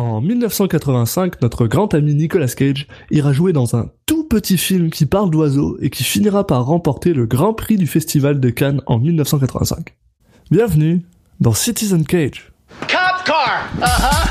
En 0.00 0.22
1985, 0.22 1.42
notre 1.42 1.66
grand 1.66 1.92
ami 1.92 2.14
Nicolas 2.14 2.48
Cage 2.48 2.86
ira 3.10 3.34
jouer 3.34 3.52
dans 3.52 3.76
un 3.76 3.90
tout 4.06 4.24
petit 4.24 4.56
film 4.56 4.88
qui 4.88 5.04
parle 5.04 5.28
d'oiseaux 5.28 5.76
et 5.82 5.90
qui 5.90 6.04
finira 6.04 6.46
par 6.46 6.64
remporter 6.64 7.12
le 7.12 7.26
Grand 7.26 7.52
Prix 7.52 7.76
du 7.76 7.86
Festival 7.86 8.40
de 8.40 8.48
Cannes 8.48 8.80
en 8.86 8.98
1985. 8.98 9.94
Bienvenue 10.50 11.02
dans 11.40 11.52
Citizen 11.52 12.06
Cage. 12.06 12.50
Cop 12.88 13.26
car! 13.26 13.68
Uh-huh. 13.78 14.30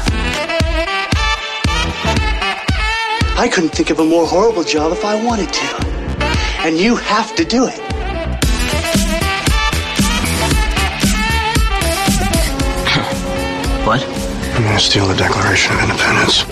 I 3.37 3.47
couldn't 3.47 3.69
think 3.69 3.91
of 3.91 3.99
a 3.99 4.03
more 4.03 4.25
horrible 4.25 4.63
job 4.63 4.91
if 4.91 5.03
I 5.03 5.23
wanted 5.23 5.51
to. 5.51 5.87
And 6.65 6.79
you 6.79 6.95
have 6.95 7.35
to 7.35 7.43
do 7.43 7.67
it. 7.67 7.98
I'm 14.59 14.65
gonna 14.65 14.77
steal 14.77 15.07
the 15.07 15.15
Declaration 15.15 15.73
of 15.73 15.83
Independence. 15.83 16.43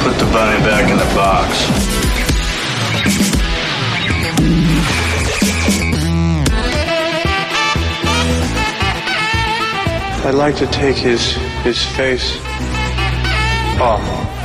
Put 0.00 0.18
the 0.18 0.24
bunny 0.32 0.58
back 0.64 0.90
in 0.90 0.96
the 0.96 1.04
box. 1.14 1.52
I'd 10.24 10.34
like 10.34 10.56
to 10.56 10.66
take 10.68 10.96
his 10.96 11.34
his 11.62 11.84
face 11.94 12.38
off. 13.78 14.35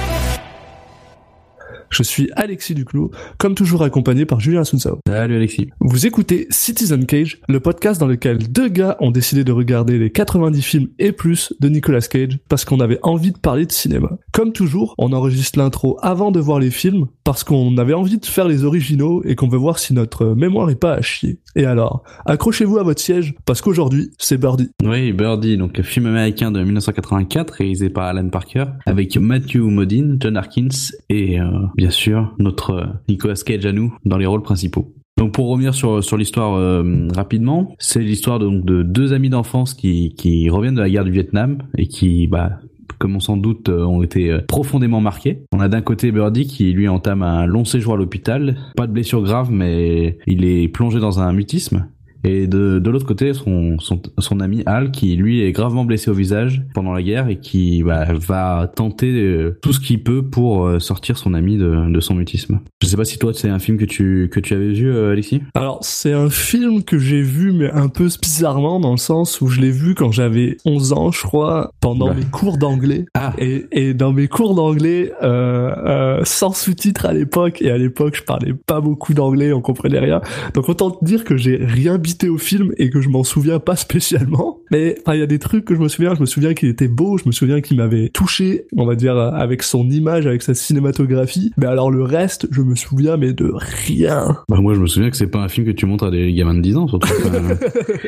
Je 1.91 2.04
suis 2.04 2.30
Alexis 2.38 2.73
Duclos, 2.73 3.12
comme 3.38 3.54
toujours 3.54 3.84
accompagné 3.84 4.26
par 4.26 4.40
Julien 4.40 4.62
Asunsao. 4.62 4.99
Salut 5.05 5.36
Alexis. 5.36 5.68
Vous 5.82 6.05
écoutez 6.08 6.48
Citizen 6.49 7.05
Cage, 7.05 7.41
le 7.49 7.59
podcast 7.59 7.99
dans 7.99 8.08
lequel 8.08 8.38
deux 8.49 8.70
gars 8.70 8.95
ont 9.02 9.12
décidé 9.12 9.44
de 9.44 9.52
regarder 9.52 9.99
les 9.99 10.09
90 10.09 10.62
films 10.62 10.88
et 10.99 11.12
plus 11.12 11.54
de 11.59 11.68
Nicolas 11.68 11.99
Cage 11.99 12.40
parce 12.48 12.63
qu'on 12.63 12.79
avait 12.79 12.99
envie 13.04 13.34
de 13.34 13.38
parler 13.38 13.66
de 13.66 13.74
cinéma. 13.74 14.10
Comme 14.32 14.54
toujours, 14.54 14.96
on 14.98 15.12
enregistre 15.12 15.60
l'intro 15.60 15.98
avant 16.01 16.32
de 16.32 16.40
voir 16.40 16.60
les 16.60 16.71
films 16.71 17.07
parce 17.26 17.43
qu'on 17.43 17.77
avait 17.77 17.94
envie 17.94 18.18
de 18.18 18.26
faire 18.26 18.48
les 18.48 18.63
originaux 18.63 19.21
et 19.26 19.35
qu'on 19.35 19.49
veut 19.49 19.57
voir 19.57 19.77
si 19.77 19.94
notre 19.94 20.27
mémoire 20.27 20.70
est 20.70 20.79
pas 20.79 20.94
à 20.94 21.01
chier. 21.01 21.40
Et 21.57 21.66
alors, 21.66 22.04
accrochez-vous 22.26 22.77
à 22.77 22.84
votre 22.84 23.01
siège 23.01 23.35
parce 23.46 23.62
qu'aujourd'hui, 23.62 24.12
c'est 24.18 24.38
Birdie. 24.38 24.70
Oui, 24.82 25.12
Birdie, 25.12 25.57
donc 25.57 25.82
film 25.82 26.05
américain 26.05 26.51
de 26.51 26.63
1984 26.63 27.51
réalisé 27.51 27.90
par 27.90 28.05
Alan 28.05 28.29
Parker 28.29 28.66
avec 28.85 29.18
Matthew 29.18 29.57
Modine, 29.57 30.18
John 30.21 30.38
Harkins 30.38 30.70
et 31.10 31.38
euh, 31.38 31.49
bien 31.82 31.90
sûr 31.90 32.35
notre 32.37 32.70
euh, 32.74 32.85
Nicolas 33.10 33.34
Cage 33.43 33.65
à 33.65 33.71
nous 33.71 33.91
dans 34.05 34.20
les 34.20 34.27
rôles 34.27 34.43
principaux. 34.43 34.93
Donc 35.18 35.34
pour 35.34 35.49
revenir 35.49 35.74
sur 35.74 35.99
l'histoire 36.15 36.54
euh, 36.54 37.07
rapidement, 37.12 37.73
c'est 37.79 38.01
l'histoire 38.01 38.38
donc 38.38 38.63
de 38.65 38.84
deux 38.84 39.13
amis 39.13 39.29
d'enfance 39.29 39.73
qui 39.73 40.13
qui 40.15 40.48
reviennent 40.51 40.76
de 40.76 40.82
la 40.82 40.91
guerre 40.91 41.05
du 41.05 41.12
Vietnam 41.12 41.63
et 41.79 41.88
qui 41.88 42.27
bah 42.27 42.60
comme 42.99 43.15
on 43.15 43.20
s'en 43.20 43.35
doute, 43.35 43.70
euh, 43.70 43.84
ont 43.84 44.04
été 44.04 44.38
profondément 44.48 45.01
marqués. 45.01 45.43
On 45.51 45.60
a 45.60 45.70
d'un 45.70 45.82
côté 45.82 46.12
Birdie 46.12 46.46
qui 46.46 46.71
lui 46.71 46.88
entame 46.88 47.23
un 47.23 47.48
long 47.48 47.65
séjour 47.65 47.95
à 47.95 47.98
l'hôpital, 47.98 48.57
pas 48.76 48.85
de 48.85 48.91
blessure 48.91 49.23
grave, 49.23 49.49
mais 49.49 50.20
il 50.27 50.45
est 50.45 50.68
plongé 50.68 50.99
dans 50.99 51.20
un 51.20 51.34
mutisme. 51.34 51.88
Et 52.24 52.48
de, 52.48 52.80
de 52.80 52.90
l'autre 52.90 53.05
côté, 53.05 53.34
son, 53.34 53.77
son, 53.80 54.02
son 54.20 54.40
ami 54.40 54.64
Al, 54.66 54.91
qui 54.91 55.16
lui 55.16 55.41
est 55.44 55.52
gravement 55.52 55.86
blessé 55.86 56.10
au 56.12 56.14
visage 56.14 56.62
pendant 56.74 56.94
la 56.94 57.02
guerre 57.02 57.28
et 57.30 57.38
qui 57.40 57.84
bah, 57.84 58.05
va 58.13 58.72
tenter 58.76 59.12
euh, 59.12 59.58
tout 59.62 59.74
ce 59.74 59.80
qu'il 59.80 60.04
peut 60.04 60.24
pour 60.24 60.66
euh, 60.66 60.80
sortir 60.80 61.18
son 61.18 61.34
ami 61.34 61.58
de, 61.58 61.91
de 61.91 62.00
son 62.00 62.16
mutisme. 62.16 62.60
Je 62.82 62.88
sais 62.88 62.98
pas 62.98 63.05
si 63.05 63.18
toi, 63.18 63.34
c'est 63.34 63.50
un 63.50 63.60
film 63.60 63.78
que 63.78 63.86
tu, 63.86 64.30
que 64.31 64.40
tu 64.40 64.53
avais 64.53 64.72
vu, 64.72 64.91
euh, 64.91 65.12
Alexis? 65.12 65.41
Alors, 65.56 65.80
c'est 65.81 66.13
un 66.13 66.30
film 66.30 66.84
que 66.84 66.97
j'ai 66.97 67.22
vu, 67.22 67.52
mais 67.52 67.72
un 67.72 67.88
peu 67.90 68.08
bizarrement, 68.22 68.80
dans 68.80 68.91
le 68.91 68.97
sens 68.97 69.41
où 69.41 69.47
je 69.47 69.62
l'ai 69.62 69.72
vu 69.72 69.96
quand 69.96 70.12
j'avais 70.12 70.58
11 70.66 70.94
ans, 70.94 71.12
je 71.12 71.22
crois, 71.22 71.72
pendant 71.80 72.08
Bah. 72.08 72.16
mes 72.16 72.25
cours 72.25 72.58
d'anglais. 72.58 73.06
Ah. 73.13 73.34
Et, 73.38 73.66
et 73.72 73.94
dans 73.94 74.12
mes 74.13 74.28
cours 74.28 74.56
d'anglais, 74.56 75.12
euh, 75.24 75.72
euh, 75.78 76.22
sans 76.24 76.53
sous-titres 76.53 77.06
à 77.06 77.13
l'époque, 77.13 77.62
et 77.62 77.72
à 77.72 77.78
l'époque, 77.78 78.16
je 78.16 78.24
parlais 78.24 78.53
pas 78.53 78.81
beaucoup 78.81 79.13
d'anglais, 79.13 79.53
on 79.53 79.62
comprenait 79.62 80.00
rien. 80.00 80.22
Donc 80.53 80.69
autant 80.69 80.91
te 80.91 81.03
dire 81.03 81.24
que 81.24 81.38
j'ai 81.38 81.57
rien 81.57 81.97
au 82.29 82.38
film 82.38 82.72
et 82.77 82.89
que 82.89 83.01
je 83.01 83.09
m'en 83.09 83.23
souviens 83.23 83.59
pas 83.59 83.75
spécialement. 83.75 84.59
Mais 84.72 84.97
il 85.07 85.19
y 85.19 85.22
a 85.22 85.27
des 85.27 85.39
trucs 85.39 85.66
que 85.66 85.75
je 85.75 85.79
me 85.79 85.88
souviens. 85.88 86.16
Je 86.16 86.22
me 86.22 86.25
souviens 86.25 86.53
qu'il 86.53 86.69
était 86.69 86.88
beau. 86.88 87.17
Je 87.17 87.23
me 87.25 87.31
souviens 87.31 87.61
qu'il 87.61 87.77
m'avait 87.77 88.09
touché, 88.09 88.66
on 88.77 88.85
va 88.85 88.95
dire, 88.95 89.17
avec 89.17 89.63
son 89.63 89.89
image, 89.89 90.27
avec 90.27 90.41
sa 90.41 90.53
cinématographie. 90.53 91.51
Mais 91.57 91.66
alors 91.66 91.91
le 91.91 92.03
reste, 92.03 92.47
je 92.51 92.61
me 92.61 92.75
souviens 92.75 93.17
mais 93.17 93.33
de 93.33 93.51
rien. 93.53 94.38
Bah 94.50 94.59
moi 94.61 94.73
je 94.73 94.79
me 94.79 94.88
souviens 94.88 95.09
que 95.09 95.17
c'est 95.17 95.27
pas 95.27 95.39
un 95.39 95.47
film 95.47 95.66
que 95.66 95.71
tu 95.71 95.85
montres 95.85 96.05
à 96.05 96.11
des 96.11 96.33
gamins 96.33 96.55
de 96.55 96.61
10 96.61 96.77
ans 96.77 96.88
surtout. 96.88 97.09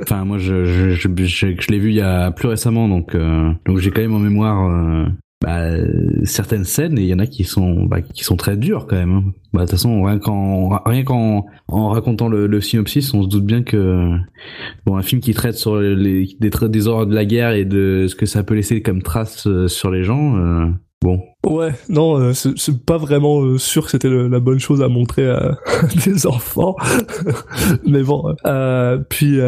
Enfin, 0.03 0.25
moi 0.25 0.37
je 0.37 0.65
je, 0.65 0.89
je, 0.91 1.09
je, 1.15 1.47
je 1.59 1.71
l'ai 1.71 1.79
vu 1.79 1.89
il 1.89 1.95
y 1.95 2.01
a 2.01 2.31
plus 2.31 2.47
récemment 2.47 2.87
donc 2.87 3.15
euh, 3.15 3.51
donc 3.65 3.79
j'ai 3.79 3.91
quand 3.91 4.01
même 4.01 4.13
en 4.13 4.19
mémoire 4.19 4.69
euh, 4.69 5.05
bah, 5.43 5.71
certaines 6.23 6.63
scènes 6.63 6.97
et 6.97 7.01
il 7.01 7.07
y 7.07 7.13
en 7.13 7.19
a 7.19 7.27
qui 7.27 7.43
sont 7.43 7.83
bah, 7.83 8.01
qui 8.01 8.23
sont 8.23 8.37
très 8.37 8.55
dures 8.55 8.87
quand 8.87 8.95
même. 8.95 9.11
hein. 9.11 9.23
Bah 9.51 9.59
de 9.59 9.65
toute 9.65 9.71
façon 9.71 10.03
rien 10.03 10.17
qu'en 10.17 10.69
rien 10.85 11.03
qu'en 11.03 11.45
en 11.67 11.89
racontant 11.89 12.29
le, 12.29 12.61
synopsis 12.61 13.13
on 13.13 13.23
se 13.23 13.27
doute 13.27 13.45
bien 13.45 13.61
que 13.61 14.07
bon 14.85 14.95
un 14.95 15.01
film 15.01 15.21
qui 15.21 15.33
traite 15.33 15.55
sur 15.55 15.75
les 15.75 16.35
des 16.39 16.49
des 16.69 16.87
horreurs 16.87 17.07
de 17.07 17.13
la 17.13 17.25
guerre 17.25 17.51
et 17.51 17.65
de 17.65 18.07
ce 18.07 18.15
que 18.15 18.25
ça 18.25 18.43
peut 18.43 18.55
laisser 18.55 18.81
comme 18.81 19.01
trace 19.01 19.45
euh, 19.45 19.67
sur 19.67 19.91
les 19.91 20.03
gens 20.03 20.37
euh, 20.37 20.67
bon 21.01 21.21
Ouais, 21.45 21.73
non, 21.89 22.17
euh, 22.17 22.31
c'est 22.33 22.85
pas 22.85 22.97
vraiment 22.97 23.41
euh, 23.41 23.57
sûr 23.57 23.83
que 23.83 23.91
c'était 23.91 24.09
la 24.09 24.39
bonne 24.39 24.59
chose 24.59 24.81
à 24.81 24.87
montrer 24.87 25.29
à 25.29 25.57
des 26.05 26.25
enfants. 26.25 26.77
Mais 27.85 28.01
bon, 28.01 28.33
puis 29.09 29.39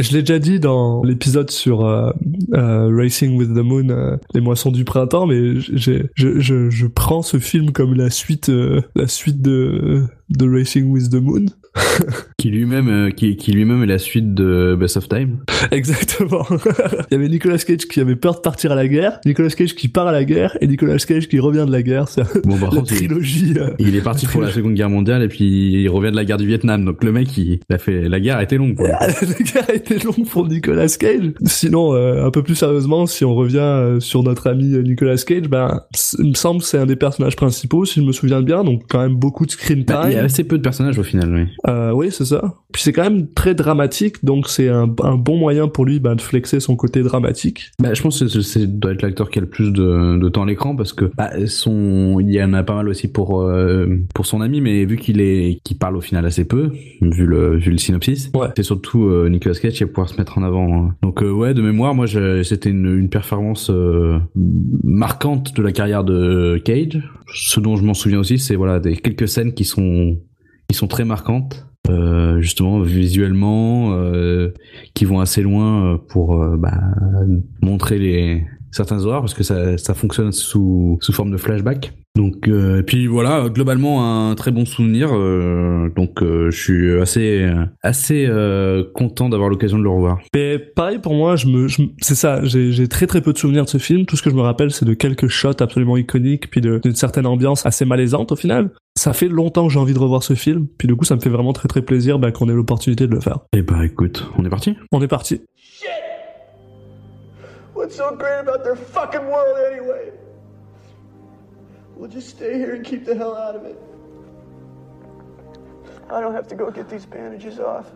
je 0.00 0.12
l'ai 0.12 0.22
déjà 0.22 0.38
dit 0.38 0.60
dans 0.60 1.02
l'épisode 1.02 1.50
sur 1.50 1.84
euh, 1.84 2.10
euh, 2.54 2.88
Racing 2.96 3.36
with 3.36 3.50
the 3.54 3.62
Moon, 3.62 3.88
euh, 3.90 4.16
les 4.34 4.40
moissons 4.40 4.70
du 4.70 4.84
printemps, 4.84 5.26
mais 5.26 5.60
je, 5.60 6.06
je, 6.14 6.70
je 6.70 6.86
prends 6.86 7.22
ce 7.22 7.38
film 7.38 7.72
comme 7.72 7.94
la 7.94 8.10
suite, 8.10 8.50
la 8.94 9.06
suite 9.06 9.42
de, 9.42 10.04
de 10.30 10.50
Racing 10.50 10.90
with 10.90 11.10
the 11.10 11.20
Moon. 11.20 11.46
qui 12.42 12.50
lui-même 12.50 12.88
euh, 12.88 13.10
qui, 13.10 13.36
qui 13.36 13.52
lui-même 13.52 13.84
est 13.84 13.86
la 13.86 13.98
suite 13.98 14.34
de 14.34 14.76
Best 14.78 14.96
of 14.96 15.08
Time 15.08 15.38
Exactement. 15.70 16.44
Il 17.10 17.12
y 17.12 17.14
avait 17.14 17.28
Nicolas 17.28 17.58
Cage 17.58 17.86
qui 17.88 18.00
avait 18.00 18.16
peur 18.16 18.34
de 18.34 18.40
partir 18.40 18.72
à 18.72 18.74
la 18.74 18.88
guerre, 18.88 19.20
Nicolas 19.24 19.48
Cage 19.50 19.76
qui 19.76 19.86
part 19.86 20.08
à 20.08 20.12
la 20.12 20.24
guerre, 20.24 20.56
et 20.60 20.66
Nicolas 20.66 20.96
Cage 20.98 21.28
qui 21.28 21.38
revient 21.38 21.64
de 21.66 21.70
la 21.70 21.82
guerre. 21.82 22.08
C'est 22.08 22.22
bon 22.44 22.58
par 22.58 22.70
la 22.74 22.80
contre 22.80 22.92
il- 22.92 22.96
trilogie. 22.98 23.54
euh, 23.56 23.70
Il 23.78 23.94
est 23.94 24.00
parti 24.00 24.26
pour 24.26 24.40
la 24.42 24.50
Seconde 24.50 24.74
Guerre 24.74 24.90
mondiale 24.90 25.22
et 25.22 25.28
puis 25.28 25.72
il 25.82 25.88
revient 25.88 26.10
de 26.10 26.16
la 26.16 26.24
guerre 26.24 26.38
du 26.38 26.46
Vietnam. 26.46 26.84
Donc 26.84 27.04
le 27.04 27.12
mec, 27.12 27.36
il, 27.38 27.60
il 27.68 27.74
a 27.74 27.78
fait 27.78 28.08
la 28.08 28.18
guerre 28.18 28.38
a 28.38 28.42
été 28.42 28.56
longue. 28.56 28.74
Quoi. 28.74 28.88
La 28.88 29.06
guerre 29.08 29.64
a 29.68 29.74
été 29.74 29.98
longue 30.00 30.26
pour 30.28 30.48
Nicolas 30.48 30.88
Cage. 30.88 31.32
Sinon, 31.44 31.94
euh, 31.94 32.26
un 32.26 32.30
peu 32.32 32.42
plus 32.42 32.56
sérieusement, 32.56 33.06
si 33.06 33.24
on 33.24 33.34
revient 33.36 33.98
sur 34.00 34.24
notre 34.24 34.48
ami 34.50 34.64
Nicolas 34.82 35.16
Cage, 35.16 35.48
ben, 35.48 35.80
il 36.18 36.30
me 36.30 36.34
semble 36.34 36.60
que 36.60 36.66
c'est 36.66 36.78
un 36.78 36.86
des 36.86 36.96
personnages 36.96 37.36
principaux, 37.36 37.84
si 37.84 38.00
je 38.00 38.04
me 38.04 38.12
souviens 38.12 38.42
bien, 38.42 38.64
donc 38.64 38.82
quand 38.88 39.00
même 39.00 39.14
beaucoup 39.14 39.46
de 39.46 39.50
screen 39.52 39.84
Bah, 39.84 40.02
il 40.06 40.10
y 40.10 40.14
a 40.14 40.16
time. 40.18 40.24
assez 40.24 40.44
peu 40.44 40.56
de 40.58 40.62
personnages 40.62 40.98
au 40.98 41.02
final. 41.04 41.32
Oui. 41.32 41.46
Euh, 41.68 41.92
oui, 41.92 42.08
c'est 42.10 42.24
ça. 42.24 42.31
Puis 42.72 42.82
c'est 42.82 42.92
quand 42.92 43.02
même 43.02 43.28
très 43.32 43.54
dramatique, 43.54 44.24
donc 44.24 44.48
c'est 44.48 44.68
un, 44.68 44.84
un 45.02 45.16
bon 45.16 45.36
moyen 45.36 45.68
pour 45.68 45.84
lui 45.84 46.00
ben, 46.00 46.14
de 46.14 46.20
flexer 46.20 46.58
son 46.60 46.74
côté 46.76 47.02
dramatique. 47.02 47.70
Bah, 47.80 47.92
je 47.94 48.00
pense 48.02 48.18
que 48.20 48.28
c'est- 48.40 48.66
doit 48.66 48.92
être 48.92 49.02
l'acteur 49.02 49.28
qui 49.30 49.38
a 49.38 49.42
le 49.42 49.48
plus 49.48 49.72
de, 49.72 50.18
de 50.18 50.28
temps 50.30 50.42
à 50.44 50.46
l'écran 50.46 50.74
parce 50.74 50.92
que 50.92 51.10
bah, 51.16 51.30
son 51.46 52.18
il 52.20 52.30
y 52.32 52.42
en 52.42 52.52
a 52.54 52.62
pas 52.62 52.74
mal 52.74 52.88
aussi 52.88 53.08
pour 53.08 53.42
euh, 53.42 53.86
pour 54.14 54.24
son 54.26 54.40
ami, 54.40 54.60
mais 54.60 54.84
vu 54.86 54.96
qu'il 54.96 55.20
est 55.20 55.58
qu'il 55.64 55.76
parle 55.78 55.96
au 55.96 56.00
final 56.00 56.24
assez 56.24 56.46
peu, 56.46 56.70
vu 57.02 57.26
le 57.26 57.56
vu 57.58 57.70
le 57.72 57.78
synopsis, 57.78 58.30
Ouais. 58.34 58.48
c'est 58.56 58.62
surtout 58.62 59.04
euh, 59.04 59.28
Nicolas 59.28 59.54
Cage 59.54 59.74
qui 59.74 59.84
va 59.84 59.88
pouvoir 59.88 60.08
se 60.08 60.16
mettre 60.16 60.38
en 60.38 60.42
avant. 60.42 60.72
hein. 60.86 60.94
Donc 61.02 61.22
euh, 61.22 61.30
ouais, 61.30 61.52
de 61.54 61.60
mémoire, 61.62 61.94
moi 61.94 62.06
c'était 62.42 62.70
une, 62.70 62.86
une 62.98 63.08
performance 63.10 63.70
marquante 64.84 65.54
de 65.54 65.62
la 65.62 65.72
carrière 65.72 66.04
de 66.04 66.60
Cage. 66.64 67.02
Ce 67.34 67.60
dont 67.60 67.76
je 67.76 67.84
m'en 67.84 67.94
souviens 67.94 68.18
aussi, 68.20 68.38
c'est 68.38 68.56
voilà 68.56 68.80
des 68.80 68.96
quelques 68.96 69.28
scènes 69.28 69.52
qui 69.54 69.64
sont 69.64 70.16
qui 70.68 70.76
sont 70.76 70.86
très 70.86 71.04
marquantes. 71.04 71.66
Euh, 71.90 72.40
justement 72.40 72.80
visuellement 72.80 73.92
euh, 73.94 74.52
qui 74.94 75.04
vont 75.04 75.18
assez 75.18 75.42
loin 75.42 75.94
euh, 75.94 75.98
pour 75.98 76.38
bah, 76.56 76.80
montrer 77.60 77.98
les 77.98 78.46
certains 78.72 79.04
horreurs 79.04 79.20
parce 79.20 79.34
que 79.34 79.44
ça, 79.44 79.78
ça 79.78 79.94
fonctionne 79.94 80.32
sous, 80.32 80.98
sous 81.00 81.12
forme 81.12 81.30
de 81.30 81.36
flashback. 81.36 81.92
Donc 82.14 82.46
euh, 82.46 82.80
et 82.80 82.82
puis 82.82 83.06
voilà, 83.06 83.48
globalement 83.48 84.28
un 84.30 84.34
très 84.34 84.50
bon 84.50 84.66
souvenir. 84.66 85.08
euh, 85.14 85.88
donc 85.96 86.22
euh, 86.22 86.50
je 86.50 86.60
suis 86.60 87.00
assez 87.00 87.48
assez 87.82 88.28
content 88.94 89.28
d'avoir 89.28 89.48
l'occasion 89.48 89.78
de 89.78 89.82
le 89.82 89.88
revoir. 89.88 90.18
Mais 90.34 90.58
pareil 90.58 90.98
pour 90.98 91.14
moi, 91.14 91.36
je 91.36 91.46
me, 91.46 91.68
je 91.68 91.82
c'est 92.00 92.14
ça, 92.14 92.44
j'ai 92.44 92.70
j'ai 92.72 92.86
très 92.88 93.06
très 93.06 93.20
peu 93.22 93.32
de 93.32 93.38
souvenirs 93.38 93.64
de 93.64 93.70
ce 93.70 93.78
film. 93.78 94.04
Tout 94.04 94.16
ce 94.16 94.22
que 94.22 94.28
je 94.30 94.34
me 94.34 94.42
rappelle, 94.42 94.70
c'est 94.70 94.84
de 94.84 94.94
quelques 94.94 95.28
shots 95.28 95.60
absolument 95.62 95.96
iconiques, 95.96 96.50
puis 96.50 96.60
de- 96.60 96.78
d'une 96.82 96.94
certaine 96.94 97.26
ambiance 97.26 97.64
assez 97.64 97.84
malaisante 97.86 98.32
au 98.32 98.36
final. 98.36 98.70
Ça 98.94 99.14
fait 99.14 99.28
longtemps 99.28 99.66
que 99.66 99.72
j'ai 99.72 99.78
envie 99.78 99.94
de 99.94 99.98
revoir 99.98 100.22
ce 100.22 100.34
film, 100.34 100.66
puis 100.76 100.86
du 100.86 100.94
coup, 100.96 101.06
ça 101.06 101.16
me 101.16 101.20
fait 101.20 101.30
vraiment 101.30 101.54
très 101.54 101.66
très 101.66 101.80
plaisir 101.80 102.18
bah, 102.18 102.30
qu'on 102.30 102.50
ait 102.50 102.54
l'opportunité 102.54 103.06
de 103.06 103.14
le 103.14 103.20
faire. 103.20 103.38
Et 103.54 103.62
bah 103.62 103.86
écoute, 103.86 104.30
on 104.36 104.44
est 104.44 104.50
parti. 104.50 104.76
On 104.92 105.00
est 105.00 105.08
parti. 105.08 105.40
What's 107.82 107.96
so 107.96 108.14
great 108.14 108.38
about 108.38 108.62
their 108.62 108.76
fucking 108.76 109.26
world 109.26 109.58
anyway? 109.72 110.12
We'll 111.96 112.08
just 112.08 112.28
stay 112.28 112.54
here 112.54 112.76
and 112.76 112.84
keep 112.84 113.04
the 113.04 113.12
hell 113.12 113.36
out 113.36 113.56
of 113.56 113.64
it. 113.64 113.76
I 116.08 116.20
don't 116.20 116.32
have 116.32 116.46
to 116.46 116.54
go 116.54 116.70
get 116.70 116.88
these 116.88 117.04
bandages 117.04 117.58
off. 117.58 117.90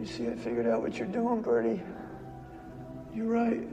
You 0.00 0.06
see, 0.06 0.26
I 0.28 0.34
figured 0.34 0.66
out 0.66 0.80
what 0.80 0.96
you're 0.96 1.08
doing, 1.08 1.42
Bertie. 1.42 1.82
You're 3.14 3.26
right. 3.26 3.68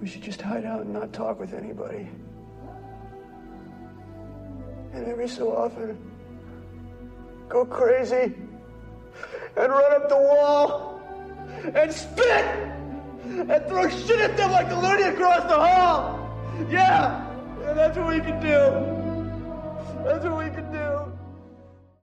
We 0.00 0.08
should 0.08 0.22
just 0.22 0.40
hide 0.40 0.64
out 0.64 0.80
and 0.80 0.90
not 0.90 1.12
talk 1.12 1.38
with 1.38 1.52
anybody. 1.52 2.08
And 4.94 5.04
every 5.04 5.28
so 5.28 5.54
often, 5.54 5.98
go 7.46 7.66
crazy 7.66 8.34
and 9.56 9.68
run 9.68 9.92
up 9.96 10.08
the 10.08 10.16
wall 10.16 11.00
and 11.74 11.90
spit 11.92 12.44
and 13.48 13.66
throw 13.68 13.88
shit 13.88 14.20
at 14.20 14.36
them 14.36 14.50
like 14.52 14.68
the 14.68 14.76
loony 14.76 15.04
across 15.04 15.42
the 15.44 15.58
hall. 15.58 16.18
Yeah, 16.70 17.24
yeah 17.62 17.74
that's 17.74 17.96
what 17.96 18.08
we 18.08 18.20
can 18.20 18.40
do. 18.40 18.58
That's 20.04 20.24
what 20.24 20.38
we 20.38 20.50
can 20.50 20.70
do. 20.72 21.12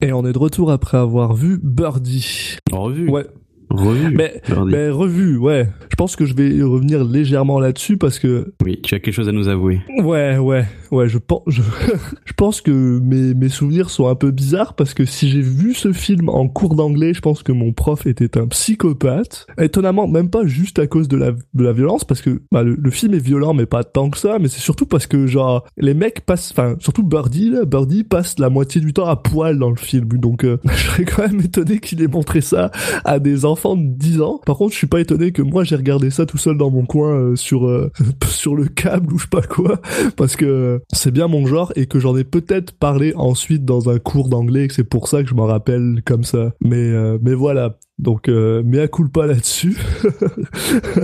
Et 0.02 0.12
on 0.12 0.26
est 0.26 0.34
de 0.34 0.38
retour 0.38 0.72
après 0.72 0.98
avoir 0.98 1.34
vu 1.34 1.60
Birdie. 1.64 2.58
Revu. 2.72 3.10
Ouais. 3.10 3.26
Revu. 3.70 4.16
Mais, 4.16 4.42
mais 4.68 4.90
revu, 4.90 5.38
ouais. 5.38 5.68
Je 5.90 5.96
pense 5.96 6.16
que 6.16 6.26
je 6.26 6.36
vais 6.36 6.62
revenir 6.62 7.04
légèrement 7.04 7.60
là-dessus 7.60 7.98
parce 7.98 8.20
que 8.20 8.54
Oui, 8.64 8.82
tu 8.82 8.94
as 8.94 9.00
quelque 9.00 9.16
chose 9.16 9.30
à 9.30 9.32
nous 9.32 9.48
avouer. 9.48 9.82
Ouais, 10.04 10.38
ouais, 10.38 10.66
ouais, 10.94 11.10
je 11.10 11.18
pense, 11.18 11.42
je, 11.48 11.62
je 12.26 12.34
pense 12.34 12.62
que 12.62 12.72
mes, 12.72 13.34
mes 13.34 13.50
souvenirs 13.50 13.90
sont 13.90 14.08
un 14.08 14.16
peu 14.16 14.32
bizarres 14.32 14.76
parce 14.76 14.94
que 14.94 15.06
si 15.06 15.30
j'ai 15.30 15.42
vu 15.42 15.74
ce 15.74 15.92
film 15.92 16.30
en 16.30 16.48
cours 16.48 16.76
d'anglais, 16.76 17.14
je 17.14 17.22
pense 17.22 17.44
que 17.44 17.52
mon 17.52 17.74
prof 17.74 18.06
était 18.06 18.38
un 18.38 18.48
psychopathe. 18.48 19.48
Étonnamment, 19.60 20.08
même 20.08 20.30
pas 20.30 20.46
juste 20.46 20.80
à 20.80 20.88
cause 20.88 21.08
de 21.08 21.18
la, 21.18 21.32
de 21.32 21.64
la 21.64 21.74
violence 21.74 22.04
parce 22.06 22.22
que 22.22 22.42
bah, 22.52 22.64
le, 22.64 22.76
le 22.76 22.92
film 22.92 23.14
est 23.14 23.24
violent 23.24 23.54
mais 23.54 23.66
pas 23.66 23.84
tant 23.84 24.10
que 24.10 24.18
ça, 24.18 24.38
mais 24.40 24.48
c'est 24.48 24.62
surtout 24.62 24.86
parce 24.86 25.08
que 25.08 25.28
genre, 25.28 25.66
les 25.78 25.94
mecs 25.94 26.26
passent, 26.26 26.52
enfin, 26.52 26.76
surtout 26.80 27.04
Birdie, 27.04 27.50
là, 27.50 27.66
Birdie 27.66 28.04
passe 28.04 28.40
la 28.40 28.50
moitié 28.50 28.80
du 28.82 28.94
temps 28.94 29.08
à 29.08 29.16
poil 29.16 29.58
dans 29.58 29.70
le 29.70 29.76
film. 29.76 30.08
Donc, 30.08 30.46
euh, 30.46 30.58
je 30.66 30.84
serais 30.84 31.06
quand 31.06 31.28
même 31.28 31.42
étonné 31.42 31.80
qu'il 31.80 32.02
ait 32.02 32.08
montré 32.08 32.42
ça 32.42 32.72
à 33.06 33.20
des 33.20 33.46
enfants 33.46 33.76
de 33.76 33.86
10 33.86 34.22
ans. 34.22 34.40
Par 34.46 34.58
contre, 34.58 34.74
je 34.74 34.78
suis 34.78 34.88
pas 34.88 35.00
étonné 35.00 35.32
que 35.32 35.42
moi 35.42 35.64
j'ai 35.64 35.76
regardé 35.76 36.10
ça 36.10 36.26
tout 36.26 36.38
seul 36.38 36.58
dans 36.58 36.70
mon 36.70 36.86
coin 36.86 37.16
euh, 37.16 37.36
sur, 37.36 37.68
euh, 37.68 37.92
sur 38.28 38.56
le 38.56 38.66
câble 38.66 39.14
ou 39.14 39.18
je 39.18 39.24
sais 39.24 39.30
pas 39.30 39.42
quoi 39.42 39.80
parce 40.16 40.36
que 40.36 40.82
c'est 40.92 41.12
bien 41.12 41.28
mon 41.28 41.46
genre 41.46 41.72
et 41.76 41.86
que 41.86 42.00
j'en 42.00 42.16
ai 42.18 42.24
peut-être 42.24 42.74
parlé 42.74 43.14
ensuite 43.16 43.66
dans 43.66 43.90
un 43.90 44.00
cours 44.00 44.30
d'anglais 44.30 44.66
et 44.66 44.68
que 44.68 44.74
c'est 44.74 44.84
pour 44.84 45.08
ça 45.08 45.24
que 45.24 45.30
je 45.30 45.34
m'en 45.36 45.46
rappelle 45.46 46.02
comme 46.06 46.24
ça. 46.24 46.54
Mais 46.62 46.76
euh, 46.78 47.18
mais 47.22 47.34
voilà. 47.34 47.78
Donc 48.00 48.28
euh, 48.28 48.64
mea 48.64 48.88
culpa 48.88 49.26
là-dessus. 49.26 49.78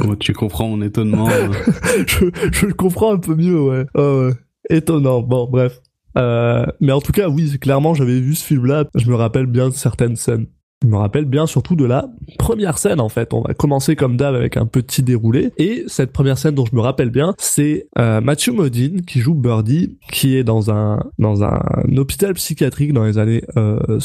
Oh, 0.08 0.16
tu 0.16 0.34
comprends 0.34 0.68
mon 0.70 0.82
étonnement. 0.82 1.30
euh. 1.30 1.52
je, 2.08 2.26
je 2.52 2.66
le 2.66 2.74
comprends 2.74 3.14
un 3.14 3.18
peu 3.20 3.36
mieux, 3.36 3.60
ouais. 3.62 3.86
Ah 3.96 4.16
ouais. 4.18 4.32
Étonnant. 4.70 5.22
Bon, 5.22 5.48
bref. 5.50 5.80
Euh, 6.18 6.66
mais 6.82 6.92
en 6.92 7.02
tout 7.02 7.12
cas, 7.12 7.30
oui, 7.30 7.58
clairement, 7.60 7.94
j'avais 7.94 8.20
vu 8.20 8.36
ce 8.36 8.44
film-là. 8.46 8.86
Je 8.96 9.10
me 9.10 9.16
rappelle 9.16 9.46
bien 9.46 9.70
de 9.70 9.74
certaines 9.74 10.16
scènes. 10.16 10.48
Je 10.82 10.88
me 10.88 10.96
rappelle 10.96 11.26
bien 11.26 11.46
surtout 11.46 11.76
de 11.76 11.84
la 11.84 12.10
première 12.38 12.78
scène 12.78 13.02
en 13.02 13.10
fait. 13.10 13.34
On 13.34 13.42
va 13.42 13.54
commencer 13.54 13.98
comme 13.98 14.16
d'hab 14.16 14.34
avec 14.34 14.56
un 14.56 14.66
petit 14.66 15.04
déroulé. 15.04 15.52
Et 15.58 15.84
cette 15.88 16.14
première 16.14 16.38
scène 16.38 16.56
dont 16.56 16.66
je 16.66 16.74
me 16.74 16.80
rappelle 16.80 17.10
bien, 17.10 17.36
c'est 17.38 17.88
euh, 17.98 18.22
Matthew 18.22 18.52
Modine 18.52 19.02
qui 19.02 19.20
joue 19.20 19.34
Birdie, 19.34 19.98
qui 20.12 20.38
est 20.38 20.46
dans 20.46 20.72
un 20.72 21.04
dans 21.18 21.44
un 21.44 21.60
hôpital 21.98 22.34
psychiatrique 22.34 22.94
dans 22.94 23.04
les 23.04 23.18
années 23.18 23.44
euh, 23.58 24.00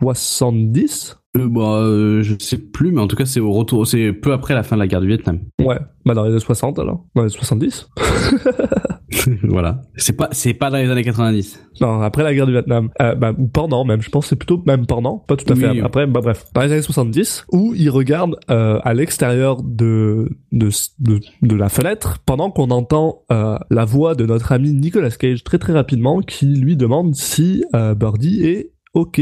70. 0.00 1.18
Euh, 1.36 1.48
bah, 1.48 1.78
euh, 1.80 2.22
je 2.22 2.34
sais 2.38 2.58
plus, 2.58 2.92
mais 2.92 3.00
en 3.00 3.06
tout 3.06 3.16
cas, 3.16 3.26
c'est 3.26 3.40
au 3.40 3.52
retour, 3.52 3.86
c'est 3.86 4.12
peu 4.12 4.32
après 4.32 4.54
la 4.54 4.62
fin 4.62 4.76
de 4.76 4.80
la 4.80 4.86
guerre 4.86 5.00
du 5.00 5.08
Vietnam. 5.08 5.40
Ouais, 5.60 5.78
bah 6.06 6.14
dans 6.14 6.24
les 6.24 6.30
années 6.30 6.40
60 6.40 6.78
alors. 6.78 7.04
Dans 7.14 7.22
les 7.22 7.28
70 7.28 7.90
voilà. 9.42 9.82
C'est 9.96 10.16
pas, 10.16 10.28
c'est 10.32 10.54
pas 10.54 10.70
dans 10.70 10.78
les 10.78 10.90
années 10.90 11.04
90. 11.04 11.60
Non, 11.80 12.00
après 12.00 12.22
la 12.22 12.34
guerre 12.34 12.46
du 12.46 12.52
Vietnam. 12.52 12.90
Euh, 13.00 13.14
bah, 13.14 13.32
ou 13.36 13.46
pendant 13.48 13.84
même, 13.84 14.00
je 14.00 14.10
pense 14.10 14.24
que 14.24 14.28
c'est 14.30 14.36
plutôt 14.36 14.62
même 14.66 14.86
pendant, 14.86 15.18
pas 15.18 15.36
tout 15.36 15.50
à 15.52 15.56
fait 15.56 15.70
Oui. 15.70 15.80
après, 15.80 16.06
bah 16.06 16.20
bref. 16.22 16.44
Dans 16.54 16.62
les 16.62 16.72
années 16.72 16.82
70, 16.82 17.46
où 17.52 17.74
il 17.74 17.90
regarde 17.90 18.36
euh, 18.50 18.78
à 18.84 18.94
l'extérieur 18.94 19.62
de, 19.62 20.30
de, 20.52 20.68
de, 21.00 21.20
de 21.42 21.56
la 21.56 21.68
fenêtre, 21.68 22.18
pendant 22.26 22.50
qu'on 22.50 22.70
entend 22.70 23.22
euh, 23.32 23.58
la 23.70 23.84
voix 23.84 24.14
de 24.14 24.26
notre 24.26 24.52
ami 24.52 24.72
Nicolas 24.72 25.10
Cage 25.10 25.44
très 25.44 25.58
très 25.58 25.72
rapidement, 25.72 26.20
qui 26.20 26.46
lui 26.46 26.76
demande 26.76 27.14
si 27.14 27.64
euh, 27.74 27.94
Birdie 27.94 28.44
est 28.44 28.72
OK. 28.94 29.20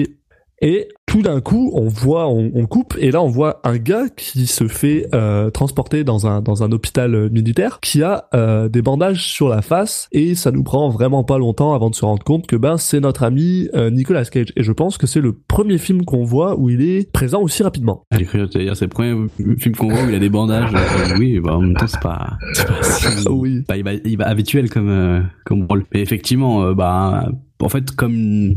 Et 0.65 0.89
tout 1.12 1.20
d'un 1.20 1.43
coup, 1.43 1.70
on 1.75 1.88
voit, 1.88 2.26
on, 2.29 2.50
on 2.55 2.64
coupe, 2.64 2.97
et 2.99 3.11
là 3.11 3.20
on 3.23 3.29
voit 3.29 3.61
un 3.64 3.76
gars 3.76 4.06
qui 4.17 4.47
se 4.47 4.67
fait 4.67 5.09
euh, 5.14 5.50
transporter 5.50 6.05
dans 6.05 6.26
un 6.26 6.41
dans 6.41 6.62
un 6.62 6.73
hôpital 6.73 7.14
euh, 7.14 7.29
militaire, 7.29 7.81
qui 7.82 8.03
a 8.03 8.29
euh, 8.35 8.70
des 8.70 8.81
bandages 8.81 9.23
sur 9.31 9.50
la 9.50 9.61
face, 9.61 10.09
et 10.12 10.35
ça 10.35 10.50
nous 10.53 10.62
prend 10.62 10.88
vraiment 10.88 11.23
pas 11.23 11.37
longtemps 11.37 11.75
avant 11.75 11.91
de 11.91 11.94
se 11.94 12.06
rendre 12.06 12.25
compte 12.25 12.47
que 12.47 12.56
ben 12.56 12.79
c'est 12.79 12.99
notre 13.00 13.25
ami 13.25 13.69
euh, 13.75 13.91
Nicolas 13.91 14.25
Cage. 14.25 14.55
Et 14.56 14.62
je 14.62 14.73
pense 14.73 14.97
que 14.97 15.06
c'est 15.06 15.20
le 15.20 15.35
premier 15.35 15.76
film 15.76 16.06
qu'on 16.06 16.25
voit 16.25 16.59
où 16.59 16.70
il 16.70 16.81
est 16.81 17.12
présent 17.12 17.43
aussi 17.43 17.62
rapidement. 17.62 18.05
J'ai 18.17 18.25
cru 18.25 18.49
te 18.49 18.56
dire, 18.58 18.75
c'est 18.75 18.87
le 18.87 18.88
premier 18.88 19.15
film 19.58 19.76
qu'on 19.76 19.88
voit 19.88 20.05
où 20.05 20.08
il 20.08 20.15
a 20.15 20.19
des 20.19 20.31
bandages. 20.31 20.70
Euh, 20.75 21.19
oui, 21.19 21.41
bah, 21.41 21.56
en 21.56 21.61
même 21.61 21.75
temps, 21.76 21.87
c'est 21.88 22.00
pas, 22.00 22.38
pas 22.67 22.82
si- 22.82 23.29
Oui. 23.29 23.65
bah, 23.69 23.76
il 23.76 23.85
va, 23.85 23.93
il 23.93 24.17
va 24.17 24.29
habituel 24.29 24.70
comme, 24.70 24.88
euh, 24.88 25.20
comme 25.44 25.67
rôle. 25.69 25.85
Mais 25.93 26.00
effectivement, 26.00 26.73
bah, 26.73 27.29
en 27.61 27.69
fait, 27.69 27.91
comme, 27.94 28.55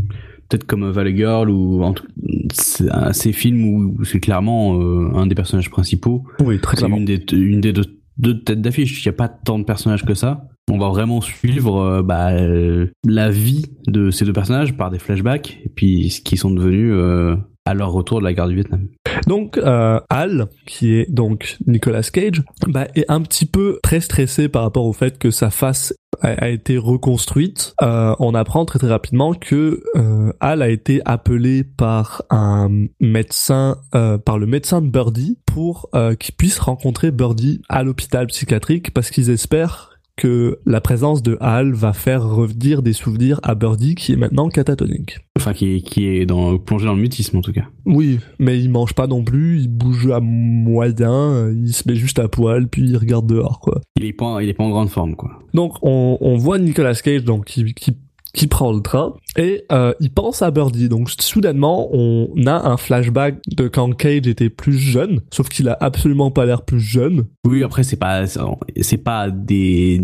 peut-être 0.50 0.66
comme 0.66 0.90
Valley 0.90 1.16
Girl 1.16 1.50
ou 1.50 1.84
en 1.84 1.94
tout- 1.94 2.06
ces 2.52 3.32
films 3.34 3.64
où 3.66 4.04
c'est 4.06 4.20
clairement 4.20 4.80
euh, 4.80 5.10
un 5.16 5.28
des 5.28 5.36
personnages 5.36 5.70
principaux. 5.70 6.24
Oui, 6.44 6.60
très 6.60 6.78
C'est 6.78 6.88
une 6.88 7.06
des, 7.06 7.24
une 7.34 7.62
des 7.62 7.74
deux, 7.74 7.86
deux 8.18 8.40
têtes 8.42 8.62
d'affiche. 8.62 9.04
Il 9.04 9.08
n'y 9.08 9.14
a 9.14 9.18
pas 9.18 9.28
tant 9.28 9.60
de 9.60 9.64
personnages 9.64 10.06
que 10.06 10.14
ça. 10.14 10.48
On 10.72 10.78
va 10.80 10.90
vraiment 10.90 11.22
suivre 11.22 11.78
euh, 11.80 12.02
bah, 12.02 12.32
euh, 12.32 12.88
la 13.06 13.30
vie 13.30 13.66
de 13.88 14.10
ces 14.10 14.26
deux 14.26 14.34
personnages 14.34 14.76
par 14.76 14.90
des 14.90 14.98
flashbacks 15.00 15.60
et 15.64 15.70
puis 15.70 16.10
ce 16.10 16.22
qu'ils 16.22 16.40
sont 16.40 16.50
devenus 16.52 16.92
euh, 16.94 17.36
à 17.66 17.74
leur 17.74 17.92
retour 17.92 18.20
de 18.20 18.26
la 18.26 18.34
guerre 18.34 18.48
du 18.48 18.56
Vietnam. 18.56 18.88
Donc 19.28 19.58
euh, 19.58 20.00
Al, 20.10 20.48
qui 20.66 20.94
est 20.94 21.12
donc 21.12 21.58
Nicolas 21.66 22.04
Cage, 22.04 22.44
bah, 22.68 22.88
est 22.96 23.06
un 23.10 23.22
petit 23.22 23.46
peu 23.46 23.80
très 23.82 24.00
stressé 24.00 24.50
par 24.50 24.64
rapport 24.64 24.86
au 24.86 24.94
fait 24.94 25.18
que 25.18 25.32
sa 25.32 25.50
face 25.50 25.94
a, 26.22 26.50
été 26.50 26.78
reconstruite. 26.78 27.74
Euh, 27.82 28.16
on 28.20 28.36
apprend 28.36 28.66
très 28.66 28.80
très 28.80 28.90
rapidement 28.90 29.34
que 29.34 29.84
euh, 29.96 30.32
Al 30.40 30.62
a 30.62 30.70
été 30.70 31.02
appelé 31.06 31.64
par 31.64 32.24
un 32.30 32.88
médecin, 33.00 33.78
euh, 33.96 34.18
par 34.18 34.38
le 34.38 34.46
médecin 34.46 34.82
de 34.82 34.90
Birdie, 34.90 35.40
pour 35.46 35.90
euh, 35.96 36.16
qu'il 36.16 36.36
puisse 36.36 36.60
rencontrer 36.60 37.12
Birdie 37.12 37.62
à 37.70 37.84
l'hôpital 37.84 38.28
psychiatrique 38.28 38.94
parce 38.94 39.10
qu'ils 39.10 39.30
espèrent 39.30 39.95
que 40.16 40.60
la 40.66 40.82
présence 40.82 41.22
de 41.22 41.38
Al 41.42 41.74
va 41.74 41.94
faire 41.94 42.24
revenir 42.24 42.82
des 42.82 42.94
souvenirs 42.94 43.40
à 43.44 43.56
Birdie 43.56 43.96
qui 43.96 44.14
est 44.14 44.16
maintenant 44.16 44.50
catatonique. 44.50 45.20
Enfin, 45.38 45.54
qui, 45.54 45.84
qui 45.84 46.08
est 46.08 46.26
dans, 46.26 46.58
plongé 46.58 46.86
dans 46.86 46.94
le 46.94 47.02
mutisme 47.02 47.38
en 47.38 47.42
tout 47.42 47.52
cas. 47.52 47.66
Oui, 47.86 48.20
mais 48.40 48.60
il 48.60 48.70
mange 48.70 48.94
pas 48.94 49.08
non 49.08 49.24
plus, 49.24 49.62
il 49.62 49.68
bouge 49.68 50.10
à 50.10 50.20
moyen, 50.22 51.50
il 51.52 51.74
se 51.74 51.88
met 51.88 51.96
juste 51.96 52.20
à 52.20 52.28
poil, 52.28 52.68
puis 52.68 52.84
il 52.84 52.98
regarde 52.98 53.28
dehors, 53.28 53.60
quoi. 53.60 53.82
Il 53.98 54.06
est 54.06 54.14
pas, 54.14 54.42
il 54.42 54.50
est 54.50 54.54
pas 54.54 54.64
en 54.64 54.70
grande 54.70 54.90
forme 54.90 55.16
quoi. 55.16 55.40
Donc 55.54 55.74
on, 55.82 56.18
on 56.22 56.38
voit 56.38 56.60
Nicolas 56.60 56.96
Cage 56.96 57.24
donc 57.24 57.46
qui, 57.46 57.74
qui, 57.74 57.98
qui 58.36 58.48
prend 58.48 58.72
le 58.72 58.82
train 58.82 59.14
et 59.38 59.64
euh, 59.72 59.94
il 60.00 60.12
pense 60.12 60.42
à 60.42 60.52
Birdie. 60.52 60.90
Donc 60.90 61.10
soudainement 61.10 61.90
on 61.94 62.30
a 62.46 62.70
un 62.70 62.78
flashback 62.78 63.38
de 63.56 63.68
quand 63.68 63.92
Cage 63.96 64.28
était 64.28 64.50
plus 64.50 64.78
jeune, 64.78 65.22
sauf 65.32 65.50
qu'il 65.50 65.70
a 65.70 65.78
absolument 65.80 66.32
pas 66.32 66.46
l'air 66.46 66.64
plus 66.64 66.80
jeune. 66.80 67.26
Oui, 67.46 67.64
après 67.64 67.84
c'est 67.84 67.96
pas, 67.96 68.26
c'est 68.28 68.98
pas 68.98 69.30
des, 69.30 70.02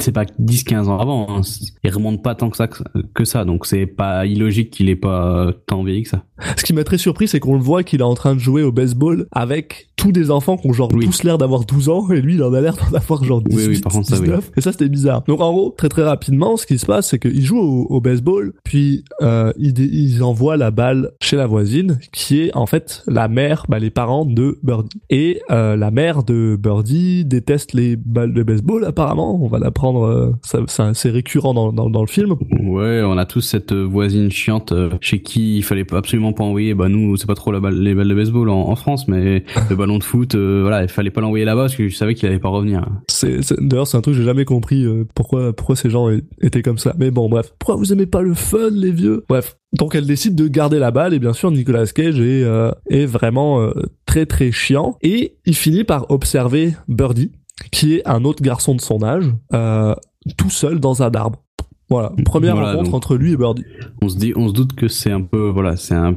c'est 0.00 0.12
pas 0.12 0.24
10-15 0.24 0.86
ans 0.86 0.98
avant. 0.98 1.26
Hein. 1.30 1.40
Il 1.84 1.90
remonte 1.90 2.22
pas 2.22 2.34
tant 2.34 2.50
que 2.50 2.56
ça, 2.56 2.68
que 2.68 3.24
ça. 3.24 3.44
Donc 3.44 3.66
c'est 3.66 3.86
pas 3.86 4.26
illogique 4.26 4.70
qu'il 4.70 4.88
ait 4.88 4.96
pas 4.96 5.52
tant 5.66 5.82
vieilli 5.82 6.02
que 6.02 6.10
ça. 6.10 6.24
Ce 6.56 6.64
qui 6.64 6.72
m'a 6.72 6.84
très 6.84 6.98
surpris 6.98 7.28
c'est 7.28 7.40
qu'on 7.40 7.54
le 7.54 7.62
voit 7.62 7.82
qu'il 7.82 8.00
est 8.00 8.04
en 8.04 8.14
train 8.14 8.34
de 8.34 8.40
jouer 8.40 8.62
au 8.62 8.72
baseball 8.72 9.26
avec 9.32 9.88
tous 9.96 10.12
des 10.12 10.30
enfants 10.30 10.56
qui 10.56 10.68
ont 10.68 10.72
genre 10.72 10.90
Oui. 10.92 11.04
tous 11.06 11.22
l'air 11.24 11.38
d'avoir 11.38 11.64
12 11.64 11.88
ans 11.88 12.10
et 12.10 12.20
lui 12.20 12.34
il 12.34 12.42
en 12.42 12.52
a 12.54 12.60
l'air 12.60 12.76
d'en 12.76 12.96
avoir 12.96 13.22
genre 13.24 13.42
18, 13.42 13.56
Oui, 13.56 13.74
oui, 13.74 13.80
par 13.80 13.92
contre, 13.92 14.08
ça, 14.08 14.16
oui. 14.16 14.22
19. 14.22 14.52
Et 14.56 14.60
ça 14.60 14.72
c'était 14.72 14.88
bizarre. 14.88 15.22
Donc 15.26 15.40
en 15.40 15.52
gros, 15.52 15.74
très 15.76 15.88
très 15.88 16.02
rapidement, 16.02 16.56
ce 16.56 16.66
qui 16.66 16.78
se 16.78 16.86
passe 16.86 17.08
c'est 17.08 17.18
qu'il 17.18 17.44
joue 17.44 17.58
au, 17.58 17.67
au 17.68 18.00
baseball, 18.00 18.52
puis 18.64 19.04
euh, 19.22 19.52
il, 19.58 19.72
dé- 19.72 19.88
il 19.90 20.22
envoie 20.22 20.56
la 20.56 20.70
balle 20.70 21.12
chez 21.20 21.36
la 21.36 21.46
voisine 21.46 21.98
qui 22.12 22.40
est 22.42 22.56
en 22.56 22.66
fait 22.66 23.02
la 23.06 23.28
mère, 23.28 23.64
bah, 23.68 23.78
les 23.78 23.90
parents 23.90 24.24
de 24.24 24.58
Birdie. 24.62 24.88
Et 25.10 25.40
euh, 25.50 25.76
la 25.76 25.90
mère 25.90 26.22
de 26.22 26.56
Birdie 26.60 27.24
déteste 27.24 27.72
les 27.72 27.96
balles 27.96 28.32
de 28.34 28.42
baseball 28.42 28.84
apparemment. 28.84 29.42
On 29.42 29.48
va 29.48 29.58
l'apprendre, 29.58 30.04
euh, 30.04 30.32
ça, 30.66 30.92
c'est 30.94 31.10
récurrent 31.10 31.54
dans, 31.54 31.72
dans, 31.72 31.90
dans 31.90 32.00
le 32.00 32.06
film. 32.06 32.34
Ouais, 32.60 33.02
on 33.04 33.16
a 33.18 33.24
tous 33.24 33.40
cette 33.40 33.72
euh, 33.72 33.84
voisine 33.84 34.30
chiante 34.30 34.72
euh, 34.72 34.90
chez 35.00 35.20
qui 35.22 35.56
il 35.56 35.62
fallait 35.62 35.86
absolument 35.92 36.32
pas 36.32 36.44
envoyer. 36.44 36.74
Bah 36.74 36.88
nous, 36.88 37.16
c'est 37.16 37.26
pas 37.26 37.34
trop 37.34 37.52
la 37.52 37.60
balle, 37.60 37.80
les 37.80 37.94
balles 37.94 38.08
de 38.08 38.14
baseball 38.14 38.48
en, 38.50 38.68
en 38.68 38.76
France, 38.76 39.08
mais 39.08 39.44
le 39.70 39.76
ballon 39.76 39.98
de 39.98 40.04
foot, 40.04 40.34
euh, 40.34 40.60
voilà, 40.62 40.82
il 40.82 40.88
fallait 40.88 41.10
pas 41.10 41.20
l'envoyer 41.20 41.44
là-bas 41.44 41.62
parce 41.62 41.76
que 41.76 41.88
je 41.88 41.96
savais 41.96 42.14
qu'il 42.14 42.28
allait 42.28 42.38
pas 42.38 42.48
revenir. 42.48 42.86
C'est, 43.08 43.40
d'ailleurs, 43.60 43.86
c'est 43.86 43.96
un 43.96 44.00
truc 44.00 44.14
que 44.14 44.20
j'ai 44.20 44.26
jamais 44.26 44.44
compris 44.44 44.84
euh, 44.84 45.04
pourquoi 45.14 45.52
pourquoi 45.52 45.76
ces 45.76 45.90
gens 45.90 46.08
étaient 46.40 46.62
comme 46.62 46.78
ça. 46.78 46.94
Mais 46.98 47.10
bon, 47.10 47.28
bref. 47.28 47.52
Pourquoi 47.58 47.76
vous 47.76 47.92
aimez 47.92 48.06
pas 48.06 48.22
le 48.22 48.34
fun, 48.34 48.70
les 48.72 48.92
vieux? 48.92 49.24
Bref. 49.28 49.56
Donc 49.78 49.94
elle 49.94 50.06
décide 50.06 50.34
de 50.34 50.48
garder 50.48 50.78
la 50.78 50.90
balle 50.90 51.12
et 51.12 51.18
bien 51.18 51.34
sûr 51.34 51.50
Nicolas 51.50 51.86
Cage 51.86 52.20
est 52.20 52.42
euh, 52.42 52.70
est 52.88 53.04
vraiment 53.04 53.60
euh, 53.60 53.72
très 54.06 54.24
très 54.24 54.50
chiant 54.50 54.96
et 55.02 55.36
il 55.44 55.54
finit 55.54 55.84
par 55.84 56.10
observer 56.10 56.74
Birdie 56.88 57.32
qui 57.70 57.96
est 57.96 58.08
un 58.08 58.24
autre 58.24 58.42
garçon 58.42 58.74
de 58.74 58.80
son 58.80 59.02
âge 59.02 59.26
euh, 59.52 59.94
tout 60.36 60.50
seul 60.50 60.80
dans 60.80 61.02
un 61.02 61.10
arbre. 61.10 61.42
Voilà, 61.90 62.12
première 62.24 62.54
Voilà, 62.54 62.72
rencontre 62.72 62.94
entre 62.94 63.16
lui 63.16 63.32
et 63.32 63.36
Birdie. 63.36 63.64
On 64.02 64.08
se 64.08 64.16
dit, 64.16 64.32
on 64.36 64.48
se 64.48 64.52
doute 64.52 64.74
que 64.74 64.88
c'est 64.88 65.10
un 65.10 65.22
peu, 65.22 65.48
voilà, 65.48 65.76
c'est 65.76 65.94
un 65.94 66.16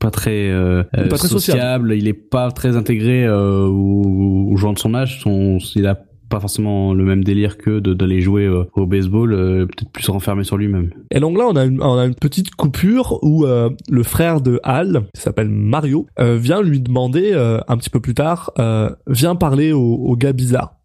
pas 0.00 0.10
très, 0.10 0.50
euh, 0.50 0.82
Pas 0.92 1.16
très 1.16 1.28
sociable, 1.28 1.94
il 1.94 2.08
est 2.08 2.12
pas 2.12 2.50
très 2.50 2.76
intégré 2.76 3.24
euh, 3.24 3.66
aux, 3.66 4.48
aux 4.50 4.56
gens 4.56 4.72
de 4.72 4.78
son 4.80 4.94
âge. 4.94 5.20
Son, 5.20 5.58
il 5.76 5.86
a 5.86 6.02
pas 6.32 6.40
forcément 6.40 6.94
le 6.94 7.04
même 7.04 7.22
délire 7.22 7.58
que 7.58 7.78
d'aller 7.78 8.22
jouer 8.22 8.46
euh, 8.46 8.64
au 8.72 8.86
baseball, 8.86 9.34
euh, 9.34 9.66
peut-être 9.66 9.90
plus 9.90 10.08
renfermé 10.08 10.44
sur 10.44 10.56
lui-même. 10.56 10.88
Et 11.10 11.20
donc 11.20 11.36
là, 11.36 11.44
on 11.46 11.56
a 11.56 11.66
une, 11.66 11.82
on 11.82 11.98
a 11.98 12.06
une 12.06 12.14
petite 12.14 12.54
coupure 12.54 13.18
où 13.22 13.44
euh, 13.44 13.68
le 13.90 14.02
frère 14.02 14.40
de 14.40 14.58
Hal, 14.62 15.02
qui 15.14 15.20
s'appelle 15.20 15.50
Mario, 15.50 16.06
vient 16.18 16.62
lui 16.62 16.80
demander 16.80 17.32
un 17.34 17.76
petit 17.76 17.90
peu 17.90 18.00
plus 18.00 18.14
tard, 18.14 18.52
viens 19.06 19.34
parler 19.34 19.72
au, 19.72 19.82
au 19.82 20.16
gars 20.16 20.32
bizarre 20.32 20.76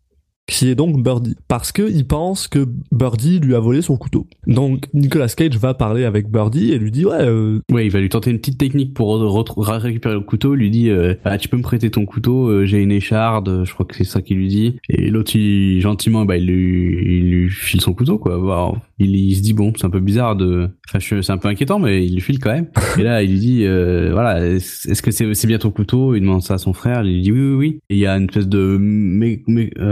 qui 0.48 0.70
est 0.70 0.76
donc 0.76 1.02
Birdie, 1.04 1.36
parce 1.48 1.72
que 1.72 1.90
il 1.90 2.08
pense 2.08 2.48
que 2.48 2.68
Birdie 2.92 3.40
lui 3.40 3.56
a 3.56 3.60
volé 3.60 3.82
son 3.82 3.98
couteau. 3.98 4.28
Donc 4.48 4.88
Nicolas 4.94 5.28
Cage 5.28 5.58
va 5.58 5.74
parler 5.74 6.06
avec 6.06 6.30
Birdie 6.32 6.72
et 6.72 6.78
lui 6.78 6.92
dit 6.92 7.06
ouais, 7.06 7.22
euh, 7.22 7.60
il 7.70 7.92
va 7.92 8.00
lui 8.00 8.10
tenter 8.10 8.32
une 8.32 8.40
petite 8.40 8.58
technique 8.58 8.94
pour 8.94 9.18
re- 9.18 9.46
re- 9.46 9.78
récupérer 9.78 10.16
le 10.16 10.22
couteau. 10.22 10.56
Il 10.56 10.60
lui 10.60 10.70
dit, 10.70 10.90
euh, 10.90 11.14
ah, 11.26 11.38
tu 11.38 11.50
peux 11.50 11.58
me 11.58 11.62
prêter 11.64 11.90
ton 11.90 12.06
couteau, 12.06 12.48
euh, 12.48 12.66
j'ai 12.66 12.82
une 12.82 12.92
écharde. 12.92 13.64
Je 13.66 13.74
crois 13.74 13.86
que 13.86 13.96
c'est 13.96 14.04
ça 14.04 14.22
qu'il 14.22 14.38
lui 14.38 14.48
dit. 14.48 14.78
Et 14.90 15.10
l'autre, 15.10 15.32
gentiment, 15.80 16.26
bah, 16.26 16.38
il 16.38 16.46
lui, 16.48 16.98
il 17.06 17.30
lui 17.30 17.50
file 17.50 17.82
son 17.82 17.94
couteau, 17.94 18.18
quoi. 18.18 18.40
Bah, 18.40 18.72
il, 19.00 19.36
se 19.36 19.42
dit 19.42 19.54
bon, 19.54 19.74
c'est 19.76 19.86
un 19.86 19.90
peu 19.90 20.00
bizarre 20.00 20.36
de, 20.36 20.70
enfin, 20.88 21.00
c'est 21.00 21.32
un 21.32 21.38
peu 21.38 21.48
inquiétant, 21.48 21.80
mais 21.80 22.06
il 22.06 22.14
lui 22.14 22.22
file 22.22 22.40
quand 22.40 22.54
même. 22.54 22.68
Et 22.98 23.04
là, 23.04 23.22
il 23.22 23.32
lui 23.32 23.40
dit, 23.40 23.66
euh, 23.66 24.10
voilà, 24.12 24.46
est-ce 24.46 25.02
que 25.02 25.12
c'est 25.12 25.48
bien 25.48 25.58
ton 25.58 25.72
couteau 25.72 26.16
Il 26.16 26.22
demande 26.22 26.42
ça 26.42 26.56
à 26.56 26.58
son 26.58 26.74
frère. 26.74 27.04
Il 27.04 27.16
lui 27.16 27.22
dit 27.22 27.32
oui, 27.32 27.40
oui, 27.42 27.56
oui. 27.56 27.80
Et 27.90 27.96
il 27.96 28.00
y 28.00 28.08
a 28.08 28.18
une 28.18 28.26
espèce 28.26 28.48
de, 28.48 28.80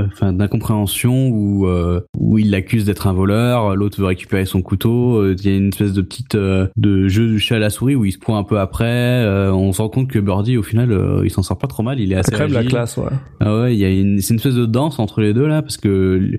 enfin, 0.07 0.33
d'incompréhension 0.45 1.27
où, 1.29 1.67
euh, 1.67 2.01
où 2.17 2.37
il 2.37 2.49
l'accuse 2.51 2.85
d'être 2.85 3.07
un 3.07 3.13
voleur. 3.13 3.75
L'autre 3.75 3.99
veut 3.99 4.05
récupérer 4.07 4.45
son 4.45 4.61
couteau. 4.61 5.17
euh, 5.17 5.35
Il 5.39 5.45
y 5.49 5.53
a 5.53 5.57
une 5.57 5.67
espèce 5.69 5.93
de 5.93 6.01
petite 6.01 6.35
euh, 6.35 6.67
de 6.77 7.07
jeu 7.07 7.27
du 7.27 7.39
chat 7.39 7.55
à 7.55 7.59
la 7.59 7.69
souris 7.69 7.95
où 7.95 8.05
il 8.05 8.11
se 8.11 8.17
court 8.17 8.35
un 8.37 8.43
peu 8.43 8.59
après. 8.59 8.85
euh, 8.85 9.51
on 9.53 9.71
se 9.73 9.81
rend 9.81 9.89
compte 9.89 10.07
que 10.09 10.19
Birdie, 10.19 10.57
au 10.57 10.63
final, 10.63 10.91
euh, 10.91 11.21
il 11.23 11.29
s'en 11.29 11.41
sort 11.43 11.57
pas 11.57 11.67
trop 11.67 11.83
mal. 11.83 11.99
Il 11.99 12.11
est 12.11 12.15
assez 12.15 12.31
même 12.37 12.51
la 12.51 12.59
agile. 12.59 12.71
classe, 12.71 12.97
ouais. 12.97 13.03
Ah 13.39 13.61
ouais, 13.61 13.75
il 13.75 13.79
y 13.79 13.85
a 13.85 13.89
une, 13.89 14.19
c'est 14.21 14.33
une 14.33 14.39
espèce 14.39 14.55
de 14.55 14.65
danse 14.65 14.99
entre 14.99 15.21
les 15.21 15.33
deux 15.33 15.47
là, 15.47 15.61
parce 15.61 15.77
que 15.77 15.89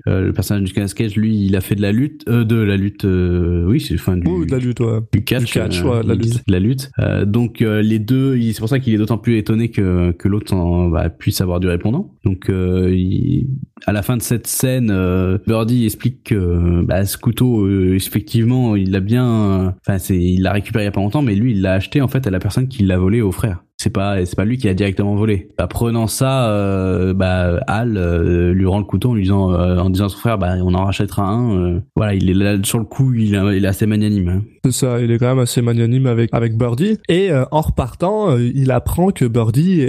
euh, 0.07 0.21
le 0.27 0.33
personnage 0.33 0.63
du 0.63 0.69
Nicolas 0.69 0.87
Cage, 0.87 1.15
lui, 1.15 1.45
il 1.45 1.55
a 1.55 1.61
fait 1.61 1.75
de 1.75 1.81
la 1.81 1.91
lutte, 1.91 2.23
euh, 2.29 2.43
de 2.43 2.55
la 2.55 2.77
lutte, 2.77 3.05
euh, 3.05 3.65
oui, 3.67 3.79
c'est 3.79 3.97
fin 3.97 4.17
du, 4.17 4.27
Ouh, 4.27 4.45
de 4.45 4.51
la 4.51 4.57
lutte, 4.59 4.79
ouais. 4.79 4.99
du 5.13 5.23
catch, 5.23 5.45
Du 5.45 5.51
catch, 5.53 5.83
ouais, 5.83 6.03
de 6.03 6.07
la 6.09 6.15
disent, 6.15 6.43
de 6.47 6.51
la 6.51 6.59
lutte. 6.59 6.89
Euh, 6.99 7.25
donc 7.25 7.61
euh, 7.61 7.81
les 7.81 7.99
deux, 7.99 8.39
c'est 8.51 8.59
pour 8.59 8.69
ça 8.69 8.79
qu'il 8.79 8.93
est 8.93 8.97
d'autant 8.97 9.17
plus 9.17 9.37
étonné 9.37 9.69
que 9.69 10.11
que 10.11 10.27
l'autre 10.27 10.55
bah, 10.91 11.09
puisse 11.09 11.41
avoir 11.41 11.59
du 11.59 11.67
répondant. 11.67 12.11
Donc 12.25 12.49
euh, 12.49 12.93
il- 12.95 13.47
à 13.85 13.91
la 13.93 13.96
fin 14.01 14.17
de 14.17 14.21
cette 14.21 14.47
scène, 14.47 14.89
euh, 14.91 15.37
Birdie 15.47 15.85
explique 15.85 16.23
que 16.25 16.83
bah, 16.83 17.05
ce 17.05 17.17
couteau, 17.17 17.65
euh, 17.65 17.95
effectivement, 17.95 18.75
il 18.75 18.91
l'a 18.91 18.99
bien, 18.99 19.75
enfin 19.87 19.97
c'est, 19.99 20.17
il 20.17 20.41
l'a 20.43 20.51
récupéré 20.53 20.83
il 20.83 20.87
y 20.87 20.89
a 20.89 20.91
pas 20.91 21.01
longtemps, 21.01 21.21
mais 21.21 21.35
lui, 21.35 21.51
il 21.51 21.61
l'a 21.61 21.73
acheté 21.73 22.01
en 22.01 22.07
fait 22.07 22.25
à 22.27 22.31
la 22.31 22.39
personne 22.39 22.67
qui 22.67 22.83
l'a 22.83 22.97
volé 22.97 23.21
au 23.21 23.31
frère. 23.31 23.63
C'est 23.79 23.91
pas, 23.91 24.25
c'est 24.25 24.35
pas 24.35 24.43
lui 24.43 24.57
qui 24.57 24.67
a 24.67 24.73
directement 24.73 25.13
volé. 25.13 25.49
Apprenant 25.59 26.07
ça, 26.07 26.49
euh, 26.49 27.13
bah, 27.13 27.59
Al 27.67 27.95
euh, 27.95 28.51
lui 28.51 28.65
rend 28.65 28.79
le 28.79 28.85
couteau 28.85 29.11
en 29.11 29.15
disant, 29.15 29.51
en 29.53 29.89
disant 29.91 30.05
à 30.05 30.09
son 30.09 30.17
frère, 30.17 30.39
bah, 30.39 30.55
on 30.63 30.73
en 30.73 30.83
rachètera 30.85 31.29
un. 31.29 31.81
voilà, 31.95 32.15
il 32.15 32.27
est 32.27 32.33
là 32.33 32.57
sur 32.63 32.79
le 32.79 32.85
coup, 32.85 33.13
il, 33.13 33.35
est- 33.35 33.65
assez 33.67 33.85
magnanime. 33.85 34.29
hein. 34.29 34.41
C'est 34.65 34.71
ça, 34.71 34.99
il 34.99 35.11
est 35.11 35.19
quand 35.19 35.27
même 35.27 35.37
assez 35.39 35.61
magnanime 35.61 36.07
avec 36.07 36.29
avec 36.33 36.57
Birdie. 36.57 36.97
Et 37.07 37.29
en 37.51 37.61
repartant, 37.61 38.35
il 38.37 38.71
apprend 38.71 39.11
que 39.11 39.25
Birdie 39.25 39.81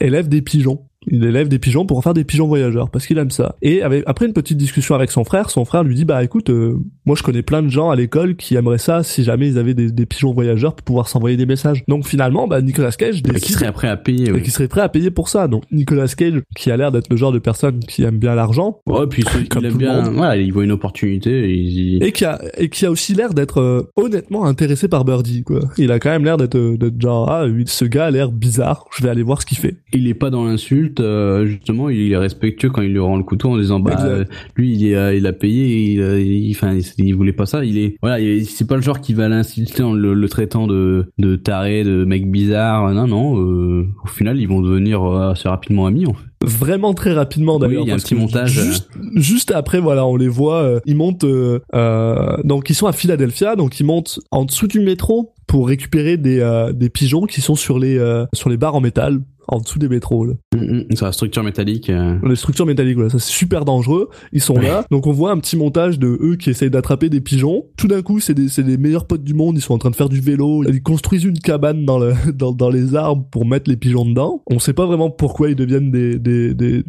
élève 0.00 0.28
des 0.28 0.42
pigeons. 0.42 0.80
Il 1.06 1.24
élève 1.24 1.48
des 1.48 1.58
pigeons 1.58 1.86
pour 1.86 1.98
en 1.98 2.02
faire 2.02 2.14
des 2.14 2.24
pigeons 2.24 2.46
voyageurs 2.46 2.90
parce 2.90 3.06
qu'il 3.06 3.18
aime 3.18 3.30
ça. 3.30 3.56
Et 3.62 3.82
après 3.82 4.26
une 4.26 4.32
petite 4.32 4.56
discussion 4.56 4.94
avec 4.94 5.10
son 5.10 5.24
frère, 5.24 5.50
son 5.50 5.64
frère 5.64 5.84
lui 5.84 5.94
dit 5.94 6.04
bah 6.04 6.22
écoute, 6.24 6.50
euh, 6.50 6.78
moi 7.06 7.16
je 7.16 7.22
connais 7.22 7.42
plein 7.42 7.62
de 7.62 7.68
gens 7.68 7.90
à 7.90 7.96
l'école 7.96 8.36
qui 8.36 8.54
aimeraient 8.54 8.78
ça 8.78 9.02
si 9.02 9.24
jamais 9.24 9.48
ils 9.48 9.58
avaient 9.58 9.74
des, 9.74 9.90
des 9.90 10.06
pigeons 10.06 10.32
voyageurs 10.32 10.74
pour 10.74 10.84
pouvoir 10.84 11.08
s'envoyer 11.08 11.36
des 11.36 11.46
messages. 11.46 11.84
Donc 11.88 12.06
finalement, 12.06 12.46
bah 12.48 12.60
Nicolas 12.62 12.92
Cage 12.92 13.18
Et 13.18 13.22
qui 13.22 13.30
décide 13.30 13.56
serait 13.56 13.72
prêt 13.72 13.88
à 13.88 13.96
payer. 13.96 14.28
et 14.28 14.32
Ouais. 14.32 14.42
qui 14.42 14.50
serait 14.50 14.68
prêt 14.68 14.80
à 14.80 14.88
payer 14.88 15.10
pour 15.10 15.28
ça. 15.28 15.48
Donc 15.48 15.64
Nicolas 15.72 16.06
Cage, 16.08 16.40
qui 16.56 16.70
a 16.70 16.76
l'air 16.76 16.92
d'être 16.92 17.08
le 17.10 17.16
genre 17.16 17.32
de 17.32 17.38
personne 17.38 17.80
qui 17.80 18.02
aime 18.04 18.18
bien 18.18 18.34
l'argent, 18.34 18.78
Ouais, 18.86 19.06
puis 19.08 19.24
il 19.40 19.48
Comme 19.48 19.64
aime 19.64 19.72
tout 19.72 19.78
le 19.78 19.84
bien. 19.84 20.02
monde. 20.02 20.14
Voilà, 20.14 20.36
il 20.36 20.52
voit 20.52 20.64
une 20.64 20.72
opportunité. 20.72 21.50
Et 21.50 21.54
il... 21.54 22.02
et 22.02 22.12
qui 22.12 22.24
a 22.24 22.40
et 22.58 22.68
qui 22.68 22.86
a 22.86 22.90
aussi 22.90 23.14
l'air 23.14 23.34
d'être 23.34 23.60
euh, 23.60 23.90
honnêtement 23.96 24.44
intéressé 24.46 24.88
par 24.88 25.04
Birdie 25.04 25.42
quoi. 25.42 25.60
Il 25.78 25.90
a 25.92 25.98
quand 25.98 26.10
même 26.10 26.24
l'air 26.24 26.36
d'être 26.36 26.56
euh, 26.56 26.76
d'être 26.76 27.00
genre 27.00 27.30
ah 27.30 27.44
oui, 27.46 27.64
ce 27.66 27.84
gars 27.84 28.06
a 28.06 28.10
l'air 28.10 28.30
bizarre, 28.32 28.86
je 28.96 29.02
vais 29.02 29.08
aller 29.10 29.22
voir 29.22 29.40
ce 29.40 29.46
qu'il 29.46 29.58
fait. 29.58 29.76
il 29.92 30.06
est 30.08 30.14
pas 30.14 30.30
dans 30.30 30.44
l'insulte. 30.44 31.00
euh, 31.00 31.46
justement, 31.46 31.88
il 31.90 32.12
est 32.12 32.16
respectueux 32.16 32.70
quand 32.70 32.82
il 32.82 32.92
lui 32.92 32.98
rend 32.98 33.16
le 33.16 33.22
couteau 33.24 33.50
en 33.50 33.58
disant 33.58 33.80
bah 33.80 33.96
euh, 34.04 34.24
lui 34.56 34.72
il, 34.74 34.86
est, 34.88 34.94
euh, 34.96 35.14
il 35.14 35.26
a 35.26 35.32
payé. 35.32 35.92
Il, 35.94 36.00
euh, 36.00 36.20
il, 36.20 36.50
enfin, 36.52 36.74
il, 36.74 36.84
il 36.98 37.12
voulait 37.14 37.32
pas 37.32 37.46
ça. 37.46 37.64
Il 37.64 37.78
est 37.78 37.96
voilà, 38.02 38.20
il 38.20 38.28
est- 38.28 38.44
c'est 38.44 38.66
pas 38.66 38.76
le 38.76 38.82
genre 38.82 39.00
qui 39.00 39.14
va 39.14 39.28
l'insulter 39.28 39.82
en 39.82 39.92
le, 39.92 40.14
le 40.14 40.28
traitant 40.28 40.66
de 40.66 41.06
de 41.18 41.36
taré, 41.36 41.84
de 41.84 42.04
mec 42.04 42.30
bizarre. 42.30 42.92
Non, 42.92 43.06
non. 43.06 43.40
euh, 43.40 43.86
au 44.04 44.08
final, 44.08 44.38
ils 44.40 44.48
vont 44.48 44.60
devenir 44.60 45.02
euh, 45.02 45.30
assez 45.32 45.48
rapidement 45.48 45.86
amis. 45.86 46.06
En 46.06 46.14
fait. 46.14 46.24
Vraiment 46.44 46.92
très 46.94 47.12
rapidement 47.14 47.58
d'ailleurs. 47.58 47.82
Oui, 47.82 47.86
il 47.86 47.88
y 47.88 47.92
a 47.92 47.94
un 47.94 47.98
petit 47.98 48.14
montage, 48.14 48.58
euh. 48.58 48.62
Juste, 48.64 48.88
juste 49.14 49.50
après 49.50 49.80
voilà, 49.80 50.06
on 50.06 50.16
les 50.16 50.28
voit, 50.28 50.62
euh, 50.62 50.80
ils 50.84 50.96
montent 50.96 51.24
euh, 51.24 51.60
euh, 51.74 52.36
donc 52.44 52.68
ils 52.70 52.74
sont 52.74 52.86
à 52.86 52.92
Philadelphia, 52.92 53.56
donc 53.56 53.80
ils 53.80 53.84
montent 53.86 54.18
en 54.30 54.44
dessous 54.44 54.66
du 54.66 54.80
métro 54.80 55.32
pour 55.46 55.68
récupérer 55.68 56.16
des 56.16 56.40
euh, 56.40 56.72
des 56.72 56.88
pigeons 56.90 57.22
qui 57.26 57.40
sont 57.40 57.54
sur 57.54 57.78
les 57.78 57.98
euh, 57.98 58.24
sur 58.34 58.50
les 58.50 58.56
barres 58.56 58.74
en 58.74 58.80
métal 58.80 59.20
en 59.46 59.58
dessous 59.60 59.78
des 59.78 59.90
métros. 59.90 60.24
Là. 60.24 60.32
Mm, 60.56 60.58
mm, 60.78 60.84
C'est 60.94 61.04
la 61.04 61.12
structure 61.12 61.42
métallique. 61.42 61.90
euh. 61.90 62.16
Les 62.26 62.34
structures 62.34 62.64
métalliques, 62.64 62.94
voilà, 62.94 63.10
ça 63.10 63.18
c'est 63.18 63.30
super 63.30 63.66
dangereux. 63.66 64.08
Ils 64.32 64.40
sont 64.40 64.54
Ouais. 64.56 64.62
là, 64.68 64.86
donc 64.90 65.06
on 65.06 65.12
voit 65.12 65.32
un 65.32 65.38
petit 65.38 65.58
montage 65.58 65.98
de 65.98 66.16
eux 66.22 66.36
qui 66.36 66.48
essayent 66.48 66.70
d'attraper 66.70 67.10
des 67.10 67.20
pigeons. 67.20 67.66
Tout 67.76 67.86
d'un 67.86 68.00
coup, 68.00 68.20
c'est 68.20 68.32
des, 68.32 68.48
c'est 68.48 68.62
des 68.62 68.78
meilleurs 68.78 69.06
potes 69.06 69.22
du 69.22 69.34
monde. 69.34 69.58
Ils 69.58 69.60
sont 69.60 69.74
en 69.74 69.78
train 69.78 69.90
de 69.90 69.96
faire 69.96 70.08
du 70.08 70.20
vélo. 70.20 70.64
Ils 70.66 70.82
construisent 70.82 71.24
une 71.24 71.38
cabane 71.38 71.84
dans, 71.84 71.98
le, 71.98 72.14
dans, 72.32 72.52
dans 72.52 72.70
les 72.70 72.94
arbres 72.94 73.26
pour 73.30 73.44
mettre 73.44 73.68
les 73.68 73.76
pigeons 73.76 74.06
dedans. 74.06 74.42
On 74.50 74.58
sait 74.58 74.72
pas 74.72 74.86
vraiment 74.86 75.10
pourquoi 75.10 75.50
ils 75.50 75.56
deviennent 75.56 75.90
des, 75.90 76.18
des, 76.18 76.54
des 76.54 76.82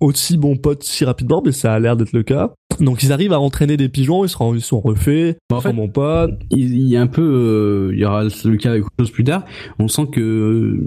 aussi 0.00 0.38
bons 0.38 0.56
potes 0.56 0.84
si 0.84 1.04
rapidement, 1.04 1.42
mais 1.44 1.52
ça 1.52 1.74
a 1.74 1.78
l'air 1.78 1.96
d'être 1.98 2.12
le 2.14 2.22
cas. 2.22 2.54
Donc 2.80 3.02
ils 3.02 3.12
arrivent 3.12 3.32
à 3.32 3.40
entraîner 3.40 3.76
des 3.76 3.88
pigeons. 3.88 4.24
Ils 4.24 4.28
sont, 4.28 4.54
ils 4.54 4.60
sont 4.60 4.80
refaits. 4.80 5.38
En 5.52 5.58
Ils 5.58 5.62
fait, 5.62 5.68
il, 6.50 6.74
il 6.74 6.88
y 6.88 6.96
a 6.96 7.02
un 7.02 7.06
peu, 7.06 7.22
euh, 7.22 7.90
il 7.94 8.00
y 8.00 8.04
aura 8.04 8.24
le 8.24 8.56
cas 8.56 8.70
avec 8.70 8.84
autre 8.84 8.94
chose 8.98 9.10
plus 9.10 9.24
tard. 9.24 9.44
On 9.78 9.88
sent 9.88 10.06
que 10.12 10.20
euh, 10.20 10.84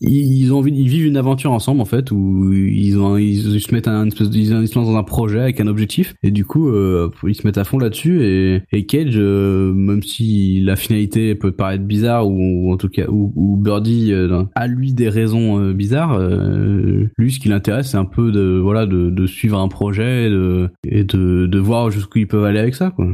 ils 0.00 0.52
ont 0.52 0.64
ils 0.64 0.88
vivent 0.88 1.06
une 1.06 1.16
aventure 1.16 1.52
ensemble 1.52 1.80
en 1.80 1.84
fait, 1.84 2.10
où 2.10 2.52
ils 2.52 2.98
ont, 2.98 3.16
ils, 3.16 3.60
se 3.60 3.74
mettent 3.74 3.88
un 3.88 4.06
espèce, 4.06 4.28
ils 4.32 4.46
se 4.46 4.74
lancent 4.78 4.86
dans 4.86 4.96
un 4.96 5.02
projet 5.02 5.40
avec 5.40 5.60
un 5.60 5.66
objectif, 5.66 6.14
et 6.22 6.30
du 6.30 6.44
coup, 6.44 6.68
euh, 6.68 7.10
ils 7.26 7.34
se 7.34 7.46
mettent 7.46 7.58
à 7.58 7.64
fond 7.64 7.78
là-dessus. 7.78 8.22
Et, 8.22 8.62
et 8.72 8.86
Cage, 8.86 9.14
euh, 9.16 9.72
même 9.72 10.02
si 10.02 10.60
la 10.60 10.76
finalité 10.76 11.34
peut 11.34 11.52
paraître 11.52 11.84
bizarre, 11.84 12.28
ou, 12.28 12.68
ou 12.68 12.72
en 12.72 12.76
tout 12.76 12.88
cas, 12.88 13.06
ou, 13.08 13.32
ou 13.36 13.56
Birdie 13.56 14.12
euh, 14.12 14.44
a 14.54 14.66
lui 14.66 14.92
des 14.92 15.08
raisons 15.08 15.58
euh, 15.60 15.72
bizarres, 15.72 16.14
euh, 16.14 17.06
lui, 17.18 17.32
ce 17.32 17.40
qui 17.40 17.48
l'intéresse, 17.48 17.90
c'est 17.90 17.96
un 17.96 18.04
peu 18.04 18.30
de, 18.30 18.58
voilà, 18.62 18.86
de, 18.86 19.10
de 19.10 19.26
suivre 19.26 19.58
un 19.58 19.68
projet 19.68 20.26
et 20.26 20.30
de, 20.30 20.70
et 20.86 21.04
de, 21.04 21.46
de 21.46 21.58
voir 21.58 21.90
jusqu'où 21.90 22.20
ils 22.20 22.28
peuvent 22.28 22.44
aller 22.44 22.60
avec 22.60 22.74
ça, 22.74 22.90
quoi. 22.90 23.06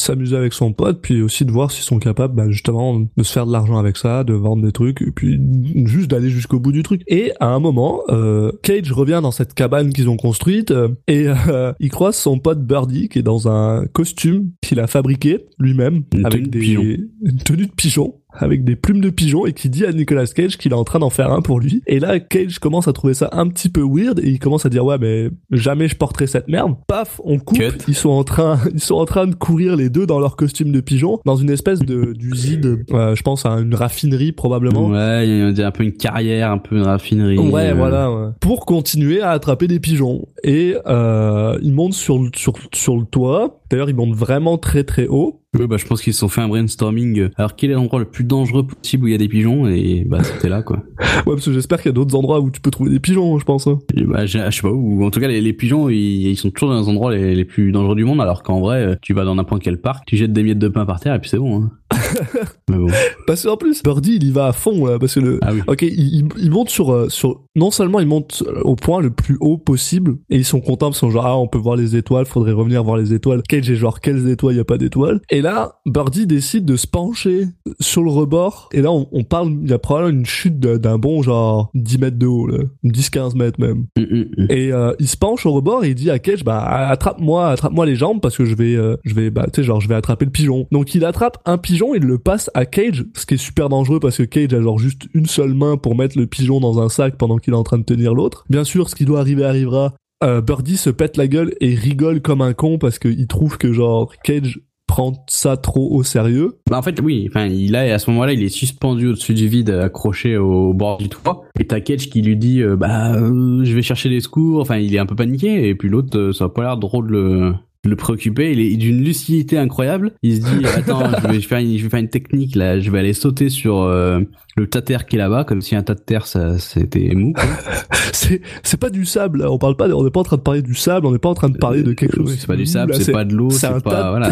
S'amuser 0.00 0.36
avec 0.36 0.52
son 0.52 0.72
pote, 0.72 1.00
puis 1.00 1.22
aussi 1.22 1.44
de 1.44 1.50
voir 1.50 1.70
s'ils 1.70 1.84
sont 1.84 1.98
capables, 1.98 2.34
bah, 2.34 2.50
justement, 2.50 3.00
de 3.00 3.22
se 3.22 3.32
faire 3.32 3.46
de 3.46 3.52
l'argent 3.52 3.78
avec 3.78 3.96
ça, 3.96 4.24
de 4.24 4.34
vendre 4.34 4.62
des 4.62 4.72
trucs, 4.72 5.02
et 5.02 5.10
puis 5.10 5.40
juste 5.86 6.10
d'aller 6.10 6.30
jusqu'au 6.30 6.58
bout 6.58 6.72
du 6.72 6.82
truc. 6.82 7.02
Et 7.06 7.32
à 7.40 7.48
un 7.48 7.58
moment, 7.58 8.02
euh, 8.08 8.52
Cage 8.62 8.92
revient 8.92 9.20
dans 9.22 9.30
cette 9.30 9.54
cabane 9.54 9.92
qu'ils 9.92 10.08
ont 10.08 10.16
construite, 10.16 10.70
euh, 10.70 10.88
et 11.08 11.26
euh, 11.28 11.72
il 11.80 11.90
croise 11.90 12.16
son 12.16 12.38
pote 12.38 12.64
Birdie, 12.64 13.08
qui 13.08 13.18
est 13.18 13.22
dans 13.22 13.48
un 13.48 13.86
costume 13.86 14.50
qu'il 14.60 14.80
a 14.80 14.86
fabriqué 14.86 15.46
lui-même, 15.58 16.02
avec 16.24 16.50
des 16.50 16.60
pigeon. 16.60 16.82
une 17.22 17.38
tenue 17.38 17.66
de 17.66 17.72
pigeon 17.72 18.14
avec 18.32 18.64
des 18.64 18.76
plumes 18.76 19.00
de 19.00 19.10
pigeon 19.10 19.46
et 19.46 19.52
qui 19.52 19.68
dit 19.68 19.84
à 19.84 19.92
Nicolas 19.92 20.26
Cage 20.26 20.56
qu'il 20.56 20.72
est 20.72 20.76
en 20.76 20.84
train 20.84 20.98
d'en 20.98 21.10
faire 21.10 21.32
un 21.32 21.42
pour 21.42 21.60
lui. 21.60 21.82
Et 21.86 22.00
là, 22.00 22.20
Cage 22.20 22.58
commence 22.58 22.88
à 22.88 22.92
trouver 22.92 23.14
ça 23.14 23.28
un 23.32 23.48
petit 23.48 23.68
peu 23.68 23.82
weird 23.82 24.20
et 24.20 24.28
il 24.28 24.38
commence 24.38 24.66
à 24.66 24.68
dire 24.68 24.84
ouais 24.84 24.98
mais 24.98 25.30
jamais 25.50 25.88
je 25.88 25.96
porterai 25.96 26.26
cette 26.26 26.48
merde. 26.48 26.74
Paf, 26.86 27.20
on 27.24 27.38
coupe. 27.38 27.58
Cut. 27.58 27.84
Ils 27.88 27.94
sont 27.94 28.10
en 28.10 28.24
train, 28.24 28.58
ils 28.74 28.80
sont 28.80 28.96
en 28.96 29.04
train 29.04 29.26
de 29.26 29.34
courir 29.34 29.76
les 29.76 29.90
deux 29.90 30.06
dans 30.06 30.18
leur 30.18 30.36
costume 30.36 30.72
de 30.72 30.80
pigeon 30.80 31.18
dans 31.24 31.36
une 31.36 31.50
espèce 31.50 31.80
de 31.80 32.12
d'usine, 32.12 32.84
euh, 32.92 33.14
je 33.14 33.22
pense 33.22 33.46
à 33.46 33.50
une 33.50 33.74
raffinerie 33.74 34.32
probablement. 34.32 34.88
Ouais, 34.88 35.26
il 35.26 35.58
y 35.58 35.62
a 35.62 35.66
un 35.66 35.70
peu 35.70 35.84
une 35.84 35.92
carrière, 35.92 36.50
un 36.50 36.58
peu 36.58 36.76
une 36.76 36.82
raffinerie. 36.82 37.38
Ouais, 37.38 37.70
euh, 37.70 37.74
voilà. 37.74 38.10
ouais. 38.10 38.28
Pour 38.40 38.66
continuer 38.66 39.20
à 39.20 39.30
attraper 39.30 39.66
des 39.66 39.80
pigeons. 39.80 40.26
Et 40.42 40.74
euh, 40.86 41.58
ils 41.62 41.72
montent 41.72 41.94
sur 41.94 42.18
le, 42.18 42.30
sur, 42.34 42.54
sur 42.72 42.96
le 42.96 43.04
toit. 43.04 43.59
D'ailleurs, 43.70 43.88
ils 43.90 43.94
montent 43.96 44.14
vraiment 44.16 44.58
très 44.58 44.84
très 44.84 45.06
haut. 45.06 45.36
Ouais, 45.58 45.66
bah, 45.66 45.76
je 45.78 45.84
pense 45.86 46.00
qu'ils 46.00 46.12
se 46.12 46.20
sont 46.20 46.28
fait 46.28 46.40
un 46.42 46.48
brainstorming. 46.48 47.18
euh, 47.18 47.28
Alors, 47.36 47.56
quel 47.56 47.70
est 47.70 47.74
l'endroit 47.74 47.98
le 47.98 48.04
plus 48.04 48.22
dangereux 48.22 48.64
possible 48.66 49.04
où 49.04 49.08
il 49.08 49.12
y 49.12 49.14
a 49.14 49.18
des 49.18 49.26
pigeons 49.28 49.66
Et 49.66 50.04
bah, 50.06 50.22
c'était 50.22 50.48
là, 50.48 50.62
quoi. 50.62 50.76
Ouais, 51.26 51.34
parce 51.34 51.44
que 51.44 51.52
j'espère 51.52 51.78
qu'il 51.78 51.86
y 51.88 51.90
a 51.90 51.92
d'autres 51.92 52.14
endroits 52.16 52.40
où 52.40 52.50
tu 52.50 52.60
peux 52.60 52.70
trouver 52.70 52.90
des 52.90 53.00
pigeons, 53.00 53.36
je 53.38 53.44
pense. 53.44 53.66
hein. 53.66 53.78
Et 53.96 54.04
bah, 54.04 54.26
je 54.26 54.38
je 54.38 54.50
sais 54.50 54.62
pas 54.62 54.70
où. 54.70 55.04
En 55.04 55.10
tout 55.10 55.18
cas, 55.20 55.26
les, 55.28 55.40
les 55.40 55.52
pigeons, 55.52 55.88
ils, 55.88 56.28
ils 56.28 56.36
sont 56.36 56.50
toujours 56.50 56.68
dans 56.72 56.80
les 56.80 56.88
endroits 56.88 57.12
les, 57.14 57.34
les 57.34 57.44
plus 57.44 57.72
dangereux 57.72 57.96
du 57.96 58.04
monde. 58.04 58.20
Alors 58.20 58.42
qu'en 58.44 58.60
vrai, 58.60 58.76
euh, 58.84 58.94
tu 59.02 59.12
vas 59.12 59.24
dans 59.24 59.34
n'importe 59.34 59.62
quel 59.62 59.80
parc, 59.80 60.04
tu 60.06 60.16
jettes 60.16 60.32
des 60.32 60.42
miettes 60.44 60.58
de 60.60 60.68
pain 60.68 60.86
par 60.86 61.00
terre 61.00 61.14
et 61.14 61.18
puis 61.18 61.28
c'est 61.30 61.38
bon. 61.38 61.62
Hein. 61.64 61.70
Mais 62.70 62.76
bon. 62.76 62.86
Parce 63.26 63.42
qu'en 63.44 63.56
plus, 63.56 63.82
Birdie, 63.82 64.16
il 64.20 64.28
y 64.28 64.30
va 64.30 64.46
à 64.46 64.52
fond, 64.52 64.86
là, 64.86 64.98
parce 65.00 65.14
que 65.14 65.20
le... 65.20 65.38
Ah 65.42 65.50
oui. 65.52 65.60
Ok, 65.66 65.82
il, 65.82 66.28
il- 66.38 66.50
monte 66.50 66.68
sur, 66.70 66.92
euh, 66.92 67.08
sur... 67.08 67.42
Non 67.56 67.70
seulement 67.72 67.98
il 68.00 68.06
monte 68.06 68.44
au 68.62 68.76
point 68.76 69.00
le 69.00 69.10
plus 69.10 69.36
haut 69.40 69.58
possible, 69.58 70.16
et 70.30 70.36
ils 70.36 70.44
sont 70.44 70.60
contents, 70.60 70.86
parce 70.90 71.00
qu'ils 71.00 71.08
sont 71.08 71.12
genre, 71.12 71.26
ah, 71.26 71.36
on 71.36 71.48
peut 71.48 71.58
voir 71.58 71.74
les 71.76 71.96
étoiles, 71.96 72.26
faudrait 72.26 72.52
revenir 72.52 72.84
voir 72.84 72.96
les 72.96 73.12
étoiles. 73.12 73.42
Cage 73.48 73.59
Cage 73.60 73.70
est 73.70 73.76
genre 73.76 74.00
quelles 74.00 74.28
étoiles 74.28 74.56
y 74.56 74.60
a 74.60 74.64
pas 74.64 74.78
d'étoiles. 74.78 75.20
Et 75.30 75.42
là, 75.42 75.80
Birdie 75.86 76.26
décide 76.26 76.64
de 76.64 76.76
se 76.76 76.86
pencher 76.86 77.48
sur 77.80 78.02
le 78.02 78.10
rebord. 78.10 78.68
Et 78.72 78.80
là, 78.80 78.90
on, 78.92 79.08
on 79.12 79.24
parle, 79.24 79.52
il 79.62 79.70
y 79.70 79.72
a 79.72 79.78
probablement 79.78 80.18
une 80.18 80.26
chute 80.26 80.58
d'un 80.58 80.98
bon 80.98 81.22
genre 81.22 81.70
10 81.74 81.98
mètres 81.98 82.18
de 82.18 82.26
haut, 82.26 82.46
là. 82.46 82.58
10-15 82.84 83.36
mètres 83.36 83.60
même. 83.60 83.86
Mm, 83.96 84.02
mm, 84.02 84.24
mm. 84.36 84.46
Et 84.50 84.72
euh, 84.72 84.92
il 84.98 85.08
se 85.08 85.16
penche 85.16 85.46
au 85.46 85.52
rebord 85.52 85.84
et 85.84 85.90
il 85.90 85.94
dit 85.94 86.10
à 86.10 86.18
Cage, 86.18 86.44
bah 86.44 86.62
attrape-moi, 86.62 87.48
attrape-moi 87.48 87.86
les 87.86 87.96
jambes 87.96 88.20
parce 88.20 88.36
que 88.36 88.44
je 88.44 88.54
vais, 88.54 88.74
euh, 88.74 88.96
je 89.04 89.14
vais, 89.14 89.30
bah 89.30 89.46
tu 89.52 89.60
sais 89.60 89.64
genre 89.64 89.80
je 89.80 89.88
vais 89.88 89.94
attraper 89.94 90.24
le 90.24 90.30
pigeon. 90.30 90.66
Donc 90.70 90.94
il 90.94 91.04
attrape 91.04 91.38
un 91.44 91.58
pigeon, 91.58 91.94
il 91.94 92.02
le 92.02 92.18
passe 92.18 92.50
à 92.54 92.66
Cage, 92.66 93.04
ce 93.14 93.26
qui 93.26 93.34
est 93.34 93.38
super 93.38 93.68
dangereux 93.68 94.00
parce 94.00 94.16
que 94.16 94.22
Cage 94.22 94.52
a 94.54 94.60
genre 94.60 94.78
juste 94.78 95.02
une 95.14 95.26
seule 95.26 95.54
main 95.54 95.76
pour 95.76 95.96
mettre 95.96 96.18
le 96.18 96.26
pigeon 96.26 96.60
dans 96.60 96.80
un 96.80 96.88
sac 96.88 97.16
pendant 97.16 97.38
qu'il 97.38 97.52
est 97.52 97.56
en 97.56 97.62
train 97.62 97.78
de 97.78 97.84
tenir 97.84 98.14
l'autre. 98.14 98.44
Bien 98.48 98.64
sûr, 98.64 98.88
ce 98.88 98.94
qui 98.94 99.04
doit 99.04 99.20
arriver 99.20 99.44
arrivera. 99.44 99.94
Euh, 100.22 100.40
Birdie 100.40 100.76
se 100.76 100.90
pète 100.90 101.16
la 101.16 101.26
gueule 101.26 101.54
et 101.60 101.74
rigole 101.74 102.20
comme 102.20 102.42
un 102.42 102.52
con 102.52 102.78
parce 102.78 102.98
qu'il 102.98 103.26
trouve 103.26 103.56
que 103.56 103.72
genre 103.72 104.12
Cage 104.22 104.60
prend 104.90 105.12
ça 105.28 105.56
trop 105.56 105.88
au 105.94 106.02
sérieux. 106.02 106.58
Bah, 106.68 106.76
en 106.78 106.82
fait, 106.82 107.00
oui. 107.00 107.26
Enfin, 107.30 107.46
il 107.46 107.76
a 107.76 107.94
à 107.94 107.98
ce 108.00 108.10
moment-là, 108.10 108.32
il 108.32 108.42
est 108.42 108.48
suspendu 108.48 109.06
au-dessus 109.06 109.34
du 109.34 109.46
vide, 109.46 109.70
accroché 109.70 110.36
au 110.36 110.74
bord 110.74 110.98
du 110.98 111.08
toit. 111.08 111.44
Et 111.60 111.66
t'as 111.66 111.80
Cage 111.80 112.10
qui 112.10 112.22
lui 112.22 112.36
dit, 112.36 112.60
euh, 112.60 112.74
bah, 112.74 113.14
euh, 113.14 113.64
je 113.64 113.72
vais 113.72 113.82
chercher 113.82 114.08
des 114.08 114.20
secours. 114.20 114.60
Enfin, 114.60 114.78
il 114.78 114.92
est 114.94 114.98
un 114.98 115.06
peu 115.06 115.14
paniqué. 115.14 115.68
Et 115.68 115.76
puis 115.76 115.88
l'autre, 115.88 116.18
euh, 116.18 116.32
ça 116.32 116.46
a 116.46 116.48
pas 116.48 116.62
l'air 116.62 116.76
drôle 116.76 117.56
le, 117.84 117.96
préoccuper. 117.96 118.52
Il 118.52 118.60
est 118.60 118.76
d'une 118.76 119.02
lucidité 119.02 119.58
incroyable. 119.58 120.12
Il 120.22 120.36
se 120.36 120.40
dit, 120.50 120.66
attends, 120.76 121.02
je 121.22 121.28
vais 121.28 121.40
faire 121.40 121.58
une, 121.58 121.76
je 121.78 121.82
vais 121.82 121.88
faire 121.90 122.00
une 122.00 122.08
technique 122.10 122.54
là. 122.54 122.78
Je 122.80 122.90
vais 122.90 122.98
aller 122.98 123.12
sauter 123.12 123.48
sur 123.48 123.82
euh, 123.82 124.20
le 124.56 124.66
tas 124.66 124.80
de 124.80 124.86
terre 124.86 125.06
qui 125.06 125.16
est 125.16 125.18
là-bas, 125.18 125.44
comme 125.44 125.60
si 125.62 125.74
un 125.76 125.82
tas 125.82 125.94
de 125.94 126.00
terre, 126.00 126.26
ça, 126.26 126.58
c'était 126.58 127.14
mou. 127.14 127.32
C'est 128.12 128.42
c'est 128.62 128.78
pas 128.78 128.90
du 128.90 129.04
sable, 129.06 129.40
là. 129.40 129.50
on 129.50 129.58
parle 129.58 129.76
pas, 129.76 129.88
on 129.88 130.04
n'est 130.04 130.10
pas 130.10 130.20
en 130.20 130.24
train 130.24 130.36
de 130.36 130.42
parler 130.42 130.62
du 130.62 130.74
sable, 130.74 131.06
on 131.06 131.12
n'est 131.12 131.18
pas 131.18 131.28
en 131.28 131.34
train 131.34 131.48
de 131.48 131.56
parler 131.56 131.82
de 131.82 131.92
quelque 131.92 132.20
Euh, 132.20 132.26
chose. 132.26 132.36
C'est 132.38 132.46
pas 132.46 132.56
du 132.56 132.66
sable, 132.66 132.94
c'est 132.94 133.12
pas 133.12 133.24
de 133.24 133.34
l'eau, 133.34 133.50
c'est 133.50 133.82
pas, 133.82 134.10
voilà. 134.10 134.30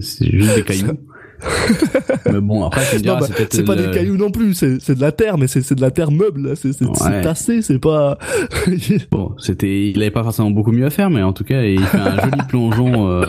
C'est 0.00 0.30
juste 0.30 0.54
des 0.54 0.62
cailloux. 0.64 0.98
Mais 2.32 2.40
bon, 2.40 2.64
après, 2.64 2.82
tu 2.90 2.96
me 2.96 2.98
Non, 3.06 3.16
diras, 3.16 3.20
bah, 3.20 3.44
c'est 3.50 3.64
pas 3.64 3.74
le- 3.74 3.86
des 3.86 3.90
cailloux 3.92 4.16
non 4.16 4.30
plus, 4.30 4.54
c'est 4.54 4.80
c'est 4.80 4.94
de 4.94 5.00
la 5.00 5.12
terre, 5.12 5.38
mais 5.38 5.46
c'est 5.46 5.60
c'est 5.62 5.74
de 5.74 5.80
la 5.80 5.90
terre 5.90 6.10
meuble, 6.10 6.56
c'est 6.56 6.72
c'est 6.72 6.84
c'est 6.94 7.20
tassé, 7.22 7.62
c'est 7.62 7.78
pas. 7.78 8.18
Bon, 9.10 9.32
c'était, 9.38 9.90
il 9.90 10.00
avait 10.02 10.10
pas 10.10 10.22
forcément 10.24 10.50
beaucoup 10.50 10.72
mieux 10.72 10.86
à 10.86 10.90
faire, 10.90 11.10
mais 11.10 11.22
en 11.22 11.32
tout 11.32 11.44
cas, 11.44 11.62
il 11.62 11.80
fait 11.80 11.98
un 11.98 12.16
joli 12.16 12.42
plongeon, 12.48 13.08
euh, 13.08 13.24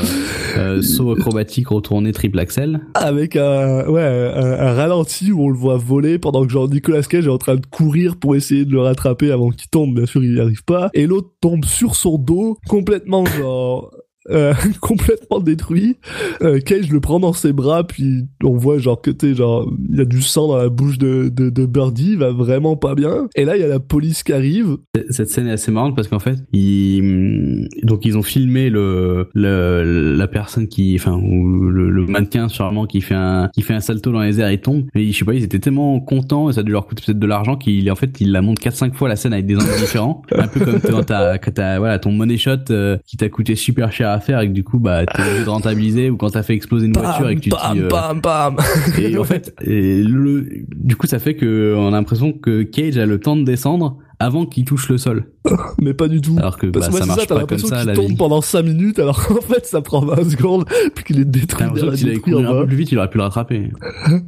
euh, 0.57 0.81
saut 0.81 1.11
acrobatique 1.11 1.67
retourné 1.69 2.11
triple 2.11 2.39
axel. 2.39 2.81
Avec 2.93 3.35
un, 3.35 3.85
ouais, 3.87 4.01
un, 4.03 4.51
un 4.67 4.73
ralenti 4.73 5.31
où 5.31 5.43
on 5.43 5.49
le 5.49 5.57
voit 5.57 5.77
voler 5.77 6.17
pendant 6.19 6.45
que 6.45 6.51
genre 6.51 6.69
Nicolas 6.69 7.01
Cage 7.03 7.27
est 7.27 7.29
en 7.31 7.37
train 7.37 7.55
de 7.55 7.65
courir 7.65 8.15
pour 8.17 8.35
essayer 8.35 8.65
de 8.65 8.71
le 8.71 8.81
rattraper 8.81 9.31
avant 9.31 9.49
qu'il 9.49 9.69
tombe. 9.69 9.95
Bien 9.95 10.05
sûr, 10.05 10.23
il 10.23 10.33
n'y 10.33 10.39
arrive 10.39 10.63
pas. 10.63 10.89
Et 10.93 11.05
l'autre 11.07 11.29
tombe 11.41 11.65
sur 11.65 11.95
son 11.95 12.17
dos, 12.17 12.57
complètement 12.67 13.25
genre. 13.25 13.91
Euh, 14.29 14.53
complètement 14.81 15.39
détruit. 15.39 15.97
Euh, 16.41 16.59
Cage 16.59 16.91
le 16.91 16.99
prend 16.99 17.19
dans 17.19 17.33
ses 17.33 17.53
bras, 17.53 17.85
puis 17.85 18.25
on 18.43 18.55
voit 18.57 18.77
genre 18.77 19.01
que 19.01 19.11
t'es 19.11 19.35
genre 19.35 19.71
il 19.89 19.97
y 19.97 20.01
a 20.01 20.05
du 20.05 20.21
sang 20.21 20.47
dans 20.47 20.57
la 20.57 20.69
bouche 20.69 20.97
de, 20.97 21.29
de, 21.29 21.49
de 21.49 21.65
Birdie, 21.65 22.11
il 22.11 22.17
va 22.17 22.31
vraiment 22.31 22.75
pas 22.75 22.95
bien. 22.95 23.27
Et 23.35 23.45
là 23.45 23.55
il 23.55 23.61
y 23.61 23.65
a 23.65 23.67
la 23.67 23.79
police 23.79 24.23
qui 24.23 24.33
arrive. 24.33 24.77
Cette 25.09 25.29
scène 25.29 25.47
est 25.47 25.51
assez 25.51 25.71
marrante 25.71 25.95
parce 25.95 26.07
qu'en 26.07 26.19
fait, 26.19 26.37
ils, 26.53 27.67
donc 27.83 28.05
ils 28.05 28.17
ont 28.17 28.23
filmé 28.23 28.69
le, 28.69 29.29
le 29.33 30.15
la 30.15 30.27
personne 30.27 30.67
qui, 30.67 30.95
enfin, 30.99 31.13
ou 31.13 31.69
le, 31.69 31.89
le 31.89 32.05
mannequin 32.05 32.47
sûrement 32.49 32.85
qui 32.85 33.01
fait 33.01 33.15
un, 33.15 33.49
qui 33.53 33.61
fait 33.61 33.73
un 33.73 33.79
salto 33.79 34.11
dans 34.11 34.21
les 34.21 34.39
airs 34.39 34.49
et 34.49 34.59
tombe. 34.59 34.85
Et 34.95 35.11
je 35.11 35.17
sais 35.17 35.25
pas, 35.25 35.33
ils 35.33 35.43
étaient 35.43 35.59
tellement 35.59 35.99
contents 35.99 36.49
et 36.49 36.53
ça 36.53 36.61
a 36.61 36.63
dû 36.63 36.71
leur 36.71 36.87
coûter 36.87 37.03
peut-être 37.05 37.19
de 37.19 37.27
l'argent 37.27 37.55
qu'ils, 37.55 37.89
en 37.91 37.95
fait, 37.95 38.19
ils 38.19 38.31
la 38.31 38.41
montrent 38.41 38.61
4-5 38.61 38.93
fois 38.93 39.09
la 39.09 39.15
scène 39.15 39.33
avec 39.33 39.45
des 39.45 39.55
angles 39.55 39.79
différents. 39.79 40.21
Un 40.35 40.47
peu 40.47 40.59
comme 40.59 40.79
quand 40.79 41.03
t'as, 41.03 41.37
quand 41.37 41.51
t'as, 41.53 41.79
voilà, 41.79 41.99
ton 41.99 42.11
money 42.11 42.37
shot 42.37 42.51
euh, 42.69 42.97
qui 43.05 43.17
t'a 43.17 43.29
coûté 43.29 43.55
super 43.55 43.91
cher 43.91 44.14
à 44.15 44.19
faire 44.19 44.39
et 44.41 44.47
que 44.47 44.53
du 44.53 44.63
coup, 44.63 44.79
bah, 44.79 45.05
t'es 45.05 45.21
obligé 45.21 45.43
de 45.43 45.49
rentabiliser 45.49 46.09
ou 46.09 46.17
quand 46.17 46.31
t'as 46.31 46.43
fait 46.43 46.53
exploser 46.53 46.87
une 46.87 46.93
voiture 46.93 47.29
et 47.29 47.35
que 47.35 47.41
tu 47.41 47.49
dis, 47.49 47.55
bam, 47.55 47.77
euh, 47.77 47.87
bam, 47.87 48.21
bam. 48.21 48.57
et 48.97 49.17
en 49.17 49.23
fait, 49.25 49.53
et 49.61 50.01
le, 50.03 50.47
du 50.75 50.95
coup, 50.95 51.07
ça 51.07 51.19
fait 51.19 51.35
que 51.35 51.75
on 51.77 51.89
a 51.89 51.91
l'impression 51.91 52.33
que 52.33 52.63
Cage 52.63 52.97
a 52.97 53.05
le 53.05 53.19
temps 53.19 53.35
de 53.35 53.43
descendre 53.43 53.97
avant 54.19 54.45
qu'il 54.45 54.65
touche 54.65 54.89
le 54.89 54.97
sol. 54.97 55.27
mais 55.81 55.93
pas 55.93 56.07
du 56.07 56.21
tout. 56.21 56.35
Alors 56.37 56.57
que 56.57 56.67
Parce 56.67 56.87
bah, 56.87 56.91
que 56.91 56.91
moi, 56.91 57.01
ça 57.01 57.05
marche 57.05 57.19
ça, 57.21 57.25
pas 57.27 57.33
comme 57.33 57.41
l'impression 57.41 57.67
ça 57.67 57.77
qu'il 57.77 57.87
la 57.87 57.93
tombe 57.93 58.09
vie. 58.09 58.15
pendant 58.15 58.41
5 58.41 58.61
minutes, 58.63 58.99
alors 58.99 59.25
qu'en 59.25 59.41
fait, 59.41 59.65
ça 59.65 59.81
prend 59.81 60.01
20 60.01 60.29
secondes, 60.29 60.65
puis 60.95 61.03
qu'il 61.03 61.19
est 61.19 61.25
détruit 61.25 61.67
que 61.73 61.95
s'il 61.95 62.09
avait 62.09 62.19
couru 62.19 62.45
un 62.45 62.61
peu 62.61 62.67
plus 62.67 62.75
vite, 62.75 62.91
il 62.91 62.97
aurait 62.97 63.09
pu 63.09 63.17
le 63.17 63.23
rattraper. 63.23 63.71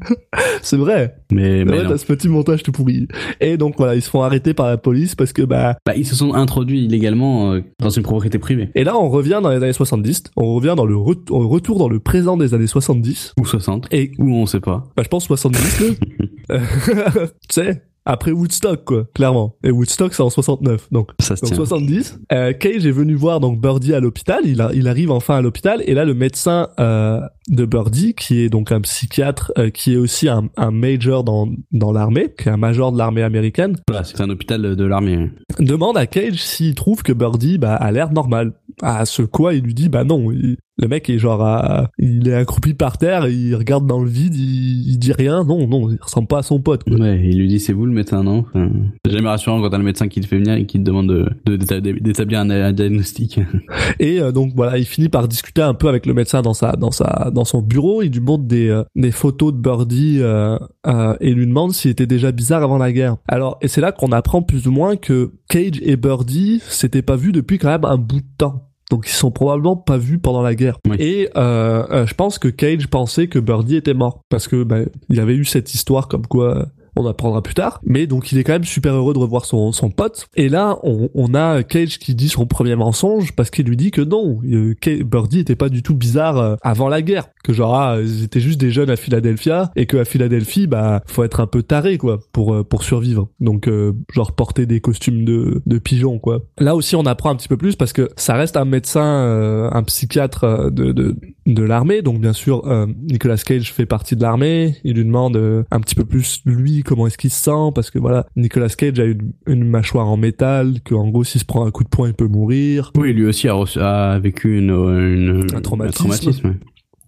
C'est 0.62 0.78
vrai. 0.78 1.16
Mais, 1.32 1.66
mais 1.66 1.80
ouais, 1.80 1.88
t'as 1.88 1.98
ce 1.98 2.06
petit 2.06 2.30
montage 2.30 2.64
tout 2.64 2.72
pourri. 2.72 3.08
Et 3.42 3.58
donc 3.58 3.76
voilà, 3.78 3.96
ils 3.96 4.02
se 4.02 4.10
font 4.10 4.24
arrêter 4.24 4.54
par 4.54 4.68
la 4.68 4.78
police 4.78 5.16
parce 5.16 5.34
que 5.34 5.42
bah. 5.42 5.78
Bah, 5.86 5.94
ils 5.96 6.06
se 6.06 6.16
sont 6.16 6.34
introduits 6.34 6.86
illégalement 6.86 7.54
euh, 7.54 7.62
dans 7.80 7.90
une 7.90 8.04
propriété 8.04 8.40
privée. 8.40 8.70
Et 8.76 8.84
là, 8.84 8.98
on 8.98 9.10
revient 9.10 9.40
dans 9.42 9.50
les 9.50 9.58
années 9.58 9.74
70. 9.74 10.24
On 10.36 10.54
revient 10.56 10.74
dans 10.76 10.86
le 10.86 10.96
on 10.98 11.48
retour 11.48 11.80
dans 11.80 11.90
le 11.90 12.00
présent 12.00 12.38
des 12.38 12.54
années 12.54 12.68
70. 12.68 13.34
Ou 13.40 13.46
60. 13.46 13.88
Et 13.92 14.12
Ou 14.20 14.34
on 14.34 14.46
sait 14.46 14.60
pas. 14.60 14.84
bah, 14.96 15.04
je 15.04 15.10
pense 15.10 15.26
70. 15.26 15.80
là. 15.80 15.88
Euh, 16.50 16.60
tu 17.16 17.28
sais, 17.50 17.84
après 18.08 18.32
Woodstock 18.32 18.84
quoi, 18.86 19.06
clairement. 19.14 19.56
Et 19.64 19.72
Woodstock 19.72 20.14
c'est 20.14 20.24
en 20.24 20.30
69, 20.30 20.88
donc. 20.92 21.12
Ça 21.20 21.36
se 21.36 21.42
Donc 21.42 21.50
tient. 21.50 21.58
70. 21.58 22.20
Euh, 22.32 22.54
Cage 22.54 22.86
est 22.86 22.92
venu 22.92 23.14
voir 23.16 23.40
donc 23.40 23.60
Birdie 23.62 23.94
à 23.94 24.00
l'hôpital. 24.00 24.40
Il, 24.46 24.62
a- 24.62 24.72
il 24.74 24.88
arrive 24.88 25.12
enfin 25.12 25.36
à 25.36 25.42
l'hôpital 25.42 25.84
et 25.86 25.94
là 25.94 26.06
le 26.06 26.14
médecin 26.14 26.70
euh, 26.80 27.20
de 27.50 27.66
Birdie, 27.66 28.14
qui 28.14 28.40
est 28.42 28.50
donc 28.50 28.72
un 28.72 28.82
psychiatre, 28.82 29.52
euh, 29.58 29.70
qui 29.70 29.94
est 29.94 29.98
aussi 29.98 30.28
un, 30.30 30.50
un 30.58 30.72
major 30.72 31.24
dans 31.24 31.48
dans 31.72 31.92
l'armée, 31.92 32.34
qui 32.38 32.50
est 32.50 32.52
un 32.52 32.58
major 32.58 32.92
de 32.92 32.98
l'armée 32.98 33.24
américaine, 33.24 33.76
Voilà, 33.88 34.04
c'est 34.04 34.20
un 34.22 34.30
hôpital 34.30 34.76
de 34.76 34.86
l'armée. 34.86 35.30
demande 35.60 35.98
à 35.98 36.08
Cage 36.08 36.42
s'il 36.44 36.76
trouve 36.76 37.04
que 37.04 37.14
Birdie 37.14 37.58
bah, 37.58 37.76
a 37.76 37.92
l'air 37.92 38.12
normal. 38.12 38.54
À 38.82 39.06
ce 39.06 39.22
quoi 39.24 39.54
il 39.54 39.64
lui 39.64 39.74
dit 39.74 39.90
bah 39.90 40.04
non. 40.04 40.32
il- 40.32 40.58
le 40.78 40.88
mec 40.88 41.10
est 41.10 41.18
genre 41.20 41.42
à- 41.44 41.90
il 42.00 42.28
est 42.28 42.34
accroupi 42.34 42.74
par 42.74 42.98
terre, 42.98 43.28
il 43.28 43.56
regarde 43.56 43.86
dans 43.88 44.02
le 44.02 44.10
vide, 44.10 44.36
il, 44.36 44.90
il 44.92 44.98
dit 45.00 45.12
rien. 45.14 45.44
Non 45.44 45.68
non, 45.68 45.90
il 45.90 45.98
ressemble 46.02 46.28
pas 46.28 46.40
à 46.40 46.44
son 46.44 46.60
pote. 46.60 46.84
quoi. 46.84 46.98
Ouais, 46.98 47.20
il 47.24 47.38
lui 47.40 47.48
dit 47.48 47.60
c'est 47.60 47.74
vous 47.74 47.86
le 47.86 47.92
médecin, 47.94 48.24
non? 48.24 48.40
Enfin, 48.54 48.70
C'est 49.06 49.12
jamais 49.12 49.28
rassurant 49.30 49.62
quand 49.62 49.70
t'as 49.70 49.78
le 49.78 49.84
médecin 49.84 50.08
qui 50.08 50.22
te 50.22 50.28
fait 50.28 50.38
venir 50.38 50.54
et 50.56 50.66
qui 50.66 50.78
te 50.80 50.84
demande 50.84 51.08
de 51.08 51.26
de- 51.46 52.00
d'établir 52.00 52.40
un, 52.40 52.50
un 52.50 52.74
diagnostic. 52.74 53.40
Et 54.00 54.20
euh, 54.22 54.32
donc 54.32 54.54
voilà, 54.56 54.78
il 54.78 54.86
finit 54.86 55.10
par 55.10 55.28
discuter 55.28 55.62
un 55.62 55.74
peu 55.74 55.88
avec 55.88 56.06
le 56.06 56.14
médecin 56.14 56.42
dans 56.42 56.54
sa 56.54 56.74
dans 56.74 56.92
sa 56.92 57.32
dans 57.34 57.46
son 57.46 57.62
bureau. 57.62 58.02
Il 58.02 58.12
lui 58.12 58.20
montre 58.20 58.44
des 58.46 58.68
euh, 58.70 58.84
des 58.96 59.12
photos 59.12 59.54
de 59.54 59.58
Birdie 59.60 60.18
euh, 60.22 60.58
euh, 60.88 61.16
et 61.20 61.34
lui 61.34 61.48
demande 61.48 61.74
s'il 61.74 61.92
était 61.92 62.08
déjà 62.08 62.32
bizarre 62.32 62.64
avant 62.64 62.78
la 62.78 62.92
guerre. 62.92 63.18
Alors 63.28 63.58
et 63.62 63.68
c'est 63.68 63.82
là 63.82 63.92
qu'on 63.92 64.12
apprend 64.12 64.42
plus 64.42 64.68
ou 64.68 64.72
moins 64.72 64.96
que 64.96 65.32
Cage 65.50 65.80
et 65.82 65.96
Birdie 65.98 66.62
s'étaient 66.68 67.02
pas 67.02 67.16
vus 67.16 67.32
depuis 67.32 67.58
quand 67.58 67.70
même 67.70 67.86
un 67.86 67.98
bout 67.98 68.20
de 68.20 68.26
temps. 68.38 68.67
Donc 68.90 69.08
ils 69.08 69.14
sont 69.14 69.32
probablement 69.32 69.76
pas 69.76 69.98
vus 69.98 70.20
pendant 70.20 70.42
la 70.42 70.56
guerre. 70.56 70.80
Oui. 70.88 70.96
Et 71.00 71.30
euh, 71.36 71.86
euh, 71.92 72.06
je 72.06 72.14
pense 72.14 72.40
que 72.40 72.48
Cage 72.48 72.88
pensait 72.88 73.28
que 73.28 73.40
Birdie 73.40 73.76
était 73.76 73.94
mort 73.94 74.22
parce 74.30 74.48
que 74.48 74.64
bah, 74.64 74.80
il 75.10 75.20
avait 75.20 75.36
eu 75.36 75.46
cette 75.46 75.74
histoire 75.74 76.08
comme 76.08 76.26
quoi. 76.26 76.68
On 76.98 77.06
apprendra 77.06 77.42
plus 77.42 77.54
tard. 77.54 77.80
Mais 77.84 78.08
donc 78.08 78.32
il 78.32 78.38
est 78.38 78.44
quand 78.44 78.54
même 78.54 78.64
super 78.64 78.94
heureux 78.94 79.14
de 79.14 79.20
revoir 79.20 79.46
son, 79.46 79.72
son 79.72 79.90
pote. 79.90 80.28
Et 80.36 80.50
là, 80.50 80.80
on, 80.84 81.10
on 81.14 81.34
a 81.34 81.64
Cage 81.64 82.00
qui 82.00 82.16
dit 82.16 82.30
son 82.30 82.46
premier 82.46 82.76
mensonge 82.76 83.34
parce 83.34 83.50
qu'il 83.50 83.68
lui 83.68 83.78
dit 83.78 83.92
que 83.92 84.02
non, 84.02 84.42
euh, 84.46 84.74
Birdie 85.06 85.40
était 85.40 85.56
pas 85.56 85.70
du 85.70 85.84
tout 85.84 85.96
bizarre 85.96 86.38
euh, 86.38 86.56
avant 86.62 86.90
la 86.90 87.02
guerre. 87.02 87.28
Que 87.44 87.54
genre, 87.54 87.76
ah, 87.76 87.98
ils 88.02 88.24
étaient 88.24 88.42
juste 88.42 88.60
des 88.60 88.72
jeunes 88.72 88.90
à 88.90 88.98
Philadelphia 88.98 89.72
et 89.78 89.86
que 89.86 89.96
à 89.96 90.06
Philadelphie, 90.06 90.68
bah, 90.68 91.02
faut 91.06 91.24
être 91.24 91.40
un 91.40 91.48
peu 91.48 91.64
taré, 91.64 91.98
quoi, 91.98 92.20
pour, 92.34 92.54
euh, 92.54 92.64
pour 92.64 92.84
survivre. 92.84 93.30
Donc, 93.40 93.70
euh, 93.70 93.94
genre, 94.12 94.34
porter 94.34 94.66
des 94.66 94.82
costumes 94.82 95.24
de, 95.24 95.62
de 95.66 95.78
pigeons, 95.78 96.20
quoi. 96.20 96.42
Là 96.60 96.76
aussi, 96.76 96.98
on 96.98 97.06
apprend 97.06 97.30
un 97.30 97.36
petit 97.36 97.48
peu 97.48 97.56
plus 97.56 97.78
parce 97.78 97.94
que 97.94 98.10
ça 98.18 98.34
reste 98.34 98.58
un 98.58 98.66
médecin, 98.66 99.06
euh, 99.06 99.70
un 99.72 99.84
psychiatre 99.84 100.70
de, 100.72 100.92
de, 100.92 101.16
de 101.46 101.64
l'armée. 101.64 102.02
Donc, 102.02 102.20
bien 102.20 102.34
sûr, 102.34 102.68
euh, 102.68 102.86
Nicolas 103.04 103.38
Cage 103.38 103.72
fait 103.72 103.86
partie 103.86 104.18
de 104.18 104.22
l'armée. 104.22 104.76
Il 104.84 104.96
lui 104.96 105.06
demande 105.06 105.38
un 105.72 105.80
petit 105.80 105.96
peu 105.96 106.04
plus, 106.04 106.42
lui, 106.46 106.84
comment 106.88 107.06
est-ce 107.08 107.18
qu'il 107.18 107.30
se 107.30 107.40
sent 107.44 107.72
parce 107.76 107.92
que 107.92 108.00
voilà, 108.00 108.26
Nicolas 108.36 108.70
Cage 108.70 109.00
a 109.00 109.04
une, 109.06 109.34
une 109.46 109.64
mâchoire 109.70 110.08
en 110.08 110.18
métal, 110.18 110.82
que 110.84 110.96
en 110.96 111.08
gros, 111.10 111.24
s'il 111.24 111.42
se 111.42 111.46
prend 111.46 111.66
un 111.66 111.72
coup 111.72 111.84
de 111.84 111.90
poing, 111.90 112.08
il 112.08 112.14
peut 112.16 112.28
mourir. 112.28 112.92
oui, 112.98 113.14
lui 113.14 113.26
aussi 113.26 113.48
a, 113.48 113.54
reçu- 113.54 113.80
a 113.80 114.18
vécu 114.20 114.58
une, 114.58 114.72
une 114.72 115.46
Un 115.56 115.62
traumatisme. 115.62 115.98
traumatisme, 116.10 116.48
ouais. 116.48 116.56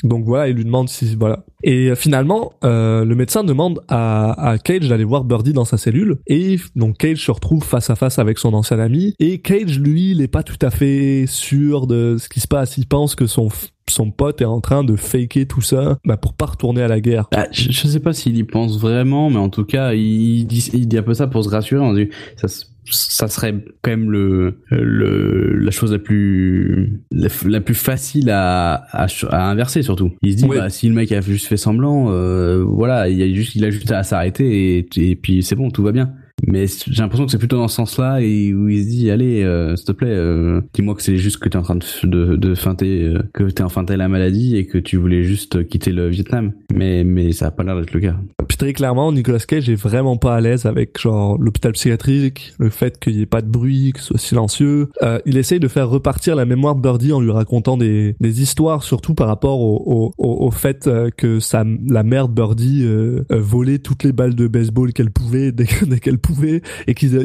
Donc 0.05 0.23
voilà, 0.23 0.47
il 0.47 0.55
lui 0.55 0.63
demande 0.63 0.87
si 0.87 1.13
voilà. 1.17 1.43
Et 1.61 1.89
euh, 1.89 1.95
finalement, 1.95 2.53
euh, 2.63 3.03
le 3.03 3.15
médecin 3.15 3.43
demande 3.43 3.81
à, 3.89 4.51
à 4.51 4.57
Cage 4.57 4.87
d'aller 4.87 5.03
voir 5.03 5.25
Birdie 5.25 5.51
dans 5.51 5.65
sa 5.65 5.75
cellule. 5.75 6.19
Et 6.27 6.55
donc 6.77 6.95
Cage 6.99 7.25
se 7.25 7.31
retrouve 7.31 7.65
face 7.65 7.89
à 7.89 7.95
face 7.97 8.17
avec 8.17 8.37
son 8.39 8.53
ancien 8.53 8.79
ami. 8.79 9.13
Et 9.19 9.39
Cage, 9.39 9.77
lui, 9.77 10.11
il 10.11 10.21
est 10.21 10.29
pas 10.29 10.41
tout 10.43 10.55
à 10.61 10.69
fait 10.69 11.25
sûr 11.27 11.85
de 11.85 12.15
ce 12.17 12.29
qui 12.29 12.39
se 12.39 12.47
passe. 12.47 12.77
Il 12.77 12.87
pense 12.87 13.13
que 13.15 13.25
son 13.25 13.49
son 13.91 14.12
pote 14.12 14.41
est 14.41 14.45
en 14.45 14.62
train 14.62 14.84
de 14.84 14.95
faker 14.95 15.45
tout 15.47 15.62
ça 15.62 15.97
bah, 16.06 16.17
pour 16.17 16.34
pas 16.34 16.45
retourner 16.45 16.82
à 16.82 16.88
la 16.88 16.99
guerre. 17.02 17.28
Ah, 17.36 17.47
je, 17.52 17.71
je 17.71 17.88
sais 17.88 17.99
pas 17.99 18.13
s'il 18.13 18.38
y 18.38 18.43
pense 18.43 18.80
vraiment, 18.80 19.30
mais 19.30 19.38
en 19.38 19.49
tout 19.49 19.65
cas, 19.65 19.93
il 19.93 20.45
dit, 20.45 20.69
il 20.73 20.88
dit 20.88 20.97
un 20.97 21.04
peu 21.04 21.13
ça 21.13 21.28
pour 21.28 21.43
se 21.43 21.49
rassurer. 21.49 21.82
On 21.82 21.93
dit, 21.93 22.10
ça, 22.36 23.28
serait 23.28 23.54
quand 23.84 23.91
même 23.91 24.10
le, 24.10 24.60
le 24.71 25.56
la 25.60 25.69
chose 25.71 25.91
la 25.91 25.99
plus 25.99 27.02
la, 27.12 27.62
plus 27.62 27.75
facile 27.75 28.30
à, 28.32 28.86
à, 28.91 29.08
ch- 29.08 29.28
à 29.32 29.49
inverser 29.49 29.84
surtout. 29.84 30.12
Il 30.23 30.32
se 30.32 30.38
dit, 30.38 30.45
Oui. 30.45 30.58
bah 30.58 30.69
si 30.69 30.88
le 30.88 30.95
mec 30.95 31.12
a 31.12 31.21
juste 31.21 31.45
fait 31.47 31.58
semblant, 31.58 32.08
euh, 32.10 32.63
voilà, 32.63 33.08
il 33.10 33.21
a 33.21 33.28
juste 33.34 33.56
il 33.56 33.63
a 33.65 33.69
juste 33.69 33.91
à 33.91 34.02
s'arrêter 34.04 34.78
et, 34.80 34.88
et 35.12 35.15
puis 35.15 35.43
c'est 35.43 35.56
bon, 35.56 35.69
tout 35.69 35.84
va 35.84 35.91
bien. 35.91 36.13
Mais 36.47 36.65
j'ai 36.67 37.02
l'impression 37.02 37.25
que 37.25 37.32
c'est 37.32 37.38
plutôt 37.38 37.58
dans 37.58 37.67
ce 37.67 37.75
sens-là 37.75 38.21
et 38.21 38.54
où 38.54 38.69
il 38.69 38.84
se 38.84 38.89
dit 38.89 39.12
allez 39.12 39.43
euh, 39.43 39.75
s'il 39.75 39.86
te 39.86 39.91
plaît 39.91 40.10
euh, 40.10 40.62
dis-moi 40.73 40.95
que 40.95 41.02
c'est 41.02 41.17
juste 41.17 41.38
que 41.38 41.49
t'es 41.49 41.58
en 41.58 41.62
train 41.62 41.75
de 41.75 41.86
de, 42.04 42.36
de 42.36 42.56
feinter 42.56 43.04
euh, 43.04 43.23
que 43.34 43.43
t'es 43.43 43.63
en 43.63 43.69
feinter 43.69 43.97
la 43.97 44.08
maladie 44.08 44.58
et 44.58 44.65
que 44.65 44.78
tu 44.78 44.97
voulais 44.97 45.23
juste 45.23 45.67
quitter 45.67 45.91
le 45.91 46.08
Vietnam 46.08 46.54
mais 46.73 47.04
mais 47.04 47.32
ça 47.32 47.47
a 47.47 47.52
pas 47.52 47.63
l'air 47.63 47.75
d'être 47.78 47.93
le 47.93 47.99
cas 47.99 48.15
Puis 48.47 48.58
très 48.58 48.73
clairement, 48.73 49.12
Nicolas 49.12 49.39
Cage 49.39 49.69
est 49.69 49.75
vraiment 49.75 50.17
pas 50.17 50.36
à 50.36 50.41
l'aise 50.41 50.65
avec 50.65 50.99
genre 50.99 51.38
l'hôpital 51.39 51.73
psychiatrique, 51.73 52.54
le 52.60 52.69
fait 52.69 52.99
qu'il 52.99 53.15
y 53.15 53.21
ait 53.21 53.25
pas 53.25 53.41
de 53.41 53.47
bruit, 53.47 53.93
que 53.93 53.99
ce 53.99 54.08
soit 54.08 54.19
silencieux. 54.19 54.89
Euh, 55.02 55.19
il 55.25 55.38
essaye 55.38 55.60
de 55.60 55.67
faire 55.67 55.89
repartir 55.89 56.36
la 56.36 56.45
mémoire 56.45 56.75
de 56.75 56.82
Birdie 56.82 57.13
en 57.13 57.21
lui 57.21 57.32
racontant 57.32 57.78
des, 57.78 58.15
des 58.19 58.41
histoires, 58.41 58.84
surtout 58.84 59.13
par 59.13 59.28
rapport 59.28 59.60
au, 59.60 60.13
au, 60.17 60.45
au, 60.45 60.52
fait 60.52 60.88
euh, 60.88 61.10
que 61.15 61.39
sa, 61.39 61.63
la 61.88 62.04
mère 62.04 62.28
de 62.28 62.34
Birdie 62.34 62.84
euh, 62.84 63.23
volait 63.30 63.80
toutes 63.80 64.04
les 64.04 64.12
balles 64.12 64.36
de 64.36 64.47
baseball 64.47 64.93
qu'elle 64.93 65.12
pouvait 65.12 65.52
dès 65.52 65.65
qu'elle 65.65 66.19
pouvait 66.19 66.28
et 66.87 66.93
qu'ils 66.93 67.15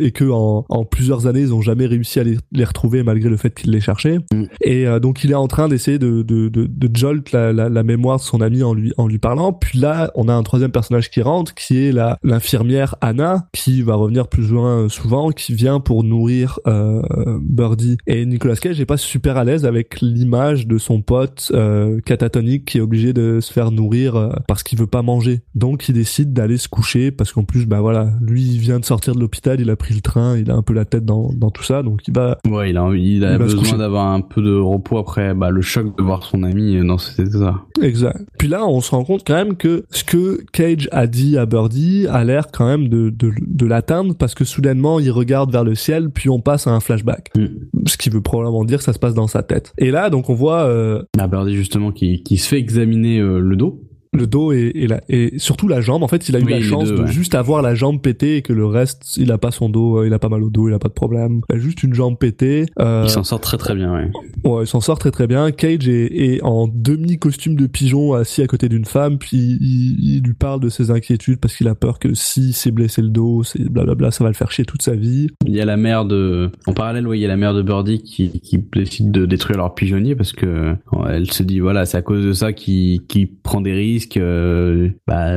et 0.00 0.10
que 0.12 0.30
en, 0.30 0.64
en 0.68 0.84
plusieurs 0.84 1.26
années 1.26 1.40
ils 1.40 1.54
ont 1.54 1.62
jamais 1.62 1.86
réussi 1.86 2.20
à 2.20 2.24
les, 2.24 2.36
les 2.52 2.64
retrouver 2.64 3.02
malgré 3.02 3.28
le 3.28 3.36
fait 3.36 3.54
qu'ils 3.54 3.70
les 3.70 3.80
cherchaient. 3.80 4.18
Mm. 4.32 4.44
Et 4.62 4.86
euh, 4.86 5.00
donc 5.00 5.24
il 5.24 5.30
est 5.30 5.36
en 5.36 5.48
train 5.48 5.68
d'essayer 5.68 5.98
de, 5.98 6.22
de, 6.22 6.48
de, 6.48 6.66
de 6.66 6.96
jolt 6.96 7.32
la, 7.32 7.52
la, 7.52 7.68
la 7.68 7.82
mémoire 7.82 8.18
de 8.18 8.22
son 8.22 8.40
ami 8.40 8.62
en 8.62 8.74
lui 8.74 8.92
en 8.96 9.06
lui 9.06 9.18
parlant. 9.18 9.52
Puis 9.52 9.78
là, 9.78 10.10
on 10.14 10.28
a 10.28 10.34
un 10.34 10.42
troisième 10.42 10.72
personnage 10.72 11.10
qui 11.10 11.22
rentre, 11.22 11.54
qui 11.54 11.78
est 11.78 11.92
la 11.92 12.18
l'infirmière 12.22 12.96
Anna, 13.00 13.48
qui 13.52 13.82
va 13.82 13.94
revenir 13.94 14.28
plus 14.28 14.52
ou 14.52 14.56
moins 14.56 14.88
souvent, 14.88 15.30
qui 15.30 15.54
vient 15.54 15.80
pour 15.80 16.04
nourrir 16.04 16.60
euh, 16.66 17.02
Birdie. 17.42 17.96
Et 18.06 18.26
Nicolas 18.26 18.56
Cage 18.56 18.80
est 18.80 18.86
pas 18.86 18.96
super 18.96 19.36
à 19.36 19.44
l'aise 19.44 19.64
avec 19.64 20.00
l'image 20.00 20.66
de 20.66 20.78
son 20.78 21.02
pote 21.02 21.50
euh, 21.54 22.00
catatonique 22.00 22.64
qui 22.64 22.78
est 22.78 22.80
obligé 22.80 23.12
de 23.12 23.40
se 23.40 23.52
faire 23.52 23.70
nourrir 23.70 24.30
parce 24.46 24.62
qu'il 24.62 24.78
veut 24.78 24.86
pas 24.86 25.02
manger. 25.02 25.40
Donc 25.54 25.88
il 25.88 25.94
décide 25.94 26.32
d'aller 26.32 26.58
se 26.58 26.68
coucher 26.68 27.10
parce 27.10 27.32
qu'en 27.32 27.44
plus, 27.44 27.66
bah 27.66 27.80
voilà, 27.80 28.12
lui 28.20 28.41
il 28.42 28.58
vient 28.58 28.78
de 28.78 28.84
sortir 28.84 29.14
de 29.14 29.20
l'hôpital, 29.20 29.60
il 29.60 29.70
a 29.70 29.76
pris 29.76 29.94
le 29.94 30.00
train, 30.00 30.36
il 30.36 30.50
a 30.50 30.54
un 30.54 30.62
peu 30.62 30.74
la 30.74 30.84
tête 30.84 31.04
dans, 31.04 31.32
dans 31.32 31.50
tout 31.50 31.62
ça, 31.62 31.82
donc 31.82 32.00
il 32.06 32.14
va 32.14 32.38
ouais 32.48 32.70
il 32.70 32.76
a 32.76 32.88
il 32.94 33.24
a 33.24 33.32
Il 33.32 33.38
besoin 33.38 33.78
d'avoir 33.78 34.08
un 34.08 34.20
peu 34.20 34.42
de 34.42 34.54
repos 34.54 34.98
après 34.98 35.34
bah 35.34 35.50
le 35.50 35.62
choc 35.62 35.96
de 35.96 36.02
voir 36.02 36.22
son 36.24 36.42
ami 36.42 36.84
dans 36.86 36.98
cet 36.98 37.28
état 37.28 37.62
Exact. 37.80 38.20
Puis 38.38 38.48
là, 38.48 38.66
on 38.66 38.80
se 38.80 38.90
rend 38.90 39.04
compte 39.04 39.22
quand 39.26 39.34
même 39.34 39.56
que 39.56 39.84
ce 39.90 40.04
que 40.04 40.44
Cage 40.52 40.88
a 40.92 41.06
dit 41.06 41.36
à 41.36 41.46
Birdie 41.46 42.06
a 42.08 42.24
l'air 42.24 42.46
quand 42.52 42.66
même 42.66 42.88
de, 42.88 43.10
de, 43.10 43.32
de 43.40 43.66
l'atteindre 43.66 44.14
parce 44.14 44.34
que 44.34 44.44
soudainement, 44.44 45.00
il 45.00 45.10
regarde 45.10 45.50
vers 45.50 45.64
le 45.64 45.74
ciel, 45.74 46.10
puis 46.10 46.28
on 46.28 46.40
passe 46.40 46.66
à 46.66 46.70
un 46.70 46.80
flashback. 46.80 47.30
Mm. 47.36 47.46
Ce 47.86 47.96
qui 47.96 48.10
veut 48.10 48.20
probablement 48.20 48.64
dire 48.64 48.78
que 48.78 48.84
ça 48.84 48.92
se 48.92 48.98
passe 48.98 49.14
dans 49.14 49.26
sa 49.26 49.42
tête. 49.42 49.72
Et 49.78 49.90
là, 49.90 50.10
donc 50.10 50.30
on 50.30 50.34
voit 50.34 50.62
euh, 50.62 51.02
bah 51.16 51.26
Birdie 51.26 51.56
justement 51.56 51.92
qui 51.92 52.22
qui 52.22 52.38
se 52.38 52.48
fait 52.48 52.58
examiner 52.58 53.18
euh, 53.18 53.38
le 53.38 53.56
dos 53.56 53.80
le 54.14 54.26
dos 54.26 54.52
et, 54.52 54.70
et, 54.74 54.86
la, 54.86 55.00
et 55.08 55.38
surtout 55.38 55.68
la 55.68 55.80
jambe. 55.80 56.02
En 56.02 56.08
fait, 56.08 56.28
il 56.28 56.36
a 56.36 56.40
eu 56.40 56.44
Oui, 56.44 56.52
la 56.52 56.60
chance 56.60 56.88
deux, 56.88 56.96
de 56.98 57.02
ouais. 57.04 57.10
juste 57.12 57.34
avoir 57.34 57.62
la 57.62 57.74
jambe 57.74 58.00
pétée 58.00 58.36
et 58.36 58.42
que 58.42 58.52
le 58.52 58.66
reste, 58.66 59.16
il 59.16 59.32
a 59.32 59.38
pas 59.38 59.50
son 59.50 59.68
dos, 59.70 59.98
euh, 59.98 60.06
il 60.06 60.12
a 60.12 60.18
pas 60.18 60.28
mal 60.28 60.42
au 60.42 60.50
dos, 60.50 60.68
il 60.68 60.74
a 60.74 60.78
pas 60.78 60.88
de 60.88 60.92
problème. 60.92 61.40
Il 61.50 61.56
a 61.56 61.58
juste 61.58 61.82
une 61.82 61.94
jambe 61.94 62.18
pétée. 62.18 62.66
Euh, 62.78 63.04
il 63.06 63.10
s'en 63.10 63.24
sort 63.24 63.40
très 63.40 63.56
très 63.56 63.74
bien 63.74 63.92
ouais 63.92 64.10
Ouais, 64.44 64.64
il 64.64 64.66
s'en 64.66 64.80
sort 64.80 64.98
très 64.98 65.10
très 65.10 65.26
bien. 65.26 65.50
Cage 65.50 65.88
est, 65.88 66.12
est 66.14 66.42
en 66.42 66.68
demi 66.68 67.18
costume 67.18 67.54
de 67.56 67.66
pigeon 67.66 68.12
assis 68.12 68.42
à 68.42 68.46
côté 68.46 68.68
d'une 68.68 68.84
femme, 68.84 69.18
puis 69.18 69.56
il, 69.60 70.16
il 70.16 70.22
lui 70.22 70.34
parle 70.34 70.60
de 70.60 70.68
ses 70.68 70.90
inquiétudes 70.90 71.38
parce 71.38 71.56
qu'il 71.56 71.68
a 71.68 71.74
peur 71.74 71.98
que 71.98 72.12
si 72.14 72.52
s'est 72.52 72.70
blessé 72.70 73.00
le 73.02 73.08
dos, 73.08 73.42
c'est 73.44 73.62
blablabla, 73.70 74.10
ça 74.10 74.24
va 74.24 74.30
le 74.30 74.34
faire 74.34 74.50
chier 74.50 74.64
toute 74.64 74.82
sa 74.82 74.94
vie. 74.94 75.28
Il 75.46 75.54
y 75.54 75.60
a 75.60 75.64
la 75.64 75.76
mère 75.78 76.04
de, 76.04 76.50
en 76.66 76.74
parallèle, 76.74 77.06
oui, 77.08 77.18
il 77.18 77.22
y 77.22 77.24
a 77.24 77.28
la 77.28 77.36
mère 77.36 77.54
de 77.54 77.62
Birdie 77.62 78.02
qui, 78.02 78.40
qui 78.40 78.58
décide 78.58 79.10
de 79.10 79.24
détruire 79.26 79.58
leur 79.58 79.74
pigeonnier 79.74 80.14
parce 80.16 80.32
que 80.32 80.74
elle 81.08 81.30
se 81.32 81.42
dit 81.42 81.60
voilà, 81.60 81.86
c'est 81.86 81.96
à 81.96 82.02
cause 82.02 82.24
de 82.24 82.32
ça 82.32 82.52
qu'il 82.52 83.06
qu'il 83.06 83.32
prend 83.32 83.60
des 83.60 83.72
risques. 83.72 84.01
Euh, 84.16 84.90
bah, 85.06 85.30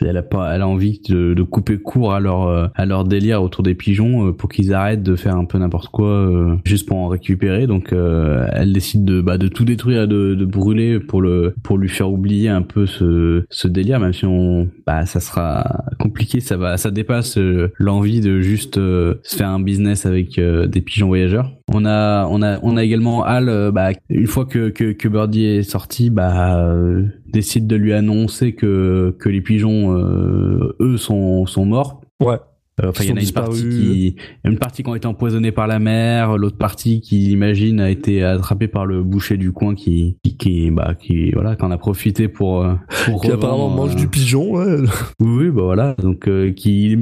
elle 0.00 0.16
a 0.16 0.22
pas, 0.22 0.54
elle 0.54 0.62
a 0.62 0.68
envie 0.68 1.00
de, 1.08 1.34
de 1.34 1.42
couper 1.42 1.78
court 1.78 2.12
à 2.12 2.20
leur 2.20 2.46
euh, 2.46 2.66
à 2.74 2.86
leur 2.86 3.04
délire 3.04 3.42
autour 3.42 3.62
des 3.62 3.74
pigeons 3.74 4.28
euh, 4.28 4.32
pour 4.32 4.48
qu'ils 4.48 4.74
arrêtent 4.74 5.02
de 5.02 5.16
faire 5.16 5.36
un 5.36 5.44
peu 5.44 5.58
n'importe 5.58 5.88
quoi 5.88 6.58
juste 6.64 6.88
pour 6.88 6.98
en 6.98 7.08
récupérer. 7.08 7.66
Donc 7.66 7.92
elle 7.92 8.72
décide 8.72 9.04
de 9.04 9.20
bah, 9.20 9.38
de 9.38 9.48
tout 9.48 9.64
détruire, 9.64 10.08
de, 10.08 10.34
de 10.34 10.44
brûler 10.44 11.00
pour 11.00 11.20
le 11.20 11.54
pour 11.62 11.78
lui 11.78 11.88
faire 11.88 12.10
oublier 12.10 12.48
un 12.48 12.62
peu 12.62 12.86
ce 12.86 13.44
ce 13.50 13.68
délire, 13.68 14.00
même 14.00 14.12
si 14.12 14.24
on 14.26 14.68
bah 14.86 15.06
ça 15.06 15.20
sera 15.20 15.84
compliqué, 15.98 16.40
ça 16.40 16.56
va 16.56 16.76
ça 16.76 16.90
dépasse 16.90 17.38
l'envie 17.78 18.20
de 18.20 18.40
juste 18.40 18.76
se 18.76 19.36
faire 19.36 19.48
un 19.48 19.60
business 19.60 20.06
avec 20.06 20.40
des 20.40 20.80
pigeons 20.80 21.08
voyageurs. 21.08 21.57
On 21.68 21.84
a 21.84 22.26
on 22.26 22.42
a 22.42 22.58
on 22.62 22.76
a 22.76 22.84
également 22.84 23.24
Al 23.24 23.48
euh, 23.48 23.70
bah 23.70 23.90
une 24.08 24.26
fois 24.26 24.46
que 24.46 24.70
que, 24.70 24.92
que 24.92 25.08
Birdie 25.08 25.44
est 25.44 25.62
sorti 25.62 26.08
bah 26.08 26.58
euh, 26.64 27.04
décide 27.26 27.66
de 27.66 27.76
lui 27.76 27.92
annoncer 27.92 28.54
que 28.54 29.14
que 29.18 29.28
les 29.28 29.42
pigeons 29.42 29.94
euh, 29.94 30.76
eux 30.80 30.96
sont 30.96 31.46
sont 31.46 31.66
morts. 31.66 32.00
Ouais. 32.20 32.38
Euh, 32.80 32.90
Enfin, 32.90 33.04
il 33.04 33.10
y 33.10 33.12
en 33.12 33.16
a 33.16 33.20
une 33.20 33.32
partie 33.32 33.68
qui, 33.68 34.16
une 34.44 34.58
partie 34.58 34.82
qui 34.82 34.88
ont 34.88 34.94
été 34.94 35.06
empoisonnés 35.08 35.52
par 35.52 35.66
la 35.66 35.78
mer, 35.78 36.36
l'autre 36.36 36.58
partie 36.58 37.00
qui, 37.00 37.32
imagine, 37.32 37.80
a 37.80 37.90
été 37.90 38.22
attrapée 38.22 38.68
par 38.68 38.86
le 38.86 39.02
boucher 39.02 39.36
du 39.36 39.52
coin 39.52 39.74
qui, 39.74 40.16
qui, 40.22 40.36
qui 40.36 40.70
bah, 40.70 40.94
qui, 40.94 41.32
voilà, 41.32 41.56
qui 41.56 41.64
en 41.64 41.70
a 41.70 41.78
profité 41.78 42.28
pour, 42.28 42.62
euh, 42.62 42.74
pour 43.04 43.22
Qui 43.22 43.32
apparemment 43.32 43.68
mange 43.68 43.96
du 43.96 44.06
pigeon, 44.06 44.52
ouais. 44.52 44.76
oui, 45.20 45.46
oui, 45.46 45.50
bah 45.50 45.62
voilà. 45.62 45.94
Donc, 45.94 46.28
euh, 46.28 46.52
qui 46.52 46.96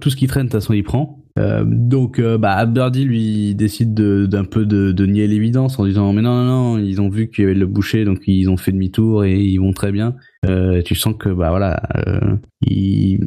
tout 0.00 0.10
ce 0.10 0.16
qui 0.16 0.26
traîne, 0.28 0.46
de 0.46 0.50
toute 0.50 0.60
façon, 0.60 0.72
il 0.72 0.82
prend. 0.82 1.22
Euh, 1.38 1.64
donc, 1.66 2.18
euh, 2.18 2.36
bah, 2.36 2.66
Birdie 2.66 3.04
lui 3.04 3.54
décide 3.54 3.94
de- 3.94 4.26
d'un 4.26 4.44
peu 4.44 4.66
de, 4.66 5.06
nier 5.06 5.26
l'évidence 5.26 5.78
en 5.78 5.86
disant 5.86 6.12
mais 6.12 6.22
non, 6.22 6.44
non, 6.44 6.76
non, 6.76 6.78
ils 6.78 7.00
ont 7.00 7.08
vu 7.08 7.30
qu'il 7.30 7.44
y 7.44 7.46
avait 7.46 7.54
le 7.54 7.66
boucher, 7.66 8.04
donc 8.04 8.20
ils 8.26 8.50
ont 8.50 8.56
fait 8.56 8.72
demi-tour 8.72 9.24
et 9.24 9.40
ils 9.40 9.58
vont 9.58 9.72
très 9.72 9.92
bien. 9.92 10.16
Euh, 10.46 10.82
tu 10.82 10.94
sens 10.94 11.14
que 11.18 11.30
bah 11.30 11.50
voilà, 11.50 11.82
euh, 12.06 12.36
il, 12.60 13.20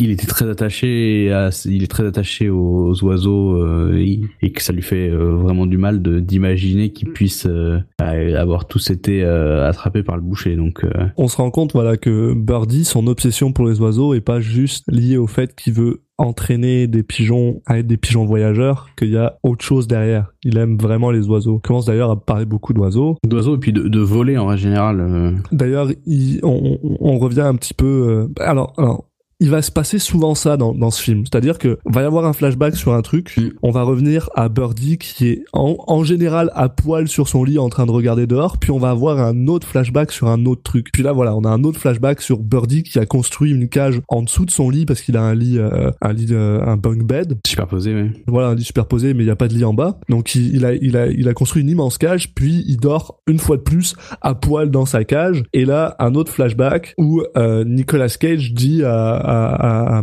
était 0.00 0.26
très 0.26 0.48
attaché, 0.48 1.30
à, 1.32 1.50
il 1.66 1.82
est 1.82 1.90
très 1.90 2.06
attaché 2.06 2.48
aux, 2.48 2.88
aux 2.88 3.04
oiseaux 3.04 3.92
et, 3.94 4.20
et 4.42 4.52
que 4.52 4.62
ça 4.62 4.72
lui 4.72 4.82
fait 4.82 5.10
vraiment 5.10 5.66
du 5.66 5.78
mal 5.78 6.02
d'imaginer 6.02 6.90
qu'il 6.90 7.12
puisse 7.12 7.46
euh, 7.46 7.78
avoir 7.98 8.66
tous 8.66 8.90
été 8.90 9.22
attrapés 9.24 10.02
par 10.02 10.16
le 10.16 10.22
boucher. 10.22 10.56
Donc 10.56 10.84
On 11.16 11.28
se 11.28 11.36
rend 11.36 11.50
compte, 11.50 11.72
voilà, 11.72 11.96
que 11.96 12.34
Birdie, 12.34 12.84
son 12.84 13.06
obsession 13.06 13.52
pour 13.52 13.66
les 13.66 13.80
oiseaux 13.80 14.14
est 14.14 14.20
pas 14.20 14.40
juste 14.40 14.84
liée 14.88 15.18
au 15.18 15.26
fait 15.26 15.54
qu'il 15.54 15.74
veut 15.74 16.05
entraîner 16.18 16.86
des 16.86 17.02
pigeons 17.02 17.60
à 17.66 17.78
être 17.78 17.86
des 17.86 17.96
pigeons 17.96 18.24
voyageurs, 18.24 18.88
qu'il 18.96 19.10
y 19.10 19.16
a 19.16 19.38
autre 19.42 19.64
chose 19.64 19.86
derrière. 19.86 20.32
Il 20.44 20.56
aime 20.58 20.76
vraiment 20.78 21.10
les 21.10 21.28
oiseaux. 21.28 21.60
Il 21.62 21.66
commence 21.66 21.86
d'ailleurs 21.86 22.10
à 22.10 22.16
parler 22.20 22.44
beaucoup 22.44 22.72
d'oiseaux. 22.72 23.16
d'oiseaux 23.26 23.56
et 23.56 23.58
puis 23.58 23.72
de, 23.72 23.88
de 23.88 24.00
voler 24.00 24.38
en 24.38 24.46
règle 24.46 24.62
générale. 24.62 25.00
euh, 25.00 25.32
D'ailleurs, 25.52 25.88
il- 26.06 26.40
on, 26.42 26.78
on- 26.82 26.96
on 27.00 27.18
revient 27.18 27.40
un 27.42 27.54
petit 27.56 27.74
peu. 27.74 27.86
euh, 27.86 28.28
alors, 28.42 28.72
alors, 28.78 29.05
il 29.38 29.50
va 29.50 29.60
se 29.60 29.70
passer 29.70 29.98
souvent 29.98 30.34
ça 30.34 30.56
dans, 30.56 30.72
dans 30.72 30.90
ce 30.90 31.02
film. 31.02 31.24
C'est-à-dire 31.24 31.58
que 31.58 31.78
va 31.84 32.02
y 32.02 32.04
avoir 32.04 32.24
un 32.24 32.32
flashback 32.32 32.74
sur 32.74 32.94
un 32.94 33.02
truc. 33.02 33.36
On 33.62 33.70
va 33.70 33.82
revenir 33.82 34.30
à 34.34 34.48
Birdie 34.48 34.96
qui 34.96 35.28
est 35.28 35.44
en, 35.52 35.76
en 35.86 36.04
général 36.04 36.50
à 36.54 36.70
poil 36.70 37.06
sur 37.06 37.28
son 37.28 37.44
lit 37.44 37.58
en 37.58 37.68
train 37.68 37.84
de 37.84 37.90
regarder 37.90 38.26
dehors. 38.26 38.56
Puis 38.58 38.70
on 38.70 38.78
va 38.78 38.90
avoir 38.90 39.20
un 39.20 39.46
autre 39.46 39.66
flashback 39.66 40.10
sur 40.10 40.28
un 40.28 40.46
autre 40.46 40.62
truc. 40.62 40.88
Puis 40.92 41.02
là, 41.02 41.12
voilà, 41.12 41.34
on 41.34 41.44
a 41.44 41.50
un 41.50 41.64
autre 41.64 41.78
flashback 41.78 42.22
sur 42.22 42.38
Birdie 42.38 42.82
qui 42.82 42.98
a 42.98 43.04
construit 43.04 43.52
une 43.52 43.68
cage 43.68 44.00
en 44.08 44.22
dessous 44.22 44.46
de 44.46 44.50
son 44.50 44.70
lit 44.70 44.86
parce 44.86 45.02
qu'il 45.02 45.16
a 45.18 45.22
un 45.22 45.34
lit, 45.34 45.58
euh, 45.58 45.90
un 46.00 46.12
lit, 46.14 46.28
euh, 46.30 46.64
un 46.64 46.78
bunk 46.78 47.02
bed. 47.02 47.38
superposés, 47.46 47.94
ouais. 47.94 48.10
Voilà, 48.26 48.48
un 48.48 48.54
lit 48.54 48.64
superposé, 48.64 49.12
mais 49.12 49.22
il 49.22 49.26
n'y 49.26 49.32
a 49.32 49.36
pas 49.36 49.48
de 49.48 49.54
lit 49.54 49.64
en 49.64 49.74
bas. 49.74 49.98
Donc 50.08 50.34
il, 50.34 50.54
il 50.54 50.64
a, 50.64 50.74
il 50.74 50.96
a, 50.96 51.08
il 51.08 51.28
a 51.28 51.34
construit 51.34 51.62
une 51.62 51.68
immense 51.68 51.98
cage, 51.98 52.34
puis 52.34 52.64
il 52.66 52.78
dort 52.78 53.20
une 53.26 53.38
fois 53.38 53.58
de 53.58 53.62
plus 53.62 53.96
à 54.22 54.34
poil 54.34 54.70
dans 54.70 54.86
sa 54.86 55.04
cage. 55.04 55.42
Et 55.52 55.66
là, 55.66 55.94
un 55.98 56.14
autre 56.14 56.32
flashback 56.32 56.94
où 56.96 57.22
euh, 57.36 57.64
Nicolas 57.64 58.08
Cage 58.08 58.54
dit 58.54 58.82
à, 58.82 59.25
à, 59.26 60.02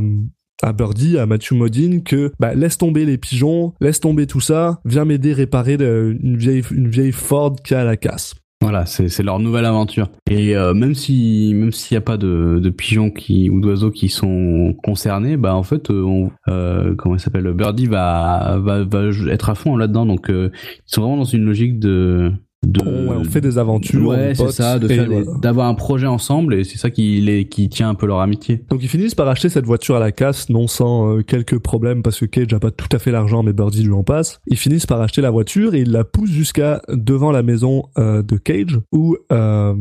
Birdie, 0.73 1.17
à 1.17 1.25
Matthew 1.25 1.53
Modine, 1.53 2.03
que 2.03 2.31
bah, 2.39 2.53
laisse 2.53 2.77
tomber 2.77 3.05
les 3.05 3.17
pigeons, 3.17 3.73
laisse 3.81 3.99
tomber 3.99 4.27
tout 4.27 4.41
ça, 4.41 4.79
viens 4.86 5.05
m'aider 5.05 5.33
à 5.33 5.36
réparer 5.36 5.73
une 5.75 6.38
vieille, 6.38 6.63
une 6.71 7.12
Ford 7.12 7.55
qui 7.63 7.73
a 7.73 7.83
la 7.83 7.97
casse. 7.97 8.36
Voilà, 8.63 8.86
c'est 8.86 9.23
leur 9.23 9.39
nouvelle 9.39 9.65
aventure. 9.65 10.09
Et 10.31 10.55
euh, 10.55 10.73
même 10.73 10.95
si 10.95 11.51
même 11.53 11.73
s'il 11.73 11.95
n'y 11.95 11.97
a 11.97 12.01
pas 12.01 12.15
de, 12.15 12.69
pigeons 12.69 13.12
ou 13.51 13.59
d'oiseaux 13.59 13.91
qui 13.91 14.07
sont 14.07 14.73
concernés, 14.81 15.36
bah 15.36 15.53
en 15.53 15.63
fait, 15.63 15.91
euh, 15.91 16.29
euh, 16.47 16.95
comment 16.95 17.15
il 17.15 17.19
s'appelle, 17.19 17.51
Birdie 17.51 17.88
va, 17.88 18.57
va 18.62 18.86
être 19.29 19.49
à 19.49 19.55
fond 19.55 19.75
là-dedans. 19.75 20.05
Donc 20.05 20.27
ils 20.29 20.51
sont 20.86 21.01
vraiment 21.01 21.17
dans 21.17 21.25
une 21.25 21.43
logique 21.43 21.77
de 21.77 22.31
de 22.65 22.82
On, 22.86 23.10
ouais, 23.10 23.17
on 23.19 23.23
fait 23.23 23.41
des 23.41 23.58
aventures. 23.58 24.08
ouais 24.08 24.34
c'est 24.36 24.52
ça 24.52 24.78
voilà. 24.78 25.21
d'avoir 25.41 25.67
un 25.67 25.73
projet 25.73 26.08
ensemble 26.08 26.56
et 26.56 26.63
c'est 26.63 26.78
ça 26.78 26.89
qui 26.89 27.21
les 27.21 27.45
qui 27.45 27.69
tient 27.69 27.89
un 27.89 27.95
peu 27.95 28.06
leur 28.06 28.19
amitié 28.19 28.63
Donc 28.69 28.82
ils 28.84 28.89
finissent 28.89 29.15
par 29.15 29.28
acheter 29.28 29.49
cette 29.49 29.65
voiture 29.65 29.95
à 29.95 29.99
la 29.99 30.12
casse, 30.12 30.49
non 30.49 30.67
sans 30.67 31.17
euh, 31.17 31.21
quelques 31.21 31.60
problèmes 31.60 32.04
parce 32.04 32.19
que 32.19 32.26
Cage 32.26 32.54
a 32.54 32.60
pas 32.60 32.71
tout 32.71 32.88
à 32.91 32.99
fait 32.99 33.12
l'argent, 33.12 33.43
mais 33.43 33.54
Birdie 33.54 33.84
lui 33.84 33.93
en 33.93 34.04
passe. 34.04 34.39
Ils 34.47 34.58
finissent 34.58 34.86
par 34.86 35.02
acheter 35.02 35.21
la 35.21 35.32
voiture 35.32 35.76
et 35.76 35.82
ils 35.82 35.91
la 35.91 36.04
poussent 36.04 36.32
jusqu'à 36.32 36.82
devant 36.89 37.32
la 37.32 37.43
maison 37.43 37.84
euh, 37.97 38.21
de 38.23 38.38
Cage 38.38 38.80
où 38.91 39.17
euh, 39.32 39.73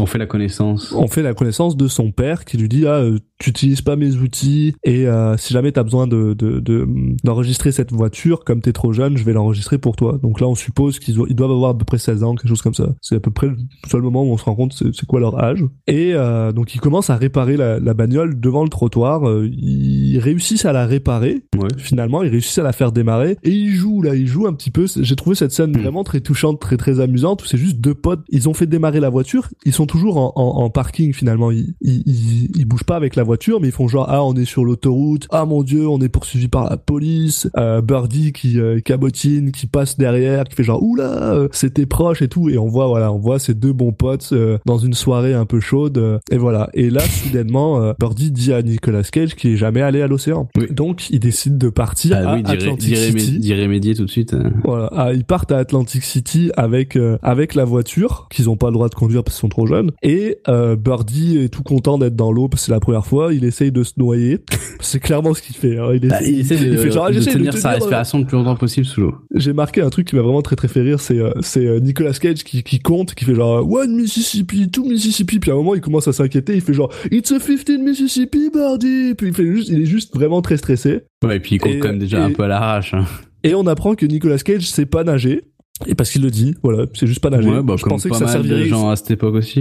On 0.00 0.06
fait 0.06 0.18
la 0.18 0.26
connaissance. 0.26 0.92
On 0.96 1.06
fait 1.08 1.22
la 1.22 1.34
connaissance 1.34 1.76
de 1.76 1.88
son 1.88 2.10
père 2.12 2.44
qui 2.44 2.56
lui 2.56 2.68
dit 2.68 2.86
ah 2.86 2.96
euh, 3.00 3.18
tu 3.38 3.50
utilises 3.50 3.82
pas 3.82 3.96
mes 3.96 4.16
outils 4.16 4.74
et 4.84 5.06
euh, 5.06 5.36
si 5.36 5.52
jamais 5.52 5.72
t'as 5.72 5.82
besoin 5.82 6.06
de 6.06 6.34
de- 6.34 6.60
de- 6.60 6.86
d'enregistrer 7.24 7.72
cette 7.72 7.92
voiture 7.92 8.44
comme 8.44 8.60
t'es 8.60 8.72
trop 8.72 8.92
jeune 8.92 9.16
je 9.16 9.24
vais 9.24 9.32
l'enregistrer 9.32 9.78
pour 9.78 9.96
toi. 9.96 10.18
Donc 10.22 10.40
là 10.40 10.46
on 10.48 10.54
suppose 10.54 10.98
qu'ils 10.98 11.16
ils 11.28 11.34
doivent 11.36 11.50
avoir 11.52 11.70
à 11.70 11.78
peu 11.78 11.84
près 11.84 11.98
16 11.98 12.22
ans 12.24 12.34
quelque 12.34 12.48
chose 12.48 12.62
comme 12.62 12.74
ça. 12.74 12.94
C'est 13.00 13.16
à 13.16 13.20
peu 13.20 13.30
près 13.30 13.48
le 13.48 13.56
seul 13.88 14.02
moment 14.02 14.22
où 14.24 14.28
on 14.32 14.36
se 14.38 14.44
rend 14.44 14.54
compte 14.54 14.72
c'est 14.72 15.06
quoi 15.06 15.20
leur 15.20 15.38
âge. 15.42 15.64
Et 15.86 16.12
euh, 16.14 16.52
donc 16.52 16.74
ils 16.74 16.80
commencent 16.80 17.10
à 17.10 17.16
réparer 17.16 17.56
la, 17.56 17.78
la 17.80 17.94
bagnole 17.94 18.38
devant 18.40 18.62
le 18.62 18.68
trottoir. 18.70 19.28
Euh, 19.28 19.48
ils 19.52 20.18
réussissent 20.18 20.64
à 20.64 20.72
la 20.72 20.86
réparer 20.86 21.42
Ouais. 21.56 21.68
finalement 21.78 22.22
ils 22.22 22.30
réussissent 22.30 22.58
à 22.58 22.62
la 22.62 22.72
faire 22.72 22.92
démarrer 22.92 23.36
et 23.42 23.50
ils 23.50 23.70
jouent 23.74 24.02
là 24.02 24.14
ils 24.14 24.26
jouent 24.28 24.46
un 24.46 24.52
petit 24.52 24.70
peu 24.70 24.86
j'ai 25.00 25.16
trouvé 25.16 25.34
cette 25.34 25.50
scène 25.52 25.70
Mm. 25.72 25.80
vraiment 25.80 26.04
très 26.04 26.20
touchante 26.20 26.60
très 26.60 26.76
très 26.76 27.00
amusante 27.00 27.42
où 27.42 27.46
c'est 27.46 27.58
juste 27.58 27.78
deux 27.80 27.94
potes 27.94 28.20
ils 28.28 28.48
ont 28.48 28.54
fait 28.54 28.66
démarrer 28.66 29.00
la 29.00 29.08
voiture 29.10 29.48
ils 29.64 29.72
sont 29.72 29.86
toujours 29.88 30.18
en, 30.18 30.32
en, 30.36 30.62
en 30.64 30.70
parking 30.70 31.12
finalement. 31.12 31.50
Ils, 31.50 31.74
ils, 31.80 32.02
ils, 32.06 32.50
ils 32.56 32.64
bougent 32.64 32.84
pas 32.84 32.96
avec 32.96 33.16
la 33.16 33.24
voiture 33.24 33.60
mais 33.60 33.68
ils 33.68 33.72
font 33.72 33.88
genre 33.88 34.06
ah 34.08 34.22
on 34.24 34.34
est 34.34 34.44
sur 34.44 34.64
l'autoroute. 34.64 35.26
Ah 35.30 35.44
mon 35.44 35.62
dieu 35.64 35.88
on 35.88 36.00
est 36.00 36.08
poursuivi 36.08 36.46
par 36.48 36.70
la 36.70 36.76
police. 36.76 37.50
Euh, 37.56 37.80
Birdie 37.80 38.32
qui 38.32 38.60
euh, 38.60 38.78
cabotine 38.80 39.50
qui 39.50 39.66
passe 39.66 39.98
derrière 39.98 40.44
qui 40.44 40.54
fait 40.54 40.62
genre 40.64 40.82
oula 40.82 41.04
euh, 41.34 41.48
c'était 41.52 41.86
proche 41.86 42.22
et 42.22 42.28
tout. 42.28 42.48
Et 42.50 42.58
on 42.58 42.68
voit 42.68 42.86
voilà 42.86 43.12
on 43.12 43.18
voit 43.18 43.38
ces 43.38 43.54
deux 43.54 43.72
bons 43.72 43.92
potes 43.92 44.30
euh, 44.32 44.58
dans 44.66 44.78
une 44.78 44.94
soirée 44.94 45.34
un 45.34 45.46
peu 45.46 45.60
chaude. 45.60 45.98
Euh, 45.98 46.18
et 46.30 46.36
voilà. 46.38 46.70
Et 46.74 46.90
là 46.90 47.00
soudainement 47.00 47.80
euh, 47.82 47.92
Birdie 47.98 48.30
dit 48.30 48.52
à 48.52 48.62
Nicolas 48.62 49.02
Cage 49.02 49.34
qu'il 49.34 49.52
est 49.52 49.56
jamais 49.56 49.82
allé 49.82 50.02
à 50.02 50.06
l'océan. 50.06 50.48
Oui. 50.56 50.66
donc 50.70 51.08
il 51.10 51.20
décide 51.20 51.58
de 51.58 51.68
partir 51.70 52.16
Ah 52.20 52.30
à 52.32 52.34
oui, 52.36 52.42
Atlantic 52.44 52.96
City. 52.96 53.38
d'y 53.38 53.54
remédier 53.54 53.94
tout 53.94 54.04
de 54.04 54.10
suite. 54.10 54.34
euh. 54.34 54.50
voilà, 54.64 54.90
ah, 54.94 55.12
ils 55.14 55.24
partent 55.24 55.52
à 55.52 55.58
Atlantic 55.58 56.02
City 56.02 56.50
avec 56.56 56.96
euh, 56.96 57.16
avec 57.22 57.54
la 57.54 57.64
voiture 57.64 58.26
qu'ils 58.30 58.50
ont 58.50 58.56
pas 58.56 58.66
le 58.68 58.72
droit 58.74 58.88
de 58.88 58.94
conduire 58.94 59.24
parce 59.24 59.36
qu'ils 59.36 59.40
sont 59.42 59.48
trop 59.48 59.66
jeunes 59.66 59.77
et 60.02 60.38
euh, 60.48 60.76
Birdie 60.76 61.38
est 61.38 61.48
tout 61.48 61.62
content 61.62 61.98
d'être 61.98 62.16
dans 62.16 62.32
l'eau 62.32 62.48
parce 62.48 62.62
que 62.62 62.66
c'est 62.66 62.72
la 62.72 62.80
première 62.80 63.06
fois, 63.06 63.32
il 63.34 63.44
essaye 63.44 63.72
de 63.72 63.82
se 63.82 63.92
noyer. 63.96 64.38
c'est 64.80 65.00
clairement 65.00 65.34
ce 65.34 65.42
qu'il 65.42 65.56
fait. 65.56 65.78
hein. 65.78 65.90
Il, 65.94 66.08
Bah, 66.08 66.18
il 66.22 66.40
essaie 66.40 66.56
de, 66.56 66.76
fait 66.76 66.90
genre, 66.90 67.10
de 67.10 67.20
tenir 67.20 67.52
de 67.52 67.56
sa 67.58 67.68
tenir, 67.70 67.82
euh, 67.82 67.84
respiration 67.84 68.18
le 68.18 68.24
plus 68.26 68.36
longtemps 68.36 68.56
possible 68.56 68.86
sous 68.86 69.00
l'eau. 69.00 69.14
J'ai 69.34 69.52
marqué 69.52 69.80
un 69.82 69.90
truc 69.90 70.06
qui 70.08 70.16
m'a 70.16 70.22
vraiment 70.22 70.42
très 70.42 70.56
très 70.56 70.68
fait 70.68 70.82
rire, 70.82 71.00
c'est 71.00 71.18
euh, 71.18 71.30
c'est 71.40 71.66
euh, 71.66 71.80
Nicolas 71.80 72.12
Cage 72.12 72.44
qui 72.44 72.62
qui 72.62 72.78
compte, 72.80 73.14
qui 73.14 73.24
fait 73.24 73.34
genre 73.34 73.68
one 73.70 73.94
Mississippi, 73.96 74.70
two 74.70 74.84
Mississippi, 74.84 75.38
puis 75.38 75.50
à 75.50 75.54
un 75.54 75.56
moment 75.56 75.74
il 75.74 75.80
commence 75.80 76.08
à 76.08 76.12
s'inquiéter, 76.12 76.54
il 76.54 76.60
fait 76.60 76.74
genre 76.74 76.92
it's 77.10 77.30
a 77.32 77.38
15 77.38 77.78
Mississippi, 77.80 78.50
Birdie, 78.52 79.14
puis 79.14 79.28
il 79.28 79.34
fait 79.34 79.46
juste, 79.46 79.68
il 79.68 79.82
est 79.82 79.86
juste 79.86 80.14
vraiment 80.14 80.42
très 80.42 80.56
stressé. 80.56 81.00
Ouais, 81.24 81.36
et 81.36 81.40
puis 81.40 81.56
il 81.56 81.58
compte 81.58 81.72
Et- 81.72 81.78
quand 81.78 81.88
même 81.88 81.98
déjà 81.98 82.18
et- 82.20 82.22
un 82.22 82.32
peu 82.32 82.42
à 82.44 82.48
l'arrache. 82.48 82.94
hein. 82.94 83.04
Et 83.44 83.54
on 83.54 83.66
apprend 83.66 83.94
que 83.94 84.04
Nicolas 84.06 84.38
Cage 84.38 84.68
sait 84.68 84.86
pas 84.86 85.04
nager. 85.04 85.42
Et 85.86 85.94
parce 85.94 86.10
qu'il 86.10 86.22
le 86.22 86.30
dit, 86.30 86.54
voilà, 86.62 86.86
c'est 86.94 87.06
juste 87.06 87.20
pas 87.20 87.30
nager. 87.30 87.48
Ouais, 87.48 87.62
bah, 87.62 87.74
je 87.76 87.84
pensais 87.84 88.08
que 88.08 88.16
ça 88.16 88.26
servirait. 88.26 88.66
gens 88.66 88.90
à 88.90 88.96
cette 88.96 89.10
époque 89.10 89.34
aussi. 89.34 89.60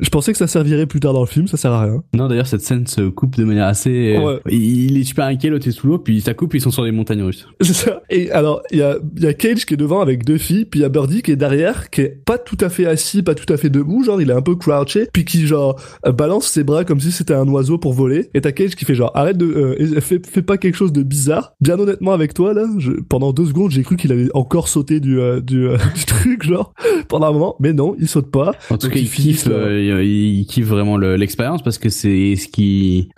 Je 0.00 0.08
pensais 0.10 0.32
que 0.32 0.38
ça 0.38 0.46
servirait 0.46 0.86
plus 0.86 1.00
tard 1.00 1.12
dans 1.12 1.20
le 1.20 1.26
film, 1.26 1.46
ça 1.46 1.56
sert 1.56 1.72
à 1.72 1.82
rien. 1.82 2.02
Non, 2.14 2.28
d'ailleurs, 2.28 2.46
cette 2.46 2.60
scène 2.62 2.86
se 2.86 3.08
coupe 3.08 3.36
de 3.36 3.44
manière 3.44 3.66
assez. 3.66 4.16
euh, 4.16 4.26
Ouais. 4.26 4.40
Il 4.50 4.96
est 4.98 5.04
super 5.04 5.26
inquiet, 5.26 5.48
l'autre 5.50 5.68
est 5.68 5.72
sous 5.72 5.86
l'eau, 5.86 5.98
puis 5.98 6.20
ça 6.20 6.34
coupe, 6.34 6.54
ils 6.54 6.60
sont 6.60 6.70
sur 6.70 6.82
les 6.84 6.92
montagnes 6.92 7.22
russes. 7.22 7.46
C'est 7.60 7.72
ça. 7.74 8.02
Et 8.10 8.30
alors, 8.30 8.62
il 8.70 8.78
y 8.78 8.82
a, 8.82 8.96
il 9.16 9.22
y 9.22 9.26
a 9.26 9.34
Cage 9.34 9.64
qui 9.66 9.74
est 9.74 9.78
devant 9.78 10.00
avec 10.00 10.24
deux 10.24 10.38
filles, 10.38 10.64
puis 10.64 10.80
il 10.80 10.82
y 10.82 10.86
a 10.86 10.88
Birdie 10.88 11.22
qui 11.22 11.30
est 11.32 11.36
derrière, 11.36 11.90
qui 11.90 12.00
est 12.02 12.20
pas 12.24 12.38
tout 12.38 12.56
à 12.60 12.68
fait 12.68 12.86
assis, 12.86 13.22
pas 13.22 13.34
tout 13.34 13.50
à 13.52 13.56
fait 13.56 13.70
debout, 13.70 14.02
genre 14.04 14.20
il 14.20 14.30
est 14.30 14.34
un 14.34 14.42
peu 14.42 14.56
crouché, 14.56 15.08
puis 15.12 15.24
qui 15.24 15.46
genre 15.46 15.80
balance 16.16 16.46
ses 16.48 16.64
bras 16.64 16.84
comme 16.84 17.00
si 17.00 17.12
c'était 17.12 17.34
un 17.34 17.46
oiseau 17.48 17.78
pour 17.78 17.92
voler. 17.92 18.28
Et 18.34 18.40
t'as 18.40 18.52
Cage 18.52 18.74
qui 18.76 18.84
fait 18.84 18.94
genre 18.94 19.12
arrête 19.14 19.36
de, 19.38 19.46
euh, 19.46 20.00
fais, 20.00 20.20
fais 20.28 20.42
pas 20.42 20.58
quelque 20.58 20.74
chose 20.76 20.92
de 20.92 21.02
bizarre. 21.02 21.52
Bien 21.60 21.78
honnêtement 21.78 22.12
avec 22.12 22.34
toi 22.34 22.52
là, 22.54 22.66
je, 22.78 22.92
pendant 22.92 23.32
deux 23.32 23.46
secondes 23.46 23.70
j'ai 23.70 23.82
cru 23.82 23.96
qu'il 23.96 24.12
avait 24.12 24.28
encore 24.34 24.68
sauté 24.68 25.00
du 25.00 25.20
euh, 25.20 25.40
du, 25.40 25.68
euh, 25.68 25.76
du 25.94 26.04
truc 26.04 26.42
genre 26.42 26.72
pendant 27.08 27.28
un 27.28 27.32
moment, 27.32 27.56
mais 27.60 27.72
non, 27.72 27.94
il 27.98 28.08
saute 28.08 28.30
pas. 28.30 28.52
En 28.70 28.78
tout 28.78 28.88
cas, 28.88 28.98
il 28.98 29.08
kiffe, 29.10 29.46
il, 29.46 29.85
il 29.86 30.46
kiffe 30.46 30.66
vraiment 30.66 30.96
le- 30.96 31.16
l'expérience 31.16 31.62
parce 31.62 31.78
que 31.78 31.88
c'est 31.88 32.36
ce 32.36 32.48
qui, 32.48 33.08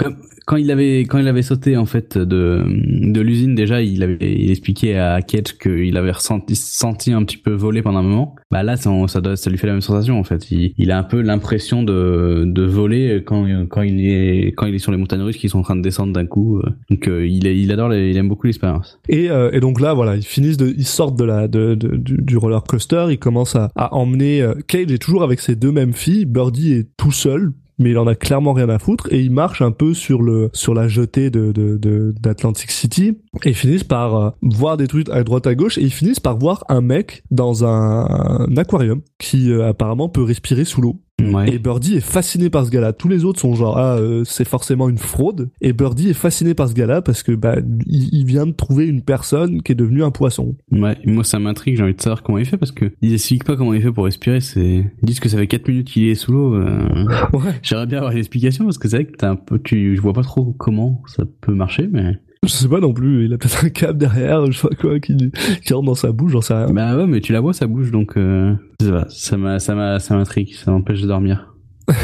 quand 0.49 0.57
il 0.57 0.71
avait, 0.71 1.01
quand 1.01 1.19
il 1.19 1.29
avait 1.29 1.43
sauté, 1.43 1.77
en 1.77 1.85
fait, 1.85 2.17
de, 2.17 2.65
de 2.67 3.21
l'usine, 3.21 3.55
déjà, 3.55 3.83
il 3.83 4.03
avait, 4.03 4.17
il 4.35 4.51
expliquait 4.51 4.97
à 4.97 5.21
Cage 5.21 5.59
qu'il 5.61 5.95
avait 5.99 6.11
ressenti, 6.11 6.57
senti 6.57 7.13
un 7.13 7.23
petit 7.23 7.37
peu 7.37 7.53
voler 7.53 7.83
pendant 7.83 7.99
un 7.99 8.03
moment. 8.03 8.35
Bah 8.51 8.63
là, 8.63 8.79
ça, 8.79 8.91
ça, 9.09 9.37
ça 9.37 9.51
lui 9.51 9.59
fait 9.59 9.67
la 9.67 9.75
même 9.75 9.83
sensation, 9.83 10.19
en 10.19 10.25
fait. 10.25 10.51
Il, 10.51 10.91
a 10.91 10.97
un 10.97 11.03
peu 11.03 11.21
l'impression 11.21 11.83
de, 11.83 12.45
de 12.47 12.63
voler 12.63 13.23
quand, 13.27 13.47
quand 13.69 13.83
il 13.83 14.01
est, 14.09 14.55
quand 14.57 14.65
il 14.65 14.75
est 14.75 14.79
sur 14.79 14.91
les 14.91 14.97
montagnes 14.97 15.21
russes 15.21 15.37
qui 15.37 15.51
sont 15.51 15.59
en 15.59 15.63
train 15.63 15.77
de 15.77 15.83
descendre 15.83 16.15
d'un 16.15 16.25
coup. 16.25 16.63
Donc, 16.89 17.09
euh, 17.09 17.27
il, 17.27 17.47
il 17.47 17.71
adore, 17.71 17.93
il 17.93 18.17
aime 18.17 18.29
beaucoup 18.31 18.47
l'expérience. 18.47 18.99
Et, 19.11 19.31
euh, 19.31 19.51
et 19.53 19.61
donc 19.61 19.83
là, 19.83 19.93
voilà, 19.93 20.17
ils 20.17 20.25
finissent 20.25 20.57
de, 20.57 20.69
ils 20.79 20.87
sortent 20.87 21.19
de 21.19 21.25
la, 21.25 21.47
de, 21.47 21.75
de- 21.75 21.97
du, 21.99 22.17
du 22.23 22.37
roller 22.39 22.63
coaster, 22.65 23.09
ils 23.11 23.19
commencent 23.19 23.57
à, 23.57 23.71
à 23.77 23.95
emmener. 23.95 24.41
euh, 24.41 24.55
Cage 24.67 24.91
est 24.93 24.97
toujours 24.97 25.25
avec 25.25 25.41
ses 25.41 25.57
deux 25.57 25.73
mêmes 25.73 25.93
filles. 25.93 26.25
Birdie 26.25 26.73
est 26.73 26.89
tout 26.97 27.13
seul, 27.13 27.53
mais 27.79 27.91
il 27.91 27.99
en 27.99 28.07
a 28.07 28.15
clairement 28.15 28.53
rien 28.53 28.69
à 28.69 28.79
foutre 28.79 29.09
et 29.13 29.21
il 29.21 29.31
marche 29.31 29.63
un 29.63 29.71
peu 29.71 29.95
sur 29.95 30.23
le 30.23 30.51
sur 30.53 30.75
la 30.75 30.89
jetée 30.89 31.31
de 31.31 31.53
de 31.53 31.77
de- 31.77 32.15
d'Atlantic 32.21 32.71
City 32.71 33.19
et 33.45 33.51
ils 33.51 33.55
finissent 33.55 33.85
par 33.85 34.17
euh, 34.17 34.31
voir 34.43 34.77
des 34.77 34.87
trucs 34.87 35.09
à 35.11 35.23
droite 35.25 35.47
à 35.47 35.55
gauche 35.55 35.79
et 35.79 35.83
ils 35.83 35.93
finissent 35.93 36.21
par 36.21 36.39
voir 36.39 36.65
un 36.69 36.81
mec 36.81 37.23
dans 37.31 37.65
un, 37.65 38.07
un 38.49 38.57
aquarium 38.57 39.03
qui 39.19 39.51
euh, 39.53 39.69
apparemment 39.69 40.09
peut 40.09 40.23
respirer 40.23 40.65
sous 40.65 40.81
l'eau. 40.81 41.01
Ouais. 41.21 41.53
Et 41.53 41.59
Birdie 41.59 41.97
est 41.97 42.01
fasciné 42.01 42.49
par 42.49 42.65
ce 42.65 42.71
gars-là. 42.71 42.93
Tous 42.93 43.09
les 43.09 43.25
autres 43.25 43.41
sont 43.41 43.55
genre 43.55 43.77
ah 43.77 43.97
euh, 43.97 44.23
c'est 44.25 44.47
forcément 44.47 44.89
une 44.89 44.99
fraude. 44.99 45.51
Et 45.61 45.73
Birdie 45.73 46.11
est 46.11 46.15
fasciné 46.15 46.55
par 46.55 46.69
ce 46.69 46.75
gars-là 46.75 47.03
parce 47.03 47.23
que 47.23 47.33
bah 47.33 47.57
il, 47.87 48.09
il 48.15 48.25
vient 48.25 48.47
de 48.47 48.53
trouver 48.53 48.87
une 48.87 49.03
personne 49.03 49.63
qui 49.63 49.73
est 49.73 49.75
devenue 49.75 50.05
un 50.05 50.11
poisson. 50.13 50.55
Ouais, 50.71 50.97
moi 51.07 51.25
ça 51.25 51.39
m'intrigue, 51.39 51.77
j'ai 51.77 51.83
envie 51.83 51.95
de 51.95 52.01
savoir 52.01 52.23
comment 52.23 52.39
il 52.39 52.45
fait 52.47 52.57
parce 52.57 52.73
que 52.73 52.93
ils 53.03 53.15
expliquent 53.15 53.45
pas 53.45 53.57
comment 53.57 53.75
il 53.75 53.83
fait 53.83 53.91
pour 53.93 54.05
respirer, 54.05 54.41
c'est 54.41 54.85
ils 55.03 55.07
disent 55.07 55.21
que 55.21 55.29
ça 55.29 55.39
fait 55.39 55.47
4 55.49 55.67
minutes 55.69 55.89
qu'il 55.89 56.07
est 56.09 56.15
sous 56.15 56.33
l'eau. 56.33 56.55
euh. 56.55 57.05
Ouais. 57.33 57.53
J'aimerais 57.63 57.87
bien 57.87 57.99
avoir 57.99 58.13
une 58.13 58.19
explication 58.19 58.65
parce 58.65 58.79
que 58.79 58.89
c'est 58.89 58.97
vrai 58.99 59.05
que 59.07 59.17
t'as 59.17 59.31
un 59.31 59.37
peu 59.37 59.59
tu 59.59 59.97
je 59.97 60.01
vois 60.01 60.13
pas 60.13 60.23
trop 60.23 60.55
comment 60.59 61.03
ça 61.07 61.25
peut 61.41 61.55
marcher 61.55 61.89
mais 61.91 62.19
Je 62.45 62.49
sais 62.51 62.69
pas 62.69 62.81
non 62.81 62.93
plus. 62.93 63.25
Il 63.27 63.33
a 63.35 63.39
peut-être 63.39 63.65
un 63.65 63.69
câble 63.69 63.99
derrière, 63.99 64.47
je 64.51 64.59
sais 64.59 64.69
pas 64.69 64.75
quoi, 64.75 65.01
qui 65.01 65.17
qui 65.65 65.75
rentre 65.75 65.87
dans 65.87 65.95
sa 65.95 66.13
bouche, 66.13 66.33
j'en 66.33 66.41
sais 66.41 66.55
rien. 66.55 66.67
bah 66.73 66.97
ouais, 66.97 67.07
mais 67.07 67.21
tu 67.21 67.33
la 67.33 67.41
vois 67.41 67.53
ça 67.53 67.67
bouge 67.67 67.91
donc 67.91 68.17
euh... 68.17 68.55
je 68.81 68.87
sais 68.87 68.93
pas, 68.93 69.07
ça 69.09 69.37
m'a 69.37 69.59
ça 69.59 69.75
m'a 69.75 69.99
ça 69.99 70.17
m'intrigue, 70.17 70.55
ça 70.55 70.71
m'empêche 70.71 71.01
de 71.03 71.07
dormir. 71.09 71.53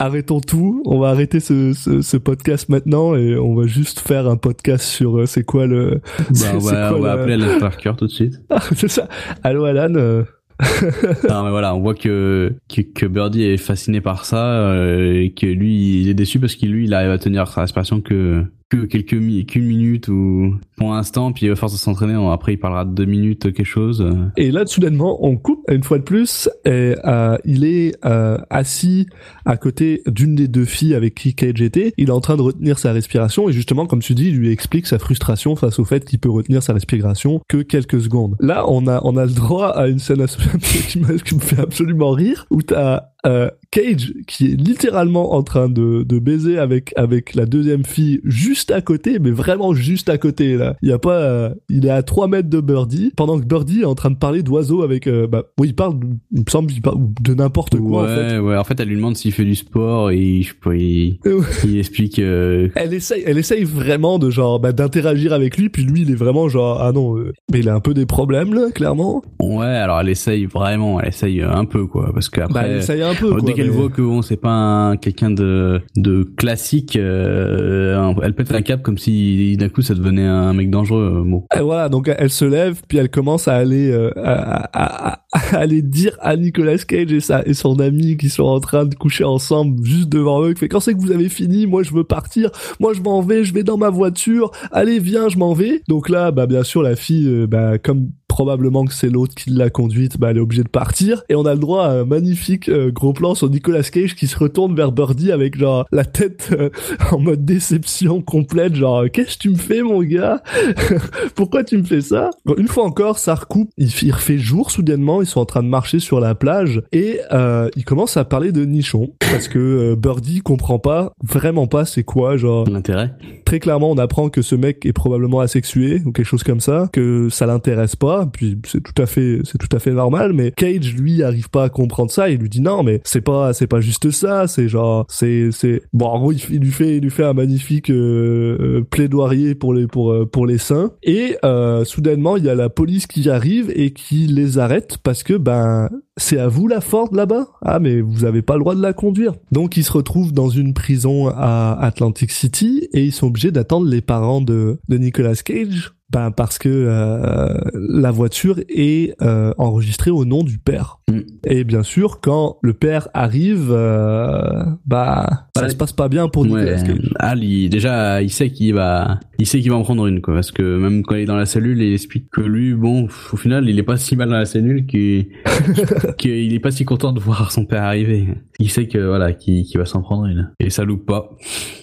Arrêtons 0.00 0.40
tout. 0.40 0.82
On 0.84 0.98
va 0.98 1.10
arrêter 1.10 1.38
ce, 1.38 1.72
ce, 1.74 2.02
ce 2.02 2.16
podcast 2.16 2.68
maintenant 2.68 3.14
et 3.14 3.36
on 3.36 3.54
va 3.54 3.66
juste 3.66 4.00
faire 4.00 4.26
un 4.26 4.36
podcast 4.36 4.84
sur 4.84 5.18
euh, 5.18 5.26
c'est 5.26 5.44
quoi 5.44 5.66
le. 5.66 6.00
Bah, 6.18 6.34
on 6.54 6.58
va, 6.58 6.88
quoi 6.88 6.98
on 6.98 7.00
va 7.02 7.14
le- 7.14 7.20
appeler 7.20 7.34
Alan 7.34 7.60
Parker 7.60 7.92
tout 7.96 8.06
de 8.06 8.10
suite. 8.10 8.40
c'est 8.74 8.88
ça. 8.88 9.08
Allô 9.44 9.64
Alan. 9.64 9.94
euh, 9.94 10.24
non 11.28 11.42
mais 11.44 11.50
voilà, 11.50 11.74
on 11.74 11.80
voit 11.80 11.94
que 11.94 12.54
que, 12.68 13.06
Birdie 13.06 13.44
est 13.44 13.56
fasciné 13.56 14.00
par 14.00 14.24
ça 14.24 14.44
euh, 14.44 15.22
et 15.22 15.32
que 15.32 15.46
lui 15.46 16.02
il 16.02 16.08
est 16.08 16.14
déçu 16.14 16.38
parce 16.38 16.54
que 16.54 16.66
lui 16.66 16.84
il 16.84 16.94
arrive 16.94 17.10
à 17.10 17.18
tenir 17.18 17.48
sa 17.48 17.62
respiration 17.62 18.00
que 18.00 18.44
que 18.70 18.86
quelques 18.86 19.14
mi 19.14 19.44
qu'une 19.46 19.66
minute 19.66 20.08
ou 20.08 20.54
pour 20.76 20.92
l'instant 20.92 21.32
puis 21.32 21.54
force 21.56 21.72
de 21.72 21.78
s'entraîner 21.78 22.14
après 22.32 22.54
il 22.54 22.58
parlera 22.58 22.84
de 22.84 22.92
deux 22.92 23.04
minutes 23.04 23.52
quelque 23.52 23.64
chose 23.64 24.00
euh. 24.00 24.30
Et 24.36 24.50
là, 24.50 24.66
soudainement, 24.66 25.24
on 25.24 25.36
coupe 25.36 25.64
une 25.70 25.82
fois 25.82 25.98
de 25.98 26.04
plus. 26.04 26.48
Et, 26.64 26.94
euh, 27.04 27.36
il 27.44 27.64
est 27.64 27.96
euh, 28.04 28.38
assis 28.50 29.06
à 29.44 29.56
côté 29.56 30.02
d'une 30.06 30.34
des 30.34 30.48
deux 30.48 30.64
filles 30.64 30.94
avec 30.94 31.14
qui 31.14 31.34
Cage 31.34 31.60
était. 31.60 31.92
Il 31.96 32.08
est 32.08 32.12
en 32.12 32.20
train 32.20 32.36
de 32.36 32.42
retenir 32.42 32.78
sa 32.78 32.92
respiration. 32.92 33.48
Et 33.48 33.52
justement, 33.52 33.86
comme 33.86 34.00
tu 34.00 34.14
dis, 34.14 34.28
il 34.28 34.36
lui 34.36 34.50
explique 34.50 34.86
sa 34.86 34.98
frustration 34.98 35.56
face 35.56 35.78
au 35.78 35.84
fait 35.84 36.04
qu'il 36.04 36.18
peut 36.18 36.30
retenir 36.30 36.62
sa 36.62 36.72
respiration 36.72 37.40
que 37.48 37.58
quelques 37.58 38.00
secondes. 38.00 38.36
Là, 38.40 38.64
on 38.68 38.86
a, 38.86 39.00
on 39.04 39.16
a 39.16 39.26
le 39.26 39.32
droit 39.32 39.68
à 39.68 39.88
une 39.88 39.98
scène 39.98 40.24
qui 40.88 40.98
me 41.00 41.40
fait 41.40 41.60
absolument 41.60 42.10
rire, 42.10 42.46
où 42.50 42.62
t'as 42.62 43.10
euh, 43.26 43.50
Cage 43.70 44.14
qui 44.26 44.52
est 44.52 44.56
littéralement 44.56 45.34
en 45.34 45.42
train 45.42 45.68
de, 45.68 46.02
de 46.02 46.18
baiser 46.18 46.58
avec 46.58 46.92
avec 46.96 47.34
la 47.34 47.44
deuxième 47.44 47.84
fille 47.84 48.20
juste 48.24 48.59
à 48.70 48.80
côté, 48.80 49.18
mais 49.18 49.30
vraiment 49.30 49.72
juste 49.74 50.08
à 50.08 50.18
côté 50.18 50.56
là. 50.56 50.76
Il 50.82 50.88
y 50.88 50.92
a 50.92 50.98
pas, 50.98 51.16
euh, 51.18 51.50
il 51.68 51.86
est 51.86 51.90
à 51.90 52.02
3 52.02 52.28
mètres 52.28 52.48
de 52.50 52.60
Birdie, 52.60 53.12
pendant 53.16 53.38
que 53.40 53.44
Birdie 53.44 53.80
est 53.82 53.84
en 53.86 53.94
train 53.94 54.10
de 54.10 54.16
parler 54.16 54.42
d'oiseaux 54.42 54.82
avec, 54.82 55.06
euh, 55.06 55.26
bah, 55.26 55.44
oui, 55.58 55.68
il 55.68 55.74
parle, 55.74 55.94
il 56.32 56.40
me 56.40 56.50
semble, 56.50 56.70
il 56.72 56.82
parle 56.82 56.98
de 57.22 57.34
n'importe 57.34 57.76
quoi 57.78 58.02
ouais, 58.04 58.10
en 58.12 58.14
fait. 58.28 58.38
ouais. 58.38 58.56
En 58.56 58.64
fait, 58.64 58.78
elle 58.80 58.88
lui 58.88 58.96
demande 58.96 59.16
s'il 59.16 59.32
fait 59.32 59.44
du 59.44 59.54
sport 59.54 60.10
et 60.10 60.42
je 60.42 60.54
pas, 60.54 60.74
il, 60.74 61.78
explique. 61.78 62.18
euh, 62.18 62.68
Elle 62.74 62.92
essaye, 62.94 63.22
elle 63.26 63.38
essaye 63.38 63.64
vraiment 63.64 64.18
de 64.18 64.28
genre 64.30 64.60
bah, 64.60 64.72
d'interagir 64.72 65.32
avec 65.32 65.56
lui, 65.56 65.68
puis 65.68 65.84
lui 65.84 66.02
il 66.02 66.10
est 66.10 66.14
vraiment 66.14 66.48
genre 66.48 66.80
ah 66.82 66.92
non, 66.92 67.14
mais 67.52 67.60
il 67.60 67.68
a 67.68 67.74
un 67.74 67.80
peu 67.80 67.94
des 67.94 68.06
problèmes 68.06 68.52
là, 68.54 68.70
clairement. 68.74 69.22
Ouais, 69.40 69.64
alors 69.66 70.00
elle 70.00 70.08
essaye 70.08 70.46
vraiment, 70.46 71.00
elle 71.00 71.08
essaye 71.08 71.42
un 71.42 71.64
peu 71.64 71.86
quoi, 71.86 72.10
parce 72.12 72.30
Bah 72.30 72.38
qu'après. 72.46 72.68
elle 72.70 72.76
essaye 72.78 73.02
un 73.02 73.14
peu. 73.14 73.30
Quoi, 73.30 73.40
dès 73.42 73.52
qu'elle 73.54 73.66
mais- 73.70 73.76
voit 73.76 73.88
que 73.88 74.02
bon, 74.02 74.22
c'est 74.22 74.36
pas 74.36 74.50
un- 74.50 74.96
quelqu'un 74.96 75.30
de 75.30 75.80
de 75.96 76.22
classique, 76.36 76.96
elle 76.96 78.34
un 78.54 78.62
cap 78.62 78.82
comme 78.82 78.98
si 78.98 79.56
d'un 79.56 79.68
coup 79.68 79.82
ça 79.82 79.94
devenait 79.94 80.24
un 80.26 80.52
mec 80.52 80.70
dangereux. 80.70 81.20
euh, 81.20 81.22
Bon. 81.24 81.44
Et 81.56 81.60
voilà, 81.60 81.88
donc 81.88 82.10
elle 82.16 82.30
se 82.30 82.44
lève, 82.44 82.80
puis 82.88 82.98
elle 82.98 83.10
commence 83.10 83.48
à 83.48 83.54
aller, 83.56 83.90
euh, 83.90 84.10
à, 84.18 84.32
à- 84.72 85.12
à- 85.12 85.20
à 85.32 85.56
aller 85.58 85.82
dire 85.82 86.16
à 86.20 86.36
Nicolas 86.36 86.78
Cage 86.78 87.12
et, 87.12 87.20
sa, 87.20 87.42
et 87.46 87.54
son 87.54 87.78
ami 87.80 88.16
qui 88.16 88.28
sont 88.28 88.44
en 88.44 88.60
train 88.60 88.84
de 88.84 88.94
coucher 88.94 89.24
ensemble 89.24 89.84
juste 89.84 90.08
devant 90.08 90.42
eux, 90.44 90.52
qui 90.54 90.60
fait 90.60 90.68
quand 90.68 90.80
c'est 90.80 90.94
que 90.94 90.98
vous 91.00 91.12
avez 91.12 91.28
fini, 91.28 91.66
moi 91.66 91.82
je 91.82 91.92
veux 91.92 92.04
partir, 92.04 92.50
moi 92.80 92.92
je 92.94 93.00
m'en 93.00 93.20
vais, 93.22 93.44
je 93.44 93.54
vais 93.54 93.62
dans 93.62 93.76
ma 93.78 93.90
voiture, 93.90 94.50
allez 94.72 94.98
viens, 94.98 95.28
je 95.28 95.38
m'en 95.38 95.52
vais. 95.54 95.82
Donc 95.88 96.08
là, 96.08 96.30
bah 96.32 96.46
bien 96.46 96.62
sûr 96.64 96.82
la 96.82 96.96
fille, 96.96 97.28
euh, 97.28 97.46
bah 97.46 97.78
comme 97.78 98.08
probablement 98.30 98.84
que 98.84 98.94
c'est 98.94 99.08
l'autre 99.08 99.34
qui 99.34 99.50
l'a 99.50 99.70
conduite, 99.70 100.16
bah 100.18 100.30
elle 100.30 100.36
est 100.36 100.40
obligée 100.40 100.62
de 100.62 100.68
partir. 100.68 101.24
Et 101.28 101.34
on 101.34 101.44
a 101.46 101.52
le 101.52 101.58
droit 101.58 101.86
à 101.86 101.90
un 101.90 102.04
magnifique 102.04 102.68
euh, 102.68 102.92
gros 102.92 103.12
plan 103.12 103.34
sur 103.34 103.50
Nicolas 103.50 103.82
Cage 103.82 104.14
qui 104.14 104.28
se 104.28 104.38
retourne 104.38 104.76
vers 104.76 104.92
Birdie 104.92 105.32
avec 105.32 105.58
genre 105.58 105.84
la 105.90 106.04
tête 106.04 106.50
euh, 106.52 106.70
en 107.10 107.18
mode 107.18 107.44
déception 107.44 108.22
complète, 108.22 108.76
genre 108.76 109.04
qu'est-ce 109.12 109.36
que 109.36 109.42
tu 109.42 109.50
me 109.50 109.56
fais 109.56 109.82
mon 109.82 110.00
gars 110.02 110.42
Pourquoi 111.34 111.64
tu 111.64 111.76
me 111.76 111.82
fais 111.82 112.00
ça? 112.00 112.30
Une 112.56 112.68
fois 112.68 112.84
encore, 112.84 113.18
ça 113.18 113.34
recoupe, 113.34 113.70
il, 113.76 113.90
il 114.02 114.12
refait 114.12 114.38
jour 114.38 114.70
soudainement, 114.70 115.20
ils 115.20 115.26
sont 115.26 115.40
en 115.40 115.46
train 115.46 115.64
de 115.64 115.68
marcher 115.68 115.98
sur 115.98 116.20
la 116.20 116.36
plage 116.36 116.82
et 116.92 117.20
euh, 117.32 117.68
il 117.74 117.84
commence 117.84 118.16
à 118.16 118.24
parler 118.24 118.52
de 118.52 118.64
nichon 118.64 119.10
parce 119.18 119.48
que 119.48 119.58
euh, 119.58 119.96
Birdie 119.96 120.40
comprend 120.40 120.78
pas, 120.78 121.12
vraiment 121.22 121.66
pas 121.66 121.84
c'est 121.84 122.04
quoi, 122.04 122.36
genre 122.36 122.64
L'intérêt. 122.68 123.12
Très 123.50 123.58
clairement 123.58 123.90
on 123.90 123.98
apprend 123.98 124.28
que 124.28 124.42
ce 124.42 124.54
mec 124.54 124.86
est 124.86 124.92
probablement 124.92 125.40
asexué 125.40 126.02
ou 126.06 126.12
quelque 126.12 126.24
chose 126.24 126.44
comme 126.44 126.60
ça, 126.60 126.88
que 126.92 127.28
ça 127.30 127.46
l'intéresse 127.46 127.96
pas, 127.96 128.24
puis 128.32 128.56
c'est 128.64 128.80
tout 128.80 129.02
à 129.02 129.06
fait 129.06 129.40
c'est 129.42 129.58
tout 129.58 129.74
à 129.76 129.80
fait 129.80 129.90
normal, 129.90 130.32
mais 130.32 130.52
Cage 130.52 130.94
lui 130.94 131.24
arrive 131.24 131.50
pas 131.50 131.64
à 131.64 131.68
comprendre 131.68 132.12
ça, 132.12 132.30
il 132.30 132.38
lui 132.38 132.48
dit 132.48 132.60
non 132.60 132.84
mais 132.84 133.00
c'est 133.02 133.22
pas 133.22 133.52
c'est 133.52 133.66
pas 133.66 133.80
juste 133.80 134.12
ça, 134.12 134.46
c'est 134.46 134.68
genre 134.68 135.04
c'est 135.08 135.50
c'est 135.50 135.82
bon 135.92 136.06
en 136.06 136.20
gros 136.20 136.30
il, 136.30 136.60
lui 136.60 136.70
fait 136.70 136.98
il 136.98 137.02
lui 137.02 137.10
fait 137.10 137.24
un 137.24 137.32
magnifique 137.32 137.90
euh, 137.90 138.56
euh, 138.60 138.86
plaidoyer 138.88 139.56
pour 139.56 139.74
les 139.74 139.88
pour 139.88 140.12
euh, 140.12 140.26
pour 140.26 140.46
les 140.46 140.58
saints 140.58 140.92
et 141.02 141.36
euh, 141.44 141.84
soudainement 141.84 142.36
il 142.36 142.44
y 142.44 142.48
a 142.48 142.54
la 142.54 142.68
police 142.68 143.08
qui 143.08 143.28
arrive 143.28 143.72
et 143.74 143.90
qui 143.92 144.28
les 144.28 144.58
arrête 144.58 144.98
parce 145.02 145.24
que 145.24 145.34
ben 145.34 145.88
c'est 146.16 146.38
à 146.38 146.48
vous 146.48 146.68
la 146.68 146.80
Ford 146.80 147.08
là-bas? 147.12 147.48
Ah 147.62 147.78
mais 147.78 148.00
vous 148.00 148.24
avez 148.24 148.42
pas 148.42 148.54
le 148.54 148.60
droit 148.60 148.74
de 148.74 148.82
la 148.82 148.92
conduire. 148.92 149.34
Donc 149.52 149.76
ils 149.76 149.84
se 149.84 149.92
retrouvent 149.92 150.32
dans 150.32 150.48
une 150.48 150.74
prison 150.74 151.28
à 151.28 151.78
Atlantic 151.80 152.30
City 152.30 152.88
et 152.92 153.04
ils 153.04 153.12
sont 153.12 153.28
obligés 153.28 153.52
d'attendre 153.52 153.88
les 153.88 154.00
parents 154.00 154.40
de, 154.40 154.80
de 154.88 154.98
Nicolas 154.98 155.34
Cage. 155.36 155.92
Ben 156.10 156.32
parce 156.32 156.58
que 156.58 156.68
euh, 156.68 157.54
la 157.74 158.10
voiture 158.10 158.58
est 158.68 159.14
euh, 159.22 159.52
enregistrée 159.58 160.10
au 160.10 160.24
nom 160.24 160.42
du 160.42 160.58
père. 160.58 160.98
Mm. 161.08 161.20
Et 161.44 161.64
bien 161.64 161.82
sûr, 161.84 162.20
quand 162.20 162.58
le 162.62 162.74
père 162.74 163.08
arrive, 163.14 163.68
euh, 163.70 164.64
bah 164.86 165.48
ça 165.56 165.68
se 165.68 165.76
passe 165.76 165.92
pas 165.92 166.08
bien 166.08 166.28
pour 166.28 166.44
Nicolas 166.44 166.82
Ouais. 166.82 166.94
Al, 167.18 167.44
il, 167.44 167.68
déjà, 167.68 168.22
il 168.22 168.30
sait 168.30 168.50
qu'il 168.50 168.74
va, 168.74 169.20
il 169.38 169.46
sait 169.46 169.60
qu'il 169.60 169.70
va 169.70 169.76
en 169.76 169.82
prendre 169.82 170.06
une, 170.06 170.20
quoi. 170.20 170.34
Parce 170.34 170.52
que 170.52 170.78
même 170.78 171.02
quand 171.02 171.14
il 171.14 171.22
est 171.22 171.26
dans 171.26 171.36
la 171.36 171.46
cellule, 171.46 171.80
il 171.82 171.92
explique 171.92 172.30
que 172.30 172.40
lui, 172.40 172.74
bon, 172.74 173.08
au 173.32 173.36
final, 173.36 173.68
il 173.68 173.78
est 173.78 173.82
pas 173.82 173.96
si 173.96 174.16
mal 174.16 174.30
dans 174.30 174.36
la 174.36 174.46
cellule 174.46 174.86
qu'il, 174.86 175.28
qu'il 176.18 176.54
est 176.54 176.60
pas 176.60 176.70
si 176.70 176.84
content 176.84 177.12
de 177.12 177.20
voir 177.20 177.52
son 177.52 177.66
père 177.66 177.82
arriver. 177.82 178.28
Il 178.58 178.70
sait 178.70 178.86
que, 178.86 178.98
voilà, 178.98 179.32
qu'il, 179.32 179.66
va 179.76 179.84
s'en 179.84 180.02
prendre 180.02 180.26
une. 180.26 180.50
Et 180.60 180.70
ça 180.70 180.84
loupe 180.84 181.06
pas. 181.06 181.30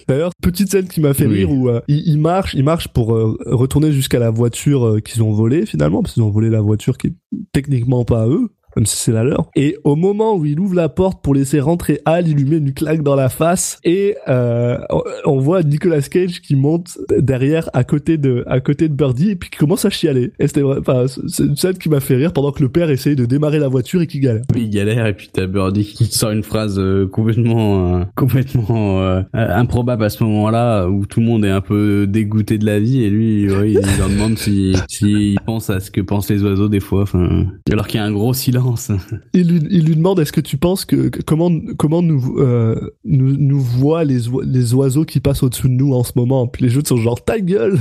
D'ailleurs, 0.08 0.30
petite 0.42 0.70
scène 0.70 0.88
qui 0.88 1.00
m'a 1.00 1.14
fait 1.14 1.26
Oui. 1.26 1.38
rire 1.38 1.50
où 1.50 1.68
euh, 1.68 1.80
il, 1.88 2.08
il 2.08 2.18
marche, 2.18 2.54
il 2.54 2.64
marche 2.64 2.88
pour 2.88 3.14
euh, 3.14 3.36
retourner 3.46 3.92
jusqu'à 3.92 4.17
la 4.18 4.30
voiture 4.30 4.86
euh, 4.86 5.00
qu'ils 5.00 5.22
ont 5.22 5.32
volée 5.32 5.66
finalement, 5.66 6.02
parce 6.02 6.14
qu'ils 6.14 6.22
ont 6.22 6.30
volé 6.30 6.50
la 6.50 6.60
voiture 6.60 6.98
qui 6.98 7.08
est 7.08 7.14
techniquement 7.52 8.04
pas 8.04 8.22
à 8.22 8.26
eux, 8.28 8.50
même 8.76 8.86
si 8.86 8.96
c'est 8.96 9.12
la 9.12 9.24
leur. 9.24 9.48
Et 9.56 9.76
au 9.84 9.96
moment 9.96 10.36
où 10.36 10.44
il 10.44 10.58
ouvre 10.60 10.74
la 10.74 10.88
porte 10.88 11.22
pour 11.22 11.34
laisser 11.34 11.60
rentrer 11.60 12.00
Al, 12.04 12.28
il 12.28 12.36
lui 12.36 12.44
met 12.44 12.58
une 12.58 12.72
claque 12.72 13.02
dans 13.02 13.14
la 13.16 13.28
face 13.28 13.78
et 13.84 14.16
euh, 14.28 14.78
on- 15.24 15.38
voit 15.38 15.62
Nicolas 15.62 16.00
Cage 16.02 16.40
qui 16.40 16.56
monte 16.56 16.98
derrière 17.18 17.70
à 17.72 17.84
côté 17.84 18.18
de 18.18 18.42
à 18.48 18.58
côté 18.60 18.88
de 18.88 18.94
Birdie 18.94 19.30
et 19.30 19.36
puis 19.36 19.50
qui 19.50 19.58
commence 19.58 19.84
à 19.84 19.90
chialer. 19.90 20.32
Et 20.40 20.48
c'était 20.48 20.62
c'est 21.28 21.44
une 21.44 21.56
scène 21.56 21.78
qui 21.78 21.88
m'a 21.88 22.00
fait 22.00 22.16
rire 22.16 22.32
pendant 22.32 22.50
que 22.52 22.60
le 22.62 22.68
père 22.68 22.90
essaye 22.90 23.14
de 23.16 23.24
démarrer 23.24 23.58
la 23.60 23.68
voiture 23.68 24.02
et 24.02 24.06
qui 24.06 24.18
galère. 24.20 24.42
Il 24.56 24.68
galère 24.70 25.06
et 25.06 25.14
puis 25.14 25.30
t'as 25.32 25.46
Birdie 25.46 25.84
qui 25.84 26.06
sort 26.06 26.30
une 26.30 26.42
phrase 26.42 26.78
euh, 26.78 27.06
complètement, 27.06 27.92
euh, 29.02 29.22
improbable 29.32 30.04
à 30.04 30.08
ce 30.10 30.22
moment-là 30.24 30.86
où 30.88 31.06
tout 31.06 31.20
le 31.20 31.26
monde 31.26 31.44
est 31.44 31.50
un 31.50 31.60
peu 31.60 32.06
dégoûté 32.08 32.58
de 32.58 32.66
la 32.66 32.80
vie 32.80 33.02
et 33.04 33.10
lui, 33.10 33.42
il 33.42 33.48
leur 33.98 34.08
demande 34.08 34.36
si, 34.38 34.74
si 34.88 35.32
il 35.32 35.40
pense 35.46 35.70
à 35.70 35.80
ce 35.80 35.90
que 35.90 36.00
pensent 36.00 36.28
les 36.30 36.42
oiseaux 36.42 36.68
des 36.68 36.80
fois. 36.80 37.02
Enfin, 37.02 37.46
alors 37.70 37.86
qu'il 37.86 37.98
y 38.00 38.02
a 38.02 38.04
un 38.04 38.12
gros 38.12 38.34
silence. 38.34 38.57
Il 39.34 39.48
lui, 39.48 39.60
il 39.70 39.86
lui 39.86 39.96
demande 39.96 40.20
est-ce 40.20 40.32
que 40.32 40.40
tu 40.40 40.56
penses 40.56 40.84
que, 40.84 41.10
comment 41.24 41.50
comment 41.76 42.02
nous 42.02 42.38
euh, 42.38 42.94
nous, 43.04 43.36
nous 43.36 43.60
voient 43.60 44.04
les 44.04 44.20
les 44.44 44.74
oiseaux 44.74 45.04
qui 45.04 45.20
passent 45.20 45.42
au-dessus 45.42 45.68
de 45.68 45.74
nous 45.74 45.94
en 45.94 46.04
ce 46.04 46.12
moment? 46.16 46.46
Puis 46.46 46.64
les 46.64 46.70
jeux 46.70 46.82
sont 46.84 46.96
genre 46.96 47.22
ta 47.22 47.40
gueule! 47.40 47.78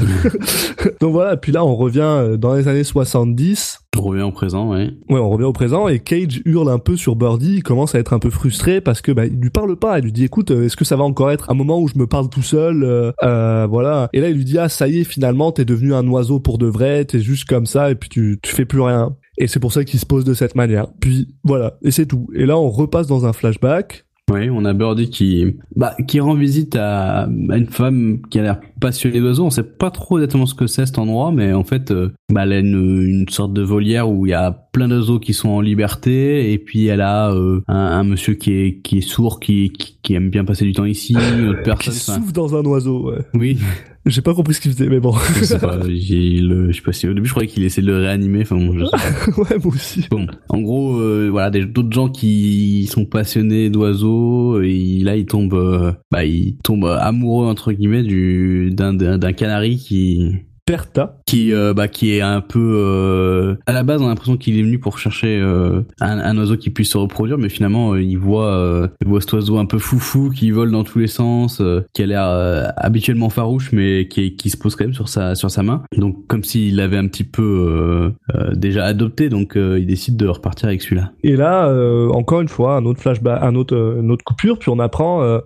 Donc 1.01 1.11
voilà 1.11 1.37
puis 1.37 1.51
là 1.51 1.65
on 1.65 1.75
revient 1.75 2.01
euh, 2.01 2.37
dans 2.37 2.53
les 2.53 2.67
années 2.67 2.83
70 2.83 3.79
On 3.97 4.01
revient 4.01 4.23
au 4.23 4.31
présent, 4.31 4.69
ouais. 4.69 4.91
ouais 5.09 5.19
on 5.19 5.29
revient 5.29 5.45
au 5.45 5.53
présent 5.53 5.87
et 5.87 5.99
Cage 5.99 6.41
hurle 6.45 6.69
un 6.69 6.79
peu 6.79 6.95
sur 6.95 7.15
Birdie 7.15 7.55
il 7.55 7.63
commence 7.63 7.95
à 7.95 7.99
être 7.99 8.13
un 8.13 8.19
peu 8.19 8.29
frustré 8.29 8.81
parce 8.81 9.01
que 9.01 9.11
bah 9.11 9.25
il 9.25 9.39
lui 9.39 9.49
parle 9.49 9.75
pas 9.75 9.99
il 9.99 10.05
lui 10.05 10.11
dit 10.11 10.23
écoute 10.23 10.51
euh, 10.51 10.65
est-ce 10.65 10.75
que 10.75 10.85
ça 10.85 10.95
va 10.95 11.03
encore 11.03 11.31
être 11.31 11.49
un 11.49 11.53
moment 11.53 11.79
où 11.79 11.87
je 11.87 11.97
me 11.97 12.07
parle 12.07 12.29
tout 12.29 12.41
seul 12.41 12.83
euh, 12.83 13.11
euh, 13.23 13.67
voilà. 13.69 14.09
Et 14.13 14.21
là 14.21 14.29
il 14.29 14.35
lui 14.35 14.45
dit 14.45 14.57
ah 14.57 14.69
ça 14.69 14.87
y 14.87 14.99
est 14.99 15.03
finalement 15.03 15.51
t'es 15.51 15.65
devenu 15.65 15.93
un 15.93 16.07
oiseau 16.07 16.39
pour 16.39 16.57
de 16.57 16.67
vrai 16.67 17.05
t'es 17.05 17.19
juste 17.19 17.45
comme 17.45 17.65
ça 17.65 17.91
et 17.91 17.95
puis 17.95 18.09
tu 18.09 18.39
tu 18.41 18.53
fais 18.53 18.65
plus 18.65 18.81
rien 18.81 19.15
et 19.37 19.47
c'est 19.47 19.59
pour 19.59 19.71
ça 19.73 19.83
qu'il 19.83 19.99
se 19.99 20.05
pose 20.05 20.23
de 20.25 20.33
cette 20.33 20.55
manière. 20.55 20.87
Puis 20.99 21.27
voilà, 21.43 21.77
et 21.83 21.91
c'est 21.91 22.05
tout. 22.05 22.27
Et 22.35 22.45
là, 22.45 22.57
on 22.57 22.69
repasse 22.69 23.07
dans 23.07 23.25
un 23.25 23.33
flashback. 23.33 24.03
Oui, 24.29 24.49
on 24.49 24.65
a 24.65 24.73
Birdie 24.73 25.09
qui, 25.09 25.55
bah, 25.77 25.95
qui 26.05 26.19
rend 26.19 26.33
visite 26.33 26.75
à, 26.75 27.21
à 27.21 27.57
une 27.57 27.67
femme 27.67 28.19
qui 28.29 28.39
a 28.39 28.41
l'air 28.41 28.59
passionnée 28.81 29.21
d'oiseaux. 29.21 29.45
On 29.45 29.49
sait 29.49 29.63
pas 29.63 29.89
trop 29.89 30.17
exactement 30.17 30.45
ce 30.45 30.53
que 30.53 30.67
c'est 30.67 30.85
cet 30.85 30.97
endroit, 30.97 31.31
mais 31.31 31.53
en 31.53 31.63
fait, 31.63 31.91
euh, 31.91 32.11
bah, 32.33 32.41
elle 32.43 32.51
a 32.51 32.59
une, 32.59 33.03
une 33.07 33.29
sorte 33.29 33.53
de 33.53 33.61
volière 33.61 34.09
où 34.09 34.25
il 34.25 34.31
y 34.31 34.33
a 34.33 34.51
plein 34.51 34.89
d'oiseaux 34.89 35.19
qui 35.19 35.33
sont 35.33 35.47
en 35.47 35.61
liberté, 35.61 36.51
et 36.51 36.57
puis 36.57 36.87
elle 36.87 36.99
a 36.99 37.31
euh, 37.31 37.61
un, 37.69 37.77
un 37.77 38.03
monsieur 38.03 38.33
qui 38.33 38.51
est, 38.51 38.81
qui 38.81 38.97
est 38.97 39.01
sourd, 39.01 39.39
qui, 39.39 39.69
qui, 39.71 39.97
qui 40.03 40.13
aime 40.15 40.29
bien 40.29 40.43
passer 40.43 40.65
du 40.65 40.73
temps 40.73 40.83
ici, 40.83 41.13
une 41.13 41.47
autre 41.47 41.59
Qui 41.63 41.63
personne. 41.63 41.93
enfin, 41.93 42.15
souffle 42.21 42.33
dans 42.33 42.53
un 42.53 42.65
oiseau. 42.65 43.11
Ouais. 43.11 43.19
oui, 43.33 43.57
J'ai 44.07 44.21
pas 44.21 44.33
compris 44.33 44.53
ce 44.53 44.61
qu'il 44.61 44.71
faisait, 44.71 44.87
mais 44.87 44.99
bon. 44.99 45.13
je 45.35 45.43
sais 45.43 45.59
pas, 45.59 45.79
j'ai 45.87 46.39
le, 46.39 46.71
je 46.71 46.77
sais 46.77 46.81
pas 46.81 46.93
si 46.93 47.07
au 47.07 47.13
début 47.13 47.27
je 47.27 47.33
croyais 47.33 47.47
qu'il 47.47 47.63
essayait 47.63 47.85
de 47.85 47.91
le 47.91 47.99
réanimer. 47.99 48.41
Enfin 48.41 48.55
bon, 48.55 48.77
je 48.77 48.85
sais 48.85 48.91
pas. 48.91 49.37
ouais, 49.41 49.57
moi 49.63 49.73
aussi. 49.73 50.05
Bon, 50.09 50.27
en 50.49 50.61
gros, 50.61 50.97
euh, 50.99 51.29
voilà, 51.29 51.49
d'autres 51.49 51.91
gens 51.91 52.09
qui 52.09 52.87
sont 52.91 53.05
passionnés 53.05 53.69
d'oiseaux, 53.69 54.61
et 54.61 54.99
là 55.03 55.15
ils 55.15 55.25
tombent, 55.25 55.53
euh, 55.53 55.91
bah 56.11 56.25
ils 56.25 56.57
tombent 56.63 56.97
amoureux 56.99 57.47
entre 57.47 57.71
guillemets 57.73 58.03
du 58.03 58.71
d'un 58.71 58.93
d'un 58.93 59.33
canari 59.33 59.77
qui 59.77 60.46
Perta. 60.67 61.17
qui 61.25 61.53
euh, 61.53 61.73
bah 61.73 61.87
qui 61.87 62.13
est 62.13 62.21
un 62.21 62.41
peu 62.41 62.59
euh, 62.75 63.55
à 63.65 63.71
la 63.71 63.83
base 63.83 64.01
on 64.01 64.05
a 64.05 64.09
l'impression 64.09 64.35
qu'il 64.35 64.59
est 64.59 64.63
venu 64.63 64.79
pour 64.79 64.99
chercher 64.99 65.39
euh, 65.39 65.81
un, 66.01 66.19
un 66.19 66.37
oiseau 66.37 66.57
qui 66.57 66.69
puisse 66.69 66.91
se 66.91 66.97
reproduire 66.97 67.37
mais 67.37 67.47
finalement 67.47 67.93
euh, 67.93 68.01
il 68.01 68.17
voit 68.17 68.47
euh, 68.47 68.89
il 69.01 69.07
voit 69.07 69.21
cet 69.21 69.31
oiseau 69.31 69.57
un 69.59 69.65
peu 69.65 69.79
foufou 69.79 70.29
qui 70.29 70.51
vole 70.51 70.71
dans 70.71 70.83
tous 70.83 70.99
les 70.99 71.07
sens 71.07 71.61
qui 71.93 72.03
a 72.03 72.05
l'air 72.05 72.73
habituellement 72.75 73.29
farouche 73.29 73.71
mais 73.71 74.09
qui 74.09 74.35
qui 74.35 74.49
se 74.49 74.57
pose 74.57 74.75
quand 74.75 74.83
même 74.83 74.93
sur 74.93 75.07
sa 75.07 75.35
sur 75.35 75.49
sa 75.49 75.63
main 75.63 75.83
donc 75.95 76.27
comme 76.27 76.43
s'il 76.43 76.75
l'avait 76.75 76.97
un 76.97 77.07
petit 77.07 77.23
peu 77.23 78.13
déjà 78.53 78.83
adopté 78.83 79.29
donc 79.29 79.53
il 79.55 79.85
décide 79.85 80.17
de 80.17 80.27
repartir 80.27 80.67
avec 80.67 80.81
celui-là 80.81 81.13
Et 81.23 81.37
là, 81.37 81.71
encore 82.11 82.41
une 82.41 82.49
fois, 82.49 82.75
un 82.75 82.85
autre 82.85 82.99
flashback, 82.99 83.41
un 83.41 83.55
autre, 83.55 83.97
une 84.01 84.11
autre 84.11 84.23
coupure, 84.25 84.59
puis 84.59 84.69
on 84.69 84.79
apprend 84.79 85.39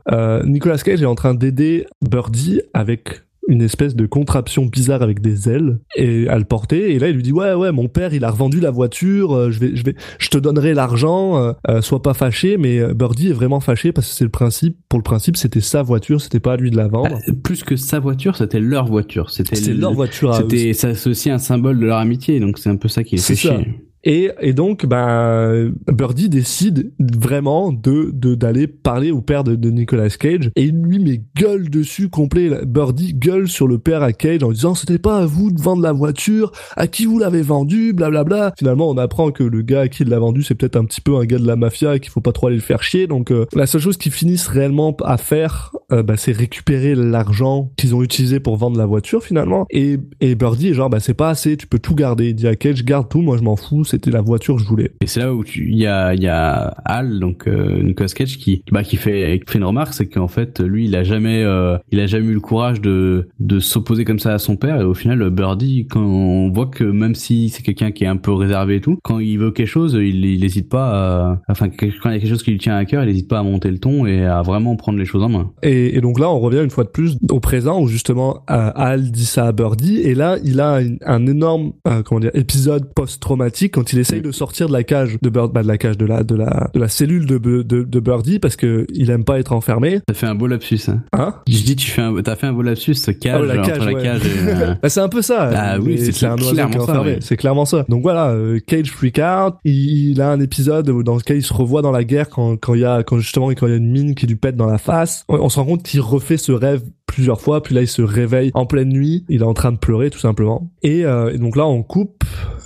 Nicolas 0.43 0.77
Cage 0.77 1.01
est 1.01 1.05
en 1.05 1.15
train 1.15 1.33
d'aider 1.33 1.85
Birdie 2.01 2.61
avec 2.73 3.21
une 3.47 3.61
espèce 3.63 3.95
de 3.95 4.05
contraption 4.05 4.65
bizarre 4.65 5.01
avec 5.01 5.19
des 5.19 5.49
ailes 5.49 5.79
et 5.95 6.27
à 6.29 6.37
le 6.37 6.45
porter 6.45 6.93
et 6.93 6.99
là 6.99 7.09
il 7.09 7.15
lui 7.15 7.23
dit 7.23 7.31
ouais 7.31 7.53
ouais 7.53 7.71
mon 7.71 7.87
père 7.87 8.13
il 8.13 8.23
a 8.23 8.29
revendu 8.29 8.59
la 8.59 8.69
voiture 8.71 9.35
euh, 9.35 9.51
je 9.51 9.59
vais 9.59 9.75
je 9.75 9.83
vais 9.83 9.95
je 10.19 10.29
te 10.29 10.37
donnerai 10.37 10.73
l'argent 10.75 11.37
euh, 11.37 11.53
euh, 11.67 11.81
sois 11.81 12.01
pas 12.03 12.13
fâché 12.13 12.57
mais 12.57 12.79
euh, 12.79 12.93
Birdie 12.93 13.29
est 13.29 13.33
vraiment 13.33 13.59
fâché 13.59 13.91
parce 13.91 14.07
que 14.09 14.13
c'est 14.15 14.23
le 14.23 14.29
principe 14.29 14.77
pour 14.89 14.99
le 14.99 15.03
principe 15.03 15.37
c'était 15.37 15.59
sa 15.59 15.81
voiture 15.81 16.21
c'était 16.21 16.39
pas 16.39 16.53
à 16.53 16.57
lui 16.57 16.69
de 16.71 16.77
la 16.77 16.87
vendre. 16.87 17.09
Bah, 17.27 17.33
plus 17.43 17.63
que 17.63 17.75
sa 17.75 17.99
voiture 17.99 18.35
c'était 18.37 18.59
leur 18.59 18.85
voiture 18.85 19.31
c'était 19.31 19.55
c'était 19.55 19.73
le- 19.73 19.79
leur 19.79 19.93
voiture 19.93 20.35
c'était 20.35 20.73
ça 20.73 20.93
c'est 20.93 21.09
aussi 21.09 21.29
un 21.31 21.39
symbole 21.39 21.79
de 21.79 21.85
leur 21.87 21.97
amitié 21.97 22.39
donc 22.39 22.59
c'est 22.59 22.69
un 22.69 22.75
peu 22.77 22.87
ça 22.89 23.03
qui 23.03 23.15
les 23.15 23.21
C'est 23.21 23.35
fait 23.35 23.47
ça. 23.47 23.55
chier 23.57 23.67
Et, 24.03 24.31
et 24.39 24.53
donc, 24.53 24.85
ben, 24.85 25.73
Birdie 25.91 26.29
décide 26.29 26.91
vraiment 26.99 27.71
de 27.71 28.11
d'aller 28.11 28.67
parler 28.67 29.11
au 29.11 29.21
père 29.21 29.43
de, 29.43 29.55
de 29.55 29.69
Nicolas 29.69 30.09
Cage 30.09 30.51
et 30.55 30.67
lui 30.67 30.99
met 30.99 31.21
gueule 31.35 31.69
dessus 31.69 32.09
complet. 32.09 32.49
Birdie 32.65 33.13
gueule 33.13 33.47
sur 33.47 33.67
le 33.67 33.77
père 33.77 34.01
à 34.01 34.13
Cage 34.13 34.43
en 34.43 34.51
disant 34.51 34.75
c'était 34.75 34.97
pas 34.97 35.19
à 35.19 35.25
vous 35.25 35.51
de 35.51 35.61
vendre 35.61 35.83
la 35.83 35.91
voiture, 35.91 36.51
à 36.75 36.87
qui 36.87 37.05
vous 37.05 37.19
l'avez 37.19 37.41
vendue, 37.41 37.93
blablabla. 37.93 38.53
Finalement, 38.57 38.89
on 38.89 38.97
apprend 38.97 39.31
que 39.31 39.43
le 39.43 39.61
gars 39.61 39.81
à 39.81 39.87
qui 39.87 40.03
il 40.03 40.09
l'a 40.09 40.19
vendu 40.19 40.41
c'est 40.41 40.55
peut-être 40.55 40.77
un 40.77 40.85
petit 40.85 41.01
peu 41.01 41.17
un 41.17 41.25
gars 41.25 41.37
de 41.37 41.45
la 41.45 41.55
mafia 41.55 41.95
et 41.95 41.99
qu'il 41.99 42.09
faut 42.09 42.21
pas 42.21 42.31
trop 42.31 42.47
aller 42.47 42.55
le 42.55 42.61
faire 42.61 42.81
chier. 42.81 43.05
Donc, 43.07 43.31
euh, 43.31 43.45
la 43.53 43.67
seule 43.67 43.81
chose 43.81 43.97
qu'ils 43.97 44.11
finissent 44.11 44.47
réellement 44.47 44.95
à 45.03 45.17
faire, 45.17 45.71
bah, 45.89 46.15
c'est 46.17 46.31
récupérer 46.31 46.95
l'argent 46.95 47.71
qu'ils 47.77 47.93
ont 47.93 48.01
utilisé 48.01 48.39
pour 48.39 48.55
vendre 48.57 48.77
la 48.77 48.85
voiture 48.85 49.23
finalement. 49.23 49.65
Et 49.69 49.97
et 50.21 50.35
Birdie 50.35 50.73
genre 50.73 50.89
bah 50.89 50.99
c'est 50.99 51.13
pas 51.13 51.29
assez, 51.29 51.57
tu 51.57 51.67
peux 51.67 51.79
tout 51.79 51.95
garder. 51.95 52.29
Il 52.29 52.35
dit 52.35 52.47
à 52.47 52.55
Cage 52.55 52.83
garde 52.83 53.09
tout, 53.09 53.21
moi 53.21 53.37
je 53.37 53.43
m'en 53.43 53.55
fous 53.55 53.83
c'était 53.91 54.11
la 54.11 54.21
voiture 54.21 54.55
que 54.55 54.61
je 54.61 54.67
voulais. 54.67 54.91
Et 55.01 55.07
c'est 55.07 55.19
là 55.19 55.33
où 55.33 55.43
il 55.55 55.75
y 55.75 55.87
a, 55.87 56.13
y 56.15 56.27
a 56.27 56.73
Al, 56.85 57.19
donc 57.19 57.47
euh, 57.47 57.81
Nicolas 57.83 58.09
Cage, 58.09 58.37
qui, 58.37 58.63
bah, 58.71 58.83
qui 58.83 58.97
fait, 58.97 59.39
qui 59.45 59.51
fait 59.51 59.57
une 59.59 59.65
remarque, 59.65 59.93
c'est 59.93 60.07
qu'en 60.07 60.27
fait, 60.27 60.59
lui, 60.59 60.85
il 60.85 60.95
a 60.95 61.03
jamais, 61.03 61.43
euh, 61.43 61.77
il 61.91 61.99
a 61.99 62.07
jamais 62.07 62.27
eu 62.27 62.33
le 62.33 62.39
courage 62.39 62.81
de, 62.81 63.27
de 63.39 63.59
s'opposer 63.59 64.05
comme 64.05 64.19
ça 64.19 64.33
à 64.33 64.39
son 64.39 64.55
père. 64.55 64.79
Et 64.81 64.83
au 64.83 64.93
final, 64.93 65.29
Birdie, 65.29 65.87
quand 65.89 66.01
on 66.01 66.49
voit 66.51 66.67
que 66.67 66.83
même 66.83 67.15
si 67.15 67.49
c'est 67.49 67.63
quelqu'un 67.63 67.91
qui 67.91 68.03
est 68.03 68.07
un 68.07 68.17
peu 68.17 68.33
réservé 68.33 68.77
et 68.77 68.81
tout, 68.81 68.97
quand 69.03 69.19
il 69.19 69.37
veut 69.37 69.51
quelque 69.51 69.67
chose, 69.67 69.93
il, 69.93 70.25
il 70.25 70.43
hésite 70.43 70.69
pas, 70.69 71.31
à, 71.31 71.41
enfin, 71.49 71.69
quand 71.69 71.85
il 71.85 72.13
y 72.13 72.15
a 72.15 72.19
quelque 72.19 72.29
chose 72.29 72.43
qui 72.43 72.51
lui 72.51 72.57
tient 72.57 72.75
à 72.75 72.85
cœur, 72.85 73.03
il 73.03 73.09
hésite 73.09 73.27
pas 73.27 73.39
à 73.39 73.43
monter 73.43 73.69
le 73.69 73.79
ton 73.79 74.05
et 74.05 74.25
à 74.25 74.41
vraiment 74.41 74.75
prendre 74.75 74.97
les 74.97 75.05
choses 75.05 75.23
en 75.23 75.29
main. 75.29 75.51
Et, 75.63 75.97
et 75.97 76.01
donc 76.01 76.19
là, 76.19 76.29
on 76.29 76.39
revient 76.39 76.63
une 76.63 76.69
fois 76.69 76.83
de 76.83 76.89
plus 76.89 77.17
au 77.29 77.39
présent 77.39 77.81
où 77.81 77.87
justement 77.87 78.43
euh, 78.49 78.71
Al 78.75 79.11
dit 79.11 79.25
ça 79.25 79.47
à 79.47 79.51
Birdie 79.51 79.99
et 79.99 80.15
là, 80.15 80.37
il 80.43 80.59
a 80.59 80.77
un, 80.77 80.95
un 81.05 81.27
énorme, 81.27 81.73
euh, 81.87 82.03
comment 82.03 82.19
dire, 82.19 82.31
épisode 82.33 82.93
post-traumatique 82.93 83.77
quand 83.81 83.93
il 83.93 83.97
essaye 83.99 84.21
de 84.21 84.31
sortir 84.31 84.67
de 84.67 84.73
la 84.73 84.83
cage 84.83 85.17
de 85.19 85.29
Bird, 85.31 85.51
bah, 85.51 85.63
de 85.63 85.67
la 85.67 85.79
cage 85.79 85.97
de 85.97 86.05
la, 86.05 86.21
de 86.23 86.35
la, 86.35 86.69
de 86.71 86.79
la 86.79 86.87
cellule 86.87 87.25
de, 87.25 87.39
de, 87.39 87.63
de 87.63 87.99
Birdie 87.99 88.37
parce 88.37 88.55
que 88.55 88.85
il 88.93 89.09
aime 89.09 89.23
pas 89.23 89.39
être 89.39 89.53
enfermé. 89.53 90.01
T'as 90.05 90.13
fait 90.13 90.27
un 90.27 90.35
beau 90.35 90.45
lapsus, 90.45 90.81
hein. 90.87 91.01
Hein? 91.13 91.33
Je 91.47 91.63
dis, 91.63 91.75
tu 91.75 91.89
fais 91.89 92.03
un, 92.03 92.13
t'as 92.21 92.35
fait 92.35 92.45
un 92.45 92.53
beau 92.53 92.61
lapsus, 92.61 92.93
cage, 93.19 93.41
ouais, 93.41 93.47
la 93.47 93.59
entre 93.59 93.69
cage, 93.71 93.85
la 93.85 93.93
cage 93.95 94.21
et, 94.23 94.49
euh, 94.49 94.75
Bah, 94.83 94.89
c'est 94.89 94.99
un 94.99 95.09
peu 95.09 95.23
ça. 95.23 95.49
Ah 95.55 95.79
oui, 95.79 95.97
c'est 95.97 96.11
c'est 96.11 96.27
un 96.27 96.35
oiseau 96.35 96.43
qui 96.43 96.51
est 96.51 96.53
clairement 96.53 96.85
ça, 96.85 96.91
enfermé. 96.91 97.11
ouais. 97.13 97.17
C'est 97.21 97.37
clairement 97.37 97.65
ça. 97.65 97.85
Donc 97.89 98.03
voilà, 98.03 98.29
euh, 98.29 98.59
Cage 98.67 98.91
freak 98.91 99.17
out. 99.19 99.55
Il, 99.65 100.11
il 100.11 100.21
a 100.21 100.29
un 100.29 100.39
épisode 100.39 100.85
dans 101.03 101.15
lequel 101.15 101.37
il 101.37 101.43
se 101.43 101.53
revoit 101.53 101.81
dans 101.81 101.91
la 101.91 102.03
guerre 102.03 102.29
quand 102.29 102.57
quand 102.57 102.75
il 102.75 102.81
y 102.81 102.85
a 102.85 103.01
quand 103.01 103.17
justement 103.17 103.47
quand 103.47 103.65
il 103.65 103.71
y 103.71 103.73
a 103.73 103.77
une 103.77 103.91
mine 103.91 104.13
qui 104.13 104.27
lui 104.27 104.35
pète 104.35 104.55
dans 104.55 104.67
la 104.67 104.77
face. 104.77 105.25
On, 105.27 105.37
on 105.39 105.49
se 105.49 105.59
rend 105.59 105.65
compte 105.65 105.81
qu'il 105.81 106.01
refait 106.01 106.37
ce 106.37 106.51
rêve 106.51 106.83
plusieurs 107.07 107.41
fois. 107.41 107.61
Puis 107.63 107.75
là, 107.75 107.81
il 107.81 107.87
se 107.87 108.01
réveille 108.01 108.51
en 108.53 108.65
pleine 108.65 108.89
nuit. 108.89 109.25
Il 109.27 109.41
est 109.41 109.45
en 109.45 109.53
train 109.53 109.71
de 109.71 109.77
pleurer 109.77 110.09
tout 110.11 110.19
simplement. 110.19 110.71
Et, 110.83 111.03
euh, 111.05 111.33
et 111.33 111.37
donc 111.39 111.55
là, 111.55 111.65
on 111.67 111.83
coupe 111.83 112.23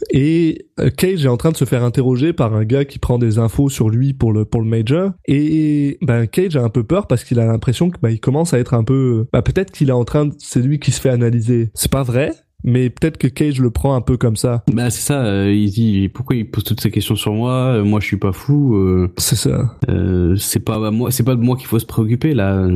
et 0.09 0.67
euh, 0.79 0.89
Cage 0.89 1.25
est 1.25 1.29
en 1.29 1.37
train 1.37 1.51
de 1.51 1.57
se 1.57 1.65
faire 1.65 1.83
interroger 1.83 2.33
par 2.33 2.53
un 2.53 2.63
gars 2.63 2.85
qui 2.85 2.99
prend 2.99 3.17
des 3.17 3.37
infos 3.37 3.69
sur 3.69 3.89
lui 3.89 4.13
pour 4.13 4.33
le 4.33 4.45
pour 4.45 4.61
le 4.61 4.67
major. 4.67 5.11
Et 5.25 5.97
ben 6.01 6.27
Cage 6.27 6.55
a 6.55 6.61
un 6.61 6.69
peu 6.69 6.83
peur 6.83 7.07
parce 7.07 7.23
qu'il 7.23 7.39
a 7.39 7.45
l'impression 7.45 7.89
que 7.89 7.97
bah, 8.01 8.11
il 8.11 8.19
commence 8.19 8.53
à 8.53 8.59
être 8.59 8.73
un 8.73 8.83
peu 8.83 9.27
bah, 9.33 9.41
peut-être 9.41 9.71
qu'il 9.71 9.89
est 9.89 9.93
en 9.93 10.05
train 10.05 10.25
de... 10.25 10.33
c'est 10.39 10.61
lui 10.61 10.79
qui 10.79 10.91
se 10.91 11.01
fait 11.01 11.09
analyser. 11.09 11.69
C'est 11.73 11.91
pas 11.91 12.03
vrai 12.03 12.31
mais 12.65 12.89
peut-être 12.89 13.17
que 13.17 13.27
Cage 13.27 13.61
le 13.61 13.69
prend 13.69 13.95
un 13.95 14.01
peu 14.01 14.17
comme 14.17 14.35
ça. 14.35 14.63
Bah 14.73 14.89
c'est 14.89 15.01
ça, 15.01 15.23
euh, 15.23 15.53
il 15.53 15.69
dit 15.69 16.09
pourquoi 16.09 16.35
il 16.35 16.49
pose 16.49 16.63
toutes 16.63 16.81
ces 16.81 16.91
questions 16.91 17.15
sur 17.15 17.33
moi, 17.33 17.51
euh, 17.53 17.83
moi 17.83 17.99
je 17.99 18.05
suis 18.07 18.17
pas 18.17 18.31
fou, 18.33 18.75
euh, 18.75 19.07
c'est 19.17 19.35
ça. 19.35 19.77
Euh, 19.89 20.35
c'est 20.35 20.63
pas 20.63 20.75
à 20.85 20.91
moi, 20.91 21.11
c'est 21.11 21.23
pas 21.23 21.35
de 21.35 21.41
moi 21.41 21.55
qu'il 21.55 21.67
faut 21.67 21.79
se 21.79 21.85
préoccuper 21.85 22.33
là. 22.33 22.67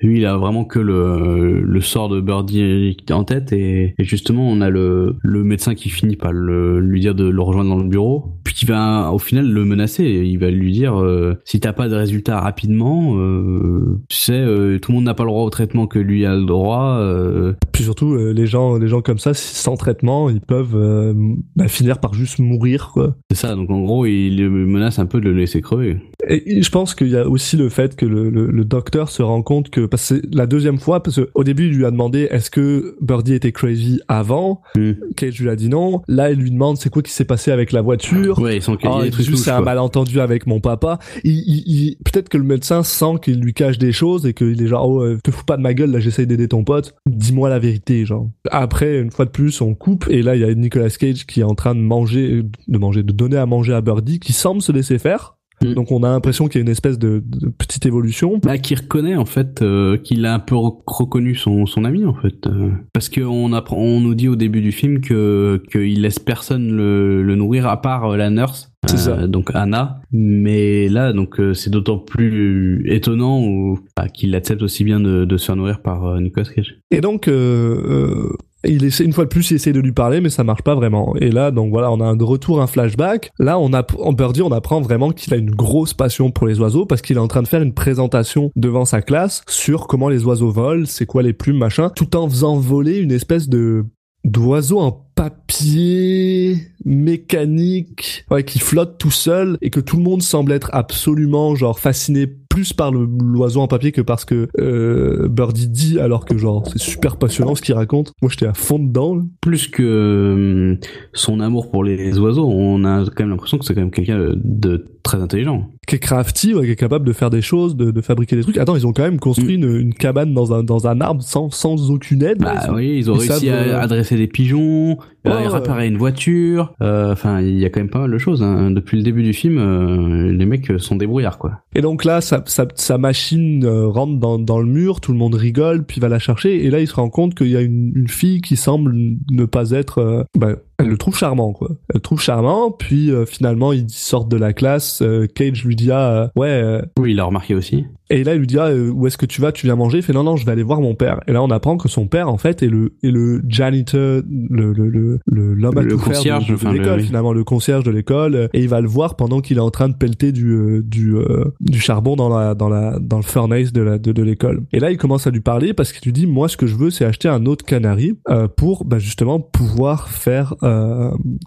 Lui 0.00 0.18
il 0.20 0.26
a 0.26 0.36
vraiment 0.36 0.64
que 0.64 0.78
le 0.78 1.60
le 1.60 1.80
sort 1.80 2.08
de 2.08 2.20
Birdie 2.20 2.96
en 3.10 3.24
tête 3.24 3.52
et, 3.52 3.94
et 3.98 4.04
justement 4.04 4.48
on 4.48 4.60
a 4.60 4.70
le 4.70 5.16
le 5.22 5.44
médecin 5.44 5.74
qui 5.74 5.88
finit 5.90 6.16
par 6.16 6.32
le, 6.32 6.80
lui 6.80 7.00
dire 7.00 7.14
de 7.14 7.28
le 7.28 7.42
rejoindre 7.42 7.70
dans 7.70 7.82
le 7.82 7.88
bureau, 7.88 8.32
puis 8.44 8.54
qui 8.54 8.66
va 8.66 9.10
au 9.12 9.18
final 9.18 9.50
le 9.50 9.64
menacer, 9.64 10.04
il 10.04 10.38
va 10.38 10.50
lui 10.50 10.72
dire 10.72 11.00
euh, 11.00 11.34
si 11.44 11.58
t'as 11.60 11.72
pas 11.72 11.88
de 11.88 11.94
résultat 11.96 12.40
rapidement, 12.40 13.16
euh, 13.16 13.98
tu 14.08 14.16
sais 14.16 14.32
euh, 14.38 14.78
tout 14.78 14.92
le 14.92 14.96
monde 14.96 15.04
n'a 15.04 15.14
pas 15.14 15.24
le 15.24 15.30
droit 15.30 15.42
au 15.42 15.50
traitement 15.50 15.86
que 15.86 15.98
lui 15.98 16.24
a 16.24 16.34
le 16.34 16.44
droit. 16.44 16.98
euh, 17.00 17.54
puis 17.72 17.84
surtout 17.84 18.14
euh, 18.14 18.32
les 18.32 18.46
gens 18.46 18.76
les 18.76 18.88
gens 18.88 19.00
comme 19.02 19.18
ça 19.18 19.31
sans 19.34 19.76
traitement 19.76 20.30
ils 20.30 20.40
peuvent 20.40 20.76
euh, 20.76 21.14
bah, 21.56 21.68
finir 21.68 21.98
par 21.98 22.14
juste 22.14 22.38
mourir 22.38 22.94
c'est 23.30 23.36
ça, 23.36 23.54
donc 23.54 23.70
en 23.70 23.80
gros 23.80 24.06
il 24.06 24.48
menace 24.48 24.98
un 24.98 25.06
peu 25.06 25.20
de 25.20 25.28
le 25.30 25.38
laisser 25.38 25.60
crever. 25.60 25.98
Et 26.28 26.62
je 26.62 26.70
pense 26.70 26.94
qu'il 26.94 27.08
y 27.08 27.16
a 27.16 27.26
aussi 27.28 27.56
le 27.56 27.68
fait 27.68 27.96
que 27.96 28.06
le, 28.06 28.30
le, 28.30 28.46
le 28.46 28.64
docteur 28.64 29.10
se 29.10 29.22
rend 29.22 29.42
compte 29.42 29.70
que 29.70 29.86
parce 29.86 30.08
que 30.08 30.20
c'est 30.22 30.34
la 30.34 30.46
deuxième 30.46 30.78
fois 30.78 31.02
parce 31.02 31.20
qu'au 31.20 31.42
début 31.44 31.66
il 31.68 31.76
lui 31.76 31.84
a 31.84 31.90
demandé 31.90 32.28
est-ce 32.30 32.50
que 32.50 32.96
Birdie 33.00 33.34
était 33.34 33.50
crazy 33.50 34.00
avant? 34.06 34.62
Hmm. 34.76 34.92
Cage 35.16 35.40
lui 35.40 35.48
a 35.48 35.56
dit 35.56 35.68
non 35.68 36.00
là 36.06 36.30
il 36.30 36.38
lui 36.38 36.50
demande 36.52 36.76
c'est 36.78 36.90
quoi 36.90 37.02
qui 37.02 37.10
s'est 37.12 37.24
passé 37.24 37.50
avec 37.50 37.72
la 37.72 37.82
voiture? 37.82 38.38
Ouais, 38.38 38.56
ils 38.56 38.62
sont 38.62 38.76
qu'il 38.76 38.88
y 38.88 38.92
Ah, 38.92 39.04
louches, 39.04 39.34
c'est 39.34 39.50
un 39.50 39.60
malentendu 39.62 40.20
avec 40.20 40.46
mon 40.46 40.60
papa. 40.60 40.98
Il, 41.24 41.32
il, 41.32 41.62
il- 41.66 41.96
peut-être 42.04 42.28
que 42.28 42.38
le 42.38 42.44
médecin 42.44 42.82
sent 42.84 43.14
qu'il 43.22 43.40
lui 43.40 43.52
cache 43.52 43.78
des 43.78 43.92
choses 43.92 44.24
et 44.26 44.32
qu'il 44.34 44.62
est 44.62 44.66
genre 44.66 44.88
oh 44.88 45.02
euh, 45.02 45.18
te 45.24 45.30
fous 45.32 45.44
pas 45.44 45.56
de 45.56 45.62
ma 45.62 45.74
gueule 45.74 45.90
là 45.90 45.98
j'essaye 45.98 46.26
d'aider 46.28 46.46
ton 46.48 46.62
pote. 46.62 46.94
Dis-moi 47.06 47.48
la 47.48 47.58
vérité 47.58 48.06
genre. 48.06 48.28
Après 48.50 48.98
une 49.00 49.10
fois 49.10 49.24
de 49.24 49.30
plus 49.30 49.60
on 49.60 49.74
coupe 49.74 50.06
et 50.08 50.22
là 50.22 50.36
il 50.36 50.42
y 50.42 50.44
a 50.44 50.54
Nicolas 50.54 50.88
Cage 50.90 51.26
qui 51.26 51.40
est 51.40 51.44
en 51.44 51.54
train 51.56 51.74
de 51.74 51.80
manger 51.80 52.42
de 52.68 52.78
manger 52.78 53.02
de 53.02 53.12
donner 53.12 53.38
à 53.38 53.46
manger 53.46 53.74
à 53.74 53.80
Birdie 53.80 54.20
qui 54.20 54.32
semble 54.32 54.62
se 54.62 54.70
laisser 54.70 54.98
faire. 54.98 55.36
Mm. 55.62 55.74
Donc 55.74 55.92
on 55.92 56.02
a 56.02 56.08
l'impression 56.10 56.48
qu'il 56.48 56.58
y 56.58 56.62
a 56.62 56.64
une 56.64 56.70
espèce 56.70 56.98
de, 56.98 57.22
de 57.24 57.48
petite 57.48 57.86
évolution. 57.86 58.38
Bah, 58.42 58.58
qui 58.58 58.74
reconnaît 58.74 59.16
en 59.16 59.24
fait 59.24 59.62
euh, 59.62 59.96
qu'il 59.96 60.24
a 60.26 60.34
un 60.34 60.38
peu 60.38 60.56
rec- 60.56 60.74
reconnu 60.86 61.34
son, 61.34 61.66
son 61.66 61.84
ami 61.84 62.04
en 62.04 62.14
fait 62.14 62.46
euh, 62.46 62.70
parce 62.92 63.08
que 63.08 63.20
on 63.20 63.52
apprend 63.52 63.76
on 63.76 64.00
nous 64.00 64.14
dit 64.14 64.28
au 64.28 64.36
début 64.36 64.60
du 64.60 64.72
film 64.72 65.00
que 65.00 65.62
qu'il 65.70 66.02
laisse 66.02 66.18
personne 66.18 66.72
le, 66.76 67.22
le 67.22 67.34
nourrir 67.36 67.66
à 67.66 67.80
part 67.80 68.12
euh, 68.12 68.16
la 68.16 68.30
nurse 68.30 68.72
C'est 68.88 68.96
ça. 68.98 69.26
donc 69.26 69.50
Anna 69.54 70.00
mais 70.12 70.88
là 70.88 71.12
donc 71.12 71.38
euh, 71.40 71.54
c'est 71.54 71.70
d'autant 71.70 71.98
plus 71.98 72.82
étonnant 72.90 73.74
bah, 73.96 74.08
qu'il 74.08 74.34
accepte 74.34 74.62
aussi 74.62 74.84
bien 74.84 75.00
de, 75.00 75.24
de 75.24 75.36
se 75.36 75.46
faire 75.46 75.56
nourrir 75.56 75.80
par 75.82 76.06
euh, 76.06 76.20
Nicolas 76.20 76.46
Cage 76.54 76.78
Et 76.90 77.00
donc, 77.00 77.28
euh, 77.28 77.32
euh, 77.32 78.36
il 78.64 78.84
essaie 78.84 79.04
une 79.04 79.12
fois 79.12 79.24
de 79.24 79.28
plus, 79.28 79.50
il 79.50 79.54
essaie 79.54 79.72
de 79.72 79.80
lui 79.80 79.92
parler, 79.92 80.20
mais 80.20 80.30
ça 80.30 80.44
marche 80.44 80.62
pas 80.62 80.74
vraiment. 80.74 81.14
Et 81.16 81.30
là, 81.30 81.50
donc 81.50 81.70
voilà, 81.70 81.90
on 81.90 82.00
a 82.00 82.04
un 82.04 82.16
retour, 82.18 82.60
un 82.60 82.66
flashback. 82.66 83.32
Là, 83.38 83.58
on 83.58 83.72
a, 83.72 83.84
en 83.98 84.12
Birdie, 84.12 84.42
on 84.42 84.52
apprend 84.52 84.80
vraiment 84.80 85.10
qu'il 85.10 85.34
a 85.34 85.36
une 85.36 85.50
grosse 85.50 85.94
passion 85.94 86.30
pour 86.30 86.46
les 86.46 86.60
oiseaux 86.60 86.86
parce 86.86 87.02
qu'il 87.02 87.16
est 87.16 87.20
en 87.20 87.28
train 87.28 87.42
de 87.42 87.48
faire 87.48 87.62
une 87.62 87.74
présentation 87.74 88.50
devant 88.56 88.84
sa 88.84 89.02
classe 89.02 89.42
sur 89.48 89.86
comment 89.86 90.08
les 90.08 90.24
oiseaux 90.24 90.50
volent, 90.50 90.84
c'est 90.86 91.06
quoi 91.06 91.22
les 91.22 91.32
plumes, 91.32 91.58
machin, 91.58 91.90
tout 91.90 92.16
en 92.16 92.28
faisant 92.28 92.56
voler 92.56 92.98
une 92.98 93.12
espèce 93.12 93.48
de 93.48 93.84
d'oiseau 94.24 94.78
en 94.78 94.92
papier 95.14 96.68
mécanique 96.84 98.24
ouais, 98.30 98.44
qui 98.44 98.60
flotte 98.60 98.96
tout 98.98 99.10
seul 99.10 99.58
et 99.60 99.70
que 99.70 99.80
tout 99.80 99.96
le 99.96 100.02
monde 100.02 100.22
semble 100.22 100.52
être 100.52 100.70
absolument 100.72 101.54
genre 101.54 101.78
fasciné 101.78 102.26
plus 102.52 102.72
par 102.74 102.92
l'oiseau 102.92 103.60
en 103.60 103.66
papier 103.68 103.92
que 103.92 104.02
parce 104.02 104.24
que 104.26 104.48
euh, 104.60 105.26
Birdie 105.28 105.68
dit 105.68 105.98
alors 105.98 106.26
que 106.26 106.36
genre 106.36 106.66
c'est 106.70 106.78
super 106.78 107.16
passionnant 107.16 107.54
ce 107.54 107.62
qu'il 107.62 107.74
raconte 107.74 108.12
moi 108.20 108.30
j'étais 108.30 108.46
à 108.46 108.52
fond 108.52 108.78
dedans 108.78 109.14
là. 109.16 109.22
plus 109.40 109.68
que 109.68 109.82
euh, 109.82 110.76
son 111.14 111.40
amour 111.40 111.70
pour 111.70 111.82
les 111.82 112.18
oiseaux 112.18 112.46
on 112.46 112.84
a 112.84 113.04
quand 113.06 113.20
même 113.20 113.30
l'impression 113.30 113.56
que 113.56 113.64
c'est 113.64 113.74
quand 113.74 113.80
même 113.80 113.90
quelqu'un 113.90 114.34
de 114.36 114.86
très 115.02 115.18
intelligent 115.20 115.68
qui 115.88 115.96
est 115.96 115.98
crafty 115.98 116.54
ouais, 116.54 116.64
qui 116.66 116.72
est 116.72 116.76
capable 116.76 117.06
de 117.06 117.12
faire 117.12 117.30
des 117.30 117.42
choses 117.42 117.74
de, 117.74 117.90
de 117.90 118.00
fabriquer 118.02 118.36
des 118.36 118.42
trucs 118.42 118.58
attends 118.58 118.76
ils 118.76 118.86
ont 118.86 118.92
quand 118.92 119.02
même 119.02 119.18
construit 119.18 119.54
une, 119.54 119.64
une 119.76 119.94
cabane 119.94 120.34
dans 120.34 120.52
un 120.52 120.62
dans 120.62 120.86
un 120.86 121.00
arbre 121.00 121.22
sans 121.22 121.48
sans 121.50 121.90
aucune 121.90 122.22
aide 122.22 122.38
Bah 122.38 122.70
oui, 122.74 122.96
ils 122.98 123.10
ont 123.10 123.14
ils 123.14 123.30
réussi 123.30 123.46
savent, 123.46 123.68
euh, 123.68 123.78
à 123.78 123.82
adresser 123.82 124.16
des 124.16 124.26
pigeons, 124.26 124.98
à 125.24 125.48
réparer 125.48 125.88
une 125.88 125.96
voiture. 125.96 126.72
euh, 126.82 127.12
Enfin, 127.12 127.40
il 127.40 127.58
y 127.58 127.64
a 127.64 127.70
quand 127.70 127.80
même 127.80 127.88
pas 127.90 128.00
mal 128.00 128.10
de 128.10 128.18
choses. 128.18 128.42
Hein. 128.42 128.70
Depuis 128.70 128.96
le 128.96 129.02
début 129.02 129.22
du 129.22 129.32
film, 129.32 129.58
euh, 129.58 130.32
les 130.32 130.46
mecs 130.46 130.70
sont 130.78 130.96
débrouillards, 130.96 131.38
quoi. 131.38 131.60
Et 131.74 131.80
donc 131.80 132.04
là, 132.04 132.20
sa, 132.48 132.98
machine 132.98 133.64
euh, 133.64 133.86
rentre 133.86 134.18
dans, 134.18 134.58
le 134.60 134.66
mur, 134.66 135.00
tout 135.00 135.12
le 135.12 135.18
monde 135.18 135.34
rigole, 135.34 135.84
puis 135.84 136.00
va 136.00 136.08
la 136.08 136.18
chercher, 136.18 136.64
et 136.64 136.70
là 136.70 136.80
il 136.80 136.86
se 136.86 136.94
rend 136.94 137.10
compte 137.10 137.34
qu'il 137.34 137.48
y 137.48 137.56
a 137.56 137.60
une, 137.60 138.08
fille 138.08 138.40
qui 138.40 138.56
semble 138.56 138.94
ne 139.30 139.44
pas 139.44 139.70
être... 139.70 139.98
euh, 139.98 140.24
bah, 140.36 140.56
elle 140.82 140.88
le 140.90 140.96
trouve 140.98 141.16
charmant, 141.16 141.52
quoi. 141.52 141.68
Elle 141.88 141.94
le 141.96 142.00
trouve 142.00 142.20
charmant, 142.20 142.70
puis 142.70 143.10
euh, 143.10 143.24
finalement 143.26 143.72
ils 143.72 143.88
sortent 143.90 144.28
de 144.30 144.36
la 144.36 144.52
classe, 144.52 145.00
euh, 145.02 145.26
Cage 145.34 145.64
lui 145.64 145.76
dit 145.76 145.90
ah, 145.90 146.10
euh, 146.12 146.28
ouais... 146.36 146.48
euh, 146.50 146.82
Oui, 146.98 147.10
il 147.12 147.16
l'a 147.16 147.24
remarqué 147.24 147.54
aussi. 147.54 147.86
et 148.10 148.24
là 148.24 148.34
il 148.34 148.40
lui 148.40 148.46
dit 148.46 148.58
ah, 148.58 148.66
euh, 148.66 148.90
où 148.90 149.06
est-ce 149.06 149.16
que 149.18 149.26
tu 149.26 149.40
vas, 149.40 149.52
tu 149.52 149.66
viens 149.66 149.76
manger? 149.76 149.98
Il 149.98 150.02
fait 150.02 150.12
non, 150.12 150.22
non, 150.24 150.36
je 150.36 150.44
vais 150.46 150.52
aller 150.52 150.62
voir 150.62 150.80
mon 150.80 150.94
père. 150.94 151.20
Et 151.26 151.32
là 151.32 151.42
on 151.42 151.50
apprend 151.50 151.76
que 151.76 151.88
son 151.88 152.06
père, 152.06 152.28
en 152.28 152.38
fait, 152.38 152.62
est 152.62 152.68
le, 152.68 152.94
est 153.02 153.10
le 153.10 153.42
janitor, 153.48 154.22
le, 154.28 154.72
le, 154.72 154.88
le, 155.26 155.54
l'homme 155.54 155.78
à 155.78 155.82
Le 155.82 155.92
tout 155.92 155.98
faire 155.98 156.08
de- 156.08 156.14
concierge, 156.14 156.46
de, 156.48 156.54
de 156.56 156.72
l'école, 156.78 157.00
oui. 157.00 157.06
finalement, 157.06 157.32
le 157.32 157.44
concierge 157.44 157.84
de 157.84 157.90
l'école, 157.90 158.48
et 158.52 158.60
il 158.60 158.68
va 158.68 158.80
le 158.80 158.88
voir 158.88 159.16
pendant 159.16 159.40
qu'il 159.40 159.56
est 159.58 159.60
en 159.60 159.70
train 159.70 159.88
de 159.88 159.94
pelleter 159.94 160.32
du, 160.32 160.82
du, 160.84 161.14
du 161.60 161.80
charbon 161.80 162.16
dans 162.16 162.28
la, 162.28 162.54
dans 162.54 162.68
la, 162.68 162.98
dans 163.00 163.16
le 163.16 163.22
furnace 163.22 163.72
de 163.72 163.82
la, 163.82 163.98
de, 163.98 164.12
de 164.12 164.22
l'école. 164.22 164.62
Et 164.72 164.80
là, 164.80 164.90
il 164.90 164.96
commence 164.98 165.26
à 165.26 165.30
lui 165.30 165.40
parler 165.40 165.72
parce 165.74 165.92
qu'il 165.92 166.04
lui 166.04 166.12
dit, 166.12 166.26
moi, 166.26 166.48
ce 166.48 166.56
que 166.56 166.66
je 166.66 166.76
veux, 166.76 166.90
c'est 166.90 167.04
acheter 167.04 167.28
un 167.28 167.46
autre 167.46 167.64
canari, 167.64 168.14
euh, 168.28 168.48
pour, 168.48 168.84
bah, 168.84 168.98
justement, 168.98 169.40
pouvoir 169.40 170.08
faire, 170.08 170.54
euh, 170.62 170.71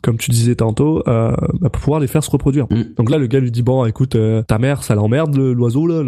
comme 0.01 0.17
tu 0.17 0.31
disais 0.31 0.55
tantôt, 0.55 1.03
euh, 1.07 1.31
bah, 1.59 1.69
pour 1.69 1.81
pouvoir 1.81 1.99
les 1.99 2.07
faire 2.07 2.23
se 2.23 2.31
reproduire. 2.31 2.65
Mm. 2.69 2.95
Donc 2.97 3.09
là, 3.09 3.17
le 3.17 3.27
gars 3.27 3.39
lui 3.39 3.51
dit, 3.51 3.63
bon, 3.63 3.85
écoute, 3.85 4.15
euh, 4.15 4.43
ta 4.43 4.57
mère, 4.59 4.83
ça 4.83 4.95
l'emmerde, 4.95 5.35
le- 5.35 5.53
l'oiseau, 5.53 5.87
là, 5.87 6.03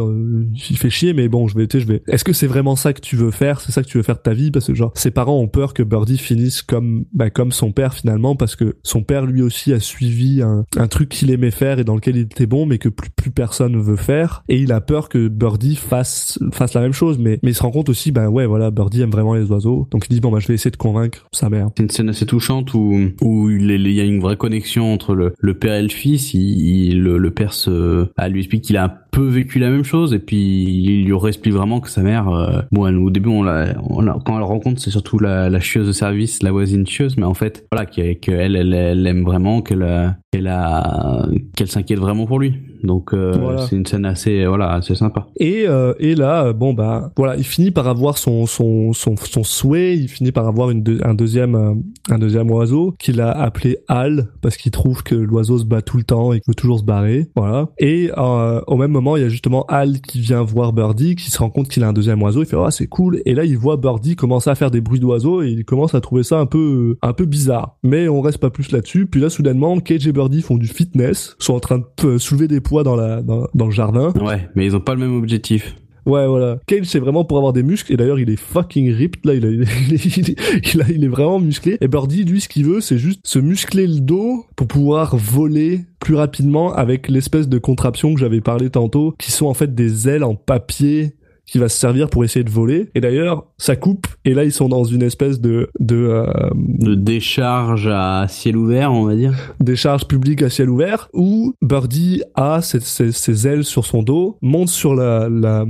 il 0.69 0.77
fait 0.77 0.89
chier, 0.89 1.13
mais 1.13 1.27
bon, 1.27 1.47
je 1.47 1.57
vais, 1.57 1.67
tu 1.67 1.77
sais, 1.79 1.85
je 1.85 1.91
vais, 1.91 2.01
est-ce 2.07 2.23
que 2.23 2.33
c'est 2.33 2.47
vraiment 2.47 2.75
ça 2.75 2.93
que 2.93 3.01
tu 3.01 3.15
veux 3.15 3.31
faire? 3.31 3.61
C'est 3.61 3.71
ça 3.71 3.81
que 3.83 3.87
tu 3.87 3.97
veux 3.97 4.03
faire 4.03 4.15
de 4.15 4.21
ta 4.21 4.33
vie? 4.33 4.51
Parce 4.51 4.67
que, 4.67 4.73
genre, 4.73 4.91
ses 4.95 5.11
parents 5.11 5.39
ont 5.39 5.47
peur 5.47 5.73
que 5.73 5.83
Birdie 5.83 6.17
finisse 6.17 6.61
comme, 6.61 7.05
bah, 7.13 7.29
comme 7.29 7.51
son 7.51 7.71
père, 7.71 7.93
finalement, 7.93 8.35
parce 8.35 8.55
que 8.55 8.75
son 8.83 9.03
père, 9.03 9.25
lui 9.25 9.41
aussi, 9.41 9.73
a 9.73 9.79
suivi 9.79 10.41
un, 10.41 10.65
un 10.77 10.87
truc 10.87 11.09
qu'il 11.09 11.31
aimait 11.31 11.51
faire 11.51 11.79
et 11.79 11.83
dans 11.83 11.95
lequel 11.95 12.15
il 12.17 12.21
était 12.23 12.45
bon, 12.45 12.65
mais 12.65 12.77
que 12.77 12.89
plus, 12.89 13.09
plus 13.09 13.31
personne 13.31 13.79
veut 13.79 13.95
faire. 13.95 14.43
Et 14.49 14.57
il 14.59 14.71
a 14.71 14.81
peur 14.81 15.09
que 15.09 15.27
Birdie 15.27 15.75
fasse, 15.75 16.39
fasse 16.51 16.73
la 16.73 16.81
même 16.81 16.93
chose, 16.93 17.17
mais, 17.17 17.39
mais 17.43 17.51
il 17.51 17.55
se 17.55 17.63
rend 17.63 17.71
compte 17.71 17.89
aussi, 17.89 18.11
ben 18.11 18.27
ouais, 18.27 18.45
voilà, 18.45 18.71
Birdie 18.71 19.01
aime 19.01 19.11
vraiment 19.11 19.33
les 19.33 19.49
oiseaux. 19.51 19.87
Donc 19.91 20.05
il 20.09 20.13
dit, 20.13 20.19
bon, 20.19 20.31
bah, 20.31 20.39
je 20.39 20.47
vais 20.47 20.53
essayer 20.53 20.71
de 20.71 20.77
convaincre 20.77 21.27
sa 21.31 21.49
mère. 21.49 21.69
C'est 21.77 21.83
une 21.83 21.89
scène 21.89 22.09
assez 22.09 22.25
touchante 22.25 22.73
où 22.73 22.93
où 23.21 23.49
il 23.49 23.91
y 23.91 24.01
a 24.01 24.03
une 24.03 24.19
vraie 24.19 24.37
connexion 24.37 24.93
entre 24.93 25.15
le, 25.15 25.53
père 25.53 25.75
et 25.75 25.81
le 25.81 25.89
fils. 25.89 26.33
Il, 26.33 27.01
le 27.01 27.31
père 27.31 27.53
se, 27.53 28.07
ah, 28.17 28.29
lui 28.29 28.39
explique 28.39 28.63
qu'il 28.63 28.77
a 28.77 28.83
un 28.85 28.93
peu 29.17 29.27
vécu 29.27 29.57
la 29.57 29.71
même 29.71 29.83
chose 29.83 30.13
et 30.13 30.19
puis 30.19 30.37
il 30.83 31.05
lui 31.05 31.13
explique 31.27 31.53
vraiment 31.55 31.79
que 31.79 31.89
sa 31.89 32.01
mère, 32.03 32.29
euh, 32.29 32.61
bon, 32.71 32.85
elle, 32.85 32.97
au 32.97 33.09
début 33.09 33.29
on 33.29 33.41
l'a, 33.41 33.73
on 33.89 34.01
l'a- 34.01 34.17
quand 34.23 34.37
elle 34.37 34.43
rencontre, 34.43 34.79
c'est 34.79 34.91
surtout 34.91 35.17
la, 35.17 35.49
la 35.49 35.59
chieuse 35.59 35.87
de 35.87 35.91
service, 35.91 36.43
la 36.43 36.51
voisine 36.51 36.85
chieuse, 36.85 37.17
mais 37.17 37.23
en 37.25 37.33
fait, 37.33 37.65
voilà, 37.71 37.87
qu'elle, 37.87 38.19
qu'elle, 38.19 38.55
elle, 38.55 38.73
elle 38.73 39.07
aime 39.07 39.23
vraiment, 39.23 39.61
qu'elle, 39.63 39.81
a- 39.81 40.17
qu'elle 40.31 40.47
a, 40.47 41.25
qu'elle 41.55 41.67
s'inquiète 41.67 41.97
vraiment 41.99 42.27
pour 42.27 42.39
lui. 42.39 42.53
Donc 42.83 43.11
euh, 43.13 43.33
Voilà. 43.41 43.61
c'est 43.65 43.75
une 43.75 43.87
scène 43.87 44.05
assez, 44.05 44.45
voilà, 44.45 44.71
assez 44.73 44.93
sympa. 44.93 45.25
Et, 45.39 45.63
euh, 45.67 45.93
et 45.99 46.13
là, 46.13 46.45
euh, 46.45 46.53
bon 46.53 46.73
bah 46.75 47.11
voilà, 47.17 47.35
il 47.35 47.43
finit 47.43 47.71
par 47.71 47.87
avoir 47.87 48.19
son 48.19 48.45
son 48.45 48.93
son, 48.93 49.15
son 49.17 49.43
souhait, 49.43 49.97
il 49.97 50.07
finit 50.07 50.31
par 50.31 50.47
avoir 50.47 50.69
une 50.69 50.83
un 51.03 51.15
deuxième 51.15 51.55
euh, 51.55 51.73
un 52.11 52.19
deuxième 52.19 52.51
oiseau 52.51 52.93
qu'il 52.99 53.19
a 53.19 53.31
appelé 53.31 53.79
Al 53.87 54.27
parce 54.43 54.57
qu'il 54.57 54.71
trouve 54.71 55.01
que 55.01 55.15
l'oiseau 55.15 55.57
se 55.57 55.65
bat 55.65 55.81
tout 55.81 55.97
le 55.97 56.03
temps 56.03 56.33
et 56.33 56.39
qu'il 56.39 56.51
veut 56.51 56.55
toujours 56.55 56.77
se 56.79 56.83
barrer, 56.85 57.27
voilà. 57.35 57.69
Et 57.79 58.11
euh, 58.15 58.61
au 58.67 58.77
même 58.77 58.91
moment, 58.91 59.06
il 59.15 59.21
y 59.21 59.25
a 59.25 59.29
justement 59.29 59.65
Al 59.67 60.01
qui 60.01 60.19
vient 60.19 60.43
voir 60.43 60.73
Birdie, 60.73 61.15
qui 61.15 61.31
se 61.31 61.37
rend 61.37 61.49
compte 61.49 61.69
qu'il 61.69 61.83
a 61.83 61.87
un 61.87 61.93
deuxième 61.93 62.21
oiseau, 62.21 62.43
il 62.43 62.45
fait 62.45 62.57
ah 62.57 62.71
c'est 62.71 62.87
cool. 62.87 63.21
Et 63.25 63.33
là, 63.33 63.45
il 63.45 63.57
voit 63.57 63.77
Birdie 63.77 64.15
commencer 64.15 64.49
à 64.49 64.55
faire 64.55 64.71
des 64.71 64.81
bruits 64.81 64.99
d'oiseaux 64.99 65.41
et 65.41 65.49
il 65.49 65.63
commence 65.65 65.95
à 65.95 66.01
trouver 66.01 66.23
ça 66.23 66.39
un 66.39 66.45
peu 66.45 66.97
un 67.01 67.13
peu 67.13 67.25
bizarre. 67.25 67.77
Mais 67.83 68.09
on 68.09 68.21
reste 68.21 68.39
pas 68.39 68.49
plus 68.49 68.71
là-dessus. 68.71 69.05
Puis 69.05 69.21
là, 69.21 69.29
soudainement, 69.29 69.79
Cage 69.79 70.07
et 70.07 70.11
Birdie 70.11 70.41
font 70.41 70.57
du 70.57 70.67
fitness, 70.67 71.35
sont 71.39 71.53
en 71.53 71.59
train 71.59 71.77
de 71.77 71.85
euh, 72.03 72.17
soulever 72.17 72.47
des 72.47 72.59
poids 72.59 72.83
dans 72.83 72.95
la 72.95 73.21
dans 73.21 73.65
le 73.65 73.71
jardin. 73.71 74.11
Ouais, 74.21 74.49
mais 74.55 74.65
ils 74.65 74.75
ont 74.75 74.81
pas 74.81 74.93
le 74.93 74.99
même 74.99 75.15
objectif. 75.15 75.75
Ouais, 76.07 76.25
voilà. 76.25 76.57
Cage, 76.67 76.85
c'est 76.85 76.99
vraiment 76.99 77.25
pour 77.25 77.37
avoir 77.37 77.51
des 77.53 77.63
muscles. 77.63 77.91
Et 77.93 77.97
d'ailleurs, 77.97 78.19
il 78.19 78.29
est 78.29 78.37
fucking 78.37 78.91
ripped. 78.93 79.25
Là, 79.25 79.33
il, 79.33 79.43
est- 79.63 80.89
il 80.89 81.03
est 81.03 81.07
vraiment 81.09 81.39
musclé. 81.39 81.77
Et 81.81 81.87
Birdie, 81.87 82.23
lui, 82.23 82.39
ce 82.41 82.47
qu'il 82.47 82.65
veut, 82.65 82.79
c'est 82.81 82.97
juste 82.97 83.19
se 83.25 83.39
muscler 83.39 83.85
le 83.87 83.99
dos 83.99 84.45
pour 84.55 84.67
pouvoir 84.67 85.15
voler 85.17 85.81
plus 85.99 86.15
rapidement 86.15 86.73
avec 86.73 87.09
l'espèce 87.09 87.49
de 87.49 87.57
contraption 87.57 88.13
que 88.13 88.19
j'avais 88.19 88.39
parlé 88.41 88.69
tantôt, 88.69 89.13
qui 89.19 89.31
sont 89.31 89.47
en 89.47 89.53
fait 89.53 89.75
des 89.75 90.07
ailes 90.07 90.23
en 90.23 90.35
papier 90.35 91.13
qui 91.47 91.57
va 91.59 91.69
se 91.69 91.77
servir 91.79 92.09
pour 92.09 92.23
essayer 92.25 92.43
de 92.43 92.49
voler. 92.49 92.89
Et 92.93 93.01
d'ailleurs, 93.01 93.45
ça 93.57 93.75
coupe. 93.75 94.05
Et 94.25 94.33
là, 94.33 94.43
ils 94.43 94.51
sont 94.51 94.67
dans 94.69 94.83
une 94.83 95.01
espèce 95.01 95.39
de, 95.41 95.69
de, 95.79 95.95
euh, 95.95 96.25
De 96.55 96.93
décharge 96.93 97.87
à 97.91 98.25
ciel 98.27 98.57
ouvert, 98.57 98.91
on 98.93 99.05
va 99.05 99.15
dire. 99.15 99.33
décharge 99.61 100.07
publique 100.07 100.41
à 100.41 100.49
ciel 100.49 100.69
ouvert 100.69 101.09
où 101.13 101.53
Birdie 101.61 102.21
a 102.35 102.61
ses, 102.61 102.79
ses- 102.81 103.11
ses 103.11 103.47
ailes 103.47 103.63
sur 103.63 103.85
son 103.85 104.03
dos, 104.03 104.37
monte 104.41 104.69
sur 104.69 104.93
la, 104.93 105.29
la 105.29 105.65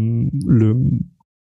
le 0.48 0.76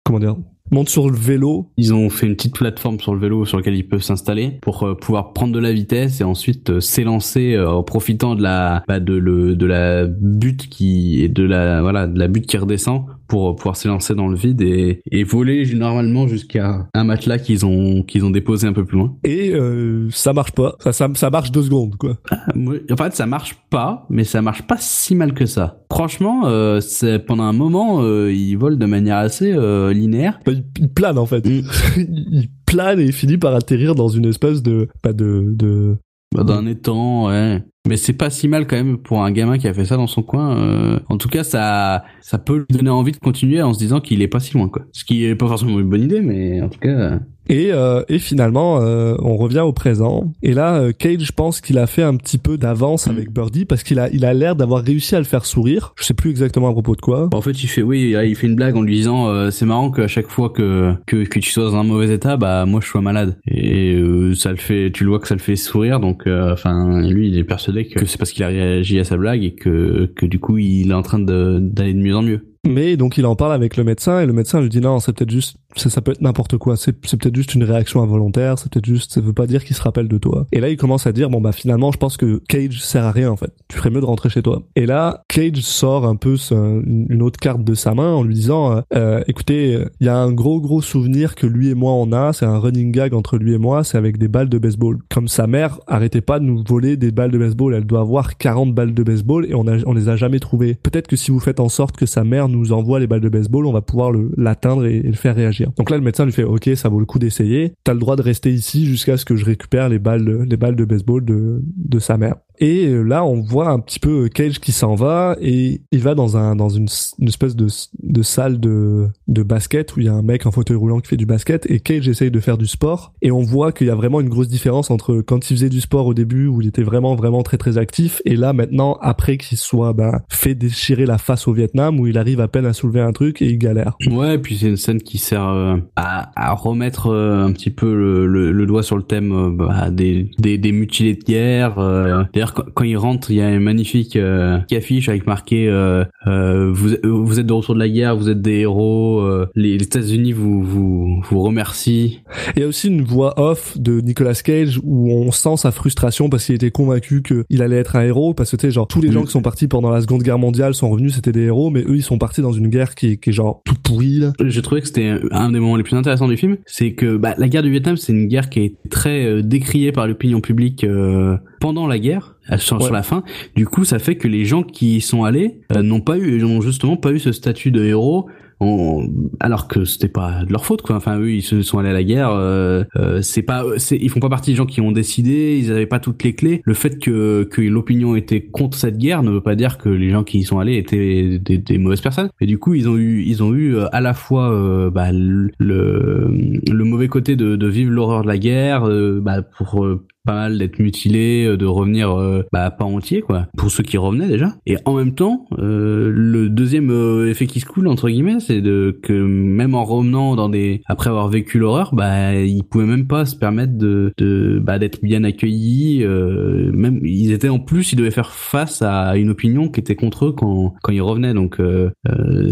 comment 0.06 0.20
dire, 0.20 0.36
monte 0.72 0.90
sur 0.90 1.10
le 1.10 1.16
vélo. 1.18 1.70
Ils 1.78 1.94
ont 1.94 2.10
fait 2.10 2.28
une 2.28 2.36
petite 2.36 2.56
plateforme 2.56 3.00
sur 3.00 3.14
le 3.14 3.20
vélo 3.20 3.46
sur 3.46 3.58
lequel 3.58 3.76
ils 3.76 3.88
peuvent 3.88 4.02
s'installer 4.02 4.58
pour 4.62 4.84
euh, 4.84 4.96
pouvoir 4.96 5.34
prendre 5.34 5.54
de 5.54 5.60
la 5.60 5.72
vitesse 5.74 6.22
et 6.22 6.24
ensuite 6.24 6.70
euh, 6.70 6.80
s'élancer 6.80 7.54
euh, 7.56 7.70
en 7.70 7.84
profitant 7.84 8.36
de 8.36 8.42
la 8.44 8.84
bah, 8.88 9.00
de 9.00 9.14
le 9.14 9.56
de 9.56 9.66
la 9.66 10.06
butte 10.06 10.68
qui 10.70 11.22
et 11.24 11.30
de 11.30 11.44
la 11.44 11.82
voilà 11.82 12.08
de 12.08 12.18
la 12.20 12.28
butte 12.28 12.46
qui 12.48 12.58
redescend 12.58 13.06
pour 13.28 13.50
euh, 13.50 13.56
pouvoir 13.56 13.76
s'élancer 13.76 14.16
dans 14.16 14.28
le 14.28 14.36
vide 14.38 14.62
et, 14.62 15.02
et 15.12 15.24
voler 15.24 15.66
normalement 15.76 16.28
jusqu'à 16.28 16.88
un 16.94 17.04
matelas 17.04 17.40
qu'ils 17.40 17.66
ont 17.66 18.04
qu'ils 18.04 18.26
ont 18.26 18.30
déposé 18.30 18.68
un 18.68 18.74
peu 18.74 18.86
plus 18.86 18.98
loin. 18.98 19.16
Et 19.24 19.54
euh, 19.54 20.08
ça 20.12 20.34
marche 20.34 20.52
pas. 20.52 20.76
Ça, 20.80 20.92
ça, 20.92 21.10
ça 21.14 21.30
marche 21.30 21.52
deux 21.52 21.64
secondes, 21.64 21.96
quoi. 21.96 22.18
Moi, 22.56 22.76
En 22.92 22.98
fait, 22.98 23.14
ça 23.16 23.26
marche 23.26 23.56
pas, 23.70 24.06
mais 24.10 24.24
ça 24.24 24.42
marche 24.42 24.64
pas 24.64 24.78
si 24.80 25.16
mal 25.16 25.34
que 25.34 25.46
ça. 25.46 25.82
Franchement, 25.92 26.44
euh, 26.46 26.80
c'est 26.82 27.20
pendant 27.20 27.44
un 27.44 27.54
moment, 27.54 28.02
euh, 28.02 28.32
ils 28.32 28.56
volent 28.56 28.76
de 28.78 28.86
manière 28.86 29.18
assez 29.18 29.54
euh, 29.54 29.94
linéaire. 29.94 30.40
Bah, 30.46 30.52
il, 30.54 30.64
il 30.80 30.90
plane 30.90 31.18
en 31.18 31.26
fait. 31.26 31.46
Mm. 31.46 31.64
il 31.98 32.50
plane 32.66 33.00
et 33.00 33.12
finit 33.12 33.38
par 33.38 33.56
atterrir 33.56 33.96
dans 33.96 34.10
une 34.10 34.26
espèce 34.26 34.62
de 34.62 34.88
pas 35.02 35.14
de 35.14 35.54
de 35.56 35.98
Bah, 36.36 36.44
d'un 36.44 36.66
étang, 36.66 37.28
ouais. 37.28 37.64
Mais 37.88 37.98
c'est 37.98 38.14
pas 38.14 38.30
si 38.30 38.48
mal 38.48 38.68
quand 38.68 38.76
même 38.76 38.98
pour 38.98 39.24
un 39.24 39.32
gamin 39.32 39.58
qui 39.58 39.68
a 39.68 39.74
fait 39.74 39.86
ça 39.86 39.98
dans 39.98 40.08
son 40.08 40.24
coin. 40.24 40.58
euh. 40.58 41.00
En 41.10 41.18
tout 41.18 41.30
cas, 41.30 41.44
ça, 41.44 42.04
ça 42.22 42.38
peut 42.38 42.58
lui 42.70 42.78
donner 42.78 42.90
envie 42.90 43.12
de 43.12 43.18
continuer 43.18 43.62
en 43.62 43.74
se 43.74 43.80
disant 43.80 44.02
qu'il 44.02 44.22
est 44.22 44.28
pas 44.28 44.40
si 44.40 44.54
loin, 44.54 44.70
quoi. 44.70 44.84
Ce 44.92 45.04
qui 45.06 45.26
est 45.26 45.36
pas 45.36 45.48
forcément 45.48 45.80
une 45.80 45.90
bonne 45.90 46.04
idée, 46.04 46.22
mais 46.22 46.62
en 46.62 46.70
tout 46.70 46.80
cas. 46.80 47.20
Et, 47.50 47.72
euh, 47.72 48.04
et 48.10 48.20
finalement, 48.20 48.80
euh, 48.82 49.16
on 49.20 49.38
revient 49.38 49.62
au 49.62 49.72
présent. 49.74 50.34
Et 50.44 50.54
là, 50.54 50.76
euh, 50.76 50.92
Cage, 50.98 51.22
je 51.22 51.32
pense 51.32 51.62
qu'il 51.62 51.78
a 51.78 51.88
fait 51.88 52.04
un 52.04 52.16
petit 52.16 52.38
peu 52.38 52.58
d'avance 52.58 53.08
Mm. 53.08 53.12
avec 53.12 53.32
Birdie 53.32 53.66
parce 53.66 53.84
qu'il 53.84 54.00
a, 54.00 54.10
il 54.10 54.26
a 54.26 54.34
l'air 54.34 54.56
d'avoir 54.56 54.84
réussi 54.84 55.16
à 55.16 55.20
le 55.20 55.26
faire 55.26 55.46
sourire. 55.46 55.94
Je 55.98 56.04
sais 56.04 56.14
plus 56.14 56.30
exactement 56.30 56.68
à 56.70 56.72
propos 56.72 56.96
de 56.96 57.02
quoi. 57.02 57.30
En 57.34 57.42
fait, 57.42 57.64
il 57.64 57.68
fait, 57.68 57.82
oui, 57.82 58.16
il 58.26 58.36
fait 58.36 58.48
une 58.48 58.56
blague 58.56 58.76
en 58.76 58.82
lui 58.82 58.96
disant, 58.96 59.28
euh, 59.30 59.50
c'est 59.52 59.66
marrant 59.66 59.92
qu'à 59.92 60.08
chaque 60.08 60.28
fois 60.28 60.50
que, 60.50 60.94
que 61.06 61.24
que 61.24 61.40
tu 61.40 61.52
sois 61.52 61.64
dans 61.66 61.76
un 61.76 61.84
mauvais 61.84 62.14
état, 62.14 62.38
bah 62.38 62.66
moi 62.66 62.80
je 62.82 62.88
sois 62.88 63.02
malade. 63.02 63.38
Et 63.50 63.94
euh, 63.96 64.34
ça 64.36 64.52
le 64.52 64.58
fait, 64.58 64.92
tu 64.92 65.04
le 65.04 65.10
vois 65.10 65.20
que 65.20 65.28
ça 65.28 65.36
le 65.36 65.40
fait 65.42 65.56
sourire. 65.56 66.00
Donc, 66.00 66.28
euh, 66.28 66.54
enfin, 66.54 67.02
lui, 67.08 67.28
il 67.30 67.38
est 67.38 67.44
persuadé 67.44 67.88
que 67.88 68.06
c'est 68.06 68.18
parce 68.18 68.32
qu'il 68.32 68.44
a 68.44 68.48
réagi 68.48 69.00
à 69.00 69.04
sa 69.04 69.18
blague 69.18 69.44
et 69.44 69.54
que 69.56 70.12
que 70.16 70.26
du 70.26 70.40
coup, 70.40 70.58
il 70.58 70.92
est 70.92 70.94
en 70.94 71.02
train 71.04 71.20
de 71.20 71.60
d'aller 71.62 71.94
de 71.94 72.00
mieux 72.00 72.16
en 72.16 72.22
mieux. 72.22 72.42
Mais 72.68 72.98
donc 72.98 73.18
il 73.18 73.26
en 73.26 73.36
parle 73.36 73.54
avec 73.54 73.78
le 73.78 73.84
médecin 73.84 74.20
et 74.22 74.26
le 74.26 74.34
médecin 74.34 74.62
lui 74.62 74.70
dit 74.70 74.82
non, 74.82 75.00
c'est 75.00 75.14
peut-être 75.14 75.32
juste, 75.32 75.58
ça, 75.76 76.02
peut 76.02 76.12
être 76.12 76.22
n'importe 76.22 76.58
quoi. 76.58 76.76
C'est, 76.76 76.94
peut-être 76.94 77.36
juste 77.36 77.56
une 77.56 77.64
réaction 77.64 78.02
involontaire. 78.02 78.60
C'est 78.60 78.72
peut-être 78.72 78.86
juste, 78.86 79.14
ça 79.14 79.22
veut 79.22 79.34
pas 79.34 79.48
dire 79.48 79.64
qu'il 79.64 79.76
se 79.76 79.82
rappelle 79.82 80.08
de 80.08 80.18
toi. 80.18 80.48
Et 80.52 80.60
là 80.60 80.70
il 80.70 80.78
commence 80.78 81.08
à 81.08 81.12
dire 81.12 81.30
bon 81.30 81.42
bah 81.42 81.52
finalement 81.52 81.92
je 81.92 81.98
pense 81.98 82.18
que 82.18 82.42
Cage 82.48 82.82
sert 82.82 83.06
à 83.06 83.12
rien 83.12 83.32
en 83.32 83.38
fait. 83.38 83.52
Tu 83.68 83.78
ferais 83.78 83.90
mieux 83.90 84.02
de 84.02 84.06
rentrer 84.06 84.30
chez 84.30 84.42
toi. 84.42 84.64
Et 84.76 84.86
là 84.86 85.24
Cage 85.28 85.62
sort 85.62 86.06
un 86.06 86.16
peu 86.16 86.36
une 86.52 87.22
autre 87.22 87.40
carte 87.40 87.64
de 87.64 87.74
sa 87.74 87.94
main 87.94 88.14
en 88.14 88.24
lui 88.24 88.36
disant 88.36 88.72
euh, 88.72 88.82
euh, 88.96 89.24
écoutez, 89.28 89.80
il 90.00 90.06
y 90.06 90.10
a 90.10 90.18
un 90.18 90.32
gros 90.32 90.60
gros 90.60 90.82
souvenir 90.82 91.36
que 91.36 91.48
lui 91.48 91.70
et 91.70 91.76
moi 91.76 91.94
on 91.94 92.12
a. 92.12 92.34
C'est 92.34 92.46
un 92.46 92.58
running 92.58 92.92
gag 92.92 93.14
entre 93.14 93.38
lui 93.38 93.54
et 93.54 93.58
moi. 93.58 93.84
C'est 93.84 93.98
avec 93.98 94.18
des 94.18 94.28
balles 94.28 94.50
de 94.50 94.58
baseball. 94.58 95.00
Comme 95.10 95.28
sa 95.28 95.48
mère 95.48 95.80
arrêtait 95.88 96.22
pas 96.22 96.40
de 96.40 96.46
nous 96.46 96.64
voler 96.68 96.98
des 96.98 97.12
balles 97.12 97.32
de 97.32 97.38
baseball. 97.38 97.74
Elle 97.74 97.86
doit 97.86 98.02
avoir 98.02 98.38
40 98.38 98.74
balles 98.74 98.94
de 98.94 99.04
baseball 99.04 99.46
et 99.46 99.56
on 99.56 99.68
a, 99.68 99.78
on 99.86 99.94
les 99.94 100.10
a 100.10 100.16
jamais 100.16 100.40
trouvées. 100.40 100.76
Peut-être 100.76 101.08
que 101.08 101.16
si 101.16 101.32
vous 101.32 101.40
faites 101.40 101.60
en 101.60 101.70
sorte 101.70 101.96
que 101.96 102.06
sa 102.06 102.24
mère 102.24 102.50
nous 102.50 102.57
envoie 102.72 103.00
les 103.00 103.08
balles 103.08 103.22
de 103.22 103.30
baseball, 103.30 103.66
on 103.66 103.74
va 103.74 103.82
pouvoir 103.82 104.12
l'atteindre 104.38 104.86
et, 104.86 105.02
le 105.02 105.14
faire 105.14 105.36
réagir. 105.36 105.72
Donc 105.78 105.90
là, 105.90 105.98
le 105.98 106.04
médecin 106.04 106.26
lui 106.26 106.32
fait, 106.32 106.44
ok, 106.44 106.70
ça 106.76 106.90
vaut 106.90 107.00
le 107.00 107.06
coup 107.06 107.20
d'essayer. 107.20 107.74
T'as 107.84 107.94
le 107.94 108.00
droit 108.00 108.16
de 108.16 108.22
rester 108.22 108.52
ici 108.52 108.86
jusqu'à 108.86 109.18
ce 109.18 109.26
que 109.26 109.36
je 109.36 109.46
récupère 109.46 109.90
les 109.90 110.00
balles, 110.00 110.44
les 110.44 110.58
balles 110.58 110.76
de 110.76 110.86
baseball 110.86 111.24
de, 111.24 111.62
de 111.64 112.00
sa 112.00 112.18
mère. 112.18 112.36
Et 112.60 112.88
euh, 112.88 113.02
là, 113.04 113.24
on 113.26 113.42
voit 113.42 113.70
un 113.70 113.80
petit 113.80 114.00
peu 114.00 114.30
Cage 114.30 114.60
qui 114.60 114.72
s'en 114.72 114.96
va 114.96 115.36
et 115.42 115.82
il 115.92 116.00
va 116.00 116.16
dans 116.16 116.38
un 116.38 116.56
dans 116.56 116.70
une, 116.70 116.88
une 117.20 117.28
espèce 117.28 117.56
de, 117.56 117.68
de 118.02 118.22
salle 118.22 118.60
de, 118.60 119.08
de 119.28 119.44
basket 119.44 119.96
où 119.96 120.00
il 120.00 120.06
y 120.08 120.10
a 120.10 120.14
un 120.14 120.22
mec 120.22 120.46
en 120.46 120.52
fauteuil 120.52 120.78
roulant 120.78 121.00
qui 121.00 121.08
fait 121.08 121.18
du 121.18 121.26
basket 121.26 121.70
et 121.70 121.80
Cage 121.80 122.08
essaye 122.10 122.32
de 122.32 122.40
faire 122.40 122.58
du 122.58 122.68
sport 122.68 123.14
et 123.22 123.32
on 123.32 123.42
voit 123.42 123.72
qu'il 123.72 123.88
y 123.88 123.90
a 123.90 123.96
vraiment 123.96 124.22
une 124.22 124.30
grosse 124.30 124.48
différence 124.48 124.90
entre 124.92 125.22
quand 125.22 125.50
il 125.50 125.56
faisait 125.56 125.70
du 125.70 125.82
sport 125.82 126.06
au 126.08 126.14
début 126.14 126.48
où 126.48 126.62
il 126.62 126.68
était 126.68 126.84
vraiment 126.84 127.16
vraiment 127.16 127.44
très 127.44 127.58
très 127.58 127.78
actif 127.78 128.22
et 128.26 128.36
là 128.36 128.54
maintenant 128.54 128.98
après 129.02 129.38
qu'il 129.38 129.58
soit 129.58 129.94
ben, 129.94 130.22
fait 130.30 130.56
déchirer 130.56 131.06
la 131.06 131.18
face 131.18 131.48
au 131.48 131.54
Vietnam 131.54 132.00
où 132.00 132.08
il 132.08 132.18
arrive 132.18 132.40
à 132.42 132.48
peine 132.48 132.66
à 132.66 132.74
soulever 132.74 133.02
un 133.02 133.12
truc 133.12 133.42
et 133.42 133.46
il 133.50 133.58
galère. 133.58 133.96
Ouais, 134.10 134.38
puis 134.38 134.58
c'est 134.58 134.68
une 134.68 134.78
scène 134.78 135.02
qui 135.02 135.18
sert 135.18 135.48
euh, 135.48 135.78
à, 135.96 136.32
à 136.36 136.54
remettre 136.54 137.08
euh, 137.08 137.46
un 137.46 137.52
petit 137.52 137.70
peu 137.70 137.94
le, 137.94 138.26
le, 138.28 138.52
le 138.52 138.66
doigt 138.66 138.84
sur 138.84 138.98
le 138.98 139.04
thème 139.04 139.32
euh, 139.32 139.50
bah, 139.52 139.90
des, 139.92 140.32
des, 140.40 140.58
des 140.58 140.72
mutilés 140.72 141.16
de 141.16 141.24
guerre. 141.24 141.78
euh. 141.80 142.24
D'ailleurs, 142.56 142.72
quand, 142.74 142.84
il 142.84 142.98
rentre, 142.98 143.32
il 143.32 143.38
y 143.38 143.42
a 143.42 143.52
une 143.54 143.62
magnifique 143.62 144.16
euh, 144.16 144.60
affiche 144.72 145.10
avec 145.10 145.26
marqué 145.28 145.68
euh, 145.68 146.04
euh, 146.28 146.72
vous, 146.72 146.90
vous 147.04 147.40
êtes 147.40 147.46
de 147.46 147.54
retour 147.54 147.74
de 147.76 147.80
la 147.80 147.90
guerre, 147.90 148.16
vous 148.16 148.30
êtes 148.30 148.42
des 148.42 148.60
héros, 148.60 149.22
euh, 149.22 149.48
les, 149.56 149.78
les 149.78 149.84
États-Unis 149.84 150.32
vous, 150.34 150.62
vous, 150.64 151.22
vous 151.30 151.42
remercient. 151.42 152.20
Il 152.56 152.62
y 152.62 152.64
a 152.64 152.68
aussi 152.68 152.88
une 152.88 153.02
voix 153.02 153.34
off 153.40 153.78
de 153.78 154.02
Nicolas 154.02 154.34
Cage 154.36 154.80
où 154.84 155.12
on 155.12 155.32
sent 155.32 155.58
sa 155.58 155.72
frustration 155.72 156.30
parce 156.30 156.46
qu'il 156.46 156.56
était 156.56 156.72
convaincu 156.72 157.22
qu'il 157.22 157.62
allait 157.62 157.78
être 157.78 157.96
un 157.96 158.04
héros 158.04 158.34
parce 158.34 158.52
que 158.52 158.56
tu 158.58 158.68
sais 158.68 158.72
genre 158.72 158.88
tous 158.88 159.02
les 159.02 159.12
gens 159.12 159.22
Mm. 159.22 159.26
qui 159.26 159.32
sont 159.32 159.42
partis 159.42 159.68
pendant 159.68 159.90
la 159.90 160.02
Seconde 160.02 160.22
Guerre 160.24 160.38
mondiale 160.40 160.74
sont 160.74 160.90
revenus 160.90 161.16
c'était 161.16 161.32
des 161.32 161.44
héros 161.46 161.70
mais 161.72 161.82
eux 161.82 161.96
ils 161.96 162.04
sont 162.04 162.18
partis 162.18 162.42
dans 162.42 162.52
une 162.52 162.68
guerre 162.68 162.94
qui, 162.96 163.08
est- 163.14 163.18
qui 163.18 163.32
est 163.32 163.34
genre 163.34 163.62
toute 163.66 163.80
pourrie. 163.80 164.22
J'ai 164.46 164.62
trouvé 164.62 164.82
que 164.82 164.88
c'était 164.88 165.16
un 165.32 165.52
des 165.52 165.60
moments 165.60 165.76
les 165.76 165.84
plus 165.84 165.96
intéressants 165.96 166.28
du 166.28 166.38
film, 166.38 166.58
c'est 166.66 166.94
que 166.94 167.18
bah, 167.18 167.34
la 167.38 167.48
guerre 167.50 167.64
du 167.64 167.72
Vietnam, 167.72 167.98
c'est 167.98 168.14
une 168.14 168.28
guerre 168.28 168.50
qui 168.50 168.60
est 168.62 168.76
très 168.90 169.26
euh, 169.26 169.42
décriée 169.42 169.92
par 169.92 170.08
l'opinion 170.08 170.40
publique 170.42 170.84
euh, 170.84 171.38
pendant 171.60 171.88
la 171.88 171.98
guerre, 172.00 172.36
euh, 172.52 172.58
sur, 172.58 172.92
la 172.92 173.04
fin. 173.04 173.24
Du 173.56 173.66
coup, 173.66 173.84
ça 173.86 174.00
fait 174.00 174.16
que 174.16 174.28
les 174.28 174.46
gens 174.46 174.64
qui 174.64 174.98
y 174.98 175.02
sont 175.02 175.24
allés 175.24 175.60
euh, 175.76 175.82
n'ont 175.82 176.02
pas 176.02 176.18
eu, 176.18 176.40
n'ont 176.42 176.62
justement 176.62 176.98
pas 176.98 177.12
eu 177.12 177.20
ce 177.20 177.32
statut 177.32 177.72
de 177.72 177.84
héros. 177.84 178.28
en- 178.60 179.04
alors 179.40 179.68
que 179.68 179.86
c'était 179.86 180.08
pas 180.08 180.44
de 180.44 180.52
leur 180.52 180.66
faute 180.66 180.82
quoi 180.82 180.96
enfin 180.96 181.20
eux 181.20 181.30
ils 181.32 181.44
se 181.44 181.62
sont 181.62 181.78
allés 181.78 181.90
à 181.90 181.94
la 181.94 182.04
guerre 182.04 182.32
euh, 182.32 182.84
euh, 182.96 183.22
c'est 183.22 183.44
pas 183.44 183.64
c'est 183.78 183.98
ils 183.98 184.10
font 184.10 184.20
pas 184.20 184.30
partie 184.30 184.50
des 184.50 184.56
gens 184.58 184.66
qui 184.66 184.82
ont 184.82 184.92
décidé 184.92 185.60
ils 185.62 185.72
avaient 185.72 185.86
pas 185.86 186.00
toutes 186.00 186.24
les 186.24 186.34
clés 186.34 186.64
le 186.66 186.74
fait 186.74 186.98
que 186.98 187.44
que 187.44 187.62
l'opinion 187.62 188.16
était 188.16 188.42
contre 188.42 188.76
cette 188.76 188.98
guerre 188.98 189.22
ne 189.22 189.30
veut 189.30 189.42
pas 189.44 189.54
dire 189.56 189.78
que 189.78 189.90
les 189.90 190.10
gens 190.10 190.24
qui 190.24 190.40
y 190.40 190.44
sont 190.44 190.58
allés 190.58 190.78
étaient 190.78 191.38
des, 191.38 191.60
des 191.60 191.78
mauvaises 191.78 192.02
personnes 192.02 192.30
et 192.42 192.48
du 192.48 192.58
coup 192.58 192.74
ils 192.74 192.90
ont 192.90 192.98
eu 192.98 193.22
ils 193.28 193.44
ont 193.44 193.54
eu 193.54 193.76
euh, 193.76 193.86
à 193.92 194.02
la 194.02 194.16
fois 194.16 194.52
euh, 194.52 194.90
bah, 194.90 195.12
le 195.12 195.52
le 195.60 196.32
le 196.72 196.84
mauvais 196.84 197.10
côté 197.10 197.36
de, 197.36 197.58
de 197.58 197.68
vivre 197.68 197.92
l'horreur 197.92 198.24
de 198.24 198.28
la 198.28 198.40
guerre 198.40 198.86
euh, 198.90 199.20
bah, 199.22 199.44
pour 199.44 199.86
euh, 199.86 200.04
pas 200.28 200.36
mal 200.36 200.58
d'être 200.58 200.80
mutilé, 200.80 201.46
euh, 201.46 201.58
de 201.58 201.66
revenir 201.66 202.12
euh, 202.12 202.44
bah, 202.52 202.70
pas 202.70 202.84
entier 202.84 203.22
quoi, 203.22 203.48
pour 203.58 203.72
ceux 203.72 203.82
qui 203.82 203.98
revenaient 203.98 204.28
déjà. 204.28 204.54
Et 204.66 204.76
en 204.84 204.94
même 204.94 205.14
temps, 205.16 205.46
euh, 205.58 206.12
le 206.14 206.50
deuxième 206.50 206.92
euh, 206.92 207.30
effet 207.30 207.48
qui 207.48 207.62
se 207.62 207.66
coule 207.66 207.88
entre 207.88 208.10
guillemets, 208.10 208.42
c'est 208.42 208.62
de 208.62 209.00
que 209.02 209.14
même 209.14 209.74
en 209.74 209.86
revenant 209.86 210.36
dans 210.36 210.50
des 210.50 210.82
après 210.86 211.10
avoir 211.10 211.30
vécu 211.30 211.60
l'horreur, 211.60 211.96
bah 211.96 212.36
ils 212.36 212.64
pouvaient 212.64 212.86
même 212.86 213.08
pas 213.08 213.26
se 213.26 213.38
permettre 213.38 213.78
de, 213.78 214.12
de 214.18 214.60
bah, 214.62 214.80
d'être 214.80 215.02
bien 215.02 215.24
accueillis. 215.24 216.04
euh, 216.04 216.72
même 216.74 217.00
ils 217.04 217.32
étaient 217.32 217.48
en 217.48 217.60
plus, 217.60 217.94
ils 217.94 217.96
devaient 217.96 218.12
faire 218.12 218.32
face 218.34 218.82
à 218.82 219.16
une 219.16 219.30
opinion 219.30 219.70
qui 219.70 219.80
était 219.80 219.96
contre 219.96 220.26
eux 220.26 220.34
quand 220.34 220.74
quand 220.84 220.92
ils 220.92 221.02
revenaient. 221.02 221.34
Donc 221.34 221.62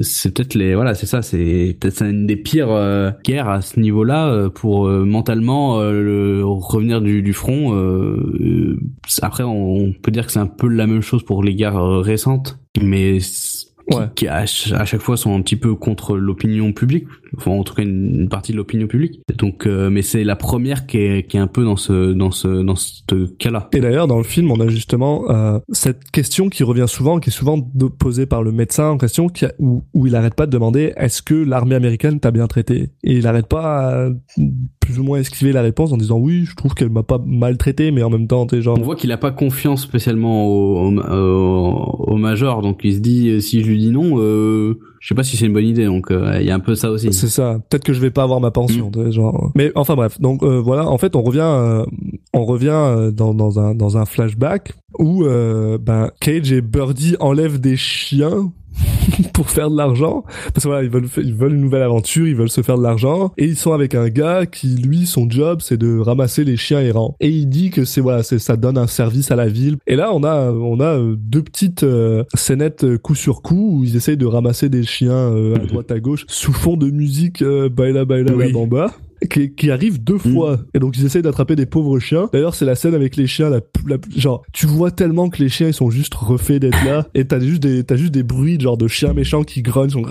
c'est 0.01 0.34
peut-être 0.34 0.53
les 0.55 0.76
voilà, 0.76 0.93
c'est 0.93 1.07
ça, 1.07 1.21
c'est 1.21 1.78
peut-être 1.80 2.01
une 2.03 2.26
des 2.26 2.38
pires 2.38 3.13
guerres 3.26 3.49
à 3.49 3.59
ce 3.61 3.82
niveau-là 3.82 4.49
pour 4.49 4.88
mentalement 4.88 5.82
le, 5.82 6.41
revenir 6.45 7.01
du, 7.01 7.21
du 7.21 7.34
front. 7.34 7.64
Euh, 7.74 8.38
euh, 8.39 8.80
après, 9.22 9.43
on, 9.43 9.93
peut 9.93 10.11
dire 10.11 10.26
que 10.26 10.32
c'est 10.32 10.39
un 10.39 10.47
peu 10.47 10.68
la 10.68 10.88
même 10.88 11.01
chose 11.01 11.24
pour 11.24 11.43
les 11.43 11.55
guerres 11.55 11.78
euh, 11.78 11.99
récentes, 11.99 12.59
mais 12.82 13.20
qui, 14.16 14.28
à, 14.28 14.38
à 14.38 14.86
chaque 14.86 15.01
fois 15.01 15.18
sont 15.18 15.36
un 15.36 15.41
petit 15.41 15.55
peu 15.55 15.76
contre 15.76 16.18
l'opinion 16.18 16.74
publique, 16.74 17.05
enfin 17.38 17.51
en 17.51 17.63
tout 17.63 17.73
cas 17.73 17.83
une, 17.83 18.21
une 18.21 18.29
partie 18.29 18.51
de 18.51 18.57
l'opinion 18.57 18.88
publique. 18.88 19.21
Donc, 19.38 19.65
euh, 19.67 19.89
mais 19.89 20.01
c'est 20.01 20.23
la 20.23 20.36
première 20.36 20.86
qui 20.86 20.97
est, 20.97 21.27
qui 21.27 21.38
est 21.38 21.39
un 21.39 21.47
peu 21.47 21.63
dans 21.63 21.75
ce 21.75 22.13
dans 22.13 22.31
ce 22.31 22.47
dans 22.63 22.75
ce 22.75 23.25
cas-là. 23.38 23.69
Et 23.73 23.79
d'ailleurs, 23.79 24.07
dans 24.07 24.17
le 24.17 24.23
film, 24.23 24.51
on 24.51 24.59
a 24.59 24.67
justement 24.67 25.29
euh, 25.29 25.59
cette 25.69 26.09
question 26.11 26.49
qui 26.49 26.63
revient 26.63 26.86
souvent, 26.88 27.19
qui 27.19 27.29
est 27.29 27.33
souvent 27.33 27.59
posée 27.99 28.25
par 28.25 28.43
le 28.43 28.51
médecin 28.51 28.89
en 28.89 28.97
question, 28.97 29.27
qui 29.29 29.45
a- 29.45 29.53
où, 29.59 29.83
où 29.93 30.07
il 30.07 30.15
arrête 30.15 30.36
pas 30.36 30.45
de 30.45 30.51
demander 30.51 30.93
est-ce 30.97 31.21
que 31.21 31.33
l'armée 31.36 31.75
américaine 31.75 32.19
t'a 32.19 32.31
bien 32.31 32.47
traité? 32.47 32.89
Et 33.03 33.17
il 33.17 33.27
arrête 33.27 33.47
pas 33.47 34.05
à 34.05 34.09
plus 34.79 34.99
ou 34.99 35.03
moins 35.03 35.17
esquiver 35.19 35.51
la 35.51 35.61
réponse 35.63 35.91
en 35.91 35.97
disant 35.97 36.17
oui, 36.19 36.45
je 36.45 36.55
trouve 36.55 36.73
qu'elle 36.75 36.89
m'a 36.91 37.03
pas 37.03 37.19
maltraité, 37.25 37.91
mais 37.91 38.03
en 38.03 38.09
même 38.09 38.27
temps, 38.27 38.45
t'es 38.45 38.61
genre 38.61 38.77
On 38.79 38.83
voit 38.83 38.95
qu'il 38.95 39.11
a 39.11 39.17
pas 39.17 39.31
confiance 39.31 39.81
spécialement 39.81 40.45
au, 40.47 40.91
au, 40.91 40.99
au- 40.99 42.05
au 42.13 42.15
major, 42.17 42.61
donc 42.61 42.81
il 42.83 42.93
se 42.95 42.99
dit 42.99 43.29
euh, 43.29 43.39
si 43.39 43.61
je 43.63 43.67
lui 43.69 43.79
dis 43.79 43.89
non, 43.91 44.19
euh, 44.19 44.79
je 45.05 45.09
sais 45.09 45.15
pas 45.15 45.21
si 45.21 45.37
c'est 45.37 45.45
une 45.45 45.53
bonne 45.53 45.67
idée. 45.67 45.85
Donc 45.85 46.09
euh, 46.09 46.35
il 46.39 46.47
y 46.47 46.49
a 46.49 46.55
un 46.55 46.59
peu 46.59 46.73
ça 46.73 46.89
aussi. 46.89 47.13
C'est 47.13 47.27
ça. 47.27 47.59
Peut-être 47.69 47.83
que 47.83 47.93
je 47.93 48.01
vais 48.01 48.09
pas 48.09 48.23
avoir 48.23 48.41
ma 48.41 48.49
pension. 48.49 48.89
sais, 48.91 49.11
Genre. 49.11 49.51
Mais 49.53 49.71
enfin 49.75 49.93
bref. 49.93 50.19
Donc 50.19 50.41
euh, 50.41 50.59
voilà. 50.59 50.87
En 50.89 50.97
fait, 50.97 51.15
on 51.15 51.21
revient, 51.21 51.41
euh, 51.41 51.85
on 52.33 52.43
revient 52.43 52.69
euh, 52.71 53.11
dans, 53.11 53.35
dans 53.35 53.59
un 53.59 53.75
dans 53.75 53.99
un 53.99 54.05
flashback 54.05 54.73
où 54.97 55.23
euh, 55.23 55.77
ben 55.77 56.09
Cage 56.19 56.51
et 56.51 56.61
Birdie 56.61 57.17
enlèvent 57.19 57.61
des 57.61 57.77
chiens 57.77 58.51
pour 59.34 59.49
faire 59.49 59.69
de 59.69 59.78
l'argent. 59.78 60.23
Parce 60.53 60.63
que 60.63 60.69
voilà 60.69 60.84
ils 60.84 60.89
veulent 60.89 61.07
ils 61.17 61.34
veulent 61.34 61.53
une 61.53 61.61
nouvelle 61.61 61.82
aventure 61.84 62.28
ils 62.28 62.36
veulent 62.36 62.49
se 62.49 62.61
faire 62.61 62.78
de 62.78 62.84
l'argent. 62.84 63.32
Et 63.38 63.45
ils 63.45 63.55
sont 63.55 63.73
avec 63.73 63.95
un 63.95 64.09
gars 64.09 64.45
qui 64.45 64.67
lui 64.67 65.05
son 65.05 65.30
job 65.30 65.59
c'est 65.61 65.78
de 65.78 65.97
ramasser 65.99 66.43
les 66.43 66.57
chiens 66.57 66.82
errants. 66.82 67.15
Et 67.19 67.30
il 67.30 67.47
dit 67.47 67.69
que 67.69 67.86
c'est 67.86 68.01
voilà 68.01 68.23
c'est 68.23 68.39
ça 68.39 68.57
donne 68.57 68.78
un 68.78 68.88
service 68.88 69.32
à 69.32 69.36
la 69.36 69.47
ville. 69.47 69.78
Et 69.88 69.95
là 69.95 70.11
on 70.13 70.23
a 70.23 70.51
on 70.51 70.80
a 70.80 70.97
euh, 70.97 71.15
deux 71.17 71.43
petites 71.43 71.84
euh, 71.84 72.23
scénettes 72.34 72.84
euh, 72.84 72.97
coup 72.97 73.15
sur 73.15 73.41
coup 73.41 73.78
où 73.80 73.84
ils 73.84 73.95
essayent 73.95 74.17
de 74.17 74.26
ramasser 74.26 74.69
des 74.69 74.84
chiens 74.84 75.11
euh, 75.13 75.55
à 75.55 75.59
droite 75.59 75.91
à 75.91 75.99
gauche 75.99 76.26
sous 76.28 76.53
fond 76.53 76.78
de 76.78 76.89
musique 76.89 77.41
euh, 77.41 77.69
baila 77.69 78.05
baila 78.05 78.34
Oui. 78.36 78.47
la 78.47 78.51
bamba 78.53 78.91
qui, 79.30 79.53
qui 79.53 79.72
arrive 79.72 80.03
deux 80.03 80.18
fois. 80.18 80.59
Et 80.74 80.80
donc 80.80 80.97
ils 80.97 81.05
essayent 81.05 81.22
d'attraper 81.22 81.55
des 81.55 81.66
pauvres 81.66 81.99
chiens. 81.99 82.30
D'ailleurs 82.34 82.55
c'est 82.55 82.66
la 82.66 82.76
scène 82.76 82.93
avec 82.93 83.16
les 83.16 83.28
chiens 83.28 83.49
la, 83.49 83.59
la- 83.88 83.97
genre 84.16 84.43
tu 84.53 84.66
vois 84.66 84.91
tellement 84.91 85.30
que 85.30 85.41
les 85.41 85.49
chiens 85.49 85.68
ils 85.68 85.74
sont 85.74 85.89
juste 85.89 86.13
refaits 86.13 86.59
d'être 86.61 86.84
là. 86.86 87.07
Et 87.16 87.26
t'as 87.26 87.39
juste 87.39 87.61
des 87.63 87.84
t'as 87.84 87.95
juste 87.95 88.11
des 88.13 88.24
bruits 88.24 88.59
genre 88.59 88.78
de 88.78 88.88
chiens 88.88 89.13
méchants 89.13 89.43
qui 89.43 89.61
grognent 89.61 89.89
sont... 89.89 90.03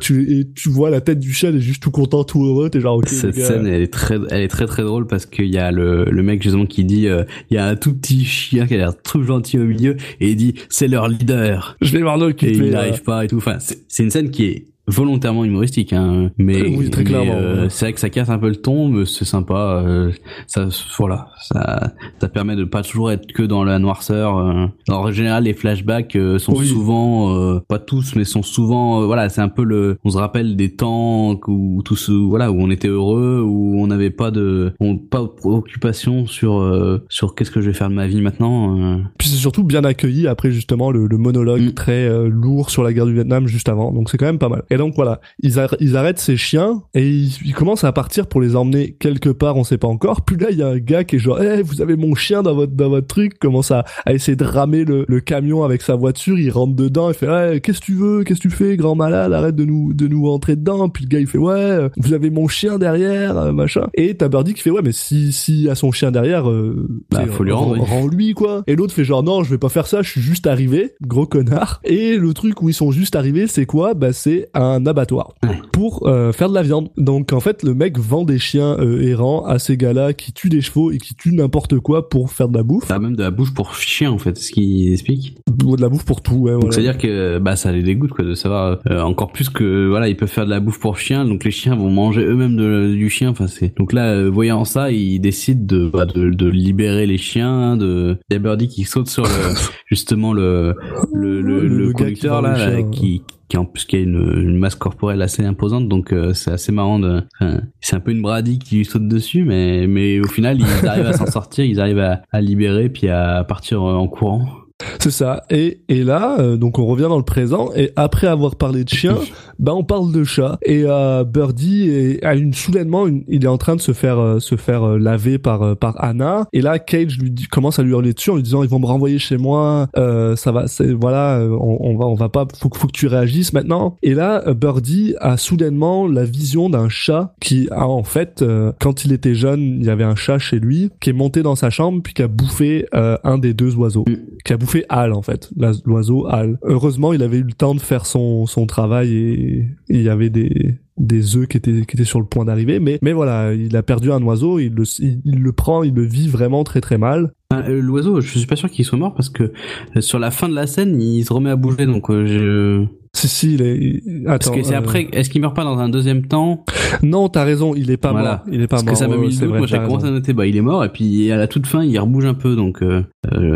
tu, 0.00 0.38
et 0.38 0.44
tu 0.54 0.68
vois 0.68 0.90
la 0.90 1.00
tête 1.00 1.18
du 1.18 1.32
chien 1.32 1.50
elle 1.50 1.56
est 1.56 1.60
juste 1.60 1.82
tout 1.82 1.90
content 1.90 2.24
tout 2.24 2.44
heureux 2.44 2.70
t'es 2.70 2.80
genre 2.80 2.96
ok 2.96 3.08
Cette 3.08 3.36
gars. 3.36 3.44
scène, 3.46 3.66
elle 3.66 3.82
est 3.82 3.92
très, 3.92 4.18
elle 4.30 4.42
est 4.42 4.48
très 4.48 4.66
très 4.66 4.82
drôle 4.82 5.06
parce 5.06 5.26
qu'il 5.26 5.46
y 5.52 5.58
a 5.58 5.70
le, 5.70 6.04
le 6.04 6.22
mec 6.22 6.42
justement 6.42 6.66
qui 6.66 6.84
dit, 6.84 7.08
euh, 7.08 7.24
il 7.50 7.54
y 7.54 7.58
a 7.58 7.66
un 7.66 7.76
tout 7.76 7.94
petit 7.94 8.24
chien 8.24 8.66
qui 8.66 8.74
a 8.74 8.78
l'air 8.78 9.00
tout 9.02 9.22
gentil 9.22 9.58
au 9.58 9.64
milieu 9.64 9.96
et 10.20 10.30
il 10.30 10.36
dit 10.36 10.54
c'est 10.68 10.88
leur 10.88 11.08
leader. 11.08 11.76
Je 11.80 11.92
vais 11.92 12.02
voir 12.02 12.16
le 12.18 12.30
et 12.30 12.50
il 12.52 12.62
euh, 12.62 12.70
n'arrive 12.70 13.02
pas 13.02 13.24
et 13.24 13.28
tout. 13.28 13.36
Enfin, 13.36 13.58
c'est 13.58 14.02
une 14.02 14.10
scène 14.10 14.30
qui 14.30 14.44
est 14.46 14.64
volontairement 14.86 15.44
humoristique, 15.44 15.92
hein, 15.92 16.30
mais, 16.38 16.62
Oui, 16.62 16.90
très 16.90 17.02
mais, 17.02 17.08
clairement, 17.10 17.32
euh, 17.34 17.68
c'est 17.70 17.86
vrai 17.86 17.92
que 17.94 18.00
ça 18.00 18.10
casse 18.10 18.28
un 18.28 18.38
peu 18.38 18.48
le 18.48 18.56
ton, 18.56 18.88
mais 18.88 19.04
c'est 19.06 19.24
sympa. 19.24 19.82
euh, 19.86 20.10
ça, 20.46 20.66
voilà, 20.98 21.28
ça, 21.42 21.92
ça 22.20 22.28
permet 22.28 22.54
de 22.56 22.64
pas 22.64 22.82
toujours 22.82 23.10
être 23.10 23.26
que 23.32 23.42
dans 23.42 23.64
la 23.64 23.78
noirceur. 23.78 24.36
euh. 24.38 24.66
En 24.90 25.10
général, 25.10 25.44
les 25.44 25.54
flashbacks 25.54 26.16
euh, 26.16 26.38
sont 26.38 26.54
Oui. 26.56 26.66
souvent, 26.66 27.34
euh, 27.34 27.60
pas 27.66 27.78
tous, 27.78 28.14
mais 28.16 28.24
sont 28.24 28.42
souvent, 28.42 29.02
euh, 29.02 29.06
voilà, 29.06 29.28
c'est 29.30 29.40
un 29.40 29.48
peu 29.48 29.64
le, 29.64 29.96
on 30.04 30.10
se 30.10 30.18
rappelle 30.18 30.54
des 30.56 30.74
temps 30.74 31.38
où 31.48 31.82
tout 31.84 31.96
ce, 31.96 32.12
voilà, 32.12 32.50
où 32.52 32.56
on 32.60 32.70
était 32.70 32.88
heureux, 32.88 33.42
où 33.44 33.80
on 33.80 33.86
n'avait 33.86 34.10
pas 34.10 34.30
de, 34.30 34.74
on, 34.80 34.98
pas 34.98 35.20
de 35.22 35.28
préoccupation 35.28 36.26
sur, 36.26 36.60
euh, 36.60 37.02
sur 37.08 37.34
qu'est-ce 37.34 37.50
que 37.50 37.60
je 37.60 37.68
vais 37.68 37.74
faire 37.74 37.88
de 37.88 37.94
ma 37.94 38.06
vie 38.06 38.20
maintenant. 38.20 38.78
euh. 38.78 38.98
Puis 39.18 39.28
c'est 39.28 39.36
surtout 39.36 39.64
bien 39.64 39.84
accueilli 39.84 40.26
après 40.26 40.50
justement 40.50 40.90
le, 40.90 41.06
le 41.06 41.16
monologue 41.18 41.54
Mm. 41.54 41.72
très 41.72 42.06
euh, 42.08 42.28
lourd 42.28 42.68
sur 42.70 42.82
la 42.82 42.92
guerre 42.92 43.06
du 43.06 43.14
Vietnam 43.14 43.46
juste 43.46 43.68
avant. 43.68 43.92
Donc 43.92 44.10
c'est 44.10 44.18
quand 44.18 44.26
même 44.26 44.38
pas 44.38 44.48
mal. 44.48 44.64
Et 44.74 44.76
donc 44.76 44.94
voilà, 44.96 45.20
ils, 45.40 45.54
ils 45.78 45.96
arrêtent 45.96 46.18
ces 46.18 46.36
chiens 46.36 46.82
et 46.94 47.08
ils, 47.08 47.32
ils 47.44 47.54
commencent 47.54 47.84
à 47.84 47.92
partir 47.92 48.26
pour 48.26 48.40
les 48.40 48.56
emmener 48.56 48.96
quelque 48.98 49.28
part, 49.28 49.56
on 49.56 49.62
sait 49.62 49.78
pas 49.78 49.86
encore. 49.86 50.22
Puis 50.22 50.36
là 50.36 50.48
il 50.50 50.58
y 50.58 50.62
a 50.62 50.66
un 50.68 50.78
gars 50.78 51.04
qui 51.04 51.16
est 51.16 51.18
genre, 51.20 51.40
Eh, 51.40 51.62
vous 51.62 51.80
avez 51.80 51.94
mon 51.94 52.16
chien 52.16 52.42
dans 52.42 52.54
votre 52.56 52.72
dans 52.72 52.88
votre 52.88 53.06
truc, 53.06 53.38
commence 53.38 53.70
à, 53.70 53.84
à 54.04 54.12
essayer 54.12 54.34
de 54.34 54.44
ramer 54.44 54.84
le, 54.84 55.04
le 55.06 55.20
camion 55.20 55.62
avec 55.62 55.80
sa 55.82 55.94
voiture. 55.94 56.36
Il 56.38 56.50
rentre 56.50 56.74
dedans, 56.74 57.08
il 57.08 57.14
fait, 57.14 57.28
Eh, 57.54 57.60
qu'est-ce 57.60 57.80
que 57.80 57.84
tu 57.86 57.94
veux, 57.94 58.24
qu'est-ce 58.24 58.40
que 58.40 58.48
tu 58.48 58.54
fais, 58.54 58.76
grand 58.76 58.96
malade, 58.96 59.32
arrête 59.32 59.54
de 59.54 59.64
nous 59.64 59.94
de 59.94 60.08
nous 60.08 60.28
rentrer 60.28 60.56
dedans. 60.56 60.88
Puis 60.88 61.04
le 61.04 61.08
gars 61.08 61.20
il 61.20 61.28
fait, 61.28 61.38
ouais, 61.38 61.52
euh, 61.54 61.88
vous 61.96 62.12
avez 62.12 62.30
mon 62.30 62.48
chien 62.48 62.78
derrière, 62.78 63.38
euh, 63.38 63.52
machin. 63.52 63.86
Et 63.94 64.16
t'as 64.16 64.28
Birdie 64.28 64.54
qui 64.54 64.62
fait, 64.62 64.70
ouais, 64.70 64.82
mais 64.82 64.92
si 64.92 65.32
si 65.32 65.68
à 65.68 65.76
son 65.76 65.92
chien 65.92 66.10
derrière, 66.10 66.50
euh, 66.50 66.88
Bah, 67.12 67.24
faut 67.30 67.44
lui 67.44 67.52
rendre, 67.52 67.80
rends-lui 67.80 68.34
quoi. 68.34 68.64
Et 68.66 68.74
l'autre 68.74 68.92
fait 68.94 69.04
genre 69.04 69.22
non, 69.22 69.44
je 69.44 69.50
vais 69.50 69.58
pas 69.58 69.68
faire 69.68 69.86
ça, 69.86 70.02
je 70.02 70.10
suis 70.10 70.20
juste 70.20 70.46
arrivé, 70.48 70.94
gros 71.06 71.26
connard. 71.26 71.80
Et 71.84 72.16
le 72.16 72.34
truc 72.34 72.60
où 72.62 72.68
ils 72.68 72.74
sont 72.74 72.90
juste 72.90 73.14
arrivés, 73.14 73.46
c'est 73.46 73.66
quoi? 73.66 73.94
Bah 73.94 74.12
c'est 74.12 74.48
un 74.54 74.63
abattoir 74.86 75.34
Ouais. 75.44 75.58
pour 75.72 76.06
euh, 76.06 76.32
faire 76.32 76.48
de 76.48 76.54
la 76.54 76.62
viande. 76.62 76.88
Donc 76.96 77.32
en 77.32 77.40
fait, 77.40 77.62
le 77.62 77.74
mec 77.74 77.98
vend 77.98 78.24
des 78.24 78.38
chiens 78.38 78.76
euh, 78.78 79.00
errants 79.02 79.44
à 79.44 79.58
ces 79.58 79.76
gars-là 79.76 80.12
qui 80.12 80.32
tuent 80.32 80.48
des 80.48 80.60
chevaux 80.60 80.90
et 80.90 80.98
qui 80.98 81.14
tuent 81.14 81.34
n'importe 81.34 81.78
quoi 81.78 82.08
pour 82.08 82.30
faire 82.30 82.48
de 82.48 82.56
la 82.56 82.62
bouffe. 82.62 82.86
Ça 82.86 82.94
a 82.96 82.98
même 82.98 83.16
de 83.16 83.22
la 83.22 83.30
bouche 83.30 83.52
pour 83.54 83.74
chien 83.74 84.10
en 84.10 84.18
fait, 84.18 84.36
ce 84.38 84.50
qu'il 84.52 84.92
explique. 84.92 85.36
De 85.48 85.80
la 85.80 85.88
bouffe 85.88 86.04
pour 86.04 86.20
tout, 86.22 86.34
ouais. 86.36 86.52
Donc 86.52 86.62
voilà. 86.62 86.72
c'est 86.74 86.80
à 86.80 86.82
dire 86.92 86.98
que 86.98 87.38
bah 87.38 87.56
ça 87.56 87.72
les 87.72 87.82
dégoûte 87.82 88.10
quoi 88.10 88.24
de 88.24 88.34
savoir 88.34 88.78
euh, 88.90 89.00
encore 89.00 89.32
plus 89.32 89.48
que 89.48 89.88
voilà 89.88 90.08
ils 90.08 90.16
peuvent 90.16 90.28
faire 90.28 90.44
de 90.44 90.50
la 90.50 90.60
bouffe 90.60 90.78
pour 90.78 90.98
chien 90.98 91.24
donc 91.24 91.44
les 91.44 91.50
chiens 91.50 91.74
vont 91.74 91.90
manger 91.90 92.22
eux-mêmes 92.22 92.56
de- 92.56 92.92
du 92.94 93.08
chien 93.08 93.30
enfin 93.30 93.46
c'est 93.46 93.74
donc 93.78 93.92
là 93.92 94.28
voyant 94.28 94.64
ça 94.64 94.90
ils 94.90 95.20
décident 95.20 95.64
de, 95.64 95.88
bah, 95.88 96.04
de 96.06 96.30
de 96.30 96.48
libérer 96.48 97.06
les 97.06 97.18
chiens 97.18 97.76
de 97.76 98.16
il 98.30 98.34
y 98.34 98.36
a 98.36 98.38
Birdie 98.40 98.68
qui 98.68 98.84
saute 98.84 99.08
sur 99.08 99.22
le 99.24 99.28
justement 99.86 100.32
le 100.32 100.74
le 101.12 101.40
le, 101.40 101.60
Le- 101.60 101.68
le 101.68 101.86
qui 101.88 101.92
conducteur 101.94 102.42
là, 102.42 102.56
chiens. 102.56 102.90
qui 102.90 103.22
qui 103.48 103.56
en 103.56 103.64
plus 103.64 103.84
qui 103.84 103.96
a 103.96 103.98
une, 104.00 104.16
une 104.16 104.58
masse 104.58 104.74
corporelle 104.74 105.22
assez 105.22 105.44
imposante. 105.44 105.88
Donc 105.88 106.12
euh, 106.12 106.32
c'est 106.32 106.52
assez 106.52 106.72
marrant 106.72 106.98
de 106.98 107.22
enfin, 107.40 107.60
c'est 107.80 107.96
un 107.96 108.00
peu 108.00 108.10
une 108.10 108.22
bradie 108.22 108.58
qui 108.58 108.76
lui 108.76 108.84
saute 108.84 109.08
dessus 109.08 109.44
mais 109.44 109.86
mais 109.86 110.20
au 110.20 110.28
final 110.28 110.58
ils 110.60 110.86
arrivent 110.88 111.06
à 111.06 111.12
s'en 111.12 111.26
sortir 111.26 111.64
ils 111.64 111.80
arrivent 111.80 111.98
à, 111.98 112.22
à 112.30 112.40
libérer 112.40 112.88
puis 112.88 113.08
à 113.08 113.44
partir 113.44 113.82
en 113.82 114.08
courant 114.08 114.63
C'est 114.98 115.12
ça. 115.12 115.44
Et, 115.50 115.82
et 115.88 116.02
là, 116.02 116.36
euh, 116.40 116.56
donc 116.56 116.80
on 116.80 116.86
revient 116.86 117.02
dans 117.08 117.16
le 117.18 117.22
présent, 117.24 117.70
et 117.76 117.92
après 117.94 118.26
avoir 118.26 118.56
parlé 118.56 118.82
de 118.82 118.88
chien, 118.88 119.16
bah 119.60 119.72
on 119.72 119.84
parle 119.84 120.10
de 120.10 120.24
chat. 120.24 120.58
Et 120.64 120.82
euh, 120.84 121.22
Birdie 121.22 121.88
est, 121.90 122.24
a 122.24 122.34
une 122.34 122.52
soudainement, 122.52 123.06
une- 123.06 123.22
il 123.28 123.44
est 123.44 123.48
en 123.48 123.56
train 123.56 123.76
de 123.76 123.80
se 123.80 123.92
faire 123.92 124.18
euh, 124.18 124.40
se 124.40 124.56
faire 124.56 124.82
euh, 124.82 124.98
laver 124.98 125.38
par 125.38 125.62
euh, 125.62 125.74
par 125.76 126.02
Anna. 126.02 126.46
Et 126.52 126.60
là, 126.60 126.80
Cage 126.80 127.18
lui 127.20 127.30
dit, 127.30 127.44
commence 127.46 127.78
à 127.78 127.84
lui 127.84 127.92
hurler 127.92 128.14
dessus 128.14 128.30
en 128.30 128.34
lui 128.34 128.42
disant 128.42 128.64
ils 128.64 128.68
vont 128.68 128.80
me 128.80 128.86
renvoyer 128.86 129.20
chez 129.20 129.36
moi, 129.36 129.86
euh, 129.96 130.34
ça 130.34 130.50
va, 130.50 130.66
c'est 130.66 130.92
voilà, 130.92 131.38
on, 131.40 131.78
on 131.80 131.96
va 131.96 132.06
on 132.06 132.14
va 132.16 132.28
pas, 132.28 132.44
faut, 132.58 132.68
que- 132.68 132.78
faut 132.78 132.88
que 132.88 132.92
tu 132.92 133.06
réagisses 133.06 133.52
maintenant. 133.52 133.96
Et 134.02 134.14
là, 134.14 134.42
euh, 134.48 134.54
Birdie 134.54 135.14
a 135.20 135.36
soudainement 135.36 136.08
la 136.08 136.24
vision 136.24 136.68
d'un 136.68 136.88
chat 136.88 137.32
qui 137.40 137.68
a 137.70 137.86
en 137.86 138.02
fait, 138.02 138.42
euh, 138.42 138.72
quand 138.80 139.04
il 139.04 139.12
était 139.12 139.36
jeune, 139.36 139.60
il 139.62 139.84
y 139.84 139.90
avait 139.90 140.02
un 140.04 140.16
chat 140.16 140.38
chez 140.40 140.58
lui 140.58 140.90
qui 141.00 141.10
est 141.10 141.14
monté 141.14 141.44
dans 141.44 141.54
sa 141.54 141.70
chambre 141.70 142.00
puis 142.02 142.12
qui 142.12 142.22
a 142.22 142.28
bouffé 142.28 142.86
euh, 142.94 143.16
un 143.22 143.38
des 143.38 143.54
deux 143.54 143.76
oiseaux 143.76 144.04
qui 144.44 144.52
a 144.52 144.56
bouffé 144.64 144.84
Al 144.88 145.12
en 145.12 145.22
fait, 145.22 145.50
l'oiseau 145.84 146.26
Al. 146.28 146.58
Heureusement, 146.62 147.12
il 147.12 147.22
avait 147.22 147.38
eu 147.38 147.42
le 147.44 147.52
temps 147.52 147.74
de 147.74 147.80
faire 147.80 148.06
son 148.06 148.46
son 148.46 148.66
travail 148.66 149.12
et 149.14 149.58
et 149.88 149.96
il 149.96 150.02
y 150.02 150.08
avait 150.08 150.30
des 150.30 150.76
des 150.96 151.36
œufs 151.36 151.48
qui 151.48 151.56
étaient 151.56 151.84
qui 151.86 151.96
étaient 151.96 152.04
sur 152.04 152.20
le 152.20 152.26
point 152.26 152.44
d'arriver 152.44 152.78
mais 152.78 152.98
mais 153.02 153.12
voilà 153.12 153.52
il 153.52 153.76
a 153.76 153.82
perdu 153.82 154.12
un 154.12 154.22
oiseau 154.22 154.60
il 154.60 154.72
le 154.74 154.84
il, 155.00 155.20
il 155.24 155.40
le 155.40 155.50
prend 155.52 155.82
il 155.82 155.92
le 155.92 156.04
vit 156.04 156.28
vraiment 156.28 156.62
très 156.62 156.80
très 156.80 156.98
mal 156.98 157.32
Ah, 157.50 157.64
euh, 157.68 157.80
L'oiseau, 157.82 158.20
je 158.20 158.38
suis 158.38 158.46
pas 158.46 158.54
sûr 158.54 158.70
qu'il 158.70 158.84
soit 158.84 158.96
mort 158.98 159.12
parce 159.12 159.28
que 159.28 159.52
euh, 159.96 160.00
sur 160.00 160.20
la 160.20 160.30
fin 160.30 160.48
de 160.48 160.54
la 160.54 160.68
scène, 160.68 161.00
il 161.00 161.24
se 161.24 161.32
remet 161.32 161.50
à 161.50 161.56
bouger. 161.56 161.86
Donc, 161.86 162.10
euh, 162.10 162.26
je... 162.26 162.84
si 163.12 163.26
si 163.28 163.54
il 163.54 163.62
est 163.62 163.76
il- 163.76 164.22
parce 164.24 164.46
attends 164.46 164.54
que 164.56 164.62
c'est 164.62 164.74
euh, 164.74 164.78
après, 164.78 165.08
est-ce 165.12 165.30
qu'il 165.30 165.40
meurt 165.40 165.56
pas 165.56 165.64
dans 165.64 165.78
un 165.80 165.88
deuxième 165.88 166.26
temps? 166.26 166.64
Non 167.02 167.28
t'as 167.28 167.42
raison 167.44 167.74
il 167.74 167.90
est 167.90 167.96
pas 167.96 168.12
Voilà. 168.12 168.42
mort 168.44 168.54
il 168.54 168.60
est 168.62 168.68
pas 168.68 168.76
Parce 168.76 168.84
mort 168.84 168.92
que 168.92 168.98
ça 168.98 169.08
m'a 169.08 169.16
mis 169.16 169.30
le 169.34 169.46
doute. 169.46 169.48
Moi, 169.58 169.66
j'ai 169.66 169.78
commencé 169.78 170.06
à 170.06 170.10
noter, 170.12 170.32
bah, 170.32 170.46
il 170.46 170.56
est 170.56 170.60
mort. 170.70 170.84
Et 170.84 170.90
puis 170.90 171.28
à 171.32 171.36
la 171.36 171.48
toute 171.48 171.66
fin, 171.66 171.82
il 171.82 171.98
rebouge 171.98 172.24
un 172.26 172.34
peu. 172.34 172.54
Donc, 172.54 172.82
euh, 172.82 173.02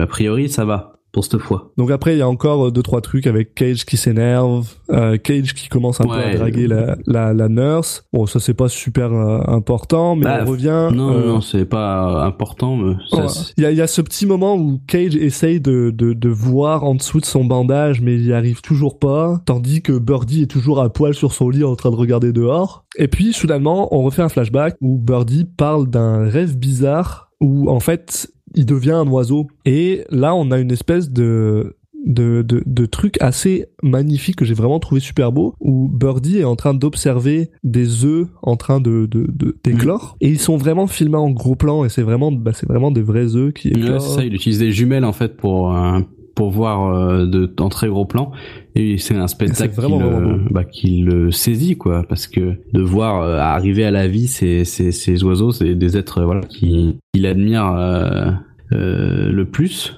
a 0.02 0.06
priori, 0.08 0.48
ça 0.48 0.64
va. 0.64 0.97
Pour 1.12 1.24
cette 1.24 1.38
fois. 1.40 1.72
Donc 1.76 1.90
après, 1.90 2.14
il 2.14 2.18
y 2.18 2.22
a 2.22 2.28
encore 2.28 2.66
euh, 2.66 2.70
deux 2.70 2.82
trois 2.82 3.00
trucs 3.00 3.26
avec 3.26 3.54
Cage 3.54 3.84
qui 3.86 3.96
s'énerve, 3.96 4.68
euh, 4.90 5.16
Cage 5.16 5.54
qui 5.54 5.68
commence 5.68 6.00
un 6.00 6.04
peu 6.04 6.12
à 6.14 6.34
draguer 6.34 6.66
la, 6.66 6.96
la, 7.06 7.32
la 7.34 7.48
nurse. 7.48 8.04
Bon, 8.12 8.26
ça 8.26 8.40
c'est 8.40 8.54
pas 8.54 8.68
super 8.68 9.12
euh, 9.12 9.40
important, 9.46 10.16
mais 10.16 10.24
Bah, 10.24 10.40
on 10.44 10.50
revient. 10.50 10.90
Non, 10.92 11.12
euh, 11.12 11.26
non, 11.28 11.40
c'est 11.40 11.64
pas 11.64 12.24
important, 12.24 12.76
mais 12.76 12.94
ça, 13.10 13.16
Ouais. 13.22 13.28
c'est- 13.28 13.54
Il 13.56 13.62
y 13.62 13.66
a, 13.66 13.70
il 13.70 13.76
y 13.76 13.80
a 13.82 13.86
ce 13.86 14.00
petit 14.02 14.26
moment 14.26 14.54
où 14.56 14.80
Cage 14.86 15.16
essaye 15.16 15.60
de, 15.60 15.90
de, 15.90 16.12
de 16.12 16.28
voir 16.28 16.84
en 16.84 16.94
dessous 16.94 17.20
de 17.20 17.26
son 17.26 17.44
bandage, 17.44 18.00
mais 18.00 18.14
il 18.14 18.26
y 18.26 18.32
arrive 18.32 18.60
toujours 18.60 18.98
pas, 18.98 19.40
tandis 19.46 19.82
que 19.82 19.98
Birdie 19.98 20.42
est 20.42 20.46
toujours 20.46 20.80
à 20.80 20.90
poil 20.92 21.14
sur 21.14 21.32
son 21.32 21.48
lit 21.48 21.64
en 21.64 21.74
train 21.76 21.90
de 21.90 21.96
regarder 21.96 22.32
dehors. 22.32 22.84
Et 22.98 23.08
puis, 23.08 23.32
soudainement, 23.32 23.94
on 23.96 24.02
refait 24.02 24.22
un 24.22 24.28
flashback 24.28 24.76
où 24.80 24.98
Birdie 24.98 25.44
parle 25.44 25.88
d'un 25.88 26.28
rêve 26.28 26.56
bizarre 26.58 27.30
où, 27.40 27.70
en 27.70 27.80
fait, 27.80 28.28
il 28.54 28.66
devient 28.66 28.92
un 28.92 29.06
oiseau. 29.08 29.46
Et 29.64 30.04
là, 30.10 30.34
on 30.34 30.50
a 30.50 30.58
une 30.58 30.70
espèce 30.72 31.10
de 31.10 31.74
de, 32.06 32.42
de, 32.46 32.62
de 32.64 32.86
truc 32.86 33.16
assez 33.20 33.66
magnifique 33.82 34.36
que 34.36 34.44
j'ai 34.44 34.54
vraiment 34.54 34.78
trouvé 34.78 35.00
super 35.00 35.32
beau 35.32 35.54
où 35.60 35.88
Birdie 35.88 36.38
est 36.38 36.44
en 36.44 36.54
train 36.54 36.72
d'observer 36.72 37.50
des 37.64 38.04
œufs 38.04 38.28
en 38.42 38.56
train 38.56 38.80
de 38.80 39.06
de 39.10 39.26
de- 39.28 39.56
d'éclore. 39.64 40.16
Et 40.20 40.28
ils 40.28 40.38
sont 40.38 40.56
vraiment 40.56 40.86
filmés 40.86 41.16
en 41.18 41.30
gros 41.30 41.56
plan 41.56 41.84
et 41.84 41.88
c'est 41.88 42.02
vraiment 42.02 42.30
bah, 42.30 42.52
c'est 42.54 42.68
vraiment 42.68 42.92
des 42.92 43.02
vrais 43.02 43.34
œufs 43.34 43.52
qui 43.52 43.68
éclorent. 43.68 44.00
ça, 44.00 44.24
il 44.24 44.32
utilise 44.32 44.60
des 44.60 44.70
jumelles 44.70 45.04
en 45.04 45.12
fait 45.12 45.36
pour 45.36 45.74
euh, 45.76 45.98
pour 46.36 46.50
voir 46.50 46.86
euh, 46.94 47.26
de 47.26 47.52
en 47.58 47.68
très 47.68 47.88
gros 47.88 48.06
plan 48.06 48.30
et 48.78 48.96
c'est 48.98 49.16
un 49.16 49.26
spectacle 49.26 49.74
qui, 49.74 49.98
le, 49.98 50.52
bah, 50.52 50.64
qui 50.64 51.00
le 51.00 51.32
saisit 51.32 51.76
quoi. 51.76 52.04
Parce 52.08 52.28
que 52.28 52.54
de 52.72 52.80
voir 52.80 53.22
euh, 53.22 53.38
arriver 53.38 53.84
à 53.84 53.90
la 53.90 54.06
vie 54.06 54.28
ces 54.28 54.64
ces, 54.64 54.92
ces 54.92 55.24
oiseaux 55.24 55.50
c'est 55.50 55.74
des 55.74 55.96
êtres 55.96 56.22
voilà 56.22 56.42
qui 56.42 57.00
euh, 57.16 58.30
euh, 58.72 59.30
le 59.32 59.44
plus. 59.44 59.96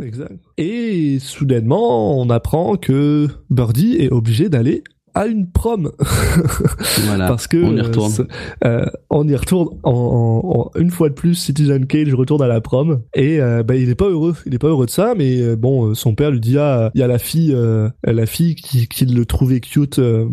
Exact. 0.00 0.38
Et 0.56 1.18
soudainement 1.18 2.20
on 2.20 2.30
apprend 2.30 2.76
que 2.76 3.26
Birdie 3.50 3.96
est 3.98 4.12
obligé 4.12 4.48
d'aller 4.48 4.84
à 5.14 5.26
une 5.26 5.50
prom. 5.50 5.90
Voilà. 7.06 7.28
Parce 7.28 7.46
que 7.46 7.56
on 7.62 7.76
y 7.76 7.80
euh, 7.80 7.82
retourne 7.84 8.10
ce- 8.10 8.22
euh, 8.64 8.84
on 9.10 9.26
y 9.28 9.34
retourne 9.36 9.68
en, 9.82 9.90
en- 9.92 10.60
en- 10.60 10.70
une 10.80 10.90
fois 10.90 11.08
de 11.08 11.14
plus 11.14 11.34
Citizen 11.34 11.86
Cage 11.86 12.12
retourne 12.14 12.42
à 12.42 12.46
la 12.46 12.60
prom. 12.60 13.00
Et 13.14 13.40
euh, 13.40 13.62
bah, 13.62 13.76
il 13.76 13.88
est 13.88 13.94
pas 13.94 14.08
heureux. 14.08 14.34
Il 14.46 14.54
est 14.54 14.58
pas 14.58 14.68
heureux 14.68 14.86
de 14.86 14.90
ça 14.90 15.14
mais 15.16 15.40
euh, 15.40 15.56
bon 15.56 15.86
euh, 15.90 15.94
son 15.94 16.14
père 16.14 16.30
lui 16.30 16.40
dit 16.40 16.58
ah 16.58 16.90
il 16.94 17.00
y 17.00 17.02
a 17.02 17.06
la 17.06 17.18
fille 17.18 17.52
euh, 17.54 17.88
la 18.04 18.26
fille 18.26 18.54
qui, 18.54 18.88
qui 18.88 19.06
le 19.06 19.24
trouvait 19.24 19.60
cute 19.60 19.98
euh, 19.98 20.26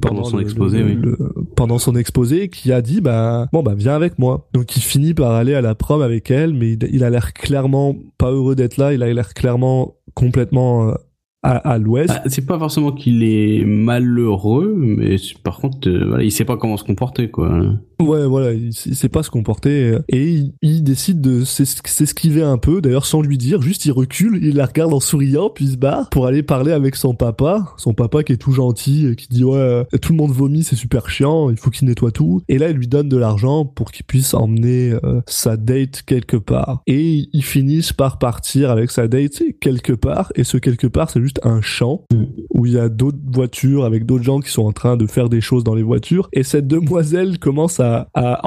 Pendant 0.00 0.24
son 0.24 0.36
le- 0.38 0.42
exposé, 0.42 0.78
le- 0.78 0.84
oui. 0.86 0.94
le- 1.00 1.18
pendant 1.56 1.78
son 1.78 1.94
exposé 1.96 2.48
qui 2.48 2.72
a 2.72 2.82
dit 2.82 3.00
bah 3.00 3.46
bon 3.52 3.62
bah 3.62 3.74
viens 3.76 3.94
avec 3.94 4.18
moi. 4.18 4.48
Donc 4.52 4.76
il 4.76 4.82
finit 4.82 5.14
par 5.14 5.32
aller 5.32 5.54
à 5.54 5.60
la 5.60 5.74
prom 5.74 6.02
avec 6.02 6.30
elle 6.30 6.54
mais 6.54 6.72
il, 6.72 6.88
il 6.92 7.04
a 7.04 7.10
l'air 7.10 7.32
clairement 7.32 7.94
pas 8.18 8.30
heureux 8.30 8.54
d'être 8.54 8.76
là. 8.76 8.92
Il 8.92 9.02
a 9.02 9.12
l'air 9.12 9.34
clairement 9.34 9.94
complètement 10.14 10.88
euh, 10.88 10.94
à, 11.42 11.56
à 11.56 11.78
l'ouest 11.78 12.12
Ah, 12.14 12.22
c'est 12.26 12.46
pas 12.46 12.58
forcément 12.58 12.92
qu'il 12.92 13.22
est 13.22 13.64
malheureux 13.64 14.74
mais 14.76 15.16
par 15.42 15.58
contre 15.58 15.88
euh, 15.88 16.06
voilà 16.08 16.24
il 16.24 16.32
sait 16.32 16.44
pas 16.44 16.56
comment 16.56 16.76
se 16.76 16.84
comporter 16.84 17.30
quoi 17.30 17.60
Ouais, 18.00 18.26
voilà, 18.26 18.52
il, 18.52 18.72
sait 18.72 19.10
pas 19.10 19.22
se 19.22 19.28
comporter 19.28 19.90
euh, 19.90 19.98
et 20.08 20.30
il, 20.30 20.54
il 20.62 20.82
décide 20.82 21.20
de 21.20 21.44
s'es- 21.44 21.66
s'esquiver 21.84 22.42
un 22.42 22.56
peu, 22.56 22.80
d'ailleurs 22.80 23.04
sans 23.04 23.20
lui 23.20 23.36
dire, 23.36 23.60
juste 23.60 23.84
il 23.84 23.92
recule, 23.92 24.38
il 24.42 24.56
la 24.56 24.64
regarde 24.64 24.94
en 24.94 25.00
souriant, 25.00 25.50
puis 25.50 25.66
il 25.66 25.72
se 25.72 25.76
barre 25.76 26.08
pour 26.08 26.26
aller 26.26 26.42
parler 26.42 26.72
avec 26.72 26.96
son 26.96 27.14
papa, 27.14 27.74
son 27.76 27.92
papa 27.92 28.22
qui 28.22 28.32
est 28.32 28.36
tout 28.38 28.52
gentil, 28.52 29.04
euh, 29.04 29.14
qui 29.14 29.28
dit 29.28 29.44
ouais, 29.44 29.58
euh, 29.58 29.84
tout 30.00 30.12
le 30.14 30.16
monde 30.16 30.30
vomit, 30.32 30.62
c'est 30.62 30.76
super 30.76 31.10
chiant, 31.10 31.50
il 31.50 31.58
faut 31.58 31.68
qu'il 31.68 31.86
nettoie 31.88 32.10
tout. 32.10 32.40
Et 32.48 32.56
là, 32.56 32.70
il 32.70 32.76
lui 32.76 32.88
donne 32.88 33.10
de 33.10 33.18
l'argent 33.18 33.66
pour 33.66 33.92
qu'il 33.92 34.06
puisse 34.06 34.32
emmener 34.32 34.94
euh, 35.04 35.20
sa 35.26 35.58
date 35.58 36.02
quelque 36.06 36.38
part. 36.38 36.80
Et 36.86 37.28
ils 37.34 37.44
finissent 37.44 37.92
par 37.92 38.18
partir 38.18 38.70
avec 38.70 38.90
sa 38.90 39.08
date 39.08 39.42
quelque 39.60 39.92
part, 39.92 40.32
et 40.36 40.44
ce 40.44 40.56
quelque 40.56 40.86
part, 40.86 41.10
c'est 41.10 41.20
juste 41.20 41.29
un 41.42 41.60
champ 41.60 42.04
où 42.50 42.66
il 42.66 42.72
y 42.72 42.78
a 42.78 42.88
d'autres 42.88 43.18
voitures 43.32 43.84
avec 43.84 44.06
d'autres 44.06 44.24
gens 44.24 44.40
qui 44.40 44.50
sont 44.50 44.64
en 44.64 44.72
train 44.72 44.96
de 44.96 45.06
faire 45.06 45.28
des 45.28 45.40
choses 45.40 45.64
dans 45.64 45.74
les 45.74 45.82
voitures. 45.82 46.28
Et 46.32 46.42
cette 46.42 46.66
demoiselle 46.66 47.38
commence 47.38 47.80
à, 47.80 48.08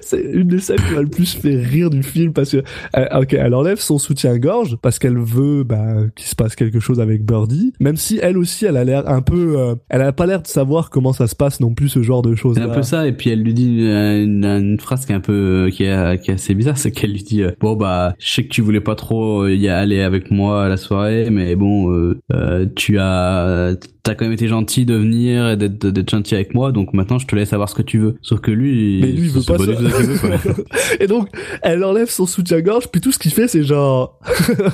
c'est 0.00 0.22
une 0.22 0.48
des 0.48 0.60
scènes 0.60 0.78
qui 0.78 0.94
m'a 0.94 1.02
le 1.02 1.08
plus 1.08 1.34
fait 1.34 1.56
rire 1.56 1.90
du 1.90 2.02
film 2.02 2.32
parce 2.32 2.52
que 2.52 2.62
euh, 2.96 3.20
ok 3.20 3.34
elle 3.34 3.54
enlève 3.54 3.78
son 3.78 3.98
soutien-gorge 3.98 4.76
parce 4.80 4.98
qu'elle 4.98 5.18
veut 5.18 5.64
bah, 5.64 5.94
qu'il 6.14 6.26
se 6.26 6.34
passe 6.34 6.54
quelque 6.56 6.80
chose 6.80 7.00
avec 7.00 7.24
Birdie 7.24 7.72
même 7.80 7.96
si 7.96 8.18
elle 8.22 8.38
aussi 8.38 8.64
elle 8.64 8.76
a 8.76 8.84
l'air 8.84 9.08
un 9.08 9.22
peu 9.22 9.58
euh, 9.58 9.74
elle 9.88 10.02
a 10.02 10.12
pas 10.12 10.26
l'air 10.26 10.42
de 10.42 10.46
savoir 10.46 10.90
comment 10.90 11.12
ça 11.12 11.26
se 11.26 11.34
passe 11.34 11.60
non 11.60 11.74
plus 11.74 11.88
ce 11.88 12.02
genre 12.02 12.22
de 12.22 12.34
choses 12.34 12.56
C'est 12.56 12.62
un 12.62 12.68
peu 12.68 12.82
ça, 12.82 13.06
et 13.06 13.12
puis 13.12 13.30
elle 13.30 13.42
lui 13.42 13.54
dit 13.54 13.86
une, 13.86 14.78
phrase 14.80 15.06
qui 15.06 15.12
est 15.12 15.14
un 15.14 15.20
peu 15.20 15.70
qui 15.72 15.84
est, 15.84 16.22
qui 16.22 16.30
est 16.30 16.34
assez 16.34 16.54
bizarre, 16.54 16.78
c'est 16.78 16.90
qu'elle 16.90 17.12
lui 17.12 17.22
dit 17.22 17.42
euh, 17.42 17.52
bon 17.60 17.74
bah 17.74 18.14
je 18.18 18.32
sais 18.32 18.44
que 18.44 18.48
tu 18.48 18.60
voulais 18.60 18.80
pas 18.80 18.94
trop 18.94 19.42
euh, 19.42 19.54
y 19.54 19.68
aller 19.68 20.00
avec 20.00 20.30
moi 20.30 20.64
à 20.64 20.68
la 20.68 20.76
soirée, 20.76 21.28
mais 21.30 21.56
bon 21.56 21.71
euh, 21.90 22.18
euh, 22.32 22.66
tu 22.76 22.98
as 22.98 23.74
t'as 24.04 24.14
quand 24.16 24.24
même 24.24 24.32
été 24.32 24.48
gentil 24.48 24.84
de 24.84 24.94
venir 24.94 25.50
et 25.50 25.56
d'être 25.56 25.86
d'être 25.86 26.10
gentil 26.10 26.34
avec 26.34 26.54
moi, 26.54 26.72
donc 26.72 26.92
maintenant 26.92 27.18
je 27.18 27.26
te 27.26 27.36
laisse 27.36 27.50
savoir 27.50 27.68
ce 27.68 27.74
que 27.74 27.82
tu 27.82 27.98
veux. 27.98 28.16
Sauf 28.22 28.40
que 28.40 28.50
lui, 28.50 28.98
mais 29.00 29.12
lui 29.12 29.26
il 29.26 29.30
veut 29.30 29.42
pas 29.42 29.58
ça 29.58 29.64
veut, 29.64 30.64
et 31.00 31.06
donc 31.06 31.28
elle 31.62 31.84
enlève 31.84 32.08
son 32.10 32.26
soutien-gorge 32.26 32.88
puis 32.90 33.00
tout 33.00 33.12
ce 33.12 33.18
qu'il 33.18 33.30
fait 33.32 33.46
c'est 33.48 33.62
genre 33.62 34.18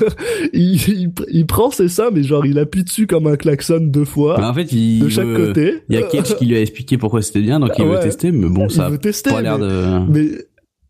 il, 0.53 0.75
il, 0.89 1.11
il 1.31 1.47
prend 1.47 1.71
ses 1.71 1.89
seins 1.89 2.11
mais 2.13 2.23
genre 2.23 2.47
il 2.47 2.59
appuie 2.59 2.85
dessus 2.85 3.07
comme 3.07 3.27
un 3.27 3.37
klaxon 3.37 3.81
deux 3.81 4.05
fois 4.05 4.37
Mais 4.39 4.47
en 4.47 4.55
fait, 4.55 4.73
il 4.73 5.01
de 5.01 5.09
chaque 5.09 5.27
veut- 5.27 5.47
côté 5.49 5.75
Il 5.89 5.95
y 5.95 5.99
a 5.99 6.03
Cage 6.03 6.37
qui 6.37 6.47
lui 6.47 6.57
a 6.57 6.61
expliqué 6.61 6.97
pourquoi 6.99 7.23
c'était 7.23 7.41
bien, 7.41 7.61
donc 7.61 7.71
il 7.79 7.85
veut 7.85 7.91
Ouais. 7.93 8.01
tester, 8.01 8.33
mais 8.33 8.49
bon, 8.49 8.67
il 8.69 8.71
ça 8.75 8.87
a 8.87 8.91
veut 8.91 8.99
tester 8.99 9.31
pas 9.31 9.41
l'air 9.43 9.59
de. 9.59 10.01
mais 10.11 10.29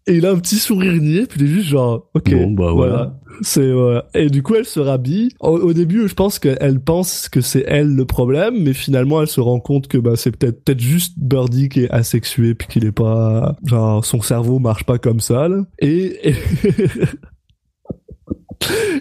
et 0.08 0.16
il 0.16 0.26
a 0.26 0.32
un 0.32 0.38
petit 0.38 0.56
sourire 0.56 0.94
niais 1.00 1.26
puis 1.26 1.38
il 1.40 1.46
est 1.46 1.50
juste 1.52 1.68
genre 1.68 2.08
ok 2.14 2.30
Bon, 2.32 2.50
bah, 2.52 2.72
voilà. 2.72 3.20
c'est 3.42 3.70
voilà. 3.72 4.06
et 4.14 4.28
du 4.30 4.42
coup 4.42 4.54
elle 4.56 4.64
se 4.64 4.80
rhabille 4.80 5.28
au, 5.40 5.50
au 5.58 5.72
début 5.72 6.08
je 6.08 6.14
pense 6.14 6.38
qu'elle 6.38 6.80
pense 6.80 7.28
que 7.28 7.40
c'est 7.40 7.64
elle 7.68 7.94
le 7.94 8.04
problème 8.04 8.54
mais 8.62 8.72
finalement 8.72 9.20
elle 9.22 9.28
se 9.28 9.40
rend 9.40 9.60
compte 9.60 9.86
que 9.86 9.98
bah 9.98 10.16
c'est 10.16 10.30
peut-être 10.36 10.64
peut-être 10.64 10.80
juste 10.80 11.14
Birdie 11.18 11.68
qui 11.68 11.84
est 11.84 11.90
asexué 11.90 12.54
puis 12.54 12.66
qu'il 12.68 12.84
est 12.86 12.92
pas 12.92 13.54
genre 13.64 14.04
son 14.04 14.20
cerveau 14.22 14.58
marche 14.58 14.84
pas 14.84 14.98
comme 14.98 15.20
ça 15.20 15.46
là. 15.48 15.64
et, 15.78 16.30
et... 16.30 16.34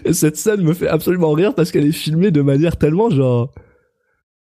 et 0.04 0.12
cette 0.12 0.36
scène 0.36 0.62
me 0.62 0.72
fait 0.74 0.88
absolument 0.88 1.32
rire 1.32 1.54
parce 1.54 1.72
qu'elle 1.72 1.86
est 1.86 1.92
filmée 1.92 2.30
de 2.30 2.42
manière 2.42 2.76
tellement 2.76 3.10
genre 3.10 3.52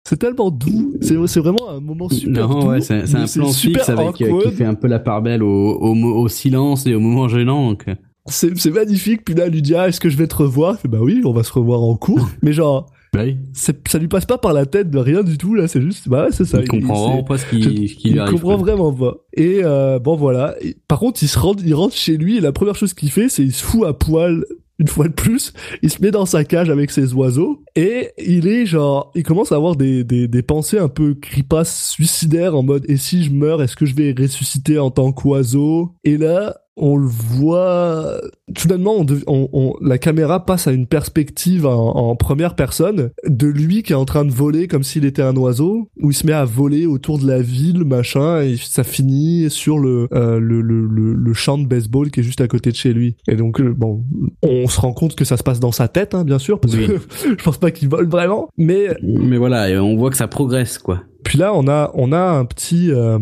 c'est 0.04 0.18
tellement 0.18 0.50
doux 0.52 0.94
c'est 1.02 1.40
vraiment 1.40 1.70
un 1.70 1.80
moment 1.80 2.10
super 2.10 2.48
non, 2.50 2.60
doux 2.60 2.68
ouais, 2.70 2.82
c'est 2.82 2.96
un 3.16 3.26
plan 3.28 3.52
fixe 3.52 3.90
avec 3.90 4.22
euh, 4.22 4.42
qui 4.50 4.52
fait 4.52 4.66
un 4.66 4.74
peu 4.74 4.88
la 4.88 5.00
part 5.00 5.22
belle 5.22 5.44
au, 5.44 5.74
au, 5.76 5.94
mo- 5.94 6.16
au 6.16 6.28
silence 6.28 6.88
et 6.88 6.96
au 6.96 7.00
moment 7.00 7.28
gênant. 7.28 7.70
Donc, 7.70 7.86
euh, 7.88 7.96
c'est 8.28 8.72
magnifique 8.72 9.24
puis 9.26 9.36
là 9.36 9.46
elle 9.46 9.54
lui 9.54 9.62
dit 9.62 9.76
ah 9.76 9.88
est-ce 9.88 10.00
que 10.00 10.10
je 10.10 10.18
vais 10.18 10.28
te 10.28 10.36
revoir? 10.36 10.78
Il 10.84 10.90
bah 10.92 11.00
oui 11.02 11.22
on 11.26 11.32
va 11.34 11.44
se 11.44 11.52
revoir 11.54 11.82
en 11.82 11.96
cours 11.96 12.28
mais 12.42 12.54
genre 12.54 12.88
bah 13.14 13.22
oui. 13.26 13.38
ça 13.54 13.74
lui 14.00 14.08
passe 14.08 14.26
pas 14.26 14.38
par 14.38 14.54
la 14.54 14.66
tête 14.66 14.90
de 14.90 14.98
rien 14.98 15.22
du 15.22 15.38
tout 15.38 15.54
là 15.54 15.68
c'est 15.68 15.82
juste 15.82 16.08
bah 16.08 16.26
ouais 16.26 16.32
c'est 16.32 16.46
ça 16.46 16.62
il 16.62 16.68
comprend 16.68 17.08
vraiment 17.08 17.24
pas 17.24 17.38
ce 17.38 17.46
qui, 17.50 17.62
je- 17.62 17.70
ce 17.70 17.96
qui 17.96 18.08
il 18.08 18.14
lui 18.14 18.20
arrive. 18.20 18.34
comprend 18.36 18.56
quoi. 18.56 18.64
vraiment 18.64 18.94
pas 18.94 19.18
et 19.34 19.60
euh, 19.64 20.00
bon 20.00 20.16
voilà 20.16 20.56
Et 20.62 20.78
par 20.88 21.00
contre 21.00 21.22
il 21.22 21.28
se 21.28 21.38
rend 21.38 21.54
il 21.64 21.74
rentre 21.76 21.96
chez 21.96 22.16
lui 22.16 22.38
et 22.38 22.42
la 22.42 22.52
première 22.54 22.76
chose 22.76 22.94
qu'il 22.94 23.12
fait 23.12 23.28
c'est 23.28 23.44
il 23.44 23.52
se 23.54 23.64
fout 23.64 23.86
à 23.86 23.94
poil 23.94 24.46
une 24.82 24.88
fois 24.88 25.08
de 25.08 25.14
plus, 25.14 25.54
il 25.84 25.92
se 25.92 26.02
met 26.02 26.10
dans 26.10 26.26
sa 26.26 26.44
cage 26.44 26.72
avec 26.72 26.90
ses 26.90 27.14
oiseaux 27.14 27.64
et 27.76 28.10
il 28.18 28.48
est 28.48 28.66
genre, 28.66 29.12
il 29.14 29.22
commence 29.22 29.52
à 29.52 29.56
avoir 29.56 29.76
des, 29.76 30.04
des, 30.04 30.28
des 30.28 30.42
pensées 30.42 30.80
un 30.80 30.90
peu 30.90 31.14
cripasses 31.14 31.92
suicidaires 31.92 32.56
en 32.56 32.64
mode 32.64 32.84
et 32.90 32.98
si 32.98 33.24
je 33.24 33.32
meurs, 33.32 33.62
est-ce 33.62 33.76
que 33.76 33.86
je 33.86 33.94
vais 33.94 34.16
ressusciter 34.18 34.80
en 34.80 34.90
tant 34.90 35.12
qu'oiseau? 35.12 35.94
Et 36.04 36.18
là, 36.18 36.61
on 36.78 36.96
le 36.96 37.08
voit 37.08 38.20
soudainement 38.58 38.96
on, 38.98 39.06
on- 39.28 39.50
on- 39.54 39.74
la 39.82 39.98
caméra 39.98 40.46
passe 40.46 40.68
à 40.68 40.72
une 40.72 40.88
perspective 40.88 41.66
en, 41.66 41.96
en 41.96 42.16
première 42.16 42.56
personne 42.56 43.12
de 43.28 43.48
lui 43.48 43.84
qui 43.84 43.94
est 43.94 43.96
en 43.96 44.06
train 44.06 44.24
de 44.26 44.32
voler 44.32 44.68
comme 44.68 44.84
s'il 44.84 45.06
était 45.06 45.22
un 45.22 45.36
oiseau 45.36 45.90
où 46.02 46.12
il 46.12 46.14
se 46.14 46.26
met 46.26 46.34
à 46.34 46.46
voler 46.46 46.86
autour 46.86 47.20
de 47.20 47.28
la 47.28 47.42
ville 47.42 47.84
machin 47.84 48.42
et 48.42 48.56
ça 48.58 48.84
finit 48.84 49.50
sur 49.50 49.80
le 49.80 50.08
euh, 50.14 50.40
le, 50.40 50.62
le, 50.62 50.86
le, 50.88 51.14
le 51.14 51.34
champ 51.34 51.58
de 51.58 51.66
baseball 51.68 52.10
qui 52.10 52.22
est 52.22 52.24
juste 52.24 52.42
à 52.42 52.48
côté 52.48 52.72
de 52.72 52.76
chez 52.78 52.94
lui 52.94 53.16
et 53.28 53.36
donc 53.36 53.60
euh, 53.60 53.74
bon 53.74 54.04
on 54.42 54.68
se 54.68 54.80
rend 54.80 54.94
compte 54.94 55.16
que 55.16 55.26
ça 55.26 55.38
se 55.38 55.44
passe 55.44 55.60
dans 55.60 55.72
sa 55.74 55.88
tête 55.88 56.16
hein, 56.16 56.24
bien 56.24 56.40
sûr 56.40 56.60
parce 56.60 56.74
Oui. 56.76 56.88
que 56.88 56.94
je 57.38 57.44
pense 57.44 57.58
pas 57.58 57.72
qu'il 57.72 57.90
vole 57.90 58.08
vraiment 58.08 58.48
mais 58.58 58.88
Mais 59.02 59.38
voilà, 59.38 59.68
on 59.84 59.98
voit 59.98 60.10
que 60.10 60.18
ça 60.18 60.28
progresse, 60.28 60.78
quoi. 60.78 61.02
Puis 61.32 61.40
là, 61.40 61.54
on 61.56 61.66
a, 61.70 61.92
on 61.94 62.12
a 62.12 62.20
un 62.20 62.44
petit, 62.44 62.92
euh, 62.92 63.18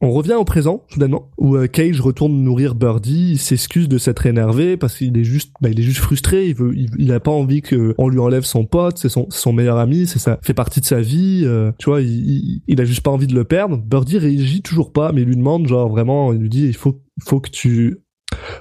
on 0.00 0.12
revient 0.12 0.34
au 0.34 0.44
présent 0.44 0.84
soudainement 0.88 1.32
où 1.36 1.56
euh, 1.56 1.66
Cage 1.66 2.00
retourne 2.00 2.32
nourrir 2.32 2.76
Birdie, 2.76 3.32
il 3.32 3.38
s'excuse 3.40 3.88
de 3.88 3.98
s'être 3.98 4.24
énervé 4.24 4.76
parce 4.76 4.96
qu'il 4.96 5.18
est 5.18 5.24
juste, 5.24 5.52
bah, 5.60 5.68
il 5.68 5.80
est 5.80 5.82
juste 5.82 5.98
frustré, 5.98 6.46
il 6.46 6.54
veut, 6.54 6.72
il, 6.76 7.12
a 7.12 7.18
pas 7.18 7.32
envie 7.32 7.60
que 7.60 7.96
on 7.98 8.08
lui 8.08 8.20
enlève 8.20 8.44
son 8.44 8.66
pote, 8.66 8.98
c'est 8.98 9.08
son, 9.08 9.26
son 9.30 9.52
meilleur 9.52 9.78
ami, 9.78 10.06
c'est 10.06 10.20
ça, 10.20 10.38
fait 10.42 10.54
partie 10.54 10.78
de 10.78 10.84
sa 10.84 11.00
vie, 11.00 11.42
euh, 11.44 11.72
tu 11.76 11.90
vois, 11.90 12.02
il, 12.02 12.08
il, 12.08 12.62
il 12.68 12.80
a 12.80 12.84
juste 12.84 13.00
pas 13.00 13.10
envie 13.10 13.26
de 13.26 13.34
le 13.34 13.42
perdre. 13.42 13.78
Birdie 13.78 14.18
réagit 14.18 14.62
toujours 14.62 14.92
pas, 14.92 15.10
mais 15.10 15.22
il 15.22 15.26
lui 15.26 15.36
demande 15.36 15.66
genre 15.66 15.88
vraiment, 15.88 16.32
il 16.32 16.38
lui 16.38 16.50
dit, 16.50 16.68
il 16.68 16.76
faut, 16.76 17.02
faut 17.20 17.40
que 17.40 17.50
tu 17.50 17.98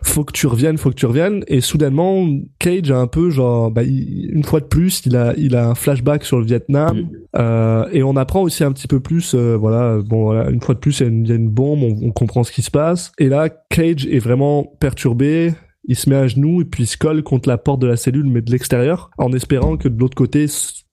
faut 0.03 0.23
que 0.23 0.33
tu 0.33 0.47
reviennes, 0.47 0.77
faut 0.77 0.89
que 0.89 0.95
tu 0.95 1.05
reviennes. 1.05 1.43
Et 1.47 1.61
soudainement, 1.61 2.27
Cage 2.59 2.91
a 2.91 2.97
un 2.97 3.07
peu 3.07 3.29
genre, 3.29 3.71
bah, 3.71 3.83
il- 3.83 4.29
une 4.33 4.43
fois 4.43 4.59
de 4.59 4.65
plus, 4.65 5.01
il 5.05 5.15
a, 5.15 5.33
il 5.37 5.55
a 5.55 5.67
un 5.69 5.75
flashback 5.75 6.23
sur 6.23 6.39
le 6.39 6.45
Vietnam. 6.45 7.07
Euh, 7.37 7.85
et 7.91 8.03
on 8.03 8.15
apprend 8.15 8.41
aussi 8.41 8.63
un 8.63 8.71
petit 8.71 8.87
peu 8.87 8.99
plus, 8.99 9.33
euh, 9.35 9.55
voilà, 9.57 9.99
bon, 10.05 10.23
voilà, 10.23 10.49
une 10.49 10.61
fois 10.61 10.75
de 10.75 10.79
plus, 10.79 10.99
il 10.99 11.03
y 11.03 11.05
a 11.05 11.09
une, 11.09 11.23
il 11.25 11.29
y 11.29 11.31
a 11.33 11.35
une 11.35 11.49
bombe, 11.49 11.83
on, 11.83 12.07
on 12.07 12.11
comprend 12.11 12.43
ce 12.43 12.51
qui 12.51 12.61
se 12.61 12.71
passe. 12.71 13.11
Et 13.19 13.27
là, 13.29 13.49
Cage 13.69 14.05
est 14.07 14.19
vraiment 14.19 14.63
perturbé. 14.79 15.53
il 15.87 15.95
se 15.95 16.09
met 16.09 16.15
à 16.17 16.27
genoux 16.27 16.61
et 16.61 16.65
puis 16.65 16.83
il 16.83 16.87
se 16.87 16.97
colle 16.97 17.23
contre 17.23 17.47
la 17.49 17.57
porte 17.57 17.79
de 17.81 17.87
la 17.87 17.95
cellule 17.95 18.27
mais 18.27 18.41
de 18.41 18.51
l'extérieur 18.51 19.09
en 19.17 19.31
espérant 19.31 19.75
que 19.77 19.87
de 19.87 19.97
l'autre 19.99 20.15
côté 20.15 20.45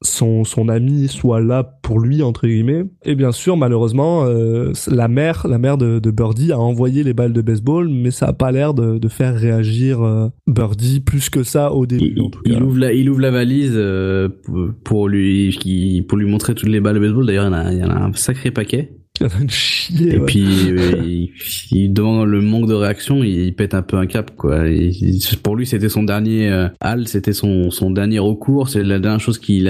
son 0.02 0.44
son 0.44 0.68
ami 0.68 1.08
soit 1.08 1.40
là 1.40 1.64
pour 1.82 1.98
lui 1.98 2.22
entre 2.22 2.46
guillemets. 2.46 2.84
Et 3.04 3.14
bien 3.14 3.32
sûr 3.32 3.56
malheureusement 3.56 4.24
euh, 4.24 4.72
la 4.88 5.08
mère 5.08 5.46
la 5.48 5.58
mère 5.58 5.78
de, 5.78 5.98
de, 5.98 6.10
Birdie 6.10 6.52
a 6.52 6.58
envoyé 6.58 7.02
les 7.02 7.14
balles 7.14 7.32
de 7.32 7.40
baseball 7.40 7.88
mais 7.88 8.10
ça 8.10 8.26
a 8.26 8.32
pas 8.32 8.52
l'air 8.52 8.74
de, 8.74 8.98
de, 8.98 9.08
faire 9.08 9.34
réagir 9.34 10.02
euh, 10.02 10.28
Birdie 10.46 11.00
plus 11.00 11.30
que 11.30 11.42
ça 11.42 11.72
au 11.72 11.86
début 11.86 12.14
il, 12.16 12.30
il 12.44 12.62
ouvre 12.62 12.78
la 12.78 12.92
il 12.92 13.08
ouvre 13.08 13.20
la 13.20 13.30
valise 13.30 13.72
euh, 13.74 14.28
pour 14.84 15.08
lui 15.08 15.56
pour 16.08 16.18
lui 16.18 16.26
montrer 16.26 16.54
toutes 16.54 16.68
les 16.68 16.80
balles 16.80 16.96
de 16.96 17.00
baseball. 17.00 17.26
D'ailleurs 17.26 17.46
il 17.46 17.54
en 17.54 17.70
il 17.70 17.78
y 17.78 17.84
en 17.84 17.90
a 17.90 17.98
un 17.98 18.12
sacré 18.12 18.50
paquet 18.50 18.92
Chier, 19.48 20.14
et 20.14 20.18
ouais. 20.18 20.26
puis 20.26 20.40
il, 20.40 21.30
il, 21.70 21.92
devant 21.92 22.24
le 22.24 22.40
manque 22.40 22.68
de 22.68 22.74
réaction, 22.74 23.22
il, 23.22 23.54
pète 23.54 23.74
un 23.74 23.82
peu 23.82 23.96
un 23.96 24.06
cap 24.06 24.32
quoi. 24.36 24.68
Il, 24.68 25.20
pour 25.42 25.56
lui, 25.56 25.66
c'était 25.66 25.88
son 25.88 26.02
dernier 26.02 26.50
euh, 26.50 26.68
hal, 26.80 27.08
c'était 27.08 27.32
son 27.32 27.70
son 27.70 27.90
dernier 27.90 28.18
recours, 28.18 28.68
c'est 28.68 28.82
la 28.82 28.98
dernière 28.98 29.20
chose 29.20 29.38
qu'il 29.38 29.64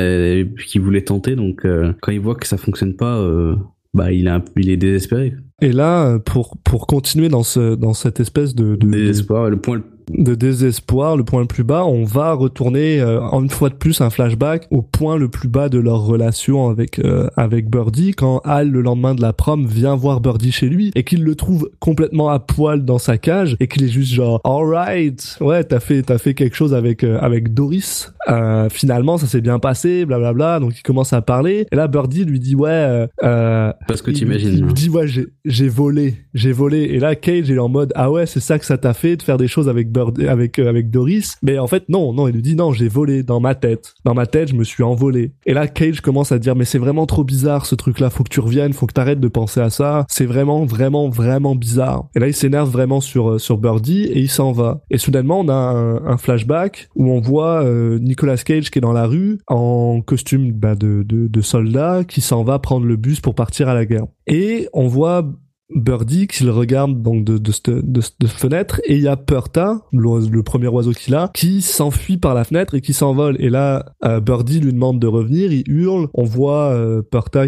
qu'il 0.66 0.80
voulait 0.80 1.02
tenter. 1.02 1.36
Donc 1.36 1.64
euh, 1.64 1.92
quand 2.02 2.12
il 2.12 2.20
voit 2.20 2.34
que 2.34 2.46
ça 2.46 2.56
fonctionne 2.56 2.94
pas, 2.94 3.16
euh, 3.16 3.54
bah 3.94 4.12
il 4.12 4.28
a 4.28 4.42
il 4.56 4.70
est 4.70 4.76
désespéré. 4.76 5.34
Et 5.62 5.72
là, 5.72 6.18
pour 6.18 6.56
pour 6.64 6.86
continuer 6.86 7.28
dans 7.28 7.42
ce 7.42 7.74
dans 7.74 7.94
cette 7.94 8.20
espèce 8.20 8.54
de, 8.54 8.76
de 8.76 8.86
désespoir, 8.86 9.50
le 9.50 9.60
point 9.60 9.82
de 10.10 10.34
désespoir, 10.34 11.16
le 11.16 11.24
point 11.24 11.40
le 11.40 11.46
plus 11.46 11.64
bas, 11.64 11.84
on 11.84 12.04
va 12.04 12.32
retourner 12.32 13.00
euh, 13.00 13.20
une 13.32 13.50
fois 13.50 13.68
de 13.68 13.74
plus 13.74 14.00
un 14.00 14.10
flashback 14.10 14.66
au 14.70 14.82
point 14.82 15.16
le 15.16 15.28
plus 15.28 15.48
bas 15.48 15.68
de 15.68 15.78
leur 15.78 16.04
relation 16.04 16.68
avec 16.68 16.98
euh, 16.98 17.28
avec 17.36 17.68
Birdie 17.68 18.12
quand 18.12 18.40
Al 18.44 18.70
le 18.70 18.80
lendemain 18.82 19.14
de 19.14 19.22
la 19.22 19.32
prom 19.32 19.66
vient 19.66 19.94
voir 19.94 20.20
Birdie 20.20 20.52
chez 20.52 20.68
lui 20.68 20.92
et 20.94 21.04
qu'il 21.04 21.24
le 21.24 21.34
trouve 21.34 21.70
complètement 21.80 22.28
à 22.28 22.38
poil 22.38 22.84
dans 22.84 22.98
sa 22.98 23.18
cage 23.18 23.56
et 23.60 23.68
qu'il 23.68 23.84
est 23.84 23.88
juste 23.88 24.12
genre 24.12 24.40
alright 24.44 25.38
ouais 25.40 25.64
t'as 25.64 25.80
fait 25.80 26.02
t'as 26.02 26.18
fait 26.18 26.34
quelque 26.34 26.56
chose 26.56 26.74
avec 26.74 27.04
euh, 27.04 27.18
avec 27.20 27.54
Doris 27.54 28.12
euh, 28.28 28.68
finalement 28.68 29.18
ça 29.18 29.26
s'est 29.26 29.40
bien 29.40 29.58
passé 29.58 30.04
blablabla 30.04 30.32
bla, 30.32 30.58
bla, 30.58 30.66
donc 30.66 30.78
il 30.78 30.82
commence 30.82 31.12
à 31.12 31.22
parler 31.22 31.66
et 31.70 31.76
là 31.76 31.88
Birdie 31.88 32.24
lui 32.24 32.40
dit 32.40 32.54
ouais 32.54 33.06
euh, 33.22 33.72
parce 33.88 34.02
que 34.02 34.10
t'imagines 34.10 34.52
il 34.52 34.64
lui 34.64 34.74
dit 34.74 34.88
ouais 34.88 35.06
j'ai 35.06 35.26
j'ai 35.44 35.68
volé 35.68 36.14
j'ai 36.34 36.52
volé. 36.52 36.82
Et 36.82 37.00
là 37.00 37.14
Cage 37.14 37.50
est 37.50 37.58
en 37.58 37.68
mode 37.68 37.92
ah 37.96 38.10
ouais 38.10 38.26
c'est 38.26 38.40
ça 38.40 38.58
que 38.58 38.64
ça 38.64 38.76
t'a 38.78 38.94
fait 38.94 39.16
de 39.16 39.22
faire 39.22 39.38
des 39.38 39.48
choses 39.48 39.68
avec 39.68 39.90
avec 39.96 40.58
euh, 40.58 40.68
avec 40.68 40.90
Doris. 40.90 41.36
Mais 41.42 41.58
en 41.58 41.66
fait 41.66 41.88
non 41.88 42.12
non 42.12 42.28
il 42.28 42.34
lui 42.34 42.42
dit 42.42 42.56
non 42.56 42.72
j'ai 42.72 42.88
volé 42.88 43.22
dans 43.22 43.40
ma 43.40 43.54
tête. 43.54 43.94
Dans 44.04 44.14
ma 44.14 44.26
tête 44.26 44.48
je 44.48 44.54
me 44.54 44.64
suis 44.64 44.82
envolé. 44.82 45.32
Et 45.46 45.54
là 45.54 45.66
Cage 45.66 46.00
commence 46.00 46.32
à 46.32 46.38
dire 46.38 46.56
mais 46.56 46.64
c'est 46.64 46.78
vraiment 46.78 47.06
trop 47.06 47.24
bizarre 47.24 47.66
ce 47.66 47.74
truc 47.74 48.00
là 48.00 48.10
faut 48.10 48.24
que 48.24 48.28
tu 48.28 48.40
reviennes 48.40 48.72
faut 48.72 48.86
que 48.86 48.92
t'arrêtes 48.92 49.20
de 49.20 49.28
penser 49.28 49.60
à 49.60 49.70
ça. 49.70 50.04
C'est 50.08 50.26
vraiment 50.26 50.64
vraiment 50.64 51.08
vraiment 51.08 51.54
bizarre. 51.54 52.08
Et 52.14 52.20
là 52.20 52.28
il 52.28 52.34
s'énerve 52.34 52.70
vraiment 52.70 53.00
sur 53.00 53.40
sur 53.40 53.58
Birdie 53.58 54.04
et 54.04 54.20
il 54.20 54.30
s'en 54.30 54.52
va. 54.52 54.80
Et 54.90 54.98
soudainement 54.98 55.40
on 55.40 55.48
a 55.48 55.54
un, 55.54 56.16
flashback 56.16 56.88
où 56.94 57.10
on 57.10 57.20
voit 57.20 57.62
euh, 57.62 57.98
Nicolas 57.98 58.38
Cage 58.38 58.70
qui 58.70 58.78
est 58.78 58.80
dans 58.80 58.92
la 58.92 59.06
rue 59.06 59.38
en 59.48 60.00
costume 60.00 60.50
bah, 60.52 60.74
de, 60.74 61.04
de 61.06 61.40
soldat 61.40 62.04
qui 62.04 62.20
s'en 62.20 62.42
va 62.42 62.58
prendre 62.58 62.86
le 62.86 62.96
bus 62.96 63.20
pour 63.20 63.34
partir 63.34 63.68
à 63.68 63.74
la 63.74 63.84
guerre. 63.84 64.06
Et 64.26 64.68
on 64.72 64.86
voit 64.86 65.26
Birdie 65.74 66.26
qu'il 66.26 66.50
regarde 66.50 67.02
donc 67.02 67.24
de, 67.24 67.38
de, 67.38 67.52
de, 67.64 67.80
de, 67.80 68.00
de 68.20 68.26
fenêtre 68.26 68.80
et 68.84 68.94
il 68.94 69.02
y 69.02 69.08
a 69.08 69.16
Perta, 69.16 69.82
le, 69.92 70.42
premier 70.42 70.68
oiseau 70.68 70.92
qu'il 70.92 71.14
a, 71.14 71.30
qui 71.34 71.60
s'enfuit 71.60 72.18
par 72.18 72.34
la 72.34 72.44
fenêtre 72.44 72.74
et 72.74 72.80
qui 72.80 72.92
s'envole. 72.92 73.36
Et 73.40 73.50
là, 73.50 73.84
euh, 74.04 74.20
Birdie 74.20 74.60
lui 74.60 74.72
demande 74.72 75.00
de 75.00 75.06
revenir, 75.06 75.52
il 75.52 75.64
hurle. 75.66 76.08
On 76.14 76.24
voit 76.24 76.70
euh, 76.70 77.02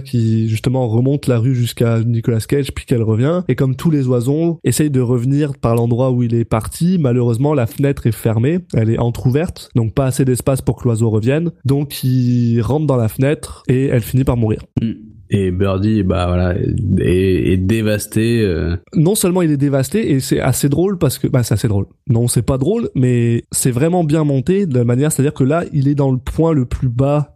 qui 0.04 0.48
justement 0.48 0.88
remonte 0.88 1.26
la 1.26 1.38
rue 1.38 1.54
jusqu'à 1.54 2.00
Nicolas 2.00 2.40
Cage 2.40 2.72
puis 2.72 2.84
qu'elle 2.84 3.02
revient. 3.02 3.42
Et 3.48 3.54
comme 3.54 3.76
tous 3.76 3.90
les 3.90 4.06
oiseaux, 4.08 4.58
essaye 4.64 4.90
de 4.90 5.00
revenir 5.00 5.56
par 5.56 5.74
l'endroit 5.74 6.10
où 6.10 6.22
il 6.22 6.34
est 6.34 6.44
parti. 6.44 6.98
Malheureusement, 6.98 7.54
la 7.54 7.66
fenêtre 7.66 8.06
est 8.06 8.12
fermée, 8.12 8.60
elle 8.74 8.90
est 8.90 8.98
entrouverte, 8.98 9.70
donc 9.74 9.94
pas 9.94 10.06
assez 10.06 10.24
d'espace 10.24 10.62
pour 10.62 10.76
que 10.76 10.84
l'oiseau 10.84 11.10
revienne. 11.10 11.52
Donc 11.64 12.02
il 12.02 12.60
rentre 12.60 12.86
dans 12.86 12.96
la 12.96 13.08
fenêtre 13.08 13.62
et 13.68 13.86
elle 13.86 14.02
finit 14.02 14.24
par 14.24 14.36
mourir. 14.36 14.64
Mm. 14.82 15.07
Et 15.30 15.50
Birdie, 15.50 16.02
bah 16.02 16.26
voilà, 16.26 16.54
est, 17.00 17.52
est 17.52 17.56
dévasté. 17.56 18.42
Euh... 18.42 18.76
Non 18.94 19.14
seulement 19.14 19.42
il 19.42 19.50
est 19.50 19.56
dévasté, 19.56 20.12
et 20.12 20.20
c'est 20.20 20.40
assez 20.40 20.68
drôle 20.68 20.98
parce 20.98 21.18
que, 21.18 21.26
bah 21.26 21.42
c'est 21.42 21.54
assez 21.54 21.68
drôle. 21.68 21.86
Non, 22.08 22.28
c'est 22.28 22.42
pas 22.42 22.58
drôle, 22.58 22.88
mais 22.94 23.44
c'est 23.52 23.70
vraiment 23.70 24.04
bien 24.04 24.24
monté 24.24 24.66
de 24.66 24.74
la 24.74 24.84
manière, 24.84 25.12
c'est-à-dire 25.12 25.34
que 25.34 25.44
là, 25.44 25.64
il 25.72 25.88
est 25.88 25.94
dans 25.94 26.10
le 26.10 26.18
point 26.18 26.52
le 26.52 26.64
plus 26.64 26.88
bas 26.88 27.34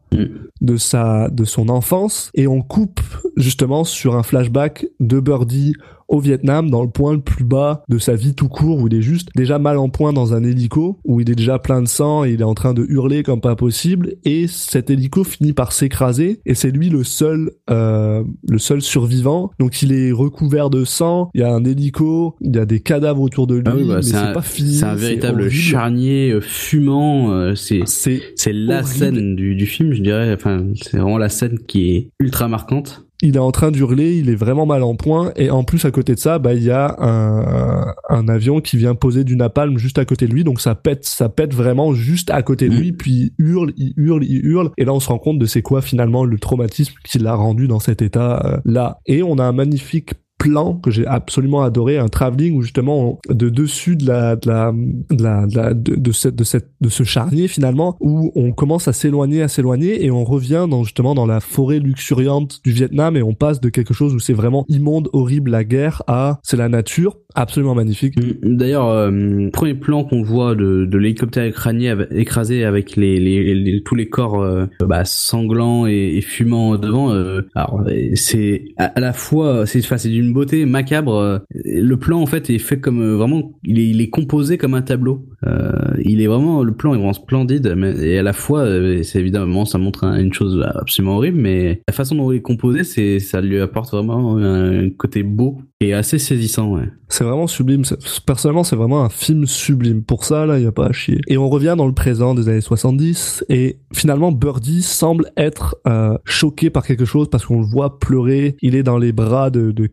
de 0.60 0.76
sa 0.76 1.30
de 1.30 1.44
son 1.44 1.70
enfance 1.70 2.30
et 2.34 2.46
on 2.46 2.60
coupe 2.60 3.00
justement 3.36 3.82
sur 3.82 4.14
un 4.14 4.22
flashback 4.22 4.86
de 5.00 5.20
Birdie 5.20 5.72
au 6.12 6.20
Vietnam 6.20 6.70
dans 6.70 6.82
le 6.82 6.90
point 6.90 7.14
le 7.14 7.20
plus 7.20 7.44
bas 7.44 7.82
de 7.88 7.98
sa 7.98 8.14
vie 8.14 8.34
tout 8.34 8.48
court 8.48 8.78
où 8.78 8.86
il 8.86 8.94
est 8.94 9.02
juste 9.02 9.30
déjà 9.34 9.58
mal 9.58 9.78
en 9.78 9.88
point 9.88 10.12
dans 10.12 10.34
un 10.34 10.44
hélico 10.44 11.00
où 11.04 11.20
il 11.20 11.30
est 11.30 11.34
déjà 11.34 11.58
plein 11.58 11.80
de 11.82 11.88
sang 11.88 12.24
et 12.24 12.32
il 12.32 12.40
est 12.42 12.44
en 12.44 12.54
train 12.54 12.74
de 12.74 12.84
hurler 12.88 13.22
comme 13.22 13.40
pas 13.40 13.56
possible 13.56 14.14
et 14.24 14.46
cet 14.46 14.90
hélico 14.90 15.24
finit 15.24 15.54
par 15.54 15.72
s'écraser 15.72 16.40
et 16.44 16.54
c'est 16.54 16.70
lui 16.70 16.90
le 16.90 17.02
seul 17.02 17.52
euh, 17.70 18.22
le 18.46 18.58
seul 18.58 18.82
survivant. 18.82 19.50
Donc 19.58 19.80
il 19.82 19.92
est 19.92 20.12
recouvert 20.12 20.68
de 20.68 20.84
sang 20.84 21.30
il 21.34 21.40
y 21.40 21.44
a 21.44 21.52
un 21.52 21.64
hélico 21.64 22.36
il 22.42 22.54
y 22.54 22.58
a 22.58 22.66
des 22.66 22.80
cadavres 22.80 23.22
autour 23.22 23.46
de 23.46 23.54
lui 23.56 23.64
ah 23.66 23.74
oui, 23.74 23.84
bah, 23.88 23.96
mais 23.96 24.02
c'est 24.02 24.32
pas 24.34 24.42
fini 24.42 24.74
c'est 24.74 24.84
un 24.84 24.94
véritable 24.94 25.48
charnier 25.50 26.38
fumant 26.42 27.32
euh, 27.32 27.54
c'est 27.54 27.82
c'est 27.86 28.20
c'est 28.36 28.52
la 28.52 28.80
horrible. 28.80 28.88
scène 28.88 29.34
du, 29.34 29.54
du 29.54 29.66
film 29.66 29.94
je 29.94 30.02
dirais. 30.02 30.34
Enfin 30.34 30.66
c'est 30.82 30.98
vraiment 30.98 31.18
la 31.18 31.30
scène 31.30 31.58
qui 31.66 31.96
est 31.96 32.10
ultra 32.20 32.48
marquante 32.48 33.06
il 33.22 33.36
est 33.36 33.40
en 33.40 33.52
train 33.52 33.70
d'hurler, 33.70 34.16
il 34.16 34.28
est 34.28 34.34
vraiment 34.34 34.66
mal 34.66 34.82
en 34.82 34.94
point, 34.94 35.32
et 35.36 35.50
en 35.50 35.64
plus 35.64 35.84
à 35.84 35.90
côté 35.90 36.14
de 36.14 36.18
ça, 36.18 36.38
bah 36.38 36.54
il 36.54 36.62
y 36.62 36.70
a 36.70 36.96
un, 36.98 37.94
un 38.08 38.28
avion 38.28 38.60
qui 38.60 38.76
vient 38.76 38.94
poser 38.94 39.24
du 39.24 39.36
napalm 39.36 39.78
juste 39.78 39.98
à 39.98 40.04
côté 40.04 40.26
de 40.26 40.34
lui, 40.34 40.44
donc 40.44 40.60
ça 40.60 40.74
pète, 40.74 41.04
ça 41.04 41.28
pète 41.28 41.54
vraiment 41.54 41.94
juste 41.94 42.30
à 42.30 42.42
côté 42.42 42.68
de 42.68 42.74
lui, 42.74 42.92
mmh. 42.92 42.96
puis 42.96 43.12
il 43.38 43.44
hurle, 43.44 43.72
il 43.76 43.94
hurle, 43.96 44.24
il 44.24 44.44
hurle, 44.44 44.70
et 44.76 44.84
là 44.84 44.92
on 44.92 45.00
se 45.00 45.08
rend 45.08 45.18
compte 45.18 45.38
de 45.38 45.46
c'est 45.46 45.62
quoi 45.62 45.80
finalement 45.80 46.24
le 46.24 46.38
traumatisme 46.38 46.94
qui 47.04 47.18
l'a 47.18 47.34
rendu 47.34 47.68
dans 47.68 47.80
cet 47.80 48.02
état 48.02 48.44
euh, 48.44 48.58
là. 48.64 48.98
Et 49.06 49.22
on 49.22 49.38
a 49.38 49.44
un 49.44 49.52
magnifique 49.52 50.14
plan 50.42 50.74
que 50.74 50.90
j'ai 50.90 51.06
absolument 51.06 51.62
adoré, 51.62 51.98
un 51.98 52.08
travelling 52.08 52.56
où 52.56 52.62
justement 52.62 53.20
de 53.28 53.48
dessus 53.48 53.94
de 53.94 54.08
la 54.08 54.34
de 54.34 54.48
la 54.48 54.72
de 54.72 55.22
la 55.22 55.46
de, 55.46 55.56
la, 55.56 55.72
de, 55.72 55.94
de 55.94 56.10
cette 56.10 56.34
de 56.34 56.42
cette 56.42 56.68
de 56.80 56.88
ce 56.88 57.04
charnier 57.04 57.46
finalement 57.46 57.96
où 58.00 58.32
on 58.34 58.50
commence 58.50 58.88
à 58.88 58.92
s'éloigner 58.92 59.42
à 59.42 59.48
s'éloigner 59.48 60.04
et 60.04 60.10
on 60.10 60.24
revient 60.24 60.66
dans 60.68 60.82
justement 60.82 61.14
dans 61.14 61.26
la 61.26 61.38
forêt 61.38 61.78
luxuriante 61.78 62.60
du 62.64 62.72
Vietnam 62.72 63.16
et 63.16 63.22
on 63.22 63.34
passe 63.34 63.60
de 63.60 63.68
quelque 63.68 63.94
chose 63.94 64.16
où 64.16 64.18
c'est 64.18 64.32
vraiment 64.32 64.64
immonde, 64.68 65.08
horrible 65.12 65.52
la 65.52 65.62
guerre 65.62 66.02
à 66.08 66.40
c'est 66.42 66.56
la 66.56 66.68
nature, 66.68 67.18
absolument 67.34 67.74
magnifique. 67.74 68.14
D'ailleurs, 68.42 68.88
euh, 68.88 69.48
premier 69.52 69.74
plan 69.74 70.02
qu'on 70.02 70.22
voit 70.22 70.54
de, 70.54 70.86
de 70.86 70.98
l'hélicoptère 70.98 71.44
écrasé, 71.44 72.64
avec 72.64 72.96
les, 72.96 73.18
les, 73.18 73.54
les, 73.54 73.82
tous 73.82 73.94
les 73.94 74.08
corps 74.08 74.42
euh, 74.42 74.66
bah, 74.80 75.04
sanglants 75.04 75.86
et, 75.86 76.16
et, 76.16 76.20
fumants 76.20 76.76
devant. 76.76 77.12
Euh, 77.12 77.42
alors 77.54 77.84
c'est 78.14 78.64
à, 78.78 78.86
à, 78.86 79.00
la 79.00 79.12
fois 79.12 79.66
c'est 79.66 79.80
enfin, 79.80 79.98
c'est 79.98 80.08
d'une 80.08 80.31
beauté 80.32 80.64
macabre. 80.66 81.14
euh, 81.14 81.38
Le 81.54 81.96
plan 81.96 82.20
en 82.20 82.26
fait 82.26 82.50
est 82.50 82.58
fait 82.58 82.80
comme 82.80 83.00
euh, 83.00 83.16
vraiment 83.16 83.52
il 83.64 84.00
est, 84.00 84.10
composé 84.10 84.58
comme 84.58 84.74
un 84.74 84.82
tableau. 84.82 85.26
Euh, 85.46 85.72
il 86.04 86.20
est 86.20 86.26
vraiment 86.26 86.62
le 86.62 86.72
plan 86.72 86.92
est 86.94 86.96
vraiment 86.96 87.12
splendide 87.12 87.74
et 88.00 88.18
à 88.18 88.22
la 88.22 88.32
fois 88.32 88.66
c'est 89.02 89.18
évidemment 89.18 89.64
ça 89.64 89.78
montre 89.78 90.04
un, 90.04 90.20
une 90.20 90.32
chose 90.32 90.62
absolument 90.74 91.16
horrible 91.16 91.38
mais 91.40 91.82
la 91.88 91.94
façon 91.94 92.14
dont 92.14 92.30
il 92.30 92.36
est 92.36 92.42
composé 92.42 92.84
c'est 92.84 93.18
ça 93.18 93.40
lui 93.40 93.58
apporte 93.60 93.90
vraiment 93.90 94.36
un, 94.38 94.90
côté 94.90 95.22
beau 95.22 95.62
et 95.80 95.94
assez 95.94 96.18
saisissant 96.18 96.74
ouais. 96.74 96.88
C'est 97.08 97.24
vraiment 97.24 97.46
sublime. 97.46 97.82
Personnellement, 98.24 98.64
c'est 98.64 98.76
vraiment 98.76 99.04
un 99.04 99.10
film 99.10 99.44
sublime. 99.44 100.02
Pour 100.02 100.24
ça, 100.24 100.46
là, 100.46 100.58
il 100.58 100.64
y 100.64 100.66
a 100.66 100.72
pas 100.72 100.86
à 100.86 100.92
chier. 100.92 101.20
Et 101.26 101.36
on 101.36 101.50
revient 101.50 101.74
dans 101.76 101.86
le 101.86 101.92
présent 101.92 102.34
des 102.34 102.48
années 102.48 102.62
70 102.62 103.44
et 103.50 103.80
finalement, 103.92 104.32
Birdie 104.32 104.80
semble 104.80 105.30
être 105.36 105.76
choqué 106.24 106.70
par 106.70 106.86
quelque 106.86 107.04
chose 107.04 107.28
parce 107.28 107.44
qu'on 107.44 107.60
le 107.60 107.66
voit 107.66 107.98
pleurer. 107.98 108.56
Il 108.62 108.74
est 108.74 108.82
dans 108.82 108.96
les 108.96 109.12
bras 109.12 109.50
de, 109.50 109.72
de 109.72 109.86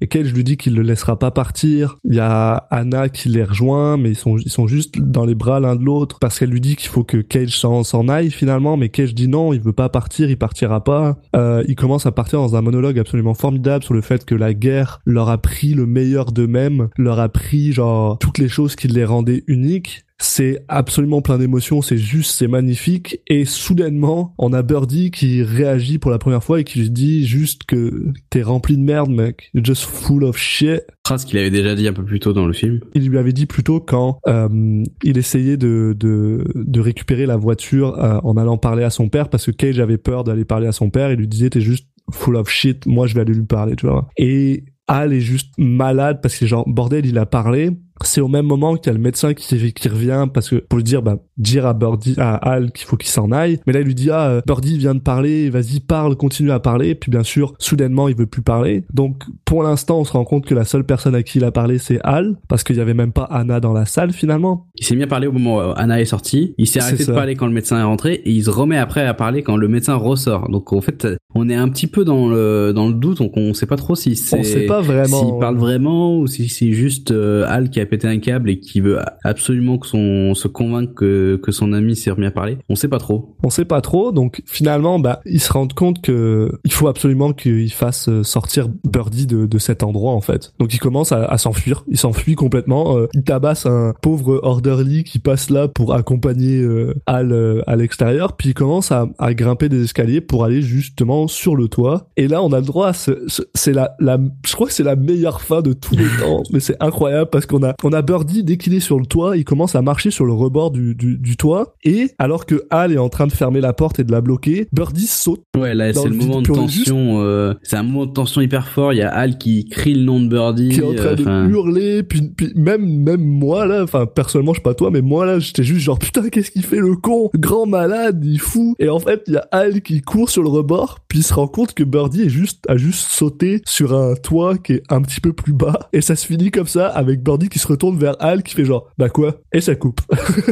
Et 0.00 0.06
Cage 0.06 0.32
lui 0.32 0.44
dit 0.44 0.56
qu'il 0.56 0.74
le 0.74 0.82
laissera 0.82 1.18
pas 1.18 1.30
partir. 1.30 1.96
Il 2.04 2.14
y 2.14 2.20
a 2.20 2.66
Anna 2.70 3.08
qui 3.08 3.28
les 3.28 3.44
rejoint, 3.44 3.96
mais 3.96 4.12
ils 4.12 4.50
sont 4.50 4.66
juste 4.66 4.98
dans 5.00 5.24
les 5.24 5.34
bras 5.34 5.60
l'un 5.60 5.76
de 5.76 5.84
l'autre 5.84 6.18
parce 6.20 6.38
qu'elle 6.38 6.50
lui 6.50 6.60
dit 6.60 6.76
qu'il 6.76 6.88
faut 6.88 7.04
que 7.04 7.18
Cage 7.18 7.56
s'en 7.56 8.08
aille 8.08 8.30
finalement, 8.30 8.76
mais 8.76 8.88
Cage 8.88 9.14
dit 9.14 9.28
non, 9.28 9.52
il 9.52 9.60
veut 9.60 9.72
pas 9.72 9.88
partir, 9.88 10.30
il 10.30 10.38
partira 10.38 10.82
pas. 10.82 11.16
Euh, 11.36 11.62
il 11.68 11.76
commence 11.76 12.06
à 12.06 12.12
partir 12.12 12.38
dans 12.40 12.56
un 12.56 12.62
monologue 12.62 12.98
absolument 12.98 13.34
formidable 13.34 13.84
sur 13.84 13.94
le 13.94 14.00
fait 14.00 14.24
que 14.24 14.34
la 14.34 14.54
guerre 14.54 15.00
leur 15.04 15.28
a 15.28 15.38
pris 15.38 15.74
le 15.74 15.86
meilleur 15.86 16.32
d'eux-mêmes 16.32 16.88
leur 16.96 17.18
a 17.20 17.28
pris 17.28 17.72
genre 17.72 18.18
toutes 18.18 18.38
les 18.38 18.48
choses 18.48 18.76
qui 18.76 18.88
les 18.88 19.04
rendaient 19.04 19.44
uniques 19.46 20.04
c'est 20.20 20.64
absolument 20.68 21.22
plein 21.22 21.38
d'émotions, 21.38 21.80
c'est 21.80 21.96
juste, 21.96 22.32
c'est 22.32 22.48
magnifique. 22.48 23.20
Et 23.28 23.44
soudainement, 23.44 24.34
on 24.38 24.52
a 24.52 24.62
Birdie 24.62 25.10
qui 25.10 25.42
réagit 25.42 25.98
pour 25.98 26.10
la 26.10 26.18
première 26.18 26.42
fois 26.42 26.60
et 26.60 26.64
qui 26.64 26.80
lui 26.80 26.90
dit 26.90 27.26
juste 27.26 27.64
que 27.64 28.12
t'es 28.30 28.42
rempli 28.42 28.76
de 28.76 28.82
merde, 28.82 29.10
mec. 29.10 29.50
You're 29.54 29.64
just 29.64 29.84
full 29.84 30.24
of 30.24 30.36
shit. 30.36 30.82
Phrase 31.06 31.24
qu'il 31.24 31.38
avait 31.38 31.50
déjà 31.50 31.74
dit 31.74 31.86
un 31.86 31.92
peu 31.92 32.04
plus 32.04 32.18
tôt 32.18 32.32
dans 32.32 32.46
le 32.46 32.52
film. 32.52 32.80
Il 32.94 33.08
lui 33.08 33.18
avait 33.18 33.32
dit 33.32 33.46
plutôt 33.46 33.80
quand 33.80 34.18
euh, 34.26 34.82
il 35.04 35.18
essayait 35.18 35.56
de, 35.56 35.94
de, 35.98 36.44
de 36.54 36.80
récupérer 36.80 37.26
la 37.26 37.36
voiture 37.36 37.98
euh, 38.02 38.18
en 38.24 38.36
allant 38.36 38.58
parler 38.58 38.84
à 38.84 38.90
son 38.90 39.08
père 39.08 39.28
parce 39.28 39.46
que 39.46 39.52
Cage 39.52 39.78
avait 39.78 39.98
peur 39.98 40.24
d'aller 40.24 40.44
parler 40.44 40.66
à 40.66 40.72
son 40.72 40.90
père. 40.90 41.12
Il 41.12 41.18
lui 41.18 41.28
disait 41.28 41.50
t'es 41.50 41.60
juste 41.60 41.86
full 42.10 42.36
of 42.36 42.48
shit, 42.48 42.86
moi 42.86 43.06
je 43.06 43.14
vais 43.14 43.20
aller 43.20 43.34
lui 43.34 43.46
parler, 43.46 43.76
tu 43.76 43.86
vois. 43.86 44.08
Et 44.16 44.64
Al 44.88 45.12
est 45.12 45.20
juste 45.20 45.52
malade 45.58 46.20
parce 46.22 46.36
que 46.36 46.46
genre 46.46 46.66
bordel 46.66 47.04
il 47.06 47.18
a 47.18 47.26
parlé 47.26 47.70
c'est 48.02 48.20
au 48.20 48.28
même 48.28 48.46
moment 48.46 48.76
qu'il 48.76 48.86
y 48.86 48.90
a 48.90 48.92
le 48.92 49.02
médecin 49.02 49.34
qui, 49.34 49.72
qui 49.72 49.88
revient 49.88 50.26
parce 50.32 50.50
que 50.50 50.56
pour 50.56 50.78
lui 50.78 50.84
dire 50.84 51.02
bah 51.02 51.18
dire 51.36 51.66
à 51.66 51.74
Birdie 51.74 52.14
à 52.18 52.34
Al 52.34 52.72
qu'il 52.72 52.86
faut 52.86 52.96
qu'il 52.96 53.10
s'en 53.10 53.30
aille. 53.32 53.60
Mais 53.66 53.72
là 53.72 53.80
il 53.80 53.86
lui 53.86 53.94
dit 53.94 54.10
ah 54.10 54.40
Birdie 54.46 54.78
vient 54.78 54.94
de 54.94 55.00
parler 55.00 55.50
vas-y 55.50 55.80
parle 55.80 56.16
continue 56.16 56.50
à 56.50 56.60
parler. 56.60 56.94
Puis 56.94 57.10
bien 57.10 57.22
sûr 57.22 57.54
soudainement 57.58 58.08
il 58.08 58.16
veut 58.16 58.26
plus 58.26 58.42
parler. 58.42 58.84
Donc 58.92 59.24
pour 59.44 59.62
l'instant 59.62 60.00
on 60.00 60.04
se 60.04 60.12
rend 60.12 60.24
compte 60.24 60.46
que 60.46 60.54
la 60.54 60.64
seule 60.64 60.84
personne 60.84 61.14
à 61.14 61.22
qui 61.22 61.38
il 61.38 61.44
a 61.44 61.50
parlé 61.50 61.78
c'est 61.78 62.00
Al 62.02 62.36
parce 62.48 62.64
qu'il 62.64 62.76
y 62.76 62.80
avait 62.80 62.94
même 62.94 63.12
pas 63.12 63.24
Anna 63.24 63.60
dans 63.60 63.72
la 63.72 63.86
salle 63.86 64.12
finalement. 64.12 64.66
Il 64.76 64.84
s'est 64.84 64.96
mis 64.96 65.02
à 65.02 65.06
parler 65.06 65.26
au 65.26 65.32
moment 65.32 65.56
où 65.56 65.72
Anna 65.76 66.00
est 66.00 66.04
sortie. 66.04 66.54
Il 66.58 66.66
s'est 66.66 66.80
arrêté 66.80 67.04
de 67.04 67.12
parler 67.12 67.36
quand 67.36 67.46
le 67.46 67.52
médecin 67.52 67.78
est 67.78 67.84
rentré 67.84 68.14
et 68.14 68.30
il 68.30 68.44
se 68.44 68.50
remet 68.50 68.78
après 68.78 69.06
à 69.06 69.14
parler 69.14 69.42
quand 69.42 69.56
le 69.56 69.68
médecin 69.68 69.94
ressort. 69.94 70.48
Donc 70.48 70.72
en 70.72 70.80
fait 70.80 71.06
on 71.34 71.48
est 71.48 71.54
un 71.54 71.68
petit 71.68 71.86
peu 71.86 72.04
dans 72.04 72.28
le 72.28 72.72
dans 72.74 72.88
le 72.88 72.94
doute. 72.94 73.18
Donc 73.18 73.32
on 73.36 73.54
sait 73.54 73.66
pas 73.66 73.76
trop 73.76 73.94
si 73.94 74.16
c'est 74.16 74.38
on 74.38 74.42
sait 74.42 74.66
pas 74.66 74.80
vraiment. 74.80 75.24
s'il 75.24 75.38
parle 75.38 75.56
vraiment 75.56 76.18
ou 76.18 76.26
si 76.26 76.48
c'est 76.48 76.72
juste 76.72 77.10
euh, 77.10 77.44
Al 77.48 77.70
qui 77.70 77.80
a 77.80 77.86
pété 77.88 78.06
un 78.06 78.18
câble 78.18 78.50
et 78.50 78.60
qui 78.60 78.80
veut 78.80 78.98
absolument 79.24 79.78
que 79.78 79.86
son 79.86 80.34
se 80.34 80.48
convaincre 80.48 80.94
que, 80.94 81.40
que 81.42 81.52
son 81.52 81.72
ami 81.72 81.96
s'est 81.96 82.10
remis 82.10 82.26
à 82.26 82.30
parler. 82.30 82.58
On 82.68 82.74
sait 82.74 82.88
pas 82.88 82.98
trop. 82.98 83.36
On 83.42 83.50
sait 83.50 83.64
pas 83.64 83.80
trop, 83.80 84.12
donc 84.12 84.42
finalement, 84.46 84.98
bah, 84.98 85.20
ils 85.24 85.40
se 85.40 85.52
rendent 85.52 85.72
compte 85.72 86.02
que 86.02 86.50
il 86.64 86.72
faut 86.72 86.88
absolument 86.88 87.32
qu'il 87.32 87.72
fasse 87.72 88.08
euh, 88.08 88.22
sortir 88.22 88.68
Birdie 88.84 89.26
de, 89.26 89.46
de 89.46 89.58
cet 89.58 89.82
endroit 89.82 90.12
en 90.12 90.20
fait. 90.20 90.52
Donc 90.58 90.74
il 90.74 90.78
commence 90.78 91.12
à, 91.12 91.24
à 91.24 91.38
s'enfuir. 91.38 91.84
Il 91.88 91.98
s'enfuit 91.98 92.34
complètement. 92.34 92.96
Euh, 92.96 93.06
il 93.14 93.24
tabasse 93.24 93.66
un 93.66 93.94
pauvre 94.00 94.40
orderly 94.42 95.04
qui 95.04 95.18
passe 95.18 95.50
là 95.50 95.68
pour 95.68 95.94
accompagner 95.94 96.60
euh, 96.60 96.94
Al 97.06 97.32
euh, 97.32 97.62
à 97.66 97.76
l'extérieur, 97.76 98.36
puis 98.36 98.50
il 98.50 98.54
commence 98.54 98.92
à, 98.92 99.08
à 99.18 99.34
grimper 99.34 99.68
des 99.68 99.84
escaliers 99.84 100.20
pour 100.20 100.44
aller 100.44 100.62
justement 100.62 101.28
sur 101.28 101.56
le 101.56 101.68
toit. 101.68 102.08
Et 102.16 102.28
là, 102.28 102.42
on 102.42 102.52
a 102.52 102.60
le 102.60 102.66
droit 102.66 102.88
à 102.88 102.92
ce, 102.92 103.10
c'est 103.54 103.72
la, 103.72 103.94
la, 104.00 104.18
je 104.46 104.54
crois 104.54 104.66
que 104.66 104.72
c'est 104.72 104.82
la 104.82 104.96
meilleure 104.96 105.40
fin 105.40 105.62
de 105.62 105.72
tous 105.72 105.96
les 105.96 106.08
temps, 106.20 106.42
mais 106.52 106.60
c'est 106.60 106.76
incroyable 106.82 107.30
parce 107.30 107.46
qu'on 107.46 107.62
a, 107.62 107.74
on 107.84 107.92
a 107.92 108.02
Birdie 108.02 108.42
dès 108.42 108.56
qu'il 108.56 108.74
est 108.74 108.80
sur 108.80 108.98
le 108.98 109.06
toit, 109.06 109.36
il 109.36 109.44
commence 109.44 109.74
à 109.74 109.82
marcher 109.82 110.10
sur 110.10 110.24
le 110.24 110.32
rebord 110.32 110.70
du, 110.70 110.94
du, 110.94 111.16
du 111.18 111.36
toit 111.36 111.74
et 111.84 112.10
alors 112.18 112.46
que 112.46 112.64
Hal 112.70 112.92
est 112.92 112.98
en 112.98 113.08
train 113.08 113.26
de 113.26 113.32
fermer 113.32 113.60
la 113.60 113.72
porte 113.72 114.00
et 114.00 114.04
de 114.04 114.12
la 114.12 114.20
bloquer, 114.20 114.68
Birdie 114.72 115.06
saute. 115.06 115.42
Ouais, 115.56 115.74
là 115.74 115.92
c'est 115.92 116.08
le, 116.08 116.14
moment 116.14 116.42
de 116.42 116.46
tension. 116.46 117.22
Euh, 117.22 117.54
c'est 117.62 117.76
un 117.76 117.82
moment 117.82 118.06
de 118.06 118.12
tension 118.12 118.40
hyper 118.40 118.68
fort. 118.68 118.92
Il 118.92 118.98
y 118.98 119.02
a 119.02 119.10
Hal 119.10 119.38
qui 119.38 119.66
crie 119.66 119.94
le 119.94 120.02
nom 120.02 120.20
de 120.20 120.28
Birdie, 120.28 120.70
qui 120.70 120.80
est 120.80 120.84
en 120.84 120.94
train 120.94 121.14
de 121.14 121.50
hurler. 121.50 122.02
Puis, 122.02 122.22
puis 122.22 122.52
même 122.56 122.84
même 122.86 123.22
moi 123.22 123.66
là, 123.66 123.82
enfin 123.82 124.06
personnellement 124.06 124.52
je 124.52 124.58
sais 124.58 124.62
pas 124.62 124.74
toi, 124.74 124.90
mais 124.90 125.02
moi 125.02 125.26
là 125.26 125.38
j'étais 125.38 125.62
juste 125.64 125.80
genre 125.80 125.98
putain 125.98 126.28
qu'est-ce 126.28 126.50
qu'il 126.50 126.64
fait 126.64 126.80
le 126.80 126.96
con, 126.96 127.30
grand 127.34 127.66
malade, 127.66 128.22
il 128.24 128.40
fou. 128.40 128.74
Et 128.78 128.88
en 128.88 128.98
fait 128.98 129.22
il 129.26 129.34
y 129.34 129.36
a 129.36 129.46
Hal 129.52 129.82
qui 129.82 130.00
court 130.00 130.30
sur 130.30 130.42
le 130.42 130.48
rebord, 130.48 131.00
puis 131.08 131.20
il 131.20 131.22
se 131.22 131.34
rend 131.34 131.48
compte 131.48 131.74
que 131.74 131.84
Birdie 131.84 132.22
est 132.22 132.28
juste 132.28 132.64
a 132.68 132.76
juste 132.76 133.08
sauté 133.10 133.62
sur 133.66 133.94
un 133.94 134.14
toit 134.14 134.58
qui 134.58 134.74
est 134.74 134.82
un 134.88 135.00
petit 135.02 135.20
peu 135.20 135.32
plus 135.32 135.52
bas 135.52 135.88
et 135.92 136.00
ça 136.00 136.16
se 136.16 136.26
finit 136.26 136.50
comme 136.50 136.66
ça 136.66 136.88
avec 136.88 137.22
Birdie 137.22 137.48
qui 137.48 137.58
se 137.58 137.67
retourne 137.68 137.98
vers 137.98 138.16
Hal 138.20 138.42
qui 138.42 138.54
fait 138.54 138.64
genre 138.64 138.90
bah 138.98 139.08
quoi? 139.08 139.40
Et 139.52 139.60
ça 139.60 139.74
coupe. 139.74 140.00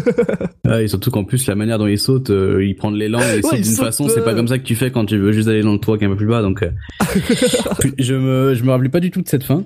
ouais, 0.64 0.84
et 0.84 0.88
surtout 0.88 1.10
qu'en 1.10 1.24
plus 1.24 1.46
la 1.46 1.54
manière 1.54 1.78
dont 1.78 1.86
il 1.86 1.98
saute, 1.98 2.30
euh, 2.30 2.64
il 2.64 2.76
prend 2.76 2.90
de 2.90 2.96
l'élan 2.96 3.20
et 3.20 3.38
il 3.38 3.42
saute 3.46 3.60
d'une 3.60 3.72
façon, 3.74 4.08
c'est 4.08 4.24
pas 4.24 4.34
comme 4.34 4.48
ça 4.48 4.58
que 4.58 4.64
tu 4.64 4.74
fais 4.74 4.90
quand 4.90 5.04
tu 5.06 5.18
veux 5.18 5.32
juste 5.32 5.48
aller 5.48 5.62
dans 5.62 5.72
le 5.72 5.78
toit 5.78 5.98
qui 5.98 6.04
est 6.04 6.06
un 6.06 6.10
peu 6.10 6.16
plus 6.16 6.26
bas. 6.26 6.42
Donc 6.42 6.62
euh, 6.62 6.70
je 7.98 8.14
me 8.14 8.54
je 8.54 8.64
me 8.64 8.70
rappelais 8.70 8.88
pas 8.88 9.00
du 9.00 9.10
tout 9.10 9.22
de 9.22 9.28
cette 9.28 9.44
fin. 9.44 9.64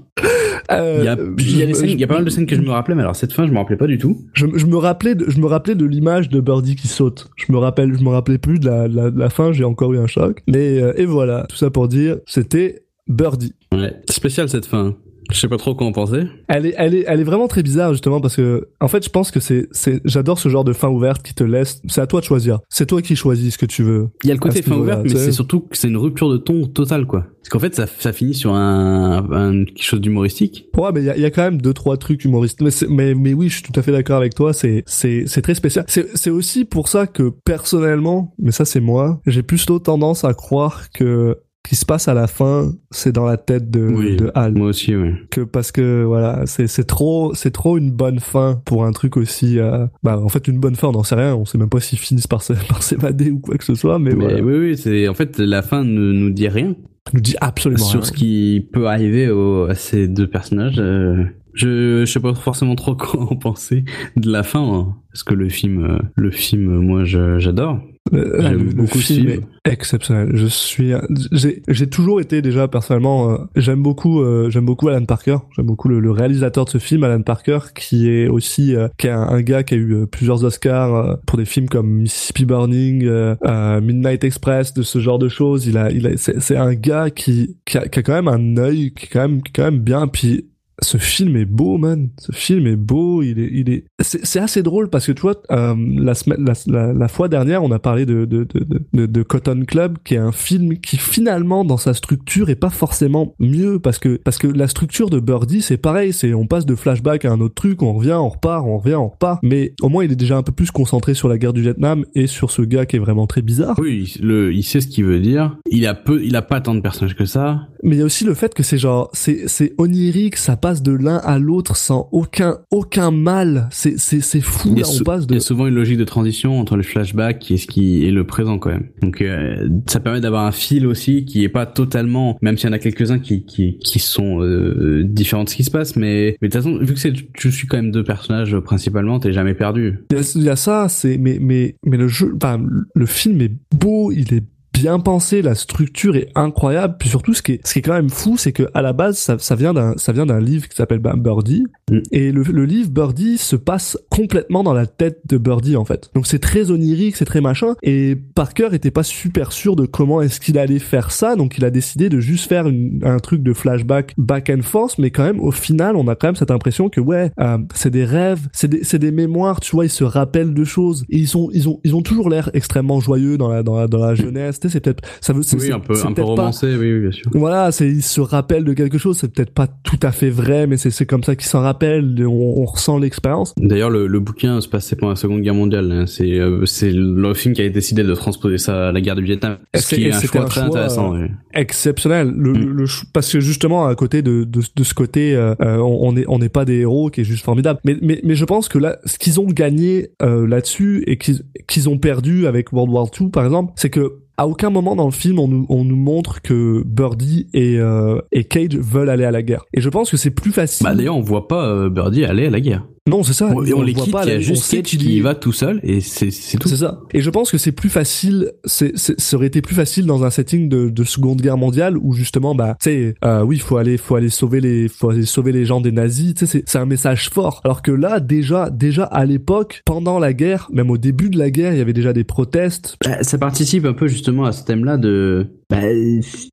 Euh, 0.71 0.99
il 1.01 1.05
y 1.05 1.09
a, 1.09 1.17
il 1.39 1.59
y 1.59 1.63
a, 1.63 1.67
des 1.67 1.75
scènes, 1.75 1.91
il 1.91 2.01
y 2.01 2.05
a 2.05 2.07
pas 2.07 2.15
mal 2.15 2.25
de 2.25 2.31
scènes 2.31 2.47
que 2.47 2.55
je 2.55 2.61
me 2.61 2.71
rappelais, 2.71 2.95
mais 2.95 3.03
alors 3.03 3.17
cette 3.17 3.33
fin, 3.33 3.47
je 3.47 3.51
me 3.51 3.59
rappelais 3.59 3.79
pas 3.79 3.89
du 3.89 3.99
tout. 3.99 4.25
Je, 4.35 4.47
je 4.55 4.67
me 4.67 4.77
rappelais, 4.77 5.17
de, 5.17 5.29
je 5.29 5.41
me 5.41 5.47
rappelais 5.47 5.75
de 5.75 5.85
l'image 5.85 6.29
de 6.29 6.41
Birdie 6.41 6.77
qui 6.77 6.87
saute. 6.87 7.29
Je 7.37 7.51
me 7.51 7.59
rappelle, 7.59 7.93
je 7.99 8.05
me 8.05 8.11
rappelais 8.11 8.39
plus 8.39 8.61
de 8.61 8.67
la, 8.67 8.87
la, 8.87 9.11
la 9.11 9.31
fin. 9.31 9.53
J'ai 9.53 9.65
encore 9.65 9.93
eu 9.95 9.99
un 9.99 10.07
choc. 10.07 10.43
Mais 10.47 10.77
et 10.97 11.07
voilà, 11.07 11.47
tout 11.49 11.57
ça 11.57 11.71
pour 11.71 11.89
dire, 11.89 12.19
c'était 12.27 12.85
Birdie. 13.09 13.55
Ouais, 13.73 13.95
spécial 14.09 14.49
cette 14.49 14.67
fin. 14.67 14.95
Je 15.33 15.39
sais 15.39 15.49
pas 15.49 15.57
trop 15.57 15.75
quoi 15.75 15.87
en 15.87 15.93
penser. 15.93 16.25
Elle 16.49 16.67
est, 16.67 16.75
elle 16.77 16.95
est, 16.95 17.05
elle 17.07 17.21
est 17.21 17.25
vraiment 17.25 17.49
très 17.49 17.63
bizarre 17.63 17.93
justement 17.93 18.21
parce 18.21 18.37
que, 18.37 18.69
en 18.81 18.89
fait, 18.89 19.05
je 19.05 19.11
pense 19.11 19.31
que 19.31 19.41
c'est, 19.41 19.69
c'est, 19.73 20.01
j'adore 20.05 20.39
ce 20.39 20.49
genre 20.49 20.65
de 20.65 20.73
fin 20.73 20.89
ouverte 20.89 21.23
qui 21.23 21.35
te 21.35 21.45
laisse. 21.45 21.81
C'est 21.89 22.01
à 22.01 22.07
toi 22.07 22.21
de 22.21 22.25
choisir. 22.25 22.61
C'est 22.69 22.87
toi 22.87 23.03
qui 23.03 23.17
choisis 23.17 23.55
ce 23.55 23.59
que 23.59 23.67
tu 23.67 23.83
veux. 23.83 24.09
Il 24.25 24.29
y 24.29 24.31
a 24.31 24.35
le 24.35 24.41
côté 24.41 24.63
fin 24.63 24.77
ouverte, 24.77 25.03
mais 25.05 25.11
c'est 25.11 25.33
surtout 25.33 25.61
que 25.61 25.77
c'est 25.77 25.89
une 25.89 25.97
rupture 25.97 26.31
de 26.31 26.37
ton 26.37 26.67
totale 26.67 27.07
quoi. 27.07 27.27
Parce 27.41 27.49
qu'en 27.49 27.59
fait, 27.59 27.75
ça, 27.75 27.87
ça 27.87 28.13
finit 28.13 28.35
sur 28.35 28.53
un, 28.53 29.27
un 29.31 29.65
quelque 29.65 29.83
chose 29.83 30.01
d'humoristique. 30.01 30.69
Ouais, 30.77 30.91
mais 30.93 31.01
il 31.01 31.07
y 31.07 31.11
a, 31.11 31.17
y 31.17 31.25
a, 31.25 31.31
quand 31.31 31.43
même 31.43 31.61
deux 31.61 31.73
trois 31.73 31.97
trucs 31.97 32.25
humoristes. 32.25 32.61
Mais, 32.61 32.71
mais, 32.89 33.15
mais 33.15 33.33
oui, 33.33 33.49
je 33.49 33.55
suis 33.55 33.63
tout 33.63 33.79
à 33.79 33.83
fait 33.83 33.93
d'accord 33.93 34.19
avec 34.19 34.35
toi. 34.35 34.53
C'est, 34.53 34.83
c'est, 34.87 35.25
c'est 35.27 35.41
très 35.41 35.55
spécial. 35.55 35.85
C'est, 35.89 36.15
c'est 36.17 36.31
aussi 36.31 36.65
pour 36.65 36.89
ça 36.89 37.07
que 37.07 37.33
personnellement, 37.45 38.35
mais 38.39 38.53
ça 38.53 38.65
c'est 38.65 38.81
moi, 38.81 39.21
j'ai 39.27 39.43
plutôt 39.43 39.79
tendance 39.79 40.25
à 40.25 40.35
croire 40.35 40.91
que 40.91 41.39
qui 41.69 41.77
se 41.77 41.85
passe 41.85 42.09
à 42.09 42.15
la 42.15 42.27
fin, 42.27 42.73
c'est 42.91 43.13
dans 43.13 43.27
la 43.27 43.37
tête 43.37 43.71
de, 43.71 43.87
oui, 43.87 44.17
de 44.17 44.31
Hal. 44.35 44.55
Moi 44.55 44.69
aussi, 44.69 44.97
oui. 44.97 45.13
Que 45.31 45.43
parce 45.43 45.73
que 45.73 46.03
voilà, 46.03 46.47
c'est 46.47 46.67
c'est 46.67 46.85
trop 46.85 47.33
c'est 47.35 47.51
trop 47.51 47.79
une 47.79 47.91
bonne 47.91 48.19
fin 48.19 48.61
pour 48.65 48.85
un 48.85 48.93
truc 48.93 49.17
aussi. 49.17 49.59
Euh, 49.59 49.87
bah 50.03 50.19
en 50.19 50.29
fait 50.29 50.49
une 50.49 50.59
bonne 50.59 50.75
fin, 50.75 50.89
on 50.89 50.93
n'en 50.93 51.03
sait 51.03 51.15
rien. 51.15 51.35
On 51.35 51.45
sait 51.45 51.59
même 51.59 51.69
pas 51.69 51.81
s'ils 51.81 51.99
finissent 51.99 52.27
par 52.27 52.43
par 52.69 52.83
s'évader 52.83 53.31
ou 53.31 53.39
quoi 53.39 53.57
que 53.57 53.65
ce 53.65 53.75
soit. 53.75 53.99
Mais, 53.99 54.15
mais 54.15 54.25
voilà. 54.25 54.43
oui, 54.43 54.59
oui, 54.59 54.77
c'est 54.77 55.09
en 55.09 55.15
fait 55.15 55.39
la 55.39 55.63
fin 55.63 55.85
ne 55.85 56.13
nous 56.13 56.31
dit 56.31 56.49
rien. 56.49 56.75
Nous 57.13 57.21
dit 57.21 57.37
absolument 57.41 57.85
sur 57.85 58.01
rien. 58.01 58.09
ce 58.09 58.13
qui 58.13 58.69
peut 58.73 58.87
arriver 58.87 59.31
au, 59.31 59.65
à 59.65 59.75
ces 59.75 60.09
deux 60.09 60.27
personnages. 60.27 60.79
Euh, 60.79 61.25
je, 61.55 62.05
je 62.05 62.11
sais 62.11 62.21
pas 62.21 62.35
forcément 62.35 62.75
trop 62.75 62.95
quoi 62.97 63.21
en 63.21 63.37
penser 63.37 63.85
de 64.17 64.31
la 64.31 64.43
fin, 64.43 64.63
hein, 64.63 64.97
parce 65.13 65.23
que 65.23 65.35
le 65.35 65.49
film, 65.49 65.85
euh, 65.85 65.99
le 66.17 66.31
film, 66.31 66.79
moi, 66.79 67.05
j'adore. 67.05 67.81
Euh, 68.13 68.59
beaucoup 68.75 68.99
film 68.99 69.43
exceptionnel. 69.65 70.31
Je 70.35 70.47
suis, 70.47 70.93
j'ai, 71.33 71.63
j'ai 71.69 71.89
toujours 71.89 72.21
été 72.21 72.43
déjà 72.43 72.67
personnellement, 72.67 73.31
euh, 73.31 73.37
j'aime 73.57 73.83
beaucoup, 73.83 74.21
euh, 74.21 74.51
j'aime 74.51 74.65
beaucoup 74.65 74.89
Alan 74.89 75.05
Parker. 75.05 75.37
J'aime 75.55 75.67
beaucoup 75.67 75.89
le, 75.89 76.01
le 76.01 76.11
réalisateur 76.11 76.65
de 76.65 76.71
ce 76.71 76.79
film, 76.79 77.05
Alan 77.05 77.23
Parker, 77.23 77.59
qui 77.75 78.09
est 78.11 78.29
aussi, 78.29 78.75
euh, 78.75 78.89
qui 78.99 79.07
est 79.07 79.11
un, 79.11 79.23
un 79.23 79.43
gars 79.43 79.63
qui 79.63 79.75
a 79.75 79.77
eu 79.77 79.95
euh, 79.95 80.07
plusieurs 80.07 80.43
Oscars 80.45 80.95
euh, 80.95 81.15
pour 81.27 81.39
des 81.39 81.45
films 81.45 81.69
comme 81.69 81.89
Mississippi 81.89 82.45
Burning, 82.45 83.05
euh, 83.05 83.35
euh, 83.47 83.81
Midnight 83.81 84.25
Express, 84.25 84.75
de 84.75 84.83
ce 84.83 84.99
genre 84.99 85.19
de 85.19 85.29
choses. 85.29 85.67
Il 85.67 85.77
a, 85.79 85.91
il 85.91 86.07
a, 86.07 86.17
c'est, 86.17 86.41
c'est 86.41 86.57
un 86.57 86.75
gars 86.75 87.11
qui, 87.11 87.57
qui 87.65 87.79
a, 87.79 87.87
qui 87.87 87.99
a 87.99 88.03
quand 88.03 88.15
même 88.15 88.29
un 88.29 88.57
œil 88.57 88.93
qui 88.95 89.07
est 89.07 89.09
quand 89.09 89.21
même, 89.29 89.43
qui 89.43 89.51
est 89.51 89.55
quand 89.55 89.71
même 89.71 89.81
bien. 89.81 90.09
Puis 90.09 90.47
ce 90.83 90.99
film 90.99 91.37
est 91.37 91.45
beau, 91.45 91.79
man. 91.79 92.09
Ce 92.19 92.33
film 92.33 92.67
est 92.67 92.77
beau. 92.77 93.23
Il 93.23 93.39
est, 93.39 93.51
il 93.53 93.71
est. 93.71 93.85
C'est, 94.01 94.41
assez 94.41 94.63
drôle 94.63 94.89
parce 94.89 95.07
que 95.07 95.13
tu 95.13 95.23
vois, 95.23 95.35
euh, 95.51 95.75
la 95.77 96.15
semaine, 96.15 96.45
la, 96.45 96.55
la, 96.67 96.93
la 96.93 97.09
fois 97.09 97.29
dernière, 97.29 97.63
on 97.63 97.71
a 97.71 97.79
parlé 97.79 98.07
de 98.07 98.25
de, 98.25 98.47
de 98.55 98.81
de 98.93 99.07
de 99.07 99.23
Cotton 99.23 99.65
Club, 99.67 99.99
qui 100.05 100.15
est 100.15 100.19
un 100.19 100.33
film 100.33 100.79
qui 100.79 100.97
finalement 100.97 101.65
dans 101.65 101.77
sa 101.77 101.95
structure 101.95 102.51
est 102.51 102.57
pas 102.57 102.71
forcément 102.71 103.35
mieux 103.39 103.79
parce 103.79 103.99
que 103.99 104.17
parce 104.17 104.39
que 104.39 104.47
la 104.47 104.69
structure 104.69 105.11
de 105.11 105.21
Birdie 105.21 105.63
c'est 105.63 105.77
pareil, 105.77 106.13
c'est 106.13 106.35
on 106.35 106.47
passe 106.47 106.67
de 106.67 106.75
flashback 106.75 107.25
à 107.25 107.33
un 107.33 107.41
autre 107.41 107.55
truc, 107.55 107.83
on 107.83 107.93
revient, 107.93 108.13
on 108.13 108.29
repart, 108.29 108.65
on 108.67 108.79
revient, 108.79 108.95
on 108.95 109.09
repart. 109.09 109.41
Mais 109.43 109.75
au 109.83 109.89
moins 109.89 110.05
il 110.05 110.13
est 110.13 110.17
déjà 110.17 110.37
un 110.37 110.43
peu 110.43 110.53
plus 110.53 110.71
concentré 110.71 111.15
sur 111.15 111.29
la 111.29 111.39
guerre 111.39 111.53
du 111.53 111.63
Vietnam 111.63 112.05
et 112.15 112.27
sur 112.27 112.51
ce 112.51 112.63
gars 112.63 112.87
qui 112.87 112.97
est 112.97 113.01
vraiment 113.01 113.27
très 113.27 113.43
bizarre. 113.43 113.77
Oui, 113.79 114.15
le, 114.21 114.53
il 114.53 114.63
sait 114.63 114.81
ce 114.81 114.87
qu'il 114.87 115.05
veut 115.05 115.21
dire. 115.21 115.57
Il 115.71 115.87
a 115.87 115.95
peu, 115.95 116.23
il 116.25 116.37
a 116.37 116.43
pas 116.43 116.61
tant 116.61 116.75
de 116.75 116.81
personnages 116.81 117.17
que 117.17 117.25
ça. 117.25 117.69
Mais 117.83 117.97
il 117.97 117.99
y 117.99 118.03
a 118.03 118.05
aussi 118.05 118.25
le 118.25 118.35
fait 118.35 118.55
que 118.55 118.63
c'est 118.63 118.79
genre 118.79 119.11
c'est 119.13 119.49
c'est 119.49 119.75
onirique, 119.79 120.37
ça 120.37 120.57
passe 120.57 120.70
de 120.75 120.93
l'un 120.93 121.17
à 121.17 121.39
l'autre 121.39 121.77
sans 121.77 122.09
aucun 122.13 122.59
aucun 122.71 123.11
mal. 123.11 123.69
C'est 123.71 123.99
c'est 123.99 124.21
c'est 124.21 124.41
fou 124.41 124.69
Il 124.73 124.79
y, 124.79 124.81
là, 124.81 124.89
on 124.89 125.05
passe 125.05 125.25
il 125.29 125.35
y 125.35 125.39
a 125.39 125.41
souvent 125.41 125.67
une 125.67 125.75
logique 125.75 125.99
de 125.99 126.05
transition 126.05 126.59
entre 126.59 126.77
le 126.77 126.83
flashback 126.83 127.51
et 127.51 127.57
ce 127.57 127.67
qui 127.67 128.07
est 128.07 128.11
le 128.11 128.25
présent 128.25 128.59
quand 128.59 128.71
même. 128.71 128.89
Donc 129.03 129.21
euh, 129.21 129.69
ça 129.87 130.01
permet 130.01 130.21
d'avoir 130.21 130.47
un 130.47 130.53
fil 130.53 130.87
aussi 130.87 131.25
qui 131.25 131.45
est 131.45 131.49
pas 131.49 131.67
totalement, 131.67 132.39
même 132.43 132.57
s'il 132.57 132.69
y 132.69 132.71
en 132.71 132.75
a 132.75 132.79
quelques-uns 132.79 133.19
qui 133.19 133.45
qui 133.45 133.79
qui 133.79 133.99
sont 133.99 134.43
euh, 134.43 135.05
différents 135.05 135.45
de 135.45 135.49
ce 135.49 135.57
qui 135.57 135.65
se 135.65 135.71
passe, 135.71 135.97
mais 135.97 136.37
mais 136.41 136.49
de 136.49 136.53
toute 136.53 136.63
façon 136.63 136.79
vu 136.79 136.95
que 136.95 137.01
c'est 137.01 137.13
tu 137.35 137.51
suis 137.51 137.67
quand 137.67 137.77
même 137.77 137.91
deux 137.91 138.05
personnages 138.05 138.55
euh, 138.55 138.61
principalement, 138.61 139.19
t'es 139.19 139.33
jamais 139.33 139.55
perdu. 139.55 139.99
Il 140.11 140.17
y 140.17 140.21
a, 140.21 140.33
il 140.35 140.43
y 140.43 140.49
a 140.49 140.57
ça, 140.57 140.89
c'est 140.89 141.19
mais 141.19 141.39
mais 141.41 141.77
mais 141.85 141.97
le 141.97 142.09
jeu, 142.09 142.33
enfin 142.37 142.61
le 142.95 143.07
film 143.07 143.41
est 143.41 143.53
beau, 143.75 144.13
il 144.13 144.35
est 144.35 144.45
bien 144.81 144.99
pensé, 144.99 145.43
la 145.43 145.55
structure 145.55 146.17
est 146.17 146.29
incroyable. 146.35 146.97
Puis 146.99 147.09
surtout, 147.09 147.35
ce 147.35 147.43
qui 147.43 147.53
est 147.53 147.61
ce 147.67 147.73
qui 147.73 147.79
est 147.81 147.83
quand 147.83 147.93
même 147.93 148.11
fou, 148.11 148.37
c'est 148.37 148.53
que 148.53 148.65
à 148.75 148.83
la 148.83 148.93
base, 148.93 149.19
ça, 149.19 149.37
ça 149.39 149.55
vient 149.55 149.73
d'un 149.75 149.95
ça 149.97 150.13
vient 150.13 150.27
d'un 150.27 150.41
livre 150.41 150.69
qui 150.69 150.77
s'appelle 150.77 150.99
bah, 151.01 151.15
Birdie, 151.17 151.65
Mm. 151.91 151.99
et 152.13 152.31
le, 152.31 152.43
le 152.45 152.65
livre 152.65 152.89
Birdie 152.91 153.37
se 153.37 153.57
passe 153.57 153.99
complètement 154.11 154.63
dans 154.63 154.73
la 154.73 154.87
tête 154.87 155.21
de 155.29 155.39
Birdie 155.39 155.77
en 155.77 155.85
fait. 155.85 156.09
Donc 156.15 156.27
c'est 156.29 156.39
très 156.39 156.71
onirique, 156.71 157.17
c'est 157.17 157.25
très 157.25 157.41
machin. 157.41 157.75
Et 157.83 158.17
Parker 158.35 158.69
était 158.73 158.93
pas 158.93 159.03
super 159.03 159.51
sûr 159.51 159.75
de 159.75 159.87
comment 159.87 160.23
est-ce 160.23 160.39
qu'il 160.41 160.57
allait 160.59 160.79
faire 160.79 161.11
ça, 161.11 161.35
donc 161.37 161.59
il 161.59 161.65
a 161.65 161.71
décidé 161.71 162.09
de 162.09 162.21
juste 162.21 162.49
faire 162.49 162.69
une- 162.69 163.01
un 163.05 163.19
truc 163.19 163.43
de 163.43 163.53
flashback 163.53 164.15
back 164.19 164.51
and 164.51 164.63
forth, 164.63 164.99
mais 164.99 165.11
quand 165.11 165.25
même 165.25 165.41
au 165.41 165.51
final, 165.51 165.97
on 165.97 166.07
a 166.07 166.15
quand 166.15 166.29
même 166.29 166.37
cette 166.37 166.51
impression 166.53 166.89
que 166.89 167.01
ouais, 167.01 167.33
euh, 167.41 167.59
c'est 167.75 167.91
des 167.91 168.05
rêves, 168.05 168.49
c'est 168.53 168.69
des 168.69 168.85
c'est 168.85 168.99
des 169.01 169.11
mémoires, 169.11 169.59
tu 169.61 169.75
vois, 169.75 169.85
ils 169.85 169.91
se 169.91 170.05
rappellent 170.05 170.55
de 170.55 170.65
choses 170.65 171.05
et 171.11 171.19
ils 171.19 171.27
sont 171.29 171.51
ils 171.53 171.69
ont 171.69 171.81
ils 171.83 171.97
ont 171.97 172.03
toujours 172.03 172.31
l'air 172.31 172.51
extrêmement 172.55 173.01
joyeux 173.01 173.37
dans 173.37 173.49
la 173.49 173.63
dans 173.65 173.75
la 173.77 173.89
dans 173.89 173.99
la 173.99 174.15
jeunesse. 174.15 174.61
C'est 174.71 174.81
peut-être 174.81 175.03
ça 175.21 175.33
veut 175.33 175.43
Oui, 175.59 175.73
un 175.73 175.81
peu, 175.81 175.95
un 175.95 176.13
peu 176.13 176.15
pas- 176.15 176.23
romancé, 176.23 176.67
oui, 176.77 176.93
oui, 176.93 177.01
bien 177.01 177.11
sûr. 177.13 177.31
voilà, 177.35 177.73
c'est 177.73 177.89
il 177.89 178.03
se 178.03 178.21
rappelle 178.21 178.65
de 178.65 178.73
quelque 178.73 178.99
chose, 178.99 179.19
c'est 179.19 179.33
peut-être 179.33 179.53
pas 179.53 179.67
tout 179.67 179.99
à 180.03 180.13
fait 180.13 180.31
vrai, 180.31 180.67
mais 180.67 180.77
c'est 180.77 180.91
c'est 180.91 181.07
comme 181.07 181.23
ça 181.25 181.37
qu'il 181.37 181.47
s'en 181.49 181.61
rappelle, 181.61 182.25
on, 182.27 182.31
on 182.61 182.65
ressent 182.65 182.99
l'expérience. 182.99 183.55
D'ailleurs, 183.57 183.91
le, 183.91 184.07
le 184.07 184.21
bouquin 184.21 184.61
se 184.61 184.69
passait 184.69 184.97
pendant 184.97 185.11
la 185.11 185.17
Seconde 185.17 185.41
Guerre 185.43 185.55
mondiale. 185.55 185.91
hein. 185.93 186.05
C'est 186.07 186.39
euh, 186.39 186.65
c'est 186.67 186.91
le 186.93 187.35
film 187.35 187.55
qui 187.55 187.63
a 187.63 187.69
décidé 187.69 188.03
de 188.03 188.15
transposer 188.15 188.59
ça 188.59 188.89
à 188.89 188.93
la 188.93 189.01
guerre 189.01 189.17
du 189.17 189.25
Vietnam. 189.25 189.59
Ce 189.75 189.81
C'est- 189.83 189.97
qui 189.97 190.05
est 190.07 190.13
un 190.13 190.19
c'était 190.21 190.39
choix 190.39 190.43
un 190.43 190.45
très 190.49 190.61
choix, 190.61 190.69
intéressant. 190.69 191.15
euh, 191.17 191.27
exceptionnel 191.55 192.33
le, 192.37 192.53
Mm. 192.53 192.65
le- 192.77 192.85
parce 193.13 193.33
que 193.33 193.41
justement 193.41 193.87
à 193.87 193.95
côté 193.95 194.23
de, 194.23 194.45
de, 194.45 194.61
de 194.75 194.85
ce 194.85 194.95
côté 194.95 195.35
euh, 195.35 195.55
euh, 195.61 195.77
on 195.79 196.11
on 196.11 196.17
est 196.17 196.25
on 196.29 196.39
n'est 196.39 196.49
pas 196.49 196.65
des 196.65 196.79
héros 196.81 197.11
qui 197.11 197.21
est 197.21 197.25
juste 197.25 197.45
formidable 197.45 197.81
mais 197.85 197.97
mais 198.03 198.21
mais 198.25 198.35
je 198.35 198.45
pense 198.45 198.69
que 198.69 198.79
là 198.79 198.99
ce 199.05 199.19
qu'ils 199.19 199.41
ont 199.41 199.47
gagné 199.47 200.11
euh, 200.23 200.47
là-dessus 200.47 201.05
et 201.07 201.17
qu'ils 201.19 201.43
qu'ils 201.69 201.89
ont 201.89 201.99
perdu 201.99 202.47
avec 202.47 202.73
World 202.73 202.93
War 202.93 203.07
II 203.21 203.29
par 203.31 203.45
exemple 203.45 203.73
c'est 203.77 203.91
que 203.91 204.15
à 204.41 204.47
aucun 204.47 204.71
moment 204.71 204.97
dans 204.97 205.05
le 205.05 205.11
film 205.11 205.39
on 205.39 205.49
nous 205.49 205.67
on 205.69 205.85
nous 205.85 205.97
montre 205.97 206.41
que 206.41 206.83
Birdie 206.87 207.47
et 207.53 207.79
euh, 207.79 208.23
et 208.33 208.45
Cage 208.45 208.75
veulent 208.75 209.11
aller 209.11 209.27
à 209.27 209.31
la 209.31 209.43
guerre 209.43 209.67
et 209.75 209.83
je 209.83 209.89
pense 209.91 210.11
que 210.11 210.17
c'est 210.17 210.31
plus 210.31 210.51
facile 210.51 210.85
Bah 210.85 210.95
d'ailleurs, 210.95 211.19
on 211.19 211.21
voit 211.21 211.47
pas 211.47 211.67
euh, 211.67 211.91
Birdie 211.91 212.25
aller 212.25 212.47
à 212.47 212.51
la 212.51 212.61
guerre. 212.61 212.87
Non 213.11 213.23
c'est 213.23 213.33
ça 213.33 213.49
On, 213.49 213.57
on 213.57 213.61
le 213.61 213.87
les 213.87 213.93
voit 213.93 214.05
quitte, 214.05 214.13
pas, 214.13 214.25
il 214.25 214.31
y 214.31 214.33
a 214.33 214.37
on 214.37 214.41
juste 214.41 214.83
qui 214.83 214.97
y 214.97 215.21
va 215.21 215.35
tout 215.35 215.53
seul 215.53 215.81
et 215.83 216.01
c'est 216.01 216.31
tout. 216.59 216.69
C'est 216.69 216.77
ça. 216.77 217.01
Et 217.13 217.21
je 217.21 217.31
pense 217.31 217.51
que 217.51 217.59
c'est 217.59 217.73
plus 217.73 217.89
facile, 217.89 218.53
c'est, 218.65 218.93
c'est, 218.97 219.21
ça 219.21 219.37
aurait 219.37 219.47
été 219.47 219.63
plus 219.63 219.75
facile 219.75 220.07
dans 220.07 220.25
un 220.25 220.31
setting 220.31 220.69
de, 220.69 220.89
de 220.89 221.05
Seconde 221.05 221.41
Guerre 221.41 221.57
mondiale 221.57 221.97
où 221.99 222.13
justement, 222.13 222.55
bah, 222.55 222.77
tu 222.81 222.91
sais, 222.91 223.15
euh, 223.25 223.43
oui, 223.43 223.59
faut 223.59 223.77
aller, 223.77 223.97
faut 223.97 224.15
aller 224.17 224.29
sauver 224.29 224.61
les, 224.61 224.89
faut 224.89 225.11
aller 225.11 225.27
sauver 225.27 225.53
les 225.53 225.65
gens 225.65 225.81
des 225.81 225.93
nazis. 225.93 226.35
Tu 226.35 226.41
sais, 226.41 226.47
c'est, 226.47 226.63
c'est 226.67 226.79
un 226.79 226.87
message 226.87 227.31
fort. 227.31 227.61
Alors 227.65 227.83
que 227.83 227.91
là, 227.91 228.21
déjà, 228.21 228.71
déjà 228.71 229.05
à 229.05 229.25
l'époque, 229.25 229.83
pendant 229.85 230.19
la 230.19 230.33
guerre, 230.33 230.69
même 230.73 230.91
au 230.91 230.99
début 230.99 231.31
de 231.31 231.39
la 231.39 231.51
guerre, 231.51 231.73
il 231.73 231.79
y 231.79 231.83
avait 231.83 231.93
déjà 231.93 232.13
des 232.13 232.25
protestes. 232.25 232.97
Bah, 233.05 233.23
ça 233.23 233.39
participe 233.39 233.85
un 233.85 233.93
peu 233.93 234.09
justement 234.09 234.45
à 234.45 234.53
ce 234.53 234.65
thème-là 234.65 234.97
de 234.97 235.47
bah, 235.69 235.81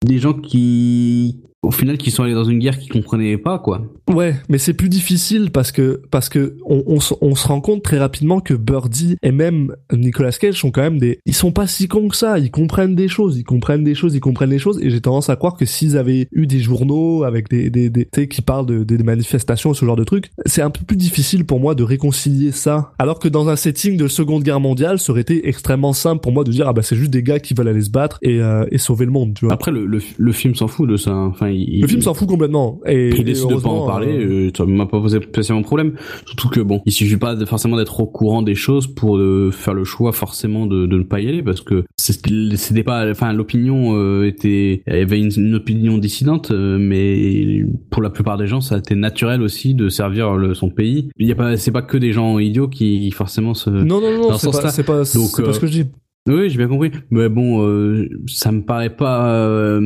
des 0.06 0.20
gens 0.20 0.34
qui 0.34 1.42
au 1.64 1.72
final 1.72 1.98
qui 1.98 2.12
sont 2.12 2.24
allés 2.24 2.34
dans 2.36 2.44
une 2.44 2.60
guerre 2.60 2.78
qu'ils 2.78 2.92
comprenaient 2.92 3.38
pas 3.38 3.58
quoi. 3.60 3.82
Ouais, 4.10 4.36
mais 4.48 4.58
c'est 4.58 4.74
plus 4.74 4.90
difficile 4.90 5.50
parce 5.52 5.72
que 5.72 6.02
parce 6.12 6.30
que 6.30 6.56
on, 6.66 6.84
on, 6.86 7.00
se- 7.00 7.16
on 7.20 7.36
se 7.36 7.48
rend 7.48 7.62
compte 7.62 7.84
très 7.84 7.98
rapidement 7.98 8.40
que 8.40 8.54
Birdie 8.54 9.18
et 9.24 9.32
même 9.32 9.76
Nicolas 9.92 10.32
Cage 10.32 10.60
sont 10.62 10.72
quand 10.72 10.82
même 10.82 11.00
des 11.00 11.20
ils 11.26 11.34
sont 11.36 11.52
pas 11.52 11.68
si 11.68 11.88
cons 11.88 12.08
que 12.10 12.16
ça, 12.16 12.38
ils 12.40 12.52
comprennent 12.52 12.96
des 12.96 13.08
choses, 13.08 13.38
ils 13.38 13.44
comprennent 13.44 13.84
des 13.84 13.96
choses, 13.96 14.16
ils 14.16 14.20
comprennent 14.20 14.52
des 14.52 14.60
choses 14.60 14.80
et 14.82 14.90
j'ai 14.90 15.02
tendance 15.02 15.30
à 15.30 15.36
croire 15.36 15.56
que 15.58 15.66
s'ils 15.66 15.98
avaient 15.98 16.28
eu 16.32 16.46
des 16.48 16.60
journaux 16.60 17.24
avec 17.24 17.50
des 17.50 17.70
des, 17.70 17.90
des 17.90 18.06
tu 18.06 18.22
sais 18.22 18.28
qui 18.28 18.42
parlent 18.42 18.66
de 18.68 18.84
des 18.84 18.98
manifestations 19.04 19.74
ce 19.74 19.84
genre 19.86 19.96
de 19.98 20.04
trucs, 20.04 20.30
c'est 20.46 20.62
un 20.62 20.70
peu 20.70 20.86
plus 20.86 20.96
difficile 20.98 21.44
pour 21.46 21.60
moi 21.60 21.74
de 21.76 21.84
réconcilier 21.84 22.52
ça 22.52 22.94
alors 23.00 23.20
que 23.20 23.28
dans 23.28 23.50
un 23.50 23.56
setting 23.56 23.98
de 23.98 24.08
Seconde 24.08 24.44
Guerre 24.44 24.60
mondiale, 24.60 25.00
ça 25.00 25.12
aurait 25.12 25.22
été 25.22 25.48
extrêmement 25.50 25.94
simple 25.94 26.22
pour 26.22 26.32
moi 26.32 26.44
de 26.44 26.52
dire 26.52 26.68
ah 26.68 26.74
bah 26.74 26.84
c'est 26.84 26.96
juste 26.96 27.12
des 27.12 27.24
gars 27.24 27.40
qui 27.40 27.54
veulent 27.56 27.68
aller 27.68 27.82
se 27.82 27.90
battre 27.90 28.20
et 28.22 28.40
euh, 28.42 28.66
et 28.72 28.78
sauver 28.78 29.06
le 29.06 29.12
monde, 29.12 29.34
tu 29.34 29.46
vois. 29.46 29.54
Après 29.54 29.72
le, 29.72 29.86
le, 29.86 30.00
le 30.18 30.32
film 30.32 30.54
s'en 30.56 30.68
fout 30.68 30.88
de 30.90 30.98
ça. 30.98 31.12
hein. 31.12 31.34
Enfin, 31.48 31.56
il, 31.56 31.82
le 31.82 31.88
film 31.88 32.02
s'en 32.02 32.14
fout 32.14 32.28
complètement 32.28 32.80
et 32.86 33.10
il 33.10 33.24
décide 33.24 33.50
de 33.50 33.56
pas 33.56 33.70
en 33.70 33.86
parler, 33.86 34.18
euh, 34.18 34.48
euh, 34.48 34.52
ça 34.56 34.66
m'a 34.66 34.86
pas 34.86 35.00
posé 35.00 35.20
spécialement 35.22 35.64
problème. 35.64 35.94
Surtout 36.26 36.50
que 36.50 36.60
bon, 36.60 36.82
il 36.86 36.92
suffit 36.92 37.18
pas 37.18 37.36
de, 37.36 37.46
forcément 37.46 37.78
d'être 37.78 38.00
au 38.00 38.08
courant 38.08 38.42
des 38.42 38.56
choses 38.56 38.88
pour 38.88 39.18
euh, 39.18 39.52
faire 39.52 39.74
le 39.74 39.84
choix 39.84 40.12
forcément 40.12 40.66
de, 40.66 40.86
de 40.86 40.98
ne 40.98 41.04
pas 41.04 41.20
y 41.20 41.28
aller 41.28 41.44
parce 41.44 41.62
que 41.62 41.86
c'était 41.98 42.84
pas, 42.84 43.10
enfin 43.10 43.34
l'opinion 43.34 43.96
euh, 43.96 44.26
était, 44.26 44.84
il 44.88 44.98
y 44.98 45.02
avait 45.02 45.20
une, 45.20 45.32
une 45.36 45.56
opinion 45.56 45.98
dissidente, 45.98 46.52
euh, 46.52 46.78
mais 46.80 47.66
pour 47.90 48.02
la 48.02 48.10
plupart 48.10 48.38
des 48.38 48.48
gens, 48.48 48.62
ça 48.62 48.76
a 48.76 48.78
été 48.78 48.96
naturel 48.96 49.42
aussi 49.42 49.74
de 49.74 49.90
servir 49.90 50.36
le, 50.36 50.54
son 50.54 50.70
pays. 50.70 51.10
Il 51.18 51.28
y 51.28 51.32
a 51.32 51.36
pas, 51.36 51.58
c'est 51.58 51.72
pas 51.72 51.82
que 51.82 51.98
des 51.98 52.12
gens 52.12 52.40
idiots 52.40 52.68
qui 52.68 53.10
forcément 53.12 53.54
se. 53.54 53.70
Non, 53.70 54.02
non, 54.02 54.18
non, 54.18 54.38
c'est 54.38 54.52
ce 54.52 54.58
pas, 54.58 54.72
pas, 54.72 54.84
pas 54.84 55.00
euh, 55.00 55.04
ce 55.06 55.60
que 55.60 55.68
je 55.68 55.72
dis. 55.72 55.86
Oui, 56.28 56.50
j'ai 56.50 56.58
bien 56.58 56.68
compris. 56.68 56.92
Mais 57.10 57.30
bon, 57.30 57.66
euh, 57.66 58.10
ça 58.28 58.52
me 58.52 58.62
paraît 58.62 58.90
pas, 58.96 59.30
euh, 59.32 59.80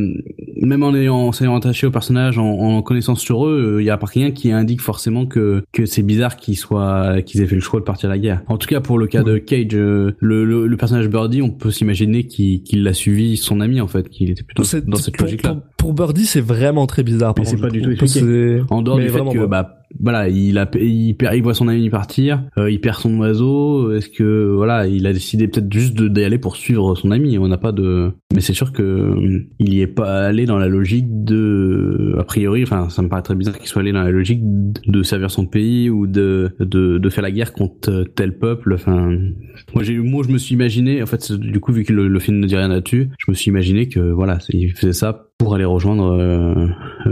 même 0.57 0.83
en 0.83 0.93
ayant, 0.95 1.27
en 1.27 1.31
s'ayant 1.31 1.55
attaché 1.55 1.87
au 1.87 1.91
personnage, 1.91 2.37
en, 2.37 2.49
en 2.49 2.81
connaissance 2.81 3.21
sur 3.21 3.45
eux, 3.45 3.77
il 3.79 3.85
y 3.85 3.89
a 3.89 3.97
pas 3.97 4.07
rien 4.07 4.31
qui 4.31 4.51
indique 4.51 4.81
forcément 4.81 5.25
que 5.25 5.63
que 5.71 5.85
c'est 5.85 6.03
bizarre 6.03 6.35
qu'ils 6.37 6.57
soient, 6.57 7.21
qu'ils 7.21 7.41
aient 7.41 7.47
fait 7.47 7.55
le 7.55 7.61
choix 7.61 7.79
de 7.79 7.85
partir 7.85 8.09
à 8.09 8.13
la 8.13 8.19
guerre. 8.19 8.41
En 8.47 8.57
tout 8.57 8.67
cas, 8.67 8.79
pour 8.81 8.97
le 8.97 9.07
cas 9.07 9.23
de 9.23 9.37
Cage, 9.37 9.67
euh, 9.73 10.11
le, 10.19 10.43
le, 10.45 10.67
le 10.67 10.77
personnage 10.77 11.07
Birdie, 11.07 11.41
on 11.41 11.49
peut 11.49 11.71
s'imaginer 11.71 12.25
qu'il 12.25 12.63
qu'il 12.63 12.83
l'a 12.83 12.93
suivi 12.93 13.37
son 13.37 13.61
ami 13.61 13.79
en 13.81 13.87
fait, 13.87 14.09
qu'il 14.09 14.29
était 14.29 14.43
plutôt 14.43 14.63
dans 14.87 14.97
cette 14.97 15.19
logique-là. 15.21 15.61
Pour, 15.81 15.93
Birdie, 15.93 16.25
c'est 16.25 16.41
vraiment 16.41 16.85
très 16.87 17.03
bizarre. 17.03 17.33
Mais 17.37 17.45
c'est 17.45 17.57
pas 17.57 17.69
du 17.69 17.81
tout 17.81 17.89
expliqué. 17.91 18.19
C'est- 18.19 18.61
En 18.73 18.81
dehors 18.81 18.97
mais 18.97 19.03
du 19.03 19.09
fait 19.09 19.17
vraiment 19.17 19.33
que 19.33 19.45
bah 19.45 19.77
voilà, 19.99 20.29
il 20.29 20.57
a 20.57 20.69
il, 20.79 21.15
perd, 21.17 21.35
il 21.35 21.43
voit 21.43 21.53
son 21.53 21.67
ami 21.67 21.89
partir, 21.89 22.43
euh, 22.57 22.71
il 22.71 22.79
perd 22.79 22.97
son 22.99 23.17
oiseau. 23.19 23.91
Est-ce 23.91 24.07
que 24.09 24.53
voilà, 24.55 24.87
il 24.87 25.05
a 25.05 25.11
décidé 25.11 25.49
peut-être 25.49 25.71
juste 25.71 25.95
de- 25.97 26.07
d'y 26.07 26.23
aller 26.23 26.37
pour 26.37 26.55
suivre 26.55 26.95
son 26.95 27.11
ami. 27.11 27.37
On 27.37 27.47
n'a 27.49 27.57
pas 27.57 27.73
de, 27.73 28.11
mais 28.33 28.39
c'est 28.39 28.53
sûr 28.53 28.71
que 28.71 29.13
il 29.59 29.73
y 29.73 29.81
est 29.81 29.87
pas 29.87 30.27
allé 30.27 30.45
dans 30.45 30.57
la 30.57 30.67
logique 30.69 31.07
de, 31.09 32.15
a 32.17 32.23
priori, 32.23 32.63
enfin 32.63 32.87
ça 32.89 33.01
me 33.01 33.09
paraît 33.09 33.21
très 33.21 33.35
bizarre 33.35 33.57
qu'il 33.57 33.67
soit 33.67 33.81
allé 33.81 33.91
dans 33.91 34.03
la 34.03 34.11
logique 34.11 34.41
de 34.87 35.03
servir 35.03 35.29
son 35.29 35.45
pays 35.45 35.89
ou 35.89 36.07
de 36.07 36.51
de, 36.59 36.97
de 36.97 37.09
faire 37.09 37.23
la 37.23 37.31
guerre 37.31 37.51
contre 37.53 38.05
tel 38.15 38.37
peuple. 38.37 38.73
Enfin, 38.75 39.09
moi 39.73 39.83
j'ai 39.83 39.97
moi 39.97 40.23
je 40.25 40.31
me 40.31 40.37
suis 40.37 40.55
imaginé, 40.55 41.01
en 41.03 41.05
fait 41.05 41.31
du 41.33 41.59
coup 41.59 41.73
vu 41.73 41.83
que 41.83 41.91
le, 41.91 42.07
le 42.07 42.19
film 42.19 42.39
ne 42.39 42.47
dit 42.47 42.55
rien 42.55 42.69
là-dessus, 42.69 43.09
je 43.17 43.29
me 43.29 43.35
suis 43.35 43.49
imaginé 43.49 43.89
que 43.89 43.99
voilà, 43.99 44.37
il 44.53 44.71
faisait 44.71 44.93
ça 44.93 45.27
pour 45.41 45.55
aller 45.55 45.65
rejoindre 45.65 46.13
euh, 46.13 46.67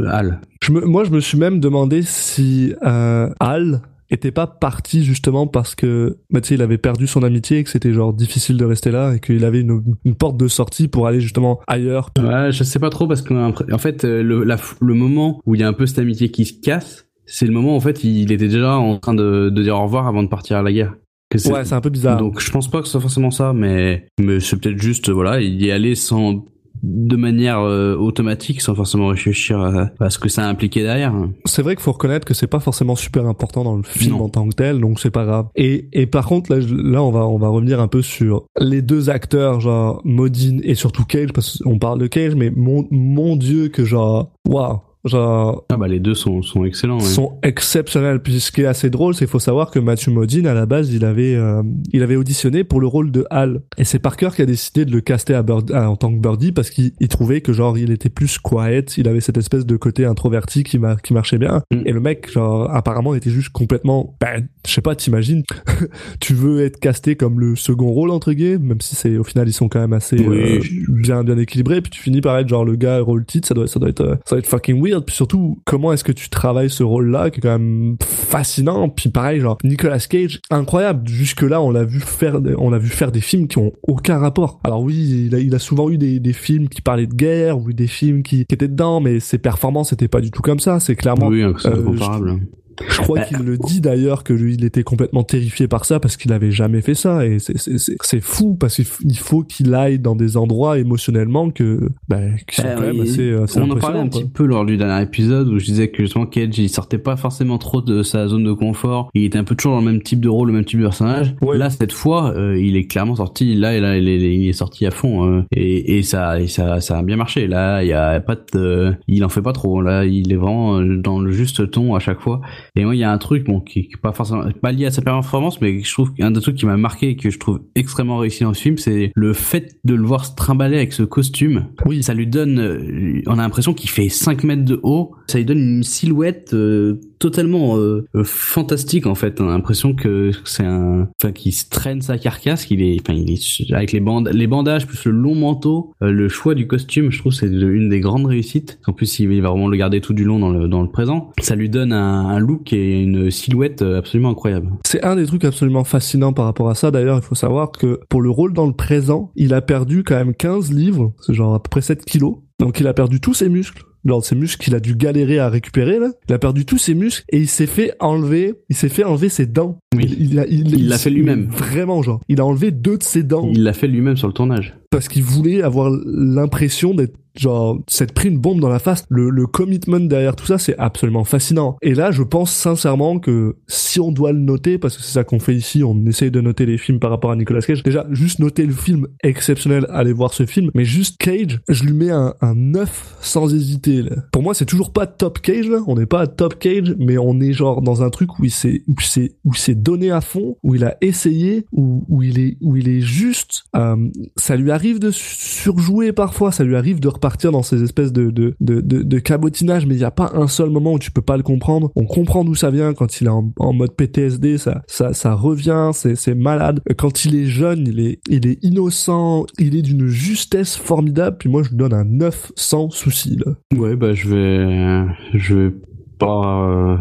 Hal. 0.08 0.40
Je 0.62 0.72
me, 0.72 0.86
moi, 0.86 1.04
je 1.04 1.10
me 1.10 1.20
suis 1.20 1.38
même 1.38 1.60
demandé 1.60 2.04
si 2.04 2.76
euh, 2.86 3.30
Hal 3.40 3.82
était 4.12 4.32
pas 4.32 4.46
parti 4.46 5.04
justement 5.04 5.48
parce 5.48 5.74
que 5.74 6.18
bah, 6.30 6.40
il 6.52 6.62
avait 6.62 6.78
perdu 6.78 7.08
son 7.08 7.24
amitié 7.24 7.58
et 7.58 7.64
que 7.64 7.72
c'était 7.72 7.92
genre 7.92 8.14
difficile 8.14 8.58
de 8.58 8.66
rester 8.66 8.92
là 8.92 9.16
et 9.16 9.20
qu'il 9.20 9.44
avait 9.46 9.62
une, 9.62 9.82
une 10.06 10.16
porte 10.16 10.38
de 10.38 10.48
sortie 10.48 10.88
pour 10.88 11.08
aller 11.08 11.22
justement 11.22 11.60
ailleurs 11.68 12.12
Ouais, 12.20 12.52
je 12.52 12.64
sais 12.64 12.80
pas 12.80 12.92
trop 12.92 13.08
parce 13.08 13.24
que 13.24 13.34
en 13.34 13.78
fait 13.80 14.06
euh, 14.06 14.22
le, 14.22 14.44
la, 14.44 14.58
le 14.80 14.94
moment 14.94 15.42
où 15.48 15.56
il 15.56 15.62
y 15.62 15.64
a 15.64 15.68
un 15.68 15.74
peu 15.74 15.88
cette 15.88 16.00
amitié 16.00 16.30
qui 16.30 16.46
se 16.46 16.54
casse, 16.54 17.08
c'est 17.26 17.48
le 17.48 17.52
moment 17.52 17.74
où 17.74 17.78
en 17.78 17.82
fait 17.82 18.04
il 18.04 18.32
était 18.32 18.48
déjà 18.48 18.78
en 18.78 18.98
train 18.98 19.16
de, 19.16 19.50
de 19.50 19.64
dire 19.64 19.76
au 19.76 19.84
revoir 19.84 20.08
avant 20.08 20.22
de 20.22 20.30
partir 20.30 20.58
à 20.58 20.62
la 20.62 20.72
guerre. 20.72 20.94
Ouais 21.34 21.64
c'est 21.64 21.76
un 21.76 21.82
peu 21.82 21.92
bizarre 21.92 22.18
Donc 22.18 22.40
je 22.40 22.52
pense 22.52 22.70
pas 22.70 22.80
que 22.80 22.86
ce 22.86 22.94
soit 22.94 23.02
forcément 23.02 23.32
ça, 23.32 23.54
mais 23.54 24.08
mais 24.20 24.40
c'est 24.40 24.60
peut-être 24.60 24.82
juste 24.82 25.10
voilà, 25.10 25.42
il 25.42 25.62
y 25.62 25.70
est 25.70 25.72
allé 25.72 25.94
sans 25.94 26.44
de 26.84 27.16
manière 27.16 27.60
euh, 27.60 27.96
automatique 27.96 28.62
sans 28.62 28.76
forcément 28.76 29.08
réfléchir 29.08 29.60
à, 29.60 29.90
à 30.00 30.10
ce 30.10 30.20
que 30.20 30.30
ça 30.30 30.48
impliquait 30.48 30.84
derrière. 30.84 31.14
c'est 31.46 31.62
vrai 31.62 31.76
qu'il 31.76 31.84
faut 31.84 31.92
reconnaître 31.92 32.26
que 32.26 32.34
c'est 32.34 32.48
pas 32.48 32.60
forcément 32.60 32.96
super 32.96 33.26
important 33.26 33.64
dans 33.64 33.76
le 33.76 33.84
film 33.84 34.16
Non. 34.18 34.26
en 34.26 34.30
tant 34.30 34.48
que 34.48 34.56
tel 34.56 34.80
donc 34.80 35.00
c'est 35.00 35.12
pas 35.12 35.26
grave 35.26 35.48
et 35.56 35.88
et 35.94 36.06
par 36.06 36.26
contre 36.26 36.54
là 36.56 36.60
là 36.72 37.04
on 37.04 37.12
va 37.12 37.26
on 37.28 37.38
va 37.38 37.48
revenir 37.50 37.80
un 37.80 37.88
peu 37.88 38.02
sur 38.02 38.46
les 38.60 38.82
deux 38.82 39.10
acteurs 39.10 39.60
genre 39.60 40.02
Modine 40.06 40.62
et 40.64 40.76
surtout 40.76 41.04
Cage 41.06 41.34
parce 41.34 41.58
qu'on 41.60 41.80
parle 41.80 42.00
de 42.00 42.08
Cage 42.08 42.36
mais 42.36 42.52
mon 42.56 42.88
mon 42.92 43.36
dieu 43.36 43.68
que 43.70 43.84
genre 43.86 44.32
waouh 44.48 44.80
genre 45.06 45.66
Ah 45.70 45.78
bah 45.78 45.88
les 45.88 46.00
deux 46.00 46.14
sont 46.16 46.42
sont 46.42 46.66
excellents. 46.66 46.98
ouais. 47.00 47.06
sont 47.06 47.38
exceptionnels. 47.44 48.20
Puis 48.22 48.40
ce 48.40 48.52
qui 48.52 48.62
est 48.62 48.66
assez 48.66 48.90
drôle, 48.90 49.14
c'est 49.14 49.20
qu'il 49.26 49.28
faut 49.32 49.40
savoir 49.40 49.72
que 49.72 49.80
Matthew 49.80 50.10
Modine, 50.10 50.48
à 50.48 50.54
la 50.54 50.66
base, 50.66 50.92
il 50.94 51.06
avait, 51.06 51.36
euh, 51.36 51.62
il 51.94 52.04
avait 52.04 52.16
auditionné 52.16 52.64
pour 52.64 52.82
le 52.82 52.88
rôle 52.88 53.12
de 53.12 53.26
Hal. 53.30 53.62
Et 53.78 53.84
c'est 53.84 54.00
Parker 54.00 54.30
qui 54.36 54.42
a 54.42 54.46
décidé 54.46 54.86
de 54.86 54.92
le 54.92 55.02
caster 55.02 55.34
à 55.34 55.42
Bird- 55.44 55.72
à- 55.72 55.90
en 55.90 55.96
tant 55.96 56.12
que 56.14 56.20
Birdie 56.20 56.52
parce 56.52 56.70
qu'il 56.70 56.92
il 57.00 57.08
trouvait 57.08 57.42
que 57.42 57.54
genre 57.54 57.78
il 57.78 57.92
était 57.92 58.10
plus 58.10 58.38
quiet, 58.40 58.86
il 58.98 59.08
avait 59.08 59.22
cette 59.22 59.38
espèce 59.38 59.66
de 59.66 59.76
côté 59.78 60.06
introverti 60.06 60.64
qui, 60.64 60.80
mar- 60.80 61.02
qui 61.02 61.14
marchait 61.14 61.38
bien. 61.38 61.62
Mm. 61.72 61.82
Et 61.86 61.92
le 61.92 62.00
mec, 62.00 62.32
genre, 62.32 62.70
apparemment, 62.74 63.16
était 63.16 63.30
juste 63.30 63.50
complètement, 63.50 64.16
ben, 64.20 64.48
je 64.68 64.72
sais 64.74 64.82
pas, 64.82 64.96
t'imagines, 64.96 65.44
tu 66.20 66.34
veux 66.34 66.62
être 66.64 66.80
casté 66.80 67.16
comme 67.16 67.40
le 67.40 67.56
second 67.56 67.90
rôle 67.92 68.12
entre 68.12 68.34
guillemets, 68.34 68.58
même 68.58 68.82
si 68.82 68.96
c'est 68.96 69.18
au 69.18 69.24
final 69.24 69.48
ils 69.48 69.54
sont 69.54 69.70
quand 69.70 69.80
même 69.80 69.94
assez 69.94 70.18
Oui. 70.20 70.58
euh, 70.58 70.60
bien 70.90 71.24
bien 71.24 71.38
équilibrés. 71.38 71.82
Puis 71.82 71.92
tu 71.92 72.02
finis 72.02 72.22
par 72.22 72.38
être 72.38 72.48
genre 72.50 72.66
le 72.66 72.76
gars 72.76 73.00
rôle 73.00 73.26
titre, 73.26 73.48
ça 73.48 73.54
doit 73.54 73.68
ça 73.68 73.80
doit 73.80 73.90
être 73.90 74.02
euh, 74.02 74.16
ça 74.26 74.36
doit 74.36 74.40
être 74.40 74.48
fucking 74.48 74.76
weird. 74.82 74.89
Puis 75.06 75.16
surtout, 75.16 75.60
comment 75.66 75.94
est-ce 75.94 76.04
que 76.04 76.12
tu 76.12 76.30
travailles 76.30 76.70
ce 76.70 76.84
rôle-là 76.84 77.30
qui 77.30 77.40
est 77.40 77.42
quand 77.42 77.58
même 77.60 77.98
fascinant. 78.00 78.90
Puis 78.90 79.10
pareil, 79.10 79.40
genre 79.40 79.58
Nicolas 79.64 80.00
Cage, 80.00 80.40
incroyable. 80.50 81.08
Jusque 81.08 81.42
là, 81.42 81.62
on 81.62 81.72
l'a 81.72 81.84
vu 81.84 82.00
faire, 82.00 82.42
des- 82.42 82.56
on 82.58 82.70
l'a 82.70 82.78
vu 82.78 82.90
faire 82.90 83.12
des 83.12 83.22
films 83.22 83.48
qui 83.48 83.58
ont 83.58 83.72
aucun 83.88 84.18
rapport. 84.20 84.60
Alors 84.64 84.82
oui, 84.82 85.28
il 85.28 85.36
a, 85.36 85.40
il 85.40 85.54
a 85.56 85.60
souvent 85.60 85.90
eu 85.90 85.98
des, 85.98 86.20
des 86.20 86.34
films 86.34 86.70
qui 86.70 86.82
parlaient 86.82 87.08
de 87.08 87.14
guerre 87.16 87.58
ou 87.58 87.72
des 87.74 87.88
films 87.88 88.24
qui, 88.24 88.46
qui 88.46 88.54
étaient 88.54 88.68
dedans, 88.68 89.00
mais 89.02 89.20
ses 89.20 89.38
performances 89.38 89.94
étaient 89.94 90.08
pas 90.08 90.22
du 90.22 90.32
tout 90.32 90.42
comme 90.42 90.60
ça. 90.60 90.80
C'est 90.80 90.96
clairement 90.96 91.28
Oui, 91.28 91.44
hein, 91.44 91.54
c'est 91.60 91.70
euh, 91.70 91.84
comparable. 91.84 92.30
je 92.30 92.69
crois 93.02 93.20
Bah, 93.20 93.26
qu'il 93.26 93.38
le 93.40 93.58
dit 93.58 93.82
d'ailleurs 93.82 94.24
que 94.24 94.34
lui, 94.34 94.56
il 94.56 94.64
était 94.66 94.84
complètement 94.84 95.24
terrifié 95.24 95.68
par 95.68 95.86
ça 95.86 96.00
parce 96.00 96.18
qu'il 96.18 96.32
avait 96.34 96.52
jamais 96.52 96.82
fait 96.82 96.94
ça 96.94 97.26
et 97.26 97.40
c'est 97.40 97.58
c'est 97.58 97.78
c'est 97.78 97.96
c'est 98.02 98.22
fou 98.22 98.56
parce 98.56 98.76
qu'il 98.76 99.18
faut 99.18 99.44
qu'il 99.44 99.74
aille 99.74 100.00
dans 100.00 100.16
des 100.16 100.38
endroits 100.38 100.78
émotionnellement 100.80 101.50
que 101.50 101.90
ben 102.08 102.36
qui 102.48 102.56
sont 102.58 102.64
Euh, 102.68 102.76
quand 102.76 102.82
même 102.82 103.02
assez, 103.02 103.34
assez 103.34 103.60
on 103.60 103.70
en 103.72 103.76
parlait 103.76 104.00
un 104.00 104.08
quoi. 104.10 104.20
petit 104.22 104.30
peu 104.30 104.46
lors 104.46 104.66
du 104.66 104.78
dernier 104.78 105.02
épisode 105.04 105.48
où 105.50 105.60
je 105.60 105.66
disais 105.66 105.90
que 105.90 106.04
justement 106.04 106.26
Cage 106.26 106.58
il 106.58 106.70
sortait 106.70 106.98
pas 106.98 107.16
forcément 107.18 107.58
trop 107.58 107.82
de 107.82 108.04
sa 108.04 108.28
zone 108.28 108.44
de 108.44 108.54
confort. 108.54 109.10
Il 109.14 109.24
était 109.24 109.38
un 109.38 109.44
peu 109.44 109.56
toujours 109.56 109.74
dans 109.74 109.80
le 109.86 109.92
même 109.92 110.02
type 110.02 110.20
de 110.22 110.30
rôle, 110.30 110.48
le 110.48 110.54
même 110.54 110.66
type 110.66 110.80
de 110.80 110.86
personnage. 110.86 111.36
Ouais. 111.42 111.58
Là 111.58 111.70
cette 111.70 111.92
fois, 111.94 112.34
euh, 112.36 112.58
il 112.60 112.76
est 112.78 112.86
clairement 112.86 113.16
sorti. 113.16 113.56
Là, 113.56 113.76
et 113.76 113.80
là, 113.80 113.98
il 113.98 114.08
est, 114.08 114.18
il 114.36 114.50
est 114.50 114.54
sorti 114.54 114.86
à 114.86 114.92
fond 114.92 115.26
euh, 115.28 115.44
et, 115.52 115.98
et 115.98 116.04
ça, 116.04 116.40
et 116.40 116.48
ça, 116.48 116.82
ça 116.82 116.98
a 116.98 117.04
bien 117.04 117.16
marché. 117.16 117.48
Là, 117.48 117.84
il 117.84 117.88
y 117.90 117.94
a 117.94 118.20
pas 118.20 118.36
de, 118.54 118.94
il 119.08 119.24
en 119.24 119.30
fait 119.30 119.42
pas 119.42 119.54
trop. 119.54 119.82
Là, 119.82 120.06
il 120.06 120.32
est 120.32 120.36
vraiment 120.36 120.80
euh, 120.80 120.98
dans 120.98 121.20
le 121.20 121.32
juste 121.32 121.70
ton 121.72 121.96
à 121.96 122.00
chaque 122.00 122.20
fois. 122.20 122.42
Et 122.76 122.86
moi, 122.86 122.96
il 122.96 123.00
y 123.00 123.04
a 123.04 123.12
un 123.12 123.18
truc, 123.18 123.46
bon, 123.46 123.60
qui, 123.60 123.88
qui 123.88 123.94
est 123.94 124.02
pas 124.02 124.12
forcément 124.12 124.44
pas 124.62 124.72
lié 124.72 124.86
à 124.86 124.92
sa 124.92 125.02
performance, 125.02 125.62
mais 125.62 125.82
je 125.82 125.92
trouve 125.92 126.12
un 126.20 126.32
des 126.32 126.42
trucs 126.42 126.56
qui 126.56 126.66
m'a 126.66 126.78
marqué 126.78 127.10
et 127.10 127.16
que 127.16 127.30
je 127.30 127.40
trouve 127.40 127.62
extrêmement 127.76 128.18
réussi 128.18 128.44
dans 128.44 128.54
ce 128.54 128.62
film, 128.62 128.78
c'est 128.78 129.12
le 129.16 129.34
fait 129.34 129.78
de 129.84 129.96
le 129.96 130.04
voir 130.04 130.26
se 130.26 130.36
trimballer 130.36 130.78
avec 130.78 130.94
ce 130.94 131.04
costume. 131.04 131.68
Oui. 131.86 132.04
Ça 132.04 132.14
lui 132.14 132.28
donne, 132.28 132.60
euh, 132.60 133.22
on 133.28 133.34
a 133.34 133.42
l'impression 133.42 133.74
qu'il 133.74 133.90
fait 133.90 134.10
5 134.10 134.44
mètres 134.44 134.66
de 134.66 134.80
haut. 134.84 135.12
Ça 135.28 135.38
lui 135.38 135.46
donne 135.46 135.60
une 135.60 135.84
silhouette 135.84 136.54
euh, 136.54 137.00
totalement 137.20 137.78
euh, 137.78 138.08
euh, 138.16 138.24
fantastique 138.24 139.06
en 139.06 139.16
fait. 139.16 139.40
On 139.42 139.48
a 139.50 139.52
l'impression 139.52 139.94
que 139.94 140.32
c'est 140.46 140.66
un, 140.66 141.10
enfin, 141.22 141.32
qu'il 141.32 141.54
se 141.54 141.70
traîne 141.70 142.02
sa 142.02 142.18
carcasse, 142.18 142.66
qu'il 142.66 142.82
est, 142.82 142.98
enfin, 143.02 143.18
il 143.18 143.32
est 143.32 143.74
avec 143.74 143.92
les 143.92 144.00
bandes, 144.00 144.30
les 144.34 144.48
bandages 144.48 144.88
plus 144.88 145.06
le 145.06 145.12
long 145.12 145.36
manteau, 145.36 145.94
euh, 146.02 146.12
le 146.12 146.30
choix 146.30 146.56
du 146.56 146.68
costume, 146.68 147.12
je 147.12 147.20
trouve 147.20 147.34
c'est 147.34 147.48
une 147.48 147.90
des 147.90 148.00
grandes 148.00 148.26
réussites. 148.26 148.80
En 148.88 148.94
plus, 148.94 149.20
il 149.20 149.42
va 149.42 149.50
vraiment 149.50 149.68
le 149.68 149.78
garder 149.78 150.02
tout 150.02 150.14
du 150.14 150.24
long 150.24 150.40
dans 150.40 150.50
le 150.50 150.68
dans 150.68 150.82
le 150.82 150.90
présent. 150.90 151.32
Ça 151.42 151.56
lui 151.56 151.70
donne 151.70 151.94
un, 151.94 152.28
un 152.28 152.40
look 152.40 152.74
et 152.74 153.02
une 153.02 153.30
silhouette 153.30 153.82
euh, 153.82 154.00
absolument 154.00 154.30
incroyable. 154.30 154.72
C'est 154.86 155.04
un 155.04 155.16
des 155.16 155.26
trucs 155.26 155.44
absolument 155.44 155.84
fascinants 155.84 156.34
par 156.34 156.46
rapport 156.46 156.70
à 156.70 156.76
ça. 156.76 156.90
D'ailleurs, 156.92 157.18
il 157.18 157.24
faut 157.24 157.36
savoir 157.36 157.72
que 157.72 158.00
pour 158.10 158.22
le 158.22 158.30
rôle 158.30 158.54
dans 158.54 158.66
le 158.66 158.74
présent, 158.74 159.32
il 159.36 159.54
a 159.54 159.62
perdu 159.62 160.04
quand 160.04 160.16
même 160.16 160.34
15 160.34 160.72
livres, 160.72 161.14
c'est 161.20 161.34
genre 161.34 161.54
à 161.54 161.62
peu 161.62 161.70
près 161.70 161.82
7 161.82 162.06
kilos. 162.06 162.38
Donc 162.60 162.80
il 162.80 162.88
a 162.88 162.94
perdu 162.94 163.20
tous 163.20 163.34
ses 163.34 163.50
muscles. 163.50 163.84
Genre 164.06 164.24
ses 164.24 164.36
muscles 164.36 164.64
qu'il 164.64 164.76
a 164.76 164.80
dû 164.80 164.96
galérer 164.96 165.40
à 165.40 165.50
récupérer 165.50 166.00
là. 166.00 166.12
Il 166.30 166.34
a 166.34 166.40
perdu 166.40 166.66
tous 166.66 166.78
ses 166.78 166.94
muscles 166.96 167.24
et 167.30 167.38
il 167.40 167.48
s'est 167.48 167.68
fait 167.68 167.94
enlever, 168.00 168.54
il 168.70 168.76
s'est 168.76 168.90
fait 168.90 169.04
enlever 169.04 169.30
ses 169.30 169.46
dents. 169.46 169.78
Oui. 169.96 170.06
Il, 170.20 170.32
il 170.32 170.40
a- 170.40 170.48
il- 170.48 170.74
Il 170.80 170.88
l'a 170.88 170.98
fait 170.98 171.10
lui-même. 171.10 171.48
Vraiment 171.50 172.02
genre. 172.02 172.22
Il 172.30 172.40
a 172.40 172.46
enlevé 172.46 172.72
deux 172.72 172.98
de 172.98 173.04
ses 173.04 173.24
dents 173.24 173.50
Il 173.54 173.64
l'a 173.64 173.74
fait 173.74 173.88
lui-même 173.88 174.16
sur 174.18 174.28
le 174.28 174.34
tournage. 174.34 174.76
Parce 174.90 175.08
qu'il 175.08 175.24
voulait 175.24 175.62
avoir 175.62 175.92
l'impression 176.06 176.94
d'être 176.94 177.16
genre 177.38 177.80
s'être 177.88 178.12
pris 178.14 178.28
une 178.28 178.40
bombe 178.40 178.60
dans 178.60 178.68
la 178.70 178.80
face. 178.80 179.06
Le, 179.08 179.30
le 179.30 179.46
commitment 179.46 180.00
derrière 180.00 180.36
tout 180.36 180.48
ça, 180.48 180.58
c'est 180.58 180.78
absolument 180.78 181.24
fascinant. 181.24 181.78
Et 181.82 181.94
là, 181.94 182.12
je 182.12 182.24
pense 182.24 182.52
sincèrement 182.52 183.20
que 183.20 183.56
si 183.68 184.00
on 184.02 184.12
doit 184.12 184.34
le 184.34 184.40
noter, 184.40 184.78
parce 184.78 184.98
que 184.98 185.04
c'est 185.04 185.12
ça 185.14 185.24
qu'on 185.24 185.40
fait 185.40 185.56
ici, 185.56 185.84
on 185.84 186.06
essaye 186.06 186.32
de 186.32 186.42
noter 186.42 186.66
les 186.66 186.78
films 186.78 187.00
par 187.00 187.12
rapport 187.12 187.32
à 187.32 187.36
Nicolas 187.38 187.62
Cage. 187.62 187.84
Déjà, 187.84 188.06
juste 188.12 188.40
noter 188.40 188.66
le 188.66 188.74
film 188.74 189.08
exceptionnel, 189.24 189.86
allez 189.92 190.12
voir 190.12 190.34
ce 190.34 190.46
film. 190.46 190.70
Mais 190.74 190.84
juste 190.86 191.18
Cage, 191.18 191.62
je 191.70 191.84
lui 191.84 191.94
mets 191.94 192.10
un, 192.10 192.34
un 192.42 192.56
9 192.56 193.18
sans 193.22 193.54
hésiter. 193.54 194.04
Pour 194.34 194.42
moi, 194.42 194.54
c'est 194.54 194.66
toujours 194.66 194.92
pas 194.92 195.06
top 195.06 195.40
Cage. 195.40 195.70
Là. 195.70 195.80
On 195.88 195.96
n'est 195.96 196.08
pas 196.08 196.28
top 196.28 196.58
Cage, 196.60 196.96
mais 196.98 197.18
on 197.18 197.40
est 197.40 197.54
genre 197.54 197.82
dans 197.82 198.02
un 198.04 198.10
truc 198.10 198.38
où 198.40 198.46
il 198.46 198.52
s'est 198.52 198.82
où 198.88 198.96
c'est 199.00 199.36
où 199.46 199.54
s'est 199.54 199.76
donné 199.76 200.12
à 200.12 200.20
fond, 200.22 200.58
où 200.64 200.76
il 200.76 200.84
a 200.84 200.98
essayé, 201.00 201.66
où, 201.72 202.04
où 202.10 202.22
il 202.24 202.40
est 202.40 202.58
où 202.60 202.76
il 202.76 202.90
est 202.90 203.02
juste. 203.02 203.64
euh, 203.78 203.96
ça 204.36 204.56
lui 204.58 204.72
arrive 204.80 205.00
de 205.00 205.12
surjouer 205.12 206.14
parfois, 206.14 206.54
ça 206.54 206.64
lui 206.64 206.78
arrive 206.78 207.02
de 207.02 207.10
repartir 207.10 207.52
dans 207.52 207.64
ces 207.64 207.84
espèces 207.84 208.14
de 208.14 208.30
de 208.30 208.56
de, 208.60 209.20
cabotinage, 209.20 209.86
mais 209.86 209.96
il 209.96 210.00
y 210.00 210.06
a 210.06 210.12
pas 210.12 210.32
un 210.34 210.48
seul 210.48 210.70
moment 210.70 210.94
où 210.94 211.00
tu 211.00 211.12
peux 211.12 211.22
pas 211.22 211.36
le 211.36 211.44
comprendre. 211.44 211.92
On 211.96 212.06
comprend 212.06 212.46
d'où 212.46 212.56
ça 212.56 212.72
vient 212.72 212.94
quand 212.94 213.20
il 213.20 213.28
est 213.28 213.30
en, 213.30 213.52
en 213.60 213.74
mode 213.74 213.94
PTSD, 213.96 214.58
ça 214.58 214.82
ça 214.88 215.14
ça 215.14 215.34
revient, 215.34 215.92
c'est 215.94 216.16
c'est 216.16 216.36
malade. 216.36 216.80
Quand 216.98 217.26
il 217.26 217.36
est 217.36 217.48
jeune, 217.48 217.86
il 217.88 218.00
est 218.00 218.22
il 218.30 218.48
est 218.48 218.64
innocent, 218.64 219.46
il 219.58 219.76
est 219.76 219.82
d'une 219.82 220.08
justesse 220.08 220.78
formidable. 220.78 221.38
Puis 221.40 221.50
moi, 221.50 221.64
je 221.64 221.70
lui 221.70 221.78
donne 221.78 221.94
un 221.94 222.06
9 222.06 222.54
sans 222.56 222.90
souci 222.90 223.38
là. 223.46 223.54
Ouais, 223.78 223.96
bah 223.98 224.14
je 224.14 224.30
vais, 224.30 225.06
je 225.34 225.56
vais 225.56 225.74
pas 226.18 226.70
euh, 226.70 226.98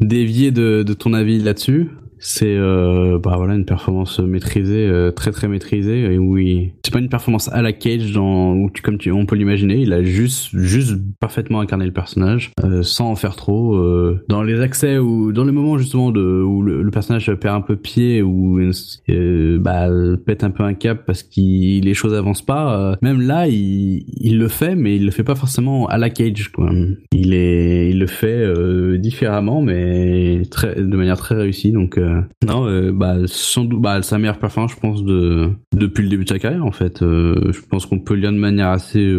dévier 0.00 0.50
de, 0.50 0.82
de 0.82 0.92
ton 0.92 1.12
avis 1.12 1.38
là-dessus. 1.38 1.90
C'est 2.26 2.56
euh, 2.56 3.18
bah 3.18 3.34
voilà 3.36 3.54
une 3.54 3.66
performance 3.66 4.18
maîtrisée, 4.18 4.88
euh, 4.88 5.10
très 5.10 5.30
très 5.30 5.46
maîtrisée. 5.46 6.14
Et 6.14 6.16
oui, 6.18 6.72
c'est 6.82 6.90
pas 6.90 6.98
une 7.00 7.10
performance 7.10 7.52
à 7.52 7.60
la 7.60 7.74
Cage 7.74 8.12
dans 8.12 8.54
où 8.54 8.70
tu 8.72 8.80
comme 8.80 8.96
tu 8.96 9.12
on 9.12 9.26
peut 9.26 9.36
l'imaginer. 9.36 9.76
Il 9.76 9.92
a 9.92 10.02
juste 10.02 10.48
juste 10.56 10.96
parfaitement 11.20 11.60
incarné 11.60 11.84
le 11.84 11.92
personnage 11.92 12.50
euh, 12.64 12.82
sans 12.82 13.10
en 13.10 13.14
faire 13.14 13.36
trop. 13.36 13.74
euh, 13.76 14.24
dans 14.30 14.42
les 14.42 14.60
accès 14.62 14.96
ou 14.96 15.32
dans 15.32 15.44
les 15.44 15.52
moments 15.52 15.76
justement 15.76 16.10
de 16.12 16.42
où 16.42 16.62
le, 16.62 16.82
le 16.82 16.90
personnage 16.90 17.30
perd 17.34 17.56
un 17.56 17.60
peu 17.60 17.76
pied 17.76 18.22
ou 18.22 18.58
euh, 18.58 19.58
bah 19.58 19.88
pète 20.24 20.44
un 20.44 20.50
peu 20.50 20.62
un 20.62 20.72
cap 20.74 21.04
parce 21.06 21.22
qu'il 21.22 21.84
les 21.84 21.94
choses 21.94 22.14
avancent 22.14 22.46
pas. 22.46 22.92
euh, 22.92 22.96
même 23.02 23.20
là, 23.20 23.48
il, 23.48 24.04
il 24.16 24.38
le 24.38 24.48
fait, 24.48 24.74
mais 24.76 24.96
il 24.96 25.04
le 25.04 25.10
fait 25.10 25.24
pas 25.24 25.34
forcément 25.34 25.88
à 25.88 25.98
la 25.98 26.08
Cage. 26.08 26.48
Quoi. 26.52 26.70
Il 27.12 27.34
est, 27.34 27.90
il 27.90 27.98
le 27.98 28.06
fait 28.06 28.98
différemment, 28.98 29.60
mais 29.60 30.40
très, 30.50 30.74
de 30.76 30.96
manière 30.96 31.18
très 31.18 31.34
réussie. 31.34 31.70
Donc 31.72 31.98
euh, 32.14 32.46
non, 32.46 32.66
euh, 32.66 32.92
bah 32.92 33.16
sans 33.26 33.64
doute, 33.64 33.80
bah 33.80 34.02
sa 34.02 34.18
meilleure 34.18 34.38
performance, 34.38 34.72
je 34.72 34.80
pense 34.80 35.04
de 35.04 35.50
depuis 35.74 36.02
le 36.02 36.08
début 36.08 36.24
de 36.24 36.28
sa 36.28 36.38
carrière 36.38 36.64
en 36.64 36.72
fait. 36.72 37.02
Euh, 37.02 37.52
je 37.52 37.60
pense 37.68 37.86
qu'on 37.86 37.98
peut 37.98 38.14
le 38.14 38.20
dire 38.20 38.32
de 38.32 38.38
manière 38.38 38.68
assez 38.68 39.14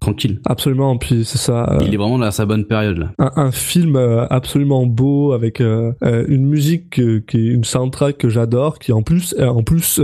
tranquille. 0.00 0.40
Absolument. 0.46 0.96
Puis 0.98 1.24
c'est 1.24 1.38
ça. 1.38 1.78
Il 1.80 1.94
est 1.94 1.96
vraiment 1.96 2.18
dans 2.18 2.30
sa 2.30 2.46
bonne 2.46 2.64
période 2.64 2.98
là. 2.98 3.12
un, 3.18 3.30
un 3.36 3.50
film 3.50 3.96
absolument 4.30 4.86
beau 4.86 5.32
avec 5.32 5.60
une 5.60 6.46
musique 6.46 6.90
qui 7.26 7.36
est 7.36 7.50
une 7.50 7.64
soundtrack 7.64 8.18
que 8.18 8.28
j'adore 8.28 8.78
qui 8.78 8.92
en 8.92 9.02
plus 9.02 9.34
est 9.38 9.44
en 9.44 9.62
plus 9.62 10.00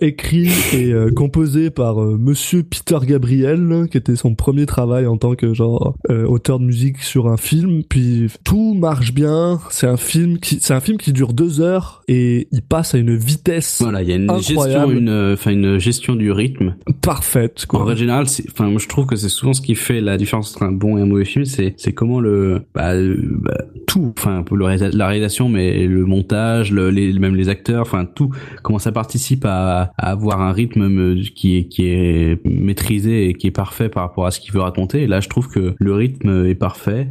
écrit 0.00 0.50
et 0.72 0.94
composé 1.14 1.70
par 1.70 1.96
monsieur 1.96 2.62
Peter 2.62 2.98
Gabriel 3.06 3.88
qui 3.90 3.98
était 3.98 4.16
son 4.16 4.34
premier 4.34 4.66
travail 4.66 5.06
en 5.06 5.16
tant 5.16 5.34
que 5.34 5.54
genre 5.54 5.94
auteur 6.08 6.58
de 6.58 6.64
musique 6.64 7.02
sur 7.02 7.28
un 7.28 7.36
film 7.36 7.82
puis 7.88 8.28
tout 8.44 8.74
marche 8.74 9.12
bien 9.12 9.60
c'est 9.70 9.86
un 9.86 9.96
film 9.96 10.38
qui 10.38 10.58
c'est 10.60 10.74
un 10.74 10.80
film 10.80 10.98
qui 10.98 11.12
dure 11.12 11.32
deux 11.32 11.60
heures 11.60 11.63
et 12.08 12.48
il 12.52 12.62
passe 12.62 12.94
à 12.94 12.98
une 12.98 13.16
vitesse 13.16 13.78
Voilà, 13.80 14.02
il 14.02 14.08
y 14.08 14.12
a 14.12 14.16
une 14.16 14.38
gestion, 14.38 14.90
une, 14.90 15.32
enfin 15.34 15.50
une 15.50 15.78
gestion 15.78 16.16
du 16.16 16.30
rythme. 16.32 16.76
parfaite 17.00 17.66
En 17.70 17.84
règle 17.84 18.00
générale, 18.00 18.26
enfin, 18.50 18.68
moi, 18.68 18.80
je 18.80 18.88
trouve 18.88 19.06
que 19.06 19.16
c'est 19.16 19.28
souvent 19.28 19.52
ce 19.52 19.60
qui 19.60 19.74
fait 19.74 20.00
la 20.00 20.16
différence 20.16 20.54
entre 20.54 20.64
un 20.64 20.72
bon 20.72 20.98
et 20.98 21.02
un 21.02 21.06
mauvais 21.06 21.24
film, 21.24 21.44
c'est, 21.44 21.74
c'est 21.76 21.92
comment 21.92 22.20
le, 22.20 22.62
bah, 22.74 22.92
bah, 22.96 23.58
tout, 23.86 24.12
enfin, 24.18 24.44
la 24.50 25.06
réalisation, 25.06 25.48
mais 25.48 25.86
le 25.86 26.04
montage, 26.04 26.72
le, 26.72 26.90
les, 26.90 27.12
même 27.18 27.34
les 27.34 27.48
acteurs, 27.48 27.82
enfin, 27.82 28.04
tout, 28.04 28.30
comment 28.62 28.78
ça 28.78 28.92
participe 28.92 29.44
à, 29.44 29.92
à 29.96 30.10
avoir 30.10 30.40
un 30.40 30.52
rythme 30.52 31.14
qui 31.34 31.56
est, 31.56 31.64
qui 31.68 31.86
est 31.86 32.44
maîtrisé 32.44 33.28
et 33.28 33.34
qui 33.34 33.46
est 33.46 33.52
parfait 33.52 33.88
par 33.88 34.04
rapport 34.04 34.26
à 34.26 34.30
ce 34.30 34.40
qu'il 34.40 34.52
veut 34.52 34.60
raconter. 34.60 35.02
Et 35.02 35.06
là, 35.06 35.20
je 35.20 35.28
trouve 35.28 35.48
que 35.48 35.74
le 35.78 35.94
rythme 35.94 36.46
est 36.46 36.54
parfait. 36.54 37.08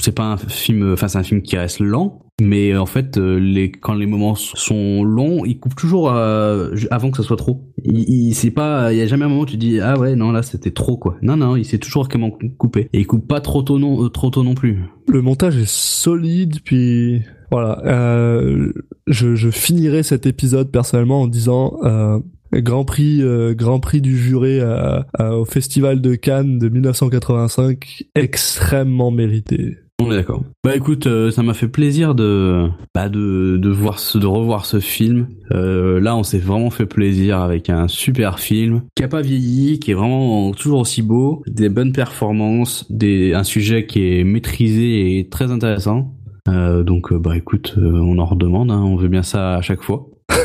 C'est 0.00 0.14
pas 0.14 0.24
un 0.24 0.36
film, 0.36 0.92
enfin, 0.92 1.08
c'est 1.08 1.18
un 1.18 1.22
film 1.22 1.42
qui 1.42 1.56
reste 1.56 1.80
lent, 1.80 2.20
mais 2.40 2.72
euh, 2.72 2.80
en 2.80 2.86
fait, 2.86 3.16
euh, 3.16 3.38
les, 3.38 3.70
quand 3.70 3.94
les 3.94 4.06
moments 4.06 4.34
sont 4.34 5.02
longs, 5.04 5.44
il 5.44 5.58
coupe 5.58 5.74
toujours 5.74 6.10
euh, 6.12 6.74
avant 6.90 7.10
que 7.10 7.16
ça 7.16 7.22
soit 7.22 7.36
trop. 7.36 7.62
Il, 7.84 7.98
il 8.08 8.34
c'est 8.34 8.50
pas, 8.50 8.92
il 8.92 8.98
y 8.98 9.02
a 9.02 9.06
jamais 9.06 9.24
un 9.24 9.28
moment 9.28 9.42
où 9.42 9.46
tu 9.46 9.56
dis 9.56 9.80
ah 9.80 9.98
ouais 9.98 10.16
non 10.16 10.32
là 10.32 10.42
c'était 10.42 10.70
trop 10.72 10.96
quoi. 10.96 11.16
Non 11.22 11.36
non, 11.36 11.56
il 11.56 11.64
sait 11.64 11.78
toujours 11.78 12.08
comment 12.08 12.30
cou- 12.30 12.48
couper 12.58 12.88
et 12.92 13.00
il 13.00 13.06
coupe 13.06 13.26
pas 13.26 13.40
trop 13.40 13.62
tôt 13.62 13.78
non, 13.78 14.04
euh, 14.04 14.08
trop 14.10 14.30
tôt 14.30 14.42
non 14.42 14.54
plus. 14.54 14.78
le 15.08 15.22
montage 15.22 15.56
est 15.56 15.68
solide 15.68 16.56
puis 16.64 17.22
voilà 17.50 17.80
euh, 17.86 18.72
je, 19.06 19.34
je 19.36 19.50
finirai 19.50 20.02
cet 20.02 20.26
épisode 20.26 20.70
personnellement 20.70 21.22
en 21.22 21.26
disant 21.28 21.78
euh, 21.84 22.18
Grand 22.52 22.84
Prix 22.84 23.22
euh, 23.22 23.54
Grand 23.54 23.78
Prix 23.80 24.00
du 24.00 24.16
juré 24.18 24.60
euh, 24.60 25.00
euh, 25.20 25.30
au 25.38 25.44
Festival 25.44 26.00
de 26.00 26.14
Cannes 26.16 26.58
de 26.58 26.68
1985 26.68 28.04
extrêmement 28.14 29.10
mérité 29.10 29.76
On 29.98 30.12
est 30.12 30.16
d'accord. 30.16 30.42
Bah 30.62 30.76
écoute, 30.76 31.06
euh, 31.06 31.30
ça 31.30 31.42
m'a 31.42 31.54
fait 31.54 31.68
plaisir 31.68 32.14
de, 32.14 32.68
bah 32.94 33.08
de, 33.08 33.56
de 33.56 33.68
voir 33.70 33.98
ce, 33.98 34.18
de 34.18 34.26
revoir 34.26 34.66
ce 34.66 34.78
film. 34.78 35.28
Euh, 35.52 36.00
là, 36.00 36.14
on 36.16 36.22
s'est 36.22 36.38
vraiment 36.38 36.68
fait 36.68 36.84
plaisir 36.84 37.40
avec 37.40 37.70
un 37.70 37.88
super 37.88 38.38
film 38.38 38.82
qui 38.94 39.02
a 39.04 39.08
pas 39.08 39.22
vieilli, 39.22 39.78
qui 39.78 39.92
est 39.92 39.94
vraiment 39.94 40.52
toujours 40.52 40.80
aussi 40.80 41.00
beau, 41.00 41.42
des 41.46 41.70
bonnes 41.70 41.92
performances, 41.92 42.84
des, 42.90 43.32
un 43.32 43.42
sujet 43.42 43.86
qui 43.86 44.18
est 44.18 44.24
maîtrisé 44.24 45.18
et 45.18 45.28
très 45.30 45.50
intéressant. 45.50 46.12
Euh, 46.48 46.82
donc 46.82 47.12
bah 47.14 47.36
écoute, 47.36 47.74
euh, 47.78 47.98
on 48.00 48.18
en 48.18 48.26
redemande, 48.26 48.70
hein, 48.70 48.82
on 48.82 48.96
veut 48.96 49.08
bien 49.08 49.22
ça 49.22 49.54
à 49.54 49.62
chaque 49.62 49.82
fois. 49.82 50.06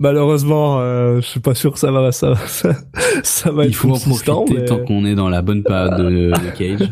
malheureusement 0.00 0.80
euh, 0.80 1.20
je 1.20 1.26
suis 1.26 1.40
pas 1.40 1.54
sûr 1.54 1.72
que 1.72 1.78
ça 1.78 1.92
va 1.92 2.10
ça 2.10 2.34
ça, 2.34 2.72
ça 3.22 3.52
va 3.52 3.64
Il 3.64 3.68
être 3.68 3.74
faut 3.74 3.90
en 3.90 3.98
profiter 3.98 4.32
mais 4.50 4.64
tant 4.64 4.78
qu'on 4.84 5.04
est 5.06 5.14
dans 5.14 5.28
la 5.28 5.40
bonne 5.40 5.62
période 5.62 5.96
de, 5.96 6.30
de 6.30 6.50
Cage. 6.58 6.90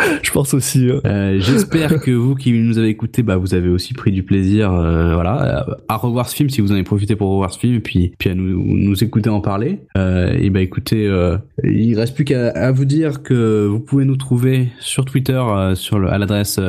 je 0.22 0.30
pense 0.30 0.54
aussi 0.54 0.88
euh, 0.88 1.00
Euh, 1.04 1.40
J'espère 1.40 2.00
que 2.00 2.10
vous 2.10 2.34
qui 2.34 2.52
nous 2.52 2.78
avez 2.78 2.88
écouté, 2.88 3.22
bah 3.22 3.36
vous 3.36 3.54
avez 3.54 3.68
aussi 3.68 3.94
pris 3.94 4.12
du 4.12 4.22
plaisir, 4.22 4.72
euh, 4.72 5.14
voilà, 5.14 5.66
à 5.88 5.96
revoir 5.96 6.28
ce 6.28 6.36
film 6.36 6.50
si 6.50 6.60
vous 6.60 6.70
en 6.70 6.74
avez 6.74 6.84
profité 6.84 7.16
pour 7.16 7.30
revoir 7.30 7.52
ce 7.52 7.58
film 7.58 7.74
et 7.76 7.80
puis 7.80 8.12
puis 8.18 8.30
à 8.30 8.34
nous 8.34 8.62
nous 8.62 9.04
écouter 9.04 9.30
en 9.30 9.40
parler. 9.40 9.80
Euh, 9.96 10.32
et 10.38 10.50
bah 10.50 10.60
écoutez, 10.60 11.06
euh, 11.06 11.36
il 11.64 11.98
reste 11.98 12.14
plus 12.14 12.24
qu'à 12.24 12.70
vous 12.72 12.84
dire 12.84 13.22
que 13.22 13.66
vous 13.66 13.80
pouvez 13.80 14.04
nous 14.04 14.16
trouver 14.16 14.68
sur 14.80 15.04
Twitter 15.04 15.32
euh, 15.32 15.74
sur 15.74 15.98
le, 15.98 16.08
à 16.10 16.18
l'adresse 16.18 16.60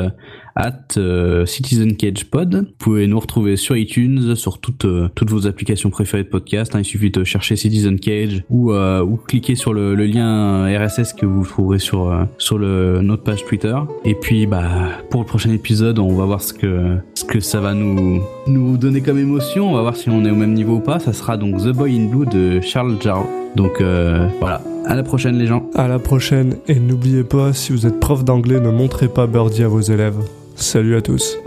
at 0.55 0.97
euh, 0.97 1.45
Citizen 1.45 1.95
Cage 1.95 2.25
Pod. 2.25 2.55
Vous 2.55 2.65
pouvez 2.77 3.07
nous 3.07 3.19
retrouver 3.19 3.55
sur 3.55 3.75
iTunes, 3.77 4.35
sur 4.35 4.59
toutes 4.59 4.85
euh, 4.85 5.07
toutes 5.15 5.29
vos 5.29 5.47
applications 5.47 5.89
préférées 5.89 6.23
de 6.23 6.29
podcast. 6.29 6.75
hein. 6.75 6.79
il 6.79 6.85
suffit 6.85 7.11
de 7.11 7.23
chercher 7.23 7.55
Citizen 7.55 7.99
Cage 7.99 8.43
ou 8.49 8.71
euh, 8.71 9.01
ou 9.03 9.17
cliquer 9.17 9.55
sur 9.55 9.73
le, 9.73 9.95
le 9.95 10.05
lien 10.05 10.65
RSS 10.77 11.13
que 11.13 11.25
vous 11.25 11.45
trouverez 11.45 11.79
sur 11.79 12.09
euh, 12.09 12.23
sur 12.37 12.57
le 12.57 13.01
notre 13.01 13.23
page 13.23 13.45
Twitter. 13.45 13.75
Et 14.05 14.15
puis 14.15 14.45
bah 14.47 14.63
pour 15.09 15.21
le 15.21 15.25
prochain 15.27 15.51
épisode, 15.51 15.99
on 15.99 16.15
va 16.15 16.25
voir 16.25 16.41
ce 16.41 16.53
que 16.53 16.97
ce 17.15 17.23
que 17.23 17.39
ça 17.39 17.59
va 17.61 17.73
nous 17.73 18.21
nous 18.47 18.77
donner 18.77 19.01
comme 19.01 19.19
émotion. 19.19 19.71
On 19.71 19.75
va 19.75 19.81
voir 19.81 19.95
si 19.95 20.09
on 20.09 20.25
est 20.25 20.31
au 20.31 20.35
même 20.35 20.53
niveau 20.53 20.75
ou 20.75 20.79
pas. 20.81 20.99
Ça 20.99 21.13
sera 21.13 21.37
donc 21.37 21.57
The 21.57 21.69
Boy 21.69 21.95
in 21.97 22.05
Blue 22.05 22.25
de 22.25 22.59
Charles 22.61 22.97
Jarreau. 23.01 23.27
Donc 23.55 23.81
euh, 23.81 24.27
voilà. 24.39 24.61
À 24.85 24.95
la 24.95 25.03
prochaine 25.03 25.37
les 25.37 25.45
gens. 25.45 25.69
à 25.75 25.87
la 25.87 25.99
prochaine 25.99 26.55
et 26.67 26.75
n'oubliez 26.79 27.23
pas 27.23 27.53
si 27.53 27.71
vous 27.71 27.85
êtes 27.85 27.99
prof 27.99 28.23
d'anglais 28.25 28.59
ne 28.59 28.71
montrez 28.71 29.07
pas 29.07 29.27
Birdie 29.27 29.63
à 29.63 29.67
vos 29.67 29.79
élèves 29.81 30.17
Salut 30.61 30.95
à 30.95 31.01
tous. 31.01 31.39